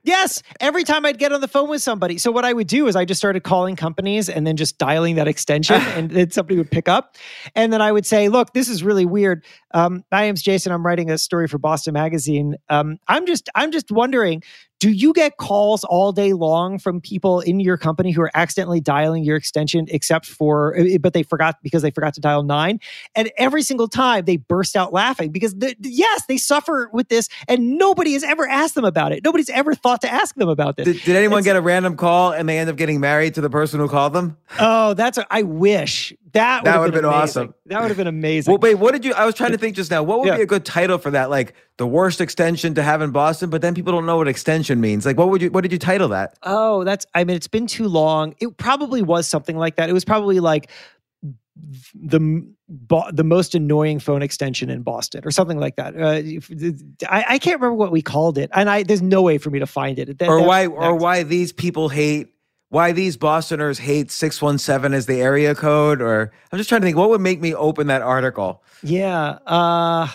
Yes. 0.03 0.43
Every 0.61 0.83
time 0.83 1.05
I'd 1.05 1.19
get 1.19 1.31
on 1.31 1.43
the 1.43 1.49
phone 1.49 1.69
with 1.69 1.83
somebody. 1.83 2.17
So 2.17 2.33
what 2.33 2.45
I 2.45 2.55
would 2.55 2.67
do 2.67 2.87
is 2.87 2.97
I 2.97 3.05
just 3.05 3.19
started 3.19 3.43
calling 3.43 3.77
companies 3.77 4.31
and 4.31 4.47
then 4.47 4.57
just 4.57 4.79
dialing 4.79 5.17
that 5.17 5.29
extension 5.29 5.77
and 5.95 6.11
then 6.11 6.31
somebody 6.31 6.57
would 6.57 6.71
pick 6.71 6.89
up. 6.89 7.17
And 7.55 7.71
then 7.73 7.83
I 7.83 7.93
would 7.93 8.07
say, 8.07 8.29
look, 8.29 8.55
this 8.55 8.69
is 8.69 8.83
really 8.83 9.05
weird. 9.05 9.45
Um, 9.73 10.03
my 10.11 10.23
name's 10.23 10.41
Jason. 10.41 10.73
I'm 10.73 10.85
writing 10.85 11.11
a 11.11 11.19
story 11.19 11.49
for 11.49 11.59
Boston 11.59 11.93
Magazine. 11.93 12.57
Um, 12.71 12.99
I'm 13.09 13.27
just 13.27 13.51
I'm 13.55 13.73
just 13.73 13.91
wondering, 13.91 14.43
do 14.81 14.91
you 14.91 15.13
get 15.13 15.37
calls 15.37 15.85
all 15.85 16.11
day 16.11 16.33
long 16.33 16.79
from 16.79 17.01
people 17.03 17.41
in 17.41 17.61
your 17.61 17.77
company 17.77 18.11
who 18.11 18.23
are 18.23 18.31
accidentally 18.35 18.81
dialing 18.81 19.23
your 19.23 19.37
extension 19.37 19.87
except 19.91 20.25
for 20.27 20.75
eh, 20.77 20.97
but 20.99 21.13
they 21.13 21.23
forgot 21.23 21.59
because 21.63 21.83
they 21.83 21.91
forgot 21.91 22.15
to 22.15 22.21
dial 22.21 22.43
nine? 22.43 22.81
And 23.15 23.31
every 23.37 23.63
single 23.63 23.89
time 23.89 24.25
they 24.25 24.39
burst 24.39 24.75
out 24.77 24.93
laughing 24.93 25.31
because 25.31 25.55
the, 25.55 25.77
yes, 25.83 26.25
they 26.29 26.39
suffer 26.39 26.89
with 26.95 27.09
this 27.09 27.29
and 27.47 27.77
nobody 27.77 28.15
has 28.15 28.25
ever 28.25 28.49
asked 28.49 28.75
them 28.75 28.87
about 28.87 29.13
it. 29.13 29.23
Nobody's 29.23 29.51
ever 29.51 29.75
thought 29.75 30.01
to 30.01 30.11
ask 30.11 30.35
them 30.37 30.49
about 30.49 30.77
this. 30.79 30.87
Did, 30.87 31.03
did 31.05 31.15
anyone 31.17 31.41
It's- 31.41 31.45
get 31.45 31.57
a 31.57 31.63
random 31.63 31.95
call 31.97 32.33
and 32.33 32.49
they 32.49 32.59
end 32.59 32.71
up 32.71 32.77
getting 32.77 33.01
married 33.01 33.35
to 33.35 33.43
the 33.43 33.51
person 33.51 33.81
who 33.81 33.89
called 33.89 34.15
them? 34.15 34.39
Oh, 34.59 34.95
that's 34.95 35.19
a, 35.19 35.27
I 35.31 35.43
wish 35.43 36.13
that 36.33 36.65
That 36.65 36.65
would 36.65 36.67
have 36.67 36.81
would've 36.81 36.95
been 36.95 37.05
awesome. 37.05 37.55
That 37.67 37.81
would 37.81 37.89
have 37.89 37.97
been 37.97 38.07
amazing. 38.07 38.53
Well, 38.53 38.59
wait, 38.61 38.75
what 38.75 38.93
did 38.93 39.05
you? 39.05 39.15
I 39.15 39.25
was 39.25 39.35
trying 39.35 39.53
to 39.53 39.59
think 39.59 39.77
just 39.77 39.91
now. 39.91 40.03
What 40.03 40.21
would 40.21 40.29
Yeah. 40.29 40.37
be 40.37 40.43
a 40.43 40.47
good 40.47 40.65
title 40.65 40.99
for 40.99 41.11
that? 41.13 41.31
Like 41.31 41.55
the 41.79 41.87
worst 41.87 42.21
extension 42.21 42.75
to 42.75 42.83
have 42.83 43.01
in 43.03 43.11
Boston, 43.11 43.51
but 43.51 43.63
then 43.63 43.75
people 43.75 43.93
don't 43.93 44.07
know 44.07 44.17
what 44.19 44.29
extension 44.29 44.81
means. 44.81 45.07
Like, 45.07 45.17
what 45.17 45.29
would 45.31 45.41
you? 45.43 45.51
What 45.51 45.63
did 45.63 45.73
you 45.73 45.79
title 45.79 46.09
that? 46.09 46.39
Oh, 46.43 46.85
that's, 46.85 47.07
I 47.15 47.25
mean, 47.25 47.37
it's 47.37 47.49
been 47.49 47.67
too 47.67 47.89
long. 47.89 48.35
It 48.41 48.57
probably 48.59 49.03
was 49.03 49.27
something 49.29 49.57
like 49.57 49.77
that. 49.77 49.89
It 49.89 49.93
was 49.93 50.05
probably 50.05 50.41
like 50.41 50.71
the 51.95 52.47
the 52.69 53.25
most 53.25 53.55
annoying 53.55 53.99
phone 53.99 54.23
extension 54.23 54.71
in 54.71 54.83
Boston 54.83 55.23
or 55.25 55.31
something 55.31 55.59
like 55.59 55.77
that. 55.77 55.95
Uh, 55.97 57.09
I, 57.13 57.25
I 57.35 57.39
can't 57.39 57.61
remember 57.61 57.75
what 57.75 57.93
we 57.93 58.03
called 58.03 58.39
it, 58.39 58.51
and 58.55 58.71
I 58.71 58.83
there's 58.83 59.03
no 59.03 59.23
way 59.23 59.39
for 59.39 59.51
me 59.51 59.59
to 59.59 59.67
find 59.67 59.99
it. 59.99 60.19
That- 60.19 60.29
or 60.29 60.43
why? 60.43 60.67
Or 60.67 60.95
why 60.95 61.23
these 61.23 61.53
people 61.53 61.89
hate? 61.89 62.29
Why 62.71 62.93
these 62.93 63.17
Bostoners 63.17 63.79
hate 63.79 64.11
six 64.11 64.41
one 64.41 64.57
seven 64.59 64.95
as 64.95 65.07
the 65.07 65.21
area 65.21 65.55
code? 65.55 66.01
Or 66.01 66.33
I'm 66.51 66.57
just 66.57 66.69
trying 66.69 66.81
to 66.81 66.87
think. 66.87 66.97
What 66.97 67.11
would 67.11 67.21
make 67.21 67.41
me 67.41 67.55
open 67.55 67.89
that 67.89 68.01
article? 68.03 68.63
Yeah. 68.83 69.39
Uh 69.47 70.09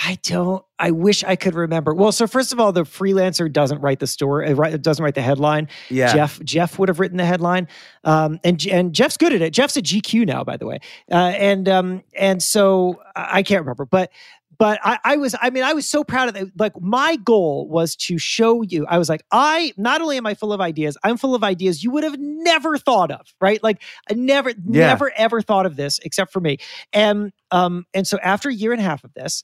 I 0.00 0.16
don't 0.22 0.64
I 0.78 0.92
wish 0.92 1.24
I 1.24 1.34
could 1.34 1.56
remember. 1.56 1.92
Well, 1.92 2.12
so 2.12 2.28
first 2.28 2.52
of 2.52 2.60
all, 2.60 2.70
the 2.70 2.84
freelancer 2.84 3.52
doesn't 3.52 3.80
write 3.80 3.98
the 3.98 4.06
story, 4.06 4.46
uh, 4.46 4.54
write- 4.54 4.80
doesn't 4.80 5.02
write 5.02 5.16
the 5.16 5.22
headline. 5.22 5.66
Yeah. 5.90 6.14
Jeff 6.14 6.40
Jeff 6.44 6.78
would 6.78 6.88
have 6.88 7.00
written 7.00 7.16
the 7.18 7.26
headline. 7.26 7.66
Um 8.04 8.38
and 8.44 8.64
and 8.68 8.94
Jeff's 8.94 9.16
good 9.16 9.32
at 9.32 9.42
it. 9.42 9.52
Jeff's 9.52 9.76
a 9.76 9.82
GQ 9.82 10.24
now, 10.24 10.44
by 10.44 10.56
the 10.56 10.66
way. 10.66 10.78
Uh 11.10 11.16
and 11.36 11.68
um 11.68 12.04
and 12.16 12.40
so 12.40 13.02
I 13.16 13.42
can't 13.42 13.62
remember, 13.62 13.86
but 13.86 14.12
but 14.58 14.80
I, 14.82 14.98
I 15.04 15.16
was, 15.16 15.34
I 15.40 15.50
mean, 15.50 15.62
I 15.62 15.72
was 15.72 15.88
so 15.88 16.02
proud 16.04 16.28
of 16.28 16.36
it. 16.36 16.48
Like 16.58 16.72
my 16.80 17.16
goal 17.16 17.68
was 17.68 17.94
to 17.96 18.18
show 18.18 18.62
you. 18.62 18.84
I 18.86 18.98
was 18.98 19.08
like, 19.08 19.22
I 19.30 19.72
not 19.76 20.00
only 20.00 20.16
am 20.16 20.26
I 20.26 20.34
full 20.34 20.52
of 20.52 20.60
ideas, 20.60 20.96
I'm 21.04 21.16
full 21.16 21.34
of 21.34 21.44
ideas 21.44 21.82
you 21.84 21.90
would 21.92 22.04
have 22.04 22.18
never 22.18 22.76
thought 22.78 23.10
of, 23.10 23.26
right? 23.40 23.62
Like 23.62 23.82
I 24.10 24.14
never, 24.14 24.50
Yeah. 24.50 24.88
never, 24.88 25.12
ever 25.16 25.40
thought 25.42 25.64
of 25.66 25.76
this 25.76 25.98
except 26.00 26.32
for 26.32 26.40
me. 26.40 26.58
And 26.92 27.32
um, 27.50 27.86
and 27.94 28.06
so 28.06 28.18
after 28.18 28.48
a 28.48 28.54
year 28.54 28.72
and 28.72 28.80
a 28.80 28.84
half 28.84 29.04
of 29.04 29.14
this, 29.14 29.42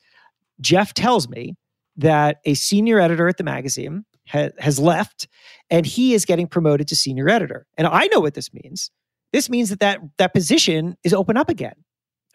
Jeff 0.61 0.93
tells 0.95 1.29
me 1.29 1.55
that 1.97 2.41
a 2.45 2.55
senior 2.55 2.99
editor 3.01 3.29
at 3.29 3.37
the 3.37 3.45
magazine 3.45 4.05
ha- 4.29 4.51
has 4.59 4.79
left, 4.79 5.29
and 5.71 5.87
he 5.87 6.13
is 6.15 6.25
getting 6.25 6.47
promoted 6.49 6.89
to 6.89 6.97
senior 6.97 7.29
editor. 7.29 7.67
And 7.79 7.87
I 7.87 8.07
know 8.09 8.21
what 8.21 8.35
this 8.35 8.53
means. 8.53 8.91
This 9.33 9.49
means 9.49 9.71
that 9.71 9.81
that, 9.81 10.01
that 10.19 10.33
position 10.35 10.97
is 11.05 11.15
open 11.15 11.37
up 11.37 11.49
again, 11.49 11.75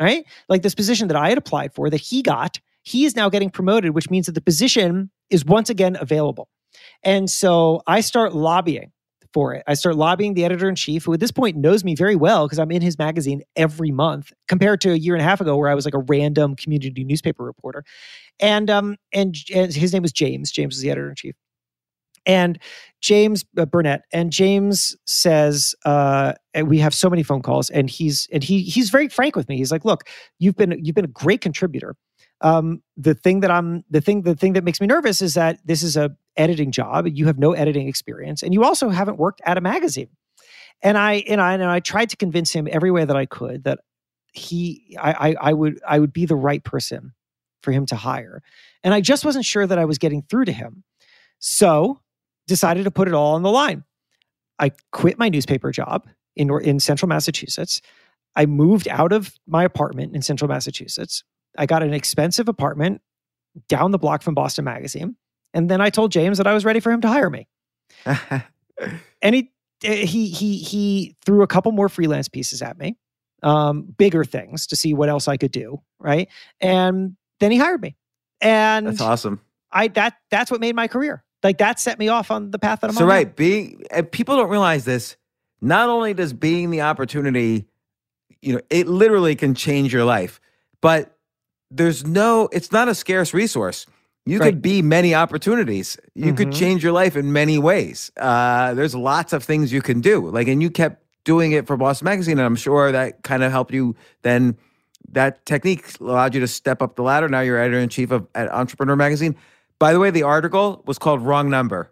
right? 0.01 0.25
Like 0.49 0.61
this 0.63 0.75
position 0.75 1.07
that 1.09 1.17
I 1.17 1.29
had 1.29 1.37
applied 1.37 1.73
for 1.73 1.89
that 1.89 2.01
he 2.01 2.21
got, 2.21 2.59
he 2.89 3.05
is 3.05 3.15
now 3.15 3.29
getting 3.29 3.49
promoted, 3.49 3.93
which 3.93 4.09
means 4.09 4.25
that 4.25 4.33
the 4.33 4.41
position 4.41 5.11
is 5.29 5.45
once 5.45 5.69
again 5.69 5.95
available. 5.99 6.49
And 7.03 7.29
so 7.29 7.81
I 7.87 8.01
start 8.01 8.33
lobbying 8.33 8.91
for 9.31 9.53
it. 9.53 9.63
I 9.67 9.75
start 9.75 9.95
lobbying 9.95 10.33
the 10.33 10.43
editor 10.43 10.67
in 10.67 10.75
chief, 10.75 11.05
who 11.05 11.13
at 11.13 11.19
this 11.19 11.31
point 11.31 11.55
knows 11.55 11.83
me 11.83 11.93
very 11.93 12.15
well 12.15 12.47
because 12.47 12.57
I'm 12.57 12.71
in 12.71 12.81
his 12.81 12.97
magazine 12.97 13.43
every 13.55 13.91
month, 13.91 14.33
compared 14.47 14.81
to 14.81 14.91
a 14.91 14.95
year 14.95 15.13
and 15.13 15.21
a 15.21 15.23
half 15.23 15.39
ago 15.39 15.55
where 15.55 15.69
I 15.69 15.75
was 15.75 15.85
like 15.85 15.93
a 15.93 15.99
random 15.99 16.55
community 16.55 17.03
newspaper 17.03 17.43
reporter. 17.43 17.83
And 18.39 18.71
um 18.71 18.97
and, 19.13 19.35
and 19.53 19.71
his 19.73 19.93
name 19.93 20.01
was 20.01 20.11
James. 20.11 20.51
James 20.51 20.75
was 20.75 20.81
the 20.81 20.89
editor 20.89 21.09
in 21.09 21.15
chief. 21.15 21.35
And 22.25 22.59
James 23.01 23.45
uh, 23.57 23.65
Burnett 23.65 24.01
and 24.11 24.31
James 24.31 24.95
says, 25.05 25.73
uh, 25.85 26.33
we 26.63 26.79
have 26.79 26.93
so 26.93 27.09
many 27.09 27.23
phone 27.23 27.41
calls, 27.41 27.69
and 27.69 27.89
he's 27.89 28.27
and 28.31 28.43
he 28.43 28.63
he's 28.63 28.89
very 28.89 29.07
frank 29.07 29.35
with 29.35 29.47
me. 29.47 29.57
He's 29.57 29.71
like, 29.71 29.85
"Look, 29.85 30.03
you've 30.37 30.55
been 30.55 30.77
you've 30.83 30.95
been 30.95 31.05
a 31.05 31.07
great 31.07 31.39
contributor. 31.39 31.95
Um, 32.41 32.81
the 32.95 33.13
thing 33.13 33.41
that 33.41 33.51
I'm 33.51 33.83
the 33.89 34.01
thing 34.01 34.21
the 34.21 34.35
thing 34.35 34.53
that 34.53 34.63
makes 34.63 34.79
me 34.79 34.87
nervous 34.87 35.21
is 35.21 35.33
that 35.33 35.59
this 35.65 35.83
is 35.83 35.97
a 35.97 36.15
editing 36.37 36.71
job. 36.71 37.07
You 37.07 37.25
have 37.25 37.37
no 37.37 37.53
editing 37.53 37.87
experience, 37.87 38.43
and 38.43 38.53
you 38.53 38.63
also 38.63 38.89
haven't 38.89 39.17
worked 39.17 39.41
at 39.45 39.57
a 39.57 39.61
magazine." 39.61 40.09
And 40.81 40.97
I 40.97 41.23
and 41.27 41.41
I 41.41 41.53
and 41.53 41.63
I 41.63 41.79
tried 41.81 42.09
to 42.11 42.17
convince 42.17 42.51
him 42.51 42.67
every 42.71 42.91
way 42.91 43.03
that 43.03 43.17
I 43.17 43.25
could 43.25 43.65
that 43.65 43.79
he 44.31 44.97
I, 44.99 45.11
I 45.11 45.35
I 45.49 45.53
would 45.53 45.79
I 45.87 45.99
would 45.99 46.13
be 46.13 46.25
the 46.25 46.35
right 46.35 46.63
person 46.63 47.13
for 47.61 47.71
him 47.71 47.85
to 47.87 47.95
hire, 47.95 48.41
and 48.83 48.93
I 48.93 49.01
just 49.01 49.25
wasn't 49.25 49.45
sure 49.45 49.67
that 49.67 49.77
I 49.77 49.85
was 49.85 49.97
getting 49.97 50.21
through 50.21 50.45
to 50.45 50.53
him. 50.53 50.83
So 51.39 51.99
decided 52.47 52.85
to 52.85 52.91
put 52.91 53.07
it 53.07 53.13
all 53.13 53.35
on 53.35 53.43
the 53.43 53.51
line. 53.51 53.83
I 54.59 54.71
quit 54.91 55.19
my 55.19 55.29
newspaper 55.29 55.71
job 55.71 56.07
in 56.35 56.49
in 56.61 56.79
central 56.79 57.09
Massachusetts. 57.09 57.81
I 58.35 58.45
moved 58.45 58.87
out 58.87 59.11
of 59.11 59.33
my 59.47 59.63
apartment 59.63 60.15
in 60.15 60.21
central 60.21 60.47
Massachusetts. 60.47 61.23
I 61.57 61.65
got 61.65 61.83
an 61.83 61.93
expensive 61.93 62.47
apartment 62.47 63.01
down 63.67 63.91
the 63.91 63.97
block 63.97 64.21
from 64.21 64.33
Boston 64.35 64.65
Magazine, 64.65 65.15
and 65.53 65.69
then 65.69 65.81
I 65.81 65.89
told 65.89 66.11
James 66.11 66.37
that 66.37 66.47
I 66.47 66.53
was 66.53 66.63
ready 66.65 66.79
for 66.79 66.91
him 66.91 67.01
to 67.01 67.07
hire 67.07 67.29
me. 67.29 67.47
And 69.21 69.35
he 69.35 69.51
he 69.81 70.05
he 70.29 70.57
he 70.59 71.15
threw 71.25 71.41
a 71.41 71.47
couple 71.47 71.71
more 71.73 71.89
freelance 71.89 72.29
pieces 72.29 72.61
at 72.61 72.77
me, 72.77 72.95
um, 73.43 73.81
bigger 73.97 74.23
things 74.23 74.67
to 74.67 74.77
see 74.77 74.93
what 74.93 75.09
else 75.09 75.27
I 75.27 75.35
could 75.35 75.51
do, 75.51 75.81
right? 75.99 76.29
And 76.61 77.17
then 77.41 77.51
he 77.51 77.57
hired 77.57 77.81
me, 77.81 77.97
and 78.39 78.87
That's 78.87 79.01
awesome. 79.01 79.41
I 79.71 79.89
that 79.89 80.15
that's 80.31 80.49
what 80.49 80.61
made 80.61 80.75
my 80.75 80.87
career. 80.87 81.25
Like 81.43 81.57
that 81.57 81.77
set 81.79 81.99
me 81.99 82.07
off 82.07 82.31
on 82.31 82.51
the 82.51 82.59
path 82.59 82.79
that 82.81 82.89
I'm 82.89 82.95
So 82.95 83.01
on. 83.01 83.09
now. 83.09 83.13
right, 83.15 83.35
being 83.35 83.83
and 83.91 84.09
people 84.09 84.37
don't 84.37 84.49
realize 84.49 84.85
this. 84.85 85.17
Not 85.59 85.89
only 85.89 86.13
does 86.13 86.31
being 86.31 86.69
the 86.69 86.81
opportunity, 86.81 87.65
you 88.41 88.53
know, 88.53 88.61
it 88.69 88.87
literally 88.87 89.35
can 89.35 89.55
change 89.55 89.91
your 89.91 90.05
life, 90.05 90.39
but 90.79 91.17
there's 91.71 92.05
no. 92.05 92.49
It's 92.51 92.71
not 92.71 92.87
a 92.87 92.95
scarce 92.95 93.33
resource. 93.33 93.85
You 94.25 94.37
Right. 94.39 94.47
could 94.47 94.61
be 94.61 94.81
many 94.81 95.15
opportunities. 95.15 95.97
You 96.13 96.33
could 96.33 96.49
Mhm. 96.49 96.53
change 96.59 96.83
your 96.83 96.91
life 96.91 97.15
in 97.15 97.31
many 97.33 97.57
ways. 97.57 98.11
Uh, 98.17 98.73
there's 98.73 98.93
lots 98.93 99.33
of 99.33 99.43
things 99.43 99.71
you 99.73 99.81
can 99.81 100.01
do. 100.01 100.29
Like, 100.29 100.47
and 100.47 100.61
you 100.61 100.69
kept 100.69 101.03
doing 101.23 101.51
it 101.51 101.65
for 101.67 101.77
Boston 101.77 102.05
Magazine, 102.05 102.37
and 102.37 102.45
I'm 102.45 102.55
sure 102.55 102.91
that 102.91 103.23
kind 103.23 103.43
of 103.43 103.51
helped 103.51 103.73
you. 103.73 103.95
Then 104.21 104.57
that 105.11 105.45
technique 105.45 105.85
allowed 105.99 106.35
you 106.35 106.41
to 106.41 106.47
step 106.47 106.81
up 106.81 106.95
the 106.95 107.01
ladder. 107.01 107.27
Now 107.27 107.39
you're 107.41 107.57
editor 107.57 107.79
in 107.79 107.89
chief 107.89 108.11
of 108.11 108.27
at 108.35 108.51
Entrepreneur 108.51 108.95
Magazine. 108.95 109.35
By 109.79 109.93
the 109.93 109.99
way, 109.99 110.11
the 110.11 110.23
article 110.23 110.83
was 110.85 110.99
called 110.99 111.21
"Wrong 111.21 111.49
Number." 111.49 111.91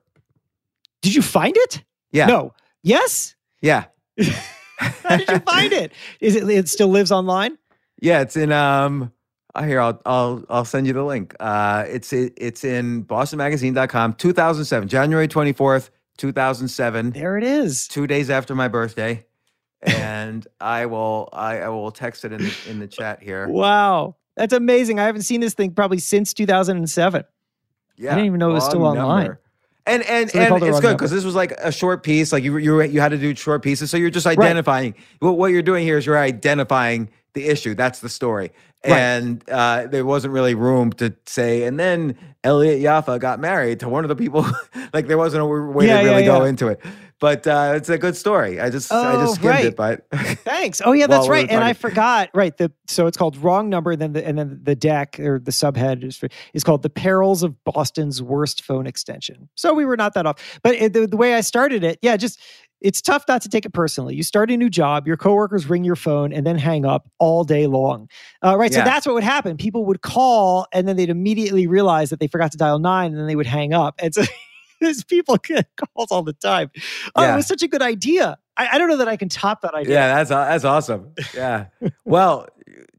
Did 1.01 1.15
you 1.15 1.21
find 1.21 1.55
it? 1.57 1.83
Yeah. 2.11 2.25
No. 2.27 2.53
Yes. 2.83 3.35
Yeah. 3.61 3.85
How 4.77 5.17
did 5.17 5.27
you 5.29 5.39
find 5.39 5.73
it? 5.73 5.91
Is 6.19 6.35
it? 6.35 6.47
It 6.49 6.69
still 6.69 6.89
lives 6.89 7.11
online. 7.11 7.57
Yeah, 7.99 8.21
it's 8.21 8.37
in 8.37 8.51
um 8.51 9.11
uh, 9.55 9.63
here 9.63 9.79
I'll 9.79 10.01
I'll 10.05 10.43
I'll 10.49 10.65
send 10.65 10.87
you 10.87 10.93
the 10.93 11.03
link. 11.03 11.35
Uh 11.39 11.85
it's 11.87 12.13
it, 12.13 12.33
it's 12.37 12.63
in 12.63 13.05
bostonmagazine.com 13.05 14.13
2007 14.13 14.87
January 14.87 15.27
24th 15.27 15.89
2007. 16.17 17.11
There 17.11 17.37
it 17.37 17.43
is. 17.43 17.87
Two 17.87 18.07
days 18.07 18.29
after 18.29 18.55
my 18.55 18.67
birthday, 18.67 19.25
and 19.81 20.45
I 20.59 20.87
will 20.87 21.29
I, 21.31 21.59
I 21.59 21.69
will 21.69 21.91
text 21.91 22.25
it 22.25 22.33
in 22.33 22.43
the, 22.43 22.55
in 22.69 22.79
the 22.79 22.87
chat 22.87 23.21
here. 23.21 23.47
Wow. 23.47 24.15
That's 24.35 24.53
amazing. 24.53 24.99
I 24.99 25.05
haven't 25.05 25.23
seen 25.23 25.41
this 25.41 25.55
thing 25.55 25.71
probably 25.71 25.97
since 25.97 26.33
2007. 26.33 27.23
Yeah, 27.97 28.11
I 28.11 28.15
didn't 28.15 28.27
even 28.27 28.39
know 28.39 28.51
it 28.51 28.53
was 28.53 28.65
still 28.65 28.85
online. 28.85 29.25
number. 29.25 29.41
And 29.87 30.03
and 30.03 30.29
So 30.29 30.39
and 30.39 30.63
it's 30.63 30.79
good 30.79 30.97
because 30.97 31.11
this 31.11 31.23
was 31.23 31.33
like 31.33 31.51
a 31.53 31.71
short 31.71 32.03
piece. 32.03 32.31
Like 32.31 32.43
you 32.43 32.57
you 32.57 32.81
you 32.83 32.99
had 32.99 33.09
to 33.09 33.17
do 33.17 33.33
short 33.33 33.63
pieces, 33.63 33.89
so 33.89 33.97
you're 33.97 34.09
just 34.09 34.27
identifying. 34.27 34.93
What 35.19 35.37
what 35.37 35.51
you're 35.51 35.61
doing 35.61 35.83
here 35.85 35.97
is 35.97 36.05
you're 36.05 36.17
identifying 36.17 37.09
the 37.37 37.47
issue. 37.47 37.75
That's 37.75 37.99
the 37.99 38.09
story. 38.09 38.51
Right. 38.85 38.97
And 38.97 39.49
uh, 39.49 39.87
there 39.87 40.05
wasn't 40.05 40.33
really 40.33 40.55
room 40.55 40.91
to 40.93 41.13
say. 41.25 41.63
And 41.63 41.79
then 41.79 42.17
Elliot 42.43 42.79
Yaffa 42.81 43.19
got 43.19 43.39
married 43.39 43.79
to 43.81 43.89
one 43.89 44.03
of 44.05 44.09
the 44.09 44.15
people. 44.15 44.45
like 44.93 45.07
there 45.07 45.17
wasn't 45.17 45.43
a 45.43 45.45
way 45.45 45.87
Yeah, 45.87 45.99
to 46.01 46.03
yeah, 46.05 46.09
really 46.11 46.25
go 46.25 46.43
into 46.45 46.67
it. 46.67 46.79
But 47.19 47.47
uh, 47.47 47.73
it's 47.75 47.89
a 47.89 47.97
good 47.97 48.15
story. 48.15 48.59
I 48.61 48.69
just 48.69 48.91
I 48.91 49.13
Oh, 49.15 49.21
just 49.25 49.35
skimmed 49.35 49.49
right. 49.49 49.65
it, 49.65 49.75
but 49.75 50.05
Thanks. 50.45 50.81
Oh 50.85 50.91
yeah, 50.93 51.07
that's 51.11 51.21
While 51.21 51.29
we 51.29 51.35
right. 51.41 51.49
And 51.49 51.63
I 51.63 51.73
forgot. 51.73 52.29
Right. 52.35 52.55
The 52.55 52.71
so 52.87 53.07
it's 53.07 53.17
called 53.17 53.37
wrong 53.37 53.69
number. 53.69 53.95
Then 53.95 54.13
the 54.13 54.25
and 54.25 54.37
then 54.37 54.59
the 54.61 54.75
deck 54.75 55.19
or 55.19 55.39
the 55.39 55.51
subhead 55.51 56.03
is 56.03 56.23
is 56.53 56.63
called 56.63 56.83
the 56.83 56.91
perils 56.91 57.41
of 57.41 57.61
Boston's 57.63 58.21
worst 58.21 58.63
phone 58.63 58.85
extension. 58.85 59.49
So 59.55 59.73
we 59.73 59.83
were 59.85 59.97
not 59.97 60.13
that 60.13 60.27
off. 60.27 60.59
But 60.61 60.75
it, 60.75 60.93
the, 60.93 61.07
the 61.07 61.17
way 61.17 61.33
I 61.33 61.41
started 61.41 61.83
it, 61.83 61.97
yeah, 62.03 62.17
just 62.17 62.39
it's 62.81 63.01
tough 63.01 63.23
not 63.27 63.41
to 63.41 63.49
take 63.49 63.65
it 63.65 63.73
personally. 63.73 64.15
You 64.15 64.23
start 64.23 64.51
a 64.51 64.57
new 64.57 64.69
job, 64.69 65.07
your 65.07 65.17
coworkers 65.17 65.67
ring 65.69 65.83
your 65.83 65.95
phone 65.95 66.31
and 66.31 66.45
then 66.45 66.57
hang 66.57 66.85
up 66.85 67.09
all 67.19 67.43
day 67.43 67.65
long. 67.67 68.07
Uh, 68.43 68.55
right. 68.57 68.71
So 68.73 68.81
that's 68.83 69.05
what 69.05 69.15
would 69.15 69.23
happen. 69.23 69.57
People 69.57 69.85
would 69.85 70.01
call 70.01 70.67
and 70.71 70.87
then 70.87 70.95
they'd 70.95 71.09
immediately 71.09 71.65
realize 71.67 72.09
that 72.11 72.19
they 72.19 72.27
forgot 72.27 72.51
to 72.51 72.57
dial 72.57 72.77
nine 72.79 73.11
and 73.11 73.19
then 73.19 73.25
they 73.27 73.35
would 73.35 73.47
hang 73.47 73.73
up. 73.73 73.95
And 73.99 74.13
so 74.13 74.23
there's 74.81 75.03
people 75.03 75.37
get 75.37 75.67
calls 75.95 76.11
all 76.11 76.21
the 76.23 76.33
time. 76.33 76.69
Oh, 77.15 77.23
Yeah. 77.23 77.33
it 77.33 77.35
was 77.37 77.47
such 77.47 77.63
a 77.63 77.67
good 77.67 77.81
idea. 77.81 78.37
I, 78.57 78.67
I 78.73 78.77
don't 78.77 78.89
know 78.89 78.97
that 78.97 79.07
I 79.07 79.17
can 79.17 79.29
top 79.29 79.61
that 79.61 79.73
idea. 79.73 79.93
Yeah, 79.95 80.15
that's 80.23 80.29
that's 80.29 80.63
awesome. 80.63 81.13
Yeah. 81.33 81.65
well, 82.05 82.47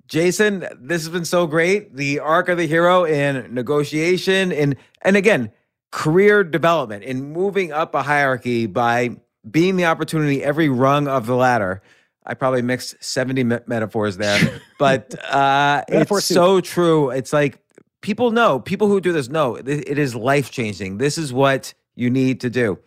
Jason, 0.09 0.61
this 0.81 1.03
has 1.03 1.09
been 1.11 1.25
so 1.25 1.47
great. 1.47 1.95
The 1.95 2.19
arc 2.19 2.49
of 2.49 2.59
the 2.59 2.67
hero 2.67 3.05
in 3.05 3.55
negotiation 3.55 4.51
and 4.53 4.75
and 5.03 5.17
again, 5.17 5.53
career 5.93 6.43
development 6.43 7.05
in 7.05 7.33
moving 7.33 7.73
up 7.73 7.95
a 7.95 8.03
hierarchy 8.03 8.67
by 8.67 9.17
being 9.51 9.77
the 9.77 9.85
opportunity 9.87 10.43
every 10.43 10.69
rung 10.69 11.09
of 11.09 11.27
the 11.27 11.35
ladder. 11.37 11.83
I 12.27 12.35
probably 12.35 12.61
mixed 12.63 12.97
70 13.03 13.45
me- 13.45 13.59
metaphors 13.67 14.19
there, 14.19 14.61
but 14.79 15.15
uh, 15.33 15.83
Metaphor 15.89 16.19
it's 16.19 16.27
soup. 16.27 16.35
so 16.35 16.61
true. 16.61 17.11
It's 17.11 17.33
like 17.33 17.59
people 18.03 18.31
know, 18.33 18.61
people 18.61 18.87
who 18.89 19.01
do 19.01 19.13
this 19.13 19.29
know 19.29 19.57
it 19.57 19.67
it 19.69 19.99
is 19.99 20.15
life 20.15 20.51
changing. 20.51 20.99
This 20.99 21.17
is 21.17 21.33
what 21.33 21.73
you 21.97 22.11
need 22.11 22.41
to 22.43 22.51
do. 22.51 22.79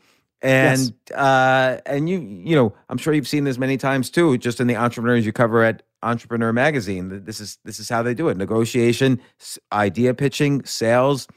And 0.43 0.93
uh, 1.15 1.77
and 1.85 2.07
you 2.09 2.19
you 2.19 2.55
know 2.55 2.73
I'm 2.89 2.97
sure 2.97 3.13
you've 3.13 3.27
seen 3.27 3.43
this 3.43 3.57
many 3.57 3.77
times 3.77 4.09
too, 4.09 4.37
just 4.37 4.59
in 4.59 4.67
the 4.67 4.75
entrepreneurs 4.75 5.25
you 5.25 5.31
cover 5.31 5.63
at 5.63 5.83
Entrepreneur 6.03 6.51
Magazine. 6.53 7.23
This 7.25 7.39
is 7.39 7.57
this 7.63 7.79
is 7.79 7.89
how 7.89 8.01
they 8.03 8.13
do 8.15 8.27
it: 8.29 8.37
negotiation, 8.37 9.19
idea 9.71 10.13
pitching, 10.15 10.63
sales, 10.65 11.27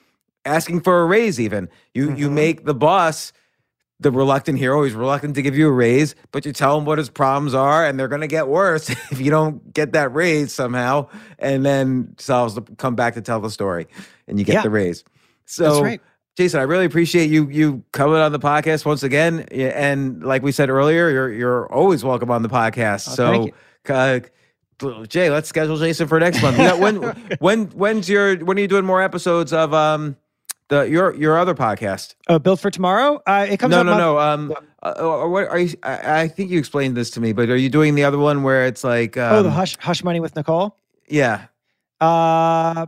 asking 0.47 0.81
for 0.81 1.03
a 1.03 1.07
raise. 1.07 1.39
Even 1.41 1.69
you 1.95 2.15
you 2.15 2.29
Mhm. 2.29 2.33
make 2.33 2.65
the 2.65 2.75
boss 2.75 3.33
the 4.05 4.13
reluctant 4.13 4.59
hero. 4.59 4.85
He's 4.85 4.95
reluctant 4.95 5.35
to 5.35 5.43
give 5.43 5.57
you 5.57 5.67
a 5.67 5.73
raise, 5.73 6.15
but 6.31 6.45
you 6.47 6.53
tell 6.53 6.79
him 6.79 6.85
what 6.85 6.99
his 6.99 7.09
problems 7.09 7.55
are, 7.55 7.85
and 7.85 7.99
they're 7.99 8.07
going 8.07 8.21
to 8.21 8.29
get 8.29 8.47
worse 8.47 8.89
if 9.11 9.19
you 9.21 9.31
don't 9.31 9.73
get 9.75 9.93
that 9.93 10.15
raise 10.15 10.53
somehow. 10.53 11.09
And 11.39 11.65
then 11.65 12.15
solves 12.19 12.55
the 12.55 12.63
come 12.63 12.95
back 12.95 13.15
to 13.15 13.23
tell 13.23 13.41
the 13.41 13.51
story, 13.51 13.89
and 14.29 14.39
you 14.39 14.45
get 14.45 14.55
Yeah. 14.55 14.63
the 14.63 14.71
raise. 14.71 15.03
So. 15.47 15.65
That's 15.65 15.83
right. 15.83 16.01
Jason, 16.37 16.59
I 16.59 16.65
really 16.65 16.85
appreciate 16.85 17.31
you 17.31 17.49
you 17.49 17.85
coming 17.93 18.17
on 18.17 18.33
the 18.33 18.41
podcast 18.41 18.85
once 18.85 19.05
again. 19.05 19.41
And 19.53 20.21
like 20.25 20.43
we 20.43 20.51
said 20.51 20.69
earlier, 20.69 21.09
you're 21.09 21.33
you're 21.33 21.73
always 21.73 22.03
welcome 22.03 22.29
on 22.29 22.43
the 22.43 22.49
podcast. 22.49 23.09
Oh, 23.21 23.49
so, 23.87 23.95
uh, 23.95 25.07
Jay, 25.07 25.31
let's 25.31 25.49
schedule 25.49 25.77
Jason 25.77 26.09
for 26.09 26.19
next 26.19 26.43
month. 26.43 26.59
When 26.81 26.97
when 27.39 27.67
when's 27.67 28.09
your 28.09 28.37
when 28.39 28.59
are 28.59 28.61
you 28.61 28.67
doing 28.67 28.85
more 28.85 29.01
episodes 29.01 29.53
of 29.53 29.73
um 29.73 30.17
the 30.69 30.83
your 30.83 31.15
your 31.15 31.39
other 31.39 31.55
podcast? 31.55 32.15
Uh, 32.29 32.39
build 32.39 32.61
for 32.61 32.71
tomorrow. 32.71 33.21
Uh, 33.27 33.47
it 33.49 33.59
comes 33.59 33.71
No, 33.73 33.81
out 33.81 33.87
no, 33.87 33.93
month- 33.93 34.01
no. 34.01 34.19
Um, 34.19 34.55
uh, 34.83 34.91
or 35.01 35.29
what 35.31 35.49
are 35.49 35.59
you? 35.59 35.77
I, 35.83 36.23
I 36.23 36.29
think 36.29 36.51
you 36.51 36.59
explained 36.59 36.97
this 36.97 37.11
to 37.11 37.21
me, 37.21 37.33
but 37.33 37.49
are 37.51 37.57
you 37.57 37.69
doing 37.71 37.95
the 37.95 38.05
other 38.05 38.19
one 38.19 38.43
where 38.43 38.67
it's 38.67 38.85
like 38.85 39.17
um, 39.17 39.35
oh, 39.37 39.43
the 39.43 39.51
hush 39.51 39.77
hush 39.79 40.03
money 40.05 40.21
with 40.21 40.37
Nicole. 40.37 40.77
Yeah. 41.09 41.47
Uh, 42.01 42.87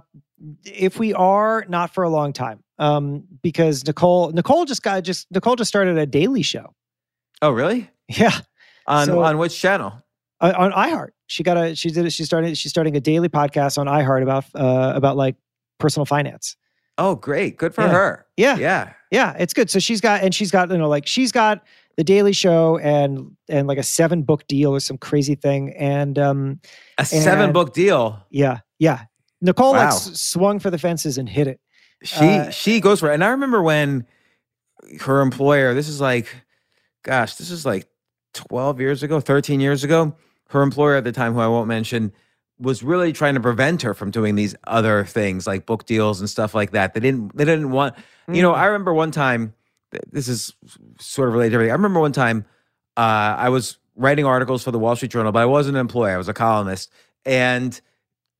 if 0.64 0.98
we 0.98 1.14
are 1.14 1.64
not 1.68 1.94
for 1.94 2.04
a 2.04 2.10
long 2.10 2.32
time, 2.32 2.62
um, 2.78 3.24
because 3.42 3.86
Nicole 3.86 4.30
Nicole 4.32 4.64
just 4.64 4.82
got 4.82 5.02
just 5.04 5.26
Nicole 5.30 5.56
just 5.56 5.68
started 5.68 5.96
a 5.96 6.06
daily 6.06 6.42
show. 6.42 6.74
Oh, 7.42 7.50
really? 7.50 7.90
Yeah, 8.08 8.32
On 8.86 9.06
So- 9.06 9.22
on 9.22 9.36
which 9.38 9.58
channel? 9.58 10.02
uh, 10.40 10.52
on 10.56 10.72
iHeart. 10.72 11.10
She 11.28 11.42
got 11.42 11.56
a 11.56 11.74
she 11.74 11.90
did 11.90 12.06
it. 12.06 12.10
She 12.10 12.24
started 12.24 12.56
she's 12.56 12.70
starting 12.70 12.96
a 12.96 13.00
daily 13.00 13.28
podcast 13.28 13.78
on 13.78 13.86
iHeart 13.86 14.22
about 14.22 14.44
uh 14.54 14.92
about 14.94 15.16
like 15.16 15.34
personal 15.78 16.04
finance. 16.06 16.56
Oh, 16.98 17.14
great. 17.14 17.56
Good 17.58 17.74
for 17.74 17.82
Yeah. 17.82 17.88
her. 17.90 18.26
Yeah, 18.36 18.56
Yeah. 18.56 18.92
Yeah, 19.12 19.36
it's 19.38 19.52
good. 19.54 19.70
So 19.70 19.78
she's 19.78 20.00
got 20.00 20.22
and 20.22 20.34
she's 20.34 20.50
got 20.50 20.70
you 20.70 20.78
know 20.78 20.88
like 20.88 21.06
she's 21.06 21.30
got 21.30 21.62
the 21.96 22.02
Daily 22.04 22.32
Show 22.32 22.78
and 22.78 23.36
and 23.48 23.66
like 23.68 23.78
a 23.78 23.82
seven 23.82 24.22
book 24.22 24.46
deal 24.48 24.72
or 24.72 24.80
some 24.80 24.98
crazy 24.98 25.34
thing 25.36 25.72
and 25.76 26.18
um 26.18 26.60
A 26.98 27.04
seven 27.04 27.52
book 27.52 27.72
deal. 27.72 28.20
yeah 28.30 28.58
yeah 28.78 29.04
Nicole 29.40 29.72
like 29.72 29.90
Wow. 29.90 29.96
s- 29.96 30.20
swung 30.20 30.58
for 30.58 30.70
the 30.70 30.78
fences 30.78 31.18
and 31.18 31.28
hit 31.28 31.46
it. 31.46 31.60
She 32.02 32.16
Uh, 32.24 32.50
she 32.50 32.80
goes 32.80 33.00
for 33.00 33.10
it. 33.10 33.14
And 33.14 33.22
I 33.24 33.28
remember 33.28 33.62
when 33.62 34.06
her 35.02 35.20
employer, 35.20 35.72
this 35.74 35.88
is 35.88 36.00
like, 36.00 36.26
gosh, 37.04 37.36
this 37.36 37.50
is 37.50 37.64
like 37.64 37.86
12 38.34 38.80
years 38.80 39.02
ago, 39.02 39.20
13 39.20 39.60
years 39.60 39.84
ago. 39.84 40.14
Her 40.50 40.62
employer 40.62 40.96
at 40.96 41.04
the 41.04 41.12
time, 41.12 41.32
who 41.34 41.40
I 41.40 41.48
won't 41.48 41.68
mention, 41.68 42.12
was 42.58 42.82
really 42.82 43.12
trying 43.12 43.34
to 43.34 43.40
prevent 43.40 43.82
her 43.82 43.92
from 43.94 44.10
doing 44.10 44.34
these 44.34 44.54
other 44.66 45.04
things 45.04 45.46
like 45.46 45.66
book 45.66 45.84
deals 45.86 46.20
and 46.20 46.30
stuff 46.30 46.54
like 46.54 46.70
that. 46.70 46.94
They 46.94 47.00
didn't 47.00 47.36
they 47.36 47.44
didn't 47.44 47.70
want 47.70 47.94
you 48.32 48.42
know, 48.42 48.52
Mm. 48.52 48.58
I 48.58 48.66
remember 48.66 48.92
one 48.92 49.10
time, 49.10 49.54
this 50.10 50.28
is 50.28 50.52
sort 50.98 51.28
of 51.28 51.34
related 51.34 51.50
to 51.50 51.54
everything. 51.56 51.70
I 51.70 51.74
remember 51.74 52.00
one 52.00 52.12
time 52.12 52.44
uh, 52.96 53.36
I 53.38 53.50
was 53.50 53.78
writing 53.94 54.24
articles 54.24 54.64
for 54.64 54.70
the 54.70 54.78
Wall 54.78 54.96
Street 54.96 55.12
Journal, 55.12 55.32
but 55.32 55.40
I 55.40 55.46
wasn't 55.46 55.76
an 55.76 55.80
employee, 55.80 56.12
I 56.12 56.16
was 56.16 56.28
a 56.28 56.34
columnist. 56.34 56.90
And 57.24 57.80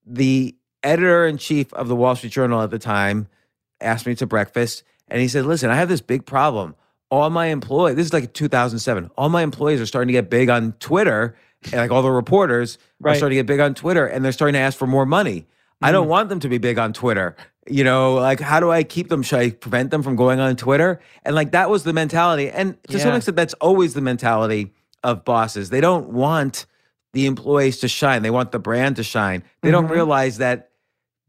the 0.04 0.56
editor 0.82 1.26
in 1.26 1.38
chief 1.38 1.72
of 1.74 1.88
the 1.88 1.96
Wall 1.96 2.16
Street 2.16 2.32
Journal 2.32 2.62
at 2.62 2.70
the 2.70 2.78
time 2.78 3.28
asked 3.80 4.06
me 4.06 4.14
to 4.16 4.26
breakfast. 4.26 4.82
And 5.08 5.20
he 5.20 5.28
said, 5.28 5.46
Listen, 5.46 5.70
I 5.70 5.76
have 5.76 5.88
this 5.88 6.00
big 6.00 6.26
problem. 6.26 6.74
All 7.10 7.30
my 7.30 7.46
employees, 7.46 7.94
this 7.94 8.06
is 8.06 8.12
like 8.12 8.32
2007, 8.32 9.10
all 9.16 9.28
my 9.28 9.42
employees 9.42 9.80
are 9.80 9.86
starting 9.86 10.08
to 10.08 10.12
get 10.12 10.28
big 10.28 10.50
on 10.50 10.72
Twitter. 10.80 11.36
And 11.72 11.80
like 11.80 11.90
all 11.90 12.02
the 12.02 12.10
reporters 12.10 12.78
are 13.04 13.14
starting 13.14 13.36
to 13.36 13.40
get 13.42 13.46
big 13.46 13.60
on 13.60 13.74
Twitter 13.74 14.06
and 14.06 14.24
they're 14.24 14.32
starting 14.32 14.54
to 14.54 14.58
ask 14.60 14.78
for 14.78 14.86
more 14.86 15.06
money. 15.06 15.46
I 15.82 15.92
don't 15.92 16.08
want 16.08 16.28
them 16.28 16.40
to 16.40 16.48
be 16.48 16.58
big 16.58 16.78
on 16.78 16.92
Twitter. 16.92 17.36
You 17.68 17.84
know, 17.84 18.14
like 18.14 18.40
how 18.40 18.60
do 18.60 18.70
I 18.70 18.82
keep 18.84 19.08
them? 19.08 19.22
Should 19.22 19.38
I 19.40 19.50
prevent 19.50 19.90
them 19.90 20.02
from 20.02 20.16
going 20.16 20.38
on 20.40 20.54
Twitter? 20.56 21.00
And 21.24 21.34
like 21.34 21.50
that 21.52 21.68
was 21.68 21.82
the 21.84 21.92
mentality. 21.92 22.48
And 22.48 22.82
to 22.88 22.98
some 22.98 23.14
extent, 23.14 23.36
that's 23.36 23.54
always 23.54 23.94
the 23.94 24.00
mentality 24.00 24.72
of 25.02 25.24
bosses. 25.24 25.70
They 25.70 25.80
don't 25.80 26.10
want 26.10 26.66
the 27.12 27.26
employees 27.26 27.78
to 27.80 27.88
shine. 27.88 28.22
They 28.22 28.30
want 28.30 28.52
the 28.52 28.58
brand 28.58 28.96
to 28.96 29.02
shine. 29.02 29.42
They 29.62 29.70
don't 29.70 29.88
Mhm. 29.88 29.92
realize 29.92 30.38
that 30.38 30.70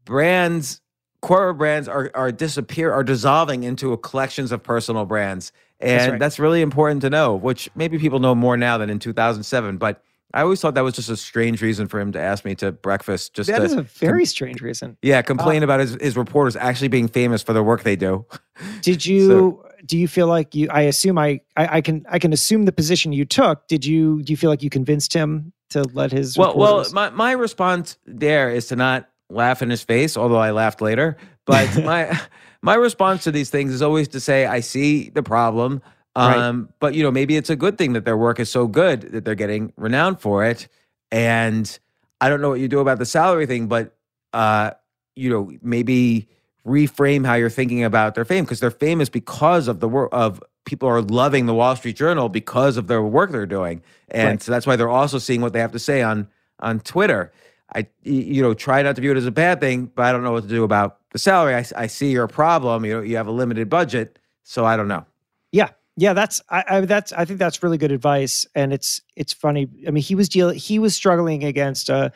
brands, 0.04 0.80
corporate 1.20 1.58
brands 1.58 1.88
are 1.88 2.10
are 2.14 2.30
disappear 2.32 2.92
are 2.92 3.04
dissolving 3.04 3.64
into 3.64 3.92
a 3.92 3.98
collections 3.98 4.52
of 4.52 4.62
personal 4.62 5.04
brands. 5.04 5.52
And 5.80 6.20
that's, 6.20 6.38
right. 6.40 6.44
really 6.44 6.60
important 6.62 7.02
to 7.02 7.10
know, 7.10 7.36
which 7.36 7.70
maybe 7.76 7.98
people 7.98 8.18
know 8.18 8.34
more 8.34 8.56
now 8.56 8.78
than 8.78 8.90
in 8.90 8.98
2007. 8.98 9.76
But 9.76 10.02
I 10.34 10.42
always 10.42 10.60
thought 10.60 10.74
that 10.74 10.84
was 10.84 10.94
just 10.94 11.08
a 11.08 11.16
strange 11.16 11.62
reason 11.62 11.88
for 11.88 11.98
him 11.98 12.12
to 12.12 12.20
ask 12.20 12.44
me 12.44 12.54
to 12.56 12.70
breakfast 12.72 13.34
just 13.34 13.48
That 13.48 13.58
to 13.58 13.64
is 13.64 13.72
a 13.72 13.82
very 13.82 14.26
strange 14.26 14.60
reason. 14.60 14.98
yeah, 15.00 15.22
complain 15.22 15.62
uh, 15.62 15.64
about 15.64 15.80
his, 15.80 15.94
his 16.00 16.16
reporters 16.16 16.54
actually 16.54 16.88
being 16.88 17.08
famous 17.08 17.42
for 17.42 17.52
the 17.52 17.62
work 17.62 17.82
they 17.82 17.96
do. 17.96 18.26
Did 18.82 19.06
you 19.06 19.62
do 19.86 19.96
you 19.96 20.08
feel 20.08 20.26
like 20.26 20.54
you 20.54 20.68
I 20.70 20.82
assume 20.82 21.18
I, 21.18 21.40
I 21.56 21.78
I 21.78 21.80
can 21.80 22.04
I 22.08 22.18
can 22.18 22.32
assume 22.32 22.64
the 22.64 22.72
position 22.72 23.12
you 23.12 23.24
took. 23.24 23.66
Did 23.68 23.86
you 23.86 24.22
do 24.22 24.32
you 24.32 24.36
feel 24.36 24.50
like 24.50 24.62
you 24.62 24.70
convinced 24.70 25.12
him 25.12 25.52
to 25.70 25.82
let 25.92 26.12
his 26.12 26.36
Well, 26.36 26.56
well, 26.56 26.84
my, 26.92 27.10
my 27.10 27.32
response 27.32 27.98
there 28.06 28.50
is 28.50 28.66
to 28.68 28.76
not 28.76 29.08
laugh 29.30 29.62
in 29.62 29.70
his 29.70 29.82
face, 29.82 30.16
although 30.16 30.38
I 30.38 30.50
laughed 30.50 30.80
later. 30.80 31.16
But 31.46 31.84
my 31.84 32.18
my 32.62 32.74
response 32.74 33.24
to 33.24 33.30
these 33.30 33.50
things 33.50 33.72
is 33.72 33.82
always 33.82 34.08
to 34.08 34.20
say, 34.20 34.46
I 34.46 34.60
see 34.60 35.10
the 35.10 35.22
problem. 35.22 35.82
Right. 36.26 36.36
Um, 36.38 36.68
but 36.80 36.94
you 36.94 37.02
know, 37.02 37.10
maybe 37.10 37.36
it's 37.36 37.50
a 37.50 37.56
good 37.56 37.78
thing 37.78 37.92
that 37.92 38.04
their 38.04 38.16
work 38.16 38.40
is 38.40 38.50
so 38.50 38.66
good 38.66 39.02
that 39.12 39.24
they're 39.24 39.34
getting 39.34 39.72
renowned 39.76 40.20
for 40.20 40.44
it. 40.44 40.68
And 41.12 41.78
I 42.20 42.28
don't 42.28 42.40
know 42.40 42.48
what 42.50 42.60
you 42.60 42.68
do 42.68 42.80
about 42.80 42.98
the 42.98 43.06
salary 43.06 43.46
thing, 43.46 43.68
but 43.68 43.96
uh, 44.32 44.72
you 45.14 45.30
know, 45.30 45.52
maybe 45.62 46.28
reframe 46.66 47.24
how 47.24 47.34
you're 47.34 47.48
thinking 47.50 47.84
about 47.84 48.14
their 48.14 48.24
fame 48.24 48.44
because 48.44 48.60
they're 48.60 48.70
famous 48.70 49.08
because 49.08 49.68
of 49.68 49.80
the 49.80 49.88
work 49.88 50.10
of 50.12 50.42
people 50.64 50.88
are 50.88 51.00
loving 51.00 51.46
the 51.46 51.54
Wall 51.54 51.74
Street 51.76 51.96
Journal 51.96 52.28
because 52.28 52.76
of 52.76 52.88
their 52.88 53.02
work 53.02 53.30
they're 53.30 53.46
doing, 53.46 53.82
and 54.08 54.28
Right. 54.28 54.42
so 54.42 54.52
that's 54.52 54.66
why 54.66 54.76
they're 54.76 54.88
also 54.88 55.18
seeing 55.18 55.40
what 55.40 55.52
they 55.52 55.60
have 55.60 55.72
to 55.72 55.78
say 55.78 56.02
on 56.02 56.28
on 56.60 56.80
Twitter. 56.80 57.32
I 57.74 57.86
you 58.02 58.42
know 58.42 58.54
try 58.54 58.82
not 58.82 58.96
to 58.96 59.00
view 59.02 59.12
it 59.12 59.16
as 59.16 59.26
a 59.26 59.30
bad 59.30 59.60
thing, 59.60 59.90
but 59.94 60.04
I 60.04 60.12
don't 60.12 60.22
know 60.24 60.32
what 60.32 60.42
to 60.42 60.48
do 60.48 60.64
about 60.64 60.98
the 61.12 61.18
salary. 61.18 61.54
I, 61.54 61.64
I 61.76 61.86
see 61.86 62.10
your 62.10 62.26
problem. 62.26 62.84
You 62.84 62.94
know, 62.94 63.00
you 63.02 63.16
have 63.16 63.28
a 63.28 63.32
limited 63.32 63.68
budget, 63.70 64.18
so 64.42 64.64
I 64.66 64.76
don't 64.76 64.88
know. 64.88 65.06
Yeah, 65.52 65.70
Yeah, 65.98 66.12
that's 66.12 66.40
I, 66.48 66.62
I 66.68 66.80
that's 66.82 67.12
I 67.12 67.24
think 67.24 67.40
that's 67.40 67.60
really 67.60 67.76
good 67.76 67.90
advice, 67.90 68.46
and 68.54 68.72
it's 68.72 69.00
it's 69.16 69.32
funny. 69.32 69.66
I 69.84 69.90
mean, 69.90 70.00
he 70.02 70.14
was 70.14 70.28
dealing 70.28 70.56
he 70.56 70.78
was 70.78 70.94
struggling 70.94 71.42
against 71.42 71.88
a 71.88 72.12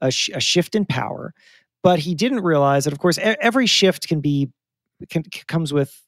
a, 0.00 0.10
sh- 0.10 0.30
a 0.34 0.40
shift 0.40 0.74
in 0.74 0.86
power, 0.86 1.34
but 1.82 1.98
he 1.98 2.14
didn't 2.14 2.40
realize 2.40 2.84
that. 2.84 2.94
Of 2.94 2.98
course, 2.98 3.18
every 3.20 3.66
shift 3.66 4.08
can 4.08 4.22
be 4.22 4.48
can, 5.10 5.22
comes 5.48 5.70
with 5.70 6.00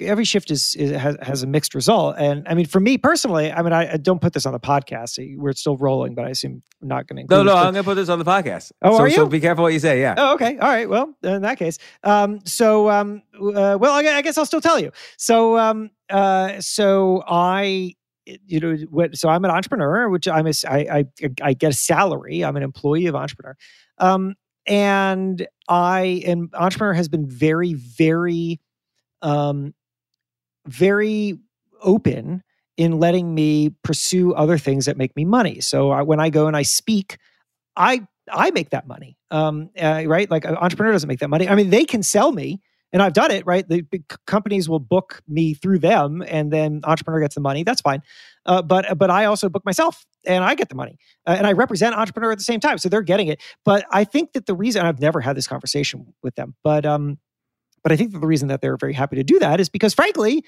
every 0.00 0.24
shift 0.24 0.50
is, 0.50 0.74
is, 0.74 0.90
has, 0.90 1.16
has 1.22 1.42
a 1.42 1.46
mixed 1.46 1.74
result. 1.74 2.16
And 2.18 2.46
I 2.48 2.54
mean, 2.54 2.66
for 2.66 2.80
me 2.80 2.98
personally, 2.98 3.52
I 3.52 3.62
mean, 3.62 3.72
I, 3.72 3.92
I 3.92 3.96
don't 3.96 4.20
put 4.20 4.32
this 4.32 4.46
on 4.46 4.52
the 4.52 4.60
podcast. 4.60 5.18
We're 5.36 5.52
still 5.52 5.76
rolling, 5.76 6.14
but 6.14 6.24
I 6.24 6.30
assume 6.30 6.62
I'm 6.82 6.88
not 6.88 7.06
going 7.06 7.26
to. 7.26 7.34
No, 7.34 7.42
no, 7.42 7.54
I'm 7.54 7.72
going 7.72 7.82
to 7.82 7.84
put 7.84 7.94
this 7.94 8.08
on 8.08 8.18
the 8.18 8.24
podcast. 8.24 8.72
Oh, 8.82 8.96
so, 8.96 9.02
are 9.02 9.08
you? 9.08 9.14
So 9.14 9.26
be 9.26 9.40
careful 9.40 9.62
what 9.62 9.72
you 9.72 9.78
say. 9.78 10.00
Yeah. 10.00 10.14
Oh, 10.16 10.34
okay. 10.34 10.58
All 10.58 10.68
right. 10.68 10.88
Well, 10.88 11.14
in 11.22 11.42
that 11.42 11.58
case, 11.58 11.78
um, 12.02 12.40
so 12.44 12.90
um, 12.90 13.22
uh, 13.34 13.76
well, 13.80 13.92
I, 13.92 14.00
I 14.16 14.22
guess 14.22 14.38
I'll 14.38 14.46
still 14.46 14.60
tell 14.60 14.78
you. 14.78 14.92
So, 15.16 15.58
um, 15.58 15.90
uh, 16.10 16.60
so 16.60 17.22
I. 17.26 17.94
You 18.26 18.58
know, 18.58 18.76
what, 18.88 19.18
so 19.18 19.28
I'm 19.28 19.44
an 19.44 19.50
entrepreneur, 19.50 20.08
which 20.08 20.26
I'm 20.26 20.46
a, 20.46 20.52
I, 20.66 20.78
I, 20.78 21.04
I 21.42 21.52
get 21.52 21.72
a 21.72 21.76
salary. 21.76 22.42
I'm 22.42 22.56
an 22.56 22.62
employee 22.62 23.04
of 23.04 23.14
entrepreneur, 23.14 23.54
um, 23.98 24.34
and 24.66 25.46
I 25.68 26.22
and 26.24 26.48
entrepreneur 26.54 26.94
has 26.94 27.08
been 27.08 27.28
very, 27.28 27.74
very 27.74 28.62
um, 29.20 29.74
very 30.66 31.38
open 31.82 32.42
in 32.76 32.98
letting 32.98 33.34
me 33.34 33.70
pursue 33.82 34.32
other 34.34 34.58
things 34.58 34.86
that 34.86 34.96
make 34.96 35.14
me 35.16 35.24
money. 35.24 35.60
So 35.60 35.90
I, 35.90 36.02
when 36.02 36.20
I 36.20 36.30
go 36.30 36.46
and 36.46 36.56
I 36.56 36.62
speak, 36.62 37.18
I 37.76 38.06
I 38.32 38.50
make 38.52 38.70
that 38.70 38.86
money, 38.86 39.18
um, 39.30 39.70
uh, 39.80 40.04
right? 40.06 40.30
Like 40.30 40.44
an 40.44 40.56
entrepreneur 40.56 40.92
doesn't 40.92 41.08
make 41.08 41.20
that 41.20 41.28
money. 41.28 41.48
I 41.48 41.54
mean, 41.54 41.70
they 41.70 41.84
can 41.84 42.02
sell 42.02 42.32
me, 42.32 42.60
and 42.92 43.02
I've 43.02 43.12
done 43.12 43.30
it, 43.30 43.44
right? 43.46 43.68
The 43.68 43.84
companies 44.26 44.68
will 44.68 44.78
book 44.78 45.20
me 45.28 45.54
through 45.54 45.80
them, 45.80 46.22
and 46.26 46.52
then 46.52 46.80
entrepreneur 46.84 47.20
gets 47.20 47.34
the 47.34 47.42
money. 47.42 47.64
That's 47.64 47.82
fine. 47.82 48.02
Uh, 48.46 48.62
but 48.62 48.96
but 48.98 49.10
I 49.10 49.26
also 49.26 49.48
book 49.48 49.64
myself, 49.64 50.06
and 50.26 50.42
I 50.42 50.54
get 50.54 50.68
the 50.68 50.74
money, 50.74 50.96
uh, 51.26 51.34
and 51.36 51.46
I 51.46 51.52
represent 51.52 51.94
entrepreneur 51.94 52.32
at 52.32 52.38
the 52.38 52.44
same 52.44 52.60
time, 52.60 52.78
so 52.78 52.88
they're 52.88 53.02
getting 53.02 53.28
it. 53.28 53.42
But 53.64 53.84
I 53.90 54.04
think 54.04 54.32
that 54.32 54.46
the 54.46 54.54
reason 54.54 54.84
I've 54.86 55.00
never 55.00 55.20
had 55.20 55.36
this 55.36 55.46
conversation 55.46 56.14
with 56.22 56.34
them, 56.34 56.54
but 56.64 56.86
um, 56.86 57.18
but 57.84 57.92
I 57.92 57.96
think 57.96 58.10
that 58.12 58.18
the 58.18 58.26
reason 58.26 58.48
that 58.48 58.60
they're 58.60 58.76
very 58.76 58.94
happy 58.94 59.14
to 59.16 59.22
do 59.22 59.38
that 59.38 59.60
is 59.60 59.68
because, 59.68 59.94
frankly, 59.94 60.44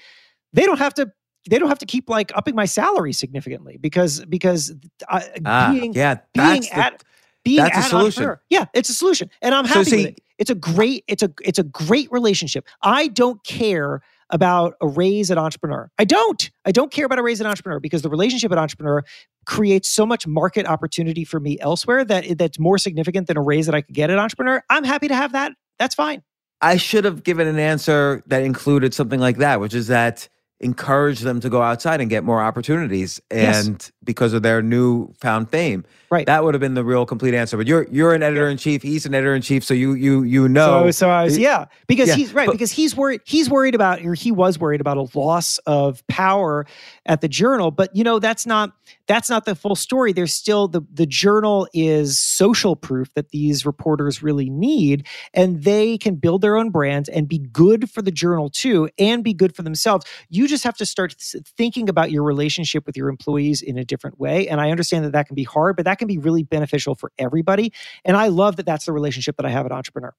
they 0.51 0.65
don't 0.65 0.79
have 0.79 0.93
to. 0.95 1.09
They 1.49 1.59
don't 1.59 1.69
have 1.69 1.79
to 1.79 1.85
keep 1.85 2.09
like 2.09 2.33
upping 2.35 2.55
my 2.55 2.65
salary 2.65 3.13
significantly 3.13 3.77
because 3.77 4.25
because 4.25 4.73
uh, 5.07 5.21
ah, 5.45 5.69
being 5.71 5.93
yeah, 5.93 6.17
being 6.33 6.61
that's 6.63 6.71
at 6.73 7.03
being 7.45 7.57
that's 7.57 7.75
a 7.75 7.79
at 7.79 7.83
solution. 7.85 8.23
entrepreneur. 8.23 8.41
Yeah, 8.49 8.65
it's 8.73 8.89
a 8.89 8.93
solution, 8.93 9.29
and 9.41 9.55
I'm 9.55 9.65
So 9.65 9.75
happy 9.75 9.89
see- 9.89 9.97
with 9.97 10.05
it. 10.07 10.21
It's 10.39 10.49
a 10.49 10.55
great. 10.55 11.03
It's 11.07 11.23
a 11.23 11.31
it's 11.43 11.57
a 11.57 11.63
great 11.63 12.11
relationship. 12.11 12.67
I 12.81 13.07
don't 13.07 13.41
care 13.45 14.01
about 14.29 14.75
a 14.81 14.87
raise 14.87 15.31
at 15.31 15.37
entrepreneur. 15.37 15.89
I 15.97 16.03
don't. 16.03 16.51
I 16.65 16.71
don't 16.71 16.91
care 16.91 17.05
about 17.05 17.17
a 17.17 17.23
raise 17.23 17.39
at 17.39 17.47
entrepreneur 17.47 17.79
because 17.79 18.01
the 18.01 18.09
relationship 18.09 18.51
at 18.51 18.57
entrepreneur 18.57 19.03
creates 19.45 19.87
so 19.89 20.05
much 20.05 20.27
market 20.27 20.67
opportunity 20.67 21.23
for 21.23 21.39
me 21.39 21.57
elsewhere 21.59 22.03
that 22.05 22.37
that's 22.37 22.59
more 22.59 22.77
significant 22.77 23.27
than 23.27 23.37
a 23.37 23.41
raise 23.41 23.65
that 23.67 23.73
I 23.75 23.81
could 23.81 23.95
get 23.95 24.09
at 24.09 24.19
entrepreneur. 24.19 24.61
I'm 24.69 24.83
happy 24.83 25.07
to 25.07 25.15
have 25.15 25.31
that. 25.31 25.53
That's 25.79 25.95
fine. 25.95 26.21
I 26.61 26.77
should 26.77 27.05
have 27.05 27.23
given 27.23 27.47
an 27.47 27.59
answer 27.59 28.23
that 28.27 28.41
included 28.43 28.93
something 28.93 29.19
like 29.19 29.37
that, 29.37 29.59
which 29.59 29.73
is 29.73 29.87
that 29.87 30.27
encourage 30.59 31.19
them 31.19 31.39
to 31.39 31.49
go 31.49 31.61
outside 31.61 32.01
and 32.01 32.09
get 32.09 32.23
more 32.23 32.41
opportunities 32.41 33.21
Yes. 33.31 33.67
and 33.67 33.91
because 34.03 34.33
of 34.33 34.41
their 34.41 34.61
newfound 34.61 35.49
fame. 35.51 35.83
Right. 36.09 36.25
That 36.25 36.43
would 36.45 36.53
have 36.53 36.61
been 36.61 36.73
the 36.73 36.85
real 36.85 37.05
complete 37.05 37.33
answer. 37.33 37.57
But 37.57 37.67
you're 37.67 37.85
you're 37.91 38.13
an 38.13 38.23
editor 38.23 38.47
in 38.47 38.57
chief, 38.57 38.81
he's 38.81 39.05
an 39.05 39.13
editor 39.13 39.35
in 39.35 39.41
chief, 39.41 39.63
so 39.63 39.73
you 39.73 39.93
you 39.93 40.23
you 40.23 40.47
know 40.47 40.85
So, 40.85 40.91
so 40.91 41.09
I 41.09 41.25
was, 41.25 41.37
yeah, 41.37 41.65
because 41.85 42.07
yeah, 42.07 42.15
he's 42.15 42.33
right, 42.33 42.45
but- 42.47 42.53
because 42.53 42.71
he's 42.71 42.95
worried, 42.95 43.21
he's 43.25 43.49
worried 43.49 43.75
about, 43.75 44.01
or 44.03 44.13
he 44.13 44.31
was 44.31 44.57
worried 44.57 44.79
about 44.81 44.95
a 44.97 45.07
loss 45.19 45.57
of 45.67 46.05
power 46.07 46.65
at 47.05 47.19
the 47.21 47.27
journal. 47.27 47.71
But 47.71 47.93
you 47.95 48.03
know, 48.05 48.19
that's 48.19 48.45
not, 48.45 48.71
that's 49.07 49.29
not 49.29 49.43
the 49.45 49.53
full 49.53 49.75
story. 49.75 50.13
There's 50.13 50.33
still 50.33 50.69
the, 50.69 50.81
the 50.93 51.05
journal 51.05 51.67
is 51.73 52.17
social 52.19 52.77
proof 52.77 53.13
that 53.15 53.29
these 53.31 53.65
reporters 53.65 54.23
really 54.23 54.49
need, 54.49 55.05
and 55.33 55.63
they 55.65 55.97
can 55.97 56.15
build 56.15 56.41
their 56.41 56.55
own 56.55 56.69
brands 56.69 57.09
and 57.09 57.27
be 57.27 57.39
good 57.39 57.89
for 57.91 58.01
the 58.01 58.11
journal 58.11 58.49
too, 58.49 58.89
and 58.97 59.25
be 59.25 59.33
good 59.33 59.53
for 59.53 59.61
themselves. 59.61 60.05
You 60.29 60.46
just 60.47 60.63
have 60.63 60.77
to 60.77 60.85
start 60.85 61.15
thinking 61.57 61.89
about 61.89 62.11
your 62.11 62.23
relationship 62.23 62.85
with 62.85 62.97
your 62.97 63.09
employees 63.09 63.61
in 63.61 63.77
a 63.77 63.85
different 63.85 64.19
way. 64.19 64.47
And 64.47 64.59
I 64.59 64.71
understand 64.71 65.05
that 65.05 65.11
that 65.11 65.27
can 65.27 65.35
be 65.35 65.43
hard, 65.43 65.75
but 65.75 65.85
that 65.85 65.99
can 65.99 66.07
be 66.07 66.17
really 66.17 66.43
beneficial 66.43 66.95
for 66.95 67.11
everybody. 67.19 67.71
And 68.05 68.17
I 68.17 68.27
love 68.27 68.55
that 68.55 68.65
that's 68.65 68.85
the 68.85 68.91
relationship 68.93 69.37
that 69.37 69.45
I 69.45 69.49
have 69.49 69.65
at 69.65 69.71
Entrepreneur. 69.71 70.13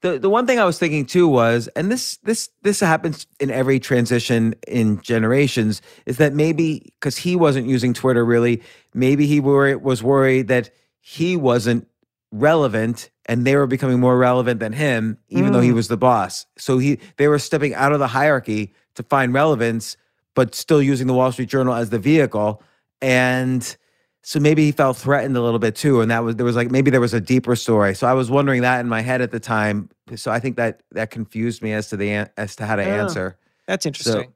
the 0.00 0.18
the 0.18 0.30
one 0.30 0.46
thing 0.46 0.58
I 0.60 0.64
was 0.64 0.78
thinking 0.78 1.06
too 1.06 1.26
was, 1.28 1.68
and 1.76 1.90
this 1.90 2.18
this 2.18 2.50
this 2.62 2.80
happens 2.80 3.26
in 3.40 3.50
every 3.50 3.80
transition 3.80 4.54
in 4.68 5.00
generations, 5.02 5.82
is 6.06 6.18
that 6.18 6.32
maybe 6.34 6.92
because 7.00 7.16
he 7.18 7.34
wasn't 7.36 7.66
using 7.66 7.94
Twitter 7.94 8.24
really, 8.24 8.62
maybe 8.94 9.26
he 9.26 9.40
wor- 9.40 9.76
was 9.78 10.02
worried 10.02 10.48
that 10.48 10.70
he 11.00 11.36
wasn't 11.36 11.88
relevant 12.30 13.10
and 13.26 13.46
they 13.46 13.56
were 13.56 13.66
becoming 13.66 13.98
more 14.00 14.16
relevant 14.18 14.60
than 14.60 14.72
him, 14.72 15.18
even 15.28 15.52
though 15.52 15.60
he 15.60 15.70
Mm. 15.70 15.74
was 15.74 15.88
the 15.88 15.96
boss. 15.96 16.46
So 16.56 16.78
he 16.78 16.98
they 17.16 17.26
were 17.28 17.38
stepping 17.38 17.74
out 17.74 17.92
of 17.92 17.98
the 17.98 18.08
hierarchy 18.08 18.74
to 18.98 19.02
find 19.04 19.32
relevance, 19.32 19.96
but 20.34 20.54
still 20.54 20.82
using 20.82 21.06
the 21.06 21.14
Wall 21.14 21.32
Street 21.32 21.48
Journal 21.48 21.74
as 21.74 21.90
the 21.90 21.98
vehicle. 21.98 22.62
And 23.00 23.76
so 24.22 24.38
maybe 24.40 24.64
he 24.64 24.72
felt 24.72 24.96
threatened 24.96 25.36
a 25.36 25.40
little 25.40 25.58
bit 25.58 25.74
too, 25.74 26.00
and 26.00 26.10
that 26.10 26.22
was 26.22 26.36
there 26.36 26.44
was 26.44 26.56
like 26.56 26.70
maybe 26.70 26.90
there 26.90 27.00
was 27.00 27.14
a 27.14 27.20
deeper 27.20 27.56
story. 27.56 27.94
So 27.94 28.06
I 28.06 28.12
was 28.12 28.30
wondering 28.30 28.62
that 28.62 28.80
in 28.80 28.88
my 28.88 29.00
head 29.00 29.22
at 29.22 29.30
the 29.30 29.40
time. 29.40 29.88
So 30.16 30.30
I 30.30 30.40
think 30.40 30.56
that 30.56 30.82
that 30.92 31.10
confused 31.10 31.62
me 31.62 31.72
as 31.72 31.88
to 31.88 31.96
the 31.96 32.28
as 32.36 32.54
to 32.56 32.66
how 32.66 32.76
to 32.76 32.82
Oh. 32.84 33.00
answer. 33.02 33.36
That's 33.66 33.86
interesting. 33.86 34.32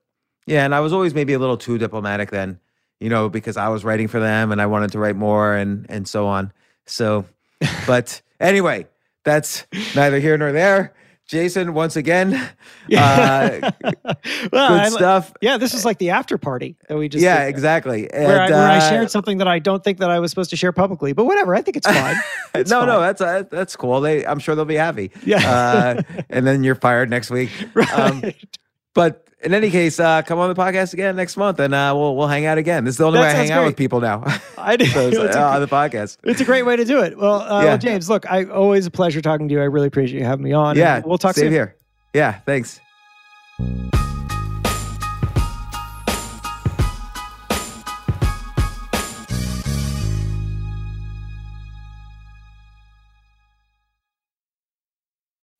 Yeah, 0.46 0.64
and 0.64 0.74
I 0.74 0.80
was 0.80 0.92
always 0.92 1.14
maybe 1.14 1.32
a 1.34 1.38
little 1.38 1.56
too 1.56 1.78
diplomatic 1.78 2.30
then, 2.30 2.58
you 3.00 3.08
know, 3.08 3.28
because 3.28 3.56
I 3.56 3.68
was 3.68 3.84
writing 3.84 4.08
for 4.08 4.18
them 4.20 4.50
and 4.52 4.60
I 4.62 4.66
wanted 4.66 4.92
to 4.92 4.98
write 4.98 5.16
more 5.16 5.54
and 5.54 5.86
and 5.88 6.06
so 6.08 6.26
on. 6.26 6.52
So, 6.86 7.24
but 7.86 8.22
anyway, 8.40 8.86
that's 9.24 9.66
neither 9.94 10.18
here 10.20 10.36
nor 10.38 10.52
there. 10.52 10.92
Jason, 11.32 11.72
once 11.72 11.96
again, 11.96 12.34
uh, 12.94 13.70
well, 13.72 13.72
good 14.52 14.52
I- 14.52 14.88
stuff. 14.90 15.32
Yeah, 15.40 15.56
this 15.56 15.72
is 15.72 15.82
like 15.82 15.96
the 15.96 16.10
after 16.10 16.36
party 16.36 16.76
that 16.88 16.98
we 16.98 17.08
just 17.08 17.24
Yeah, 17.24 17.44
exactly. 17.46 18.06
Where, 18.12 18.38
I, 18.38 18.44
And, 18.44 18.54
where 18.54 18.68
I 18.68 18.76
uh, 18.76 18.88
shared 18.90 19.10
something 19.10 19.38
that 19.38 19.48
I 19.48 19.58
don't 19.58 19.82
think 19.82 19.96
that 20.00 20.10
I 20.10 20.18
was 20.20 20.30
supposed 20.30 20.50
to 20.50 20.56
share 20.56 20.72
publicly, 20.72 21.14
but 21.14 21.24
whatever. 21.24 21.54
I 21.54 21.62
think 21.62 21.78
it's 21.78 21.86
fine. 21.86 22.16
It's 22.54 22.70
no, 22.70 22.84
no, 22.84 23.00
that's 23.00 23.22
uh, 23.22 23.44
that's 23.50 23.74
cool. 23.76 24.02
They, 24.02 24.26
I'm 24.26 24.38
sure 24.38 24.54
they'll 24.54 24.66
be 24.66 24.74
happy. 24.74 25.10
Yeah. 25.24 25.38
Uh, 25.50 26.02
and 26.28 26.46
then 26.46 26.62
you're 26.64 26.74
fired 26.74 27.08
next 27.08 27.30
week. 27.30 27.48
Um, 27.94 28.20
Right. 28.20 28.36
but 28.94 29.21
in 29.42 29.52
any 29.54 29.70
case, 29.70 29.98
uh, 29.98 30.22
come 30.22 30.38
on 30.38 30.48
the 30.48 30.60
podcast 30.60 30.92
again 30.92 31.16
next 31.16 31.36
month, 31.36 31.58
and 31.58 31.74
uh, 31.74 31.92
we'll 31.96 32.16
we'll 32.16 32.28
hang 32.28 32.46
out 32.46 32.58
again. 32.58 32.84
This 32.84 32.94
is 32.94 32.98
the 32.98 33.04
only 33.04 33.18
That 33.18 33.22
way 33.24 33.28
I 33.30 33.32
sounds 33.32 33.50
hang 33.50 33.58
out 33.58 33.66
with 33.66 33.76
people 33.76 34.00
now. 34.00 34.22
I 34.58 34.76
do. 34.76 34.86
so, 34.86 35.08
it's, 35.08 35.16
it's, 35.16 35.36
uh, 35.36 35.40
a, 35.40 35.42
on 35.42 35.60
the 35.60 35.66
podcast. 35.66 36.18
it's 36.22 36.40
a 36.40 36.44
great 36.44 36.62
way 36.62 36.76
to 36.76 36.84
do 36.84 37.00
it. 37.02 37.18
Well, 37.18 37.40
uh, 37.42 37.60
Yeah. 37.60 37.64
well, 37.66 37.78
James, 37.78 38.08
look, 38.08 38.30
I 38.30 38.44
always 38.44 38.86
a 38.86 38.90
pleasure 38.90 39.20
talking 39.20 39.48
to 39.48 39.54
you. 39.54 39.60
I 39.60 39.64
really 39.64 39.88
appreciate 39.88 40.20
you 40.20 40.24
having 40.24 40.44
me 40.44 40.52
on. 40.52 40.76
Yeah, 40.76 41.02
we'll 41.04 41.18
talk 41.18 41.34
soon. 41.34 41.50
here. 41.50 41.76
Yeah, 42.14 42.38
thanks. 42.40 42.80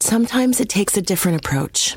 Sometimes 0.01 0.61
it 0.61 0.69
takes 0.69 0.97
a 0.97 1.03
different 1.03 1.39
approach 1.39 1.97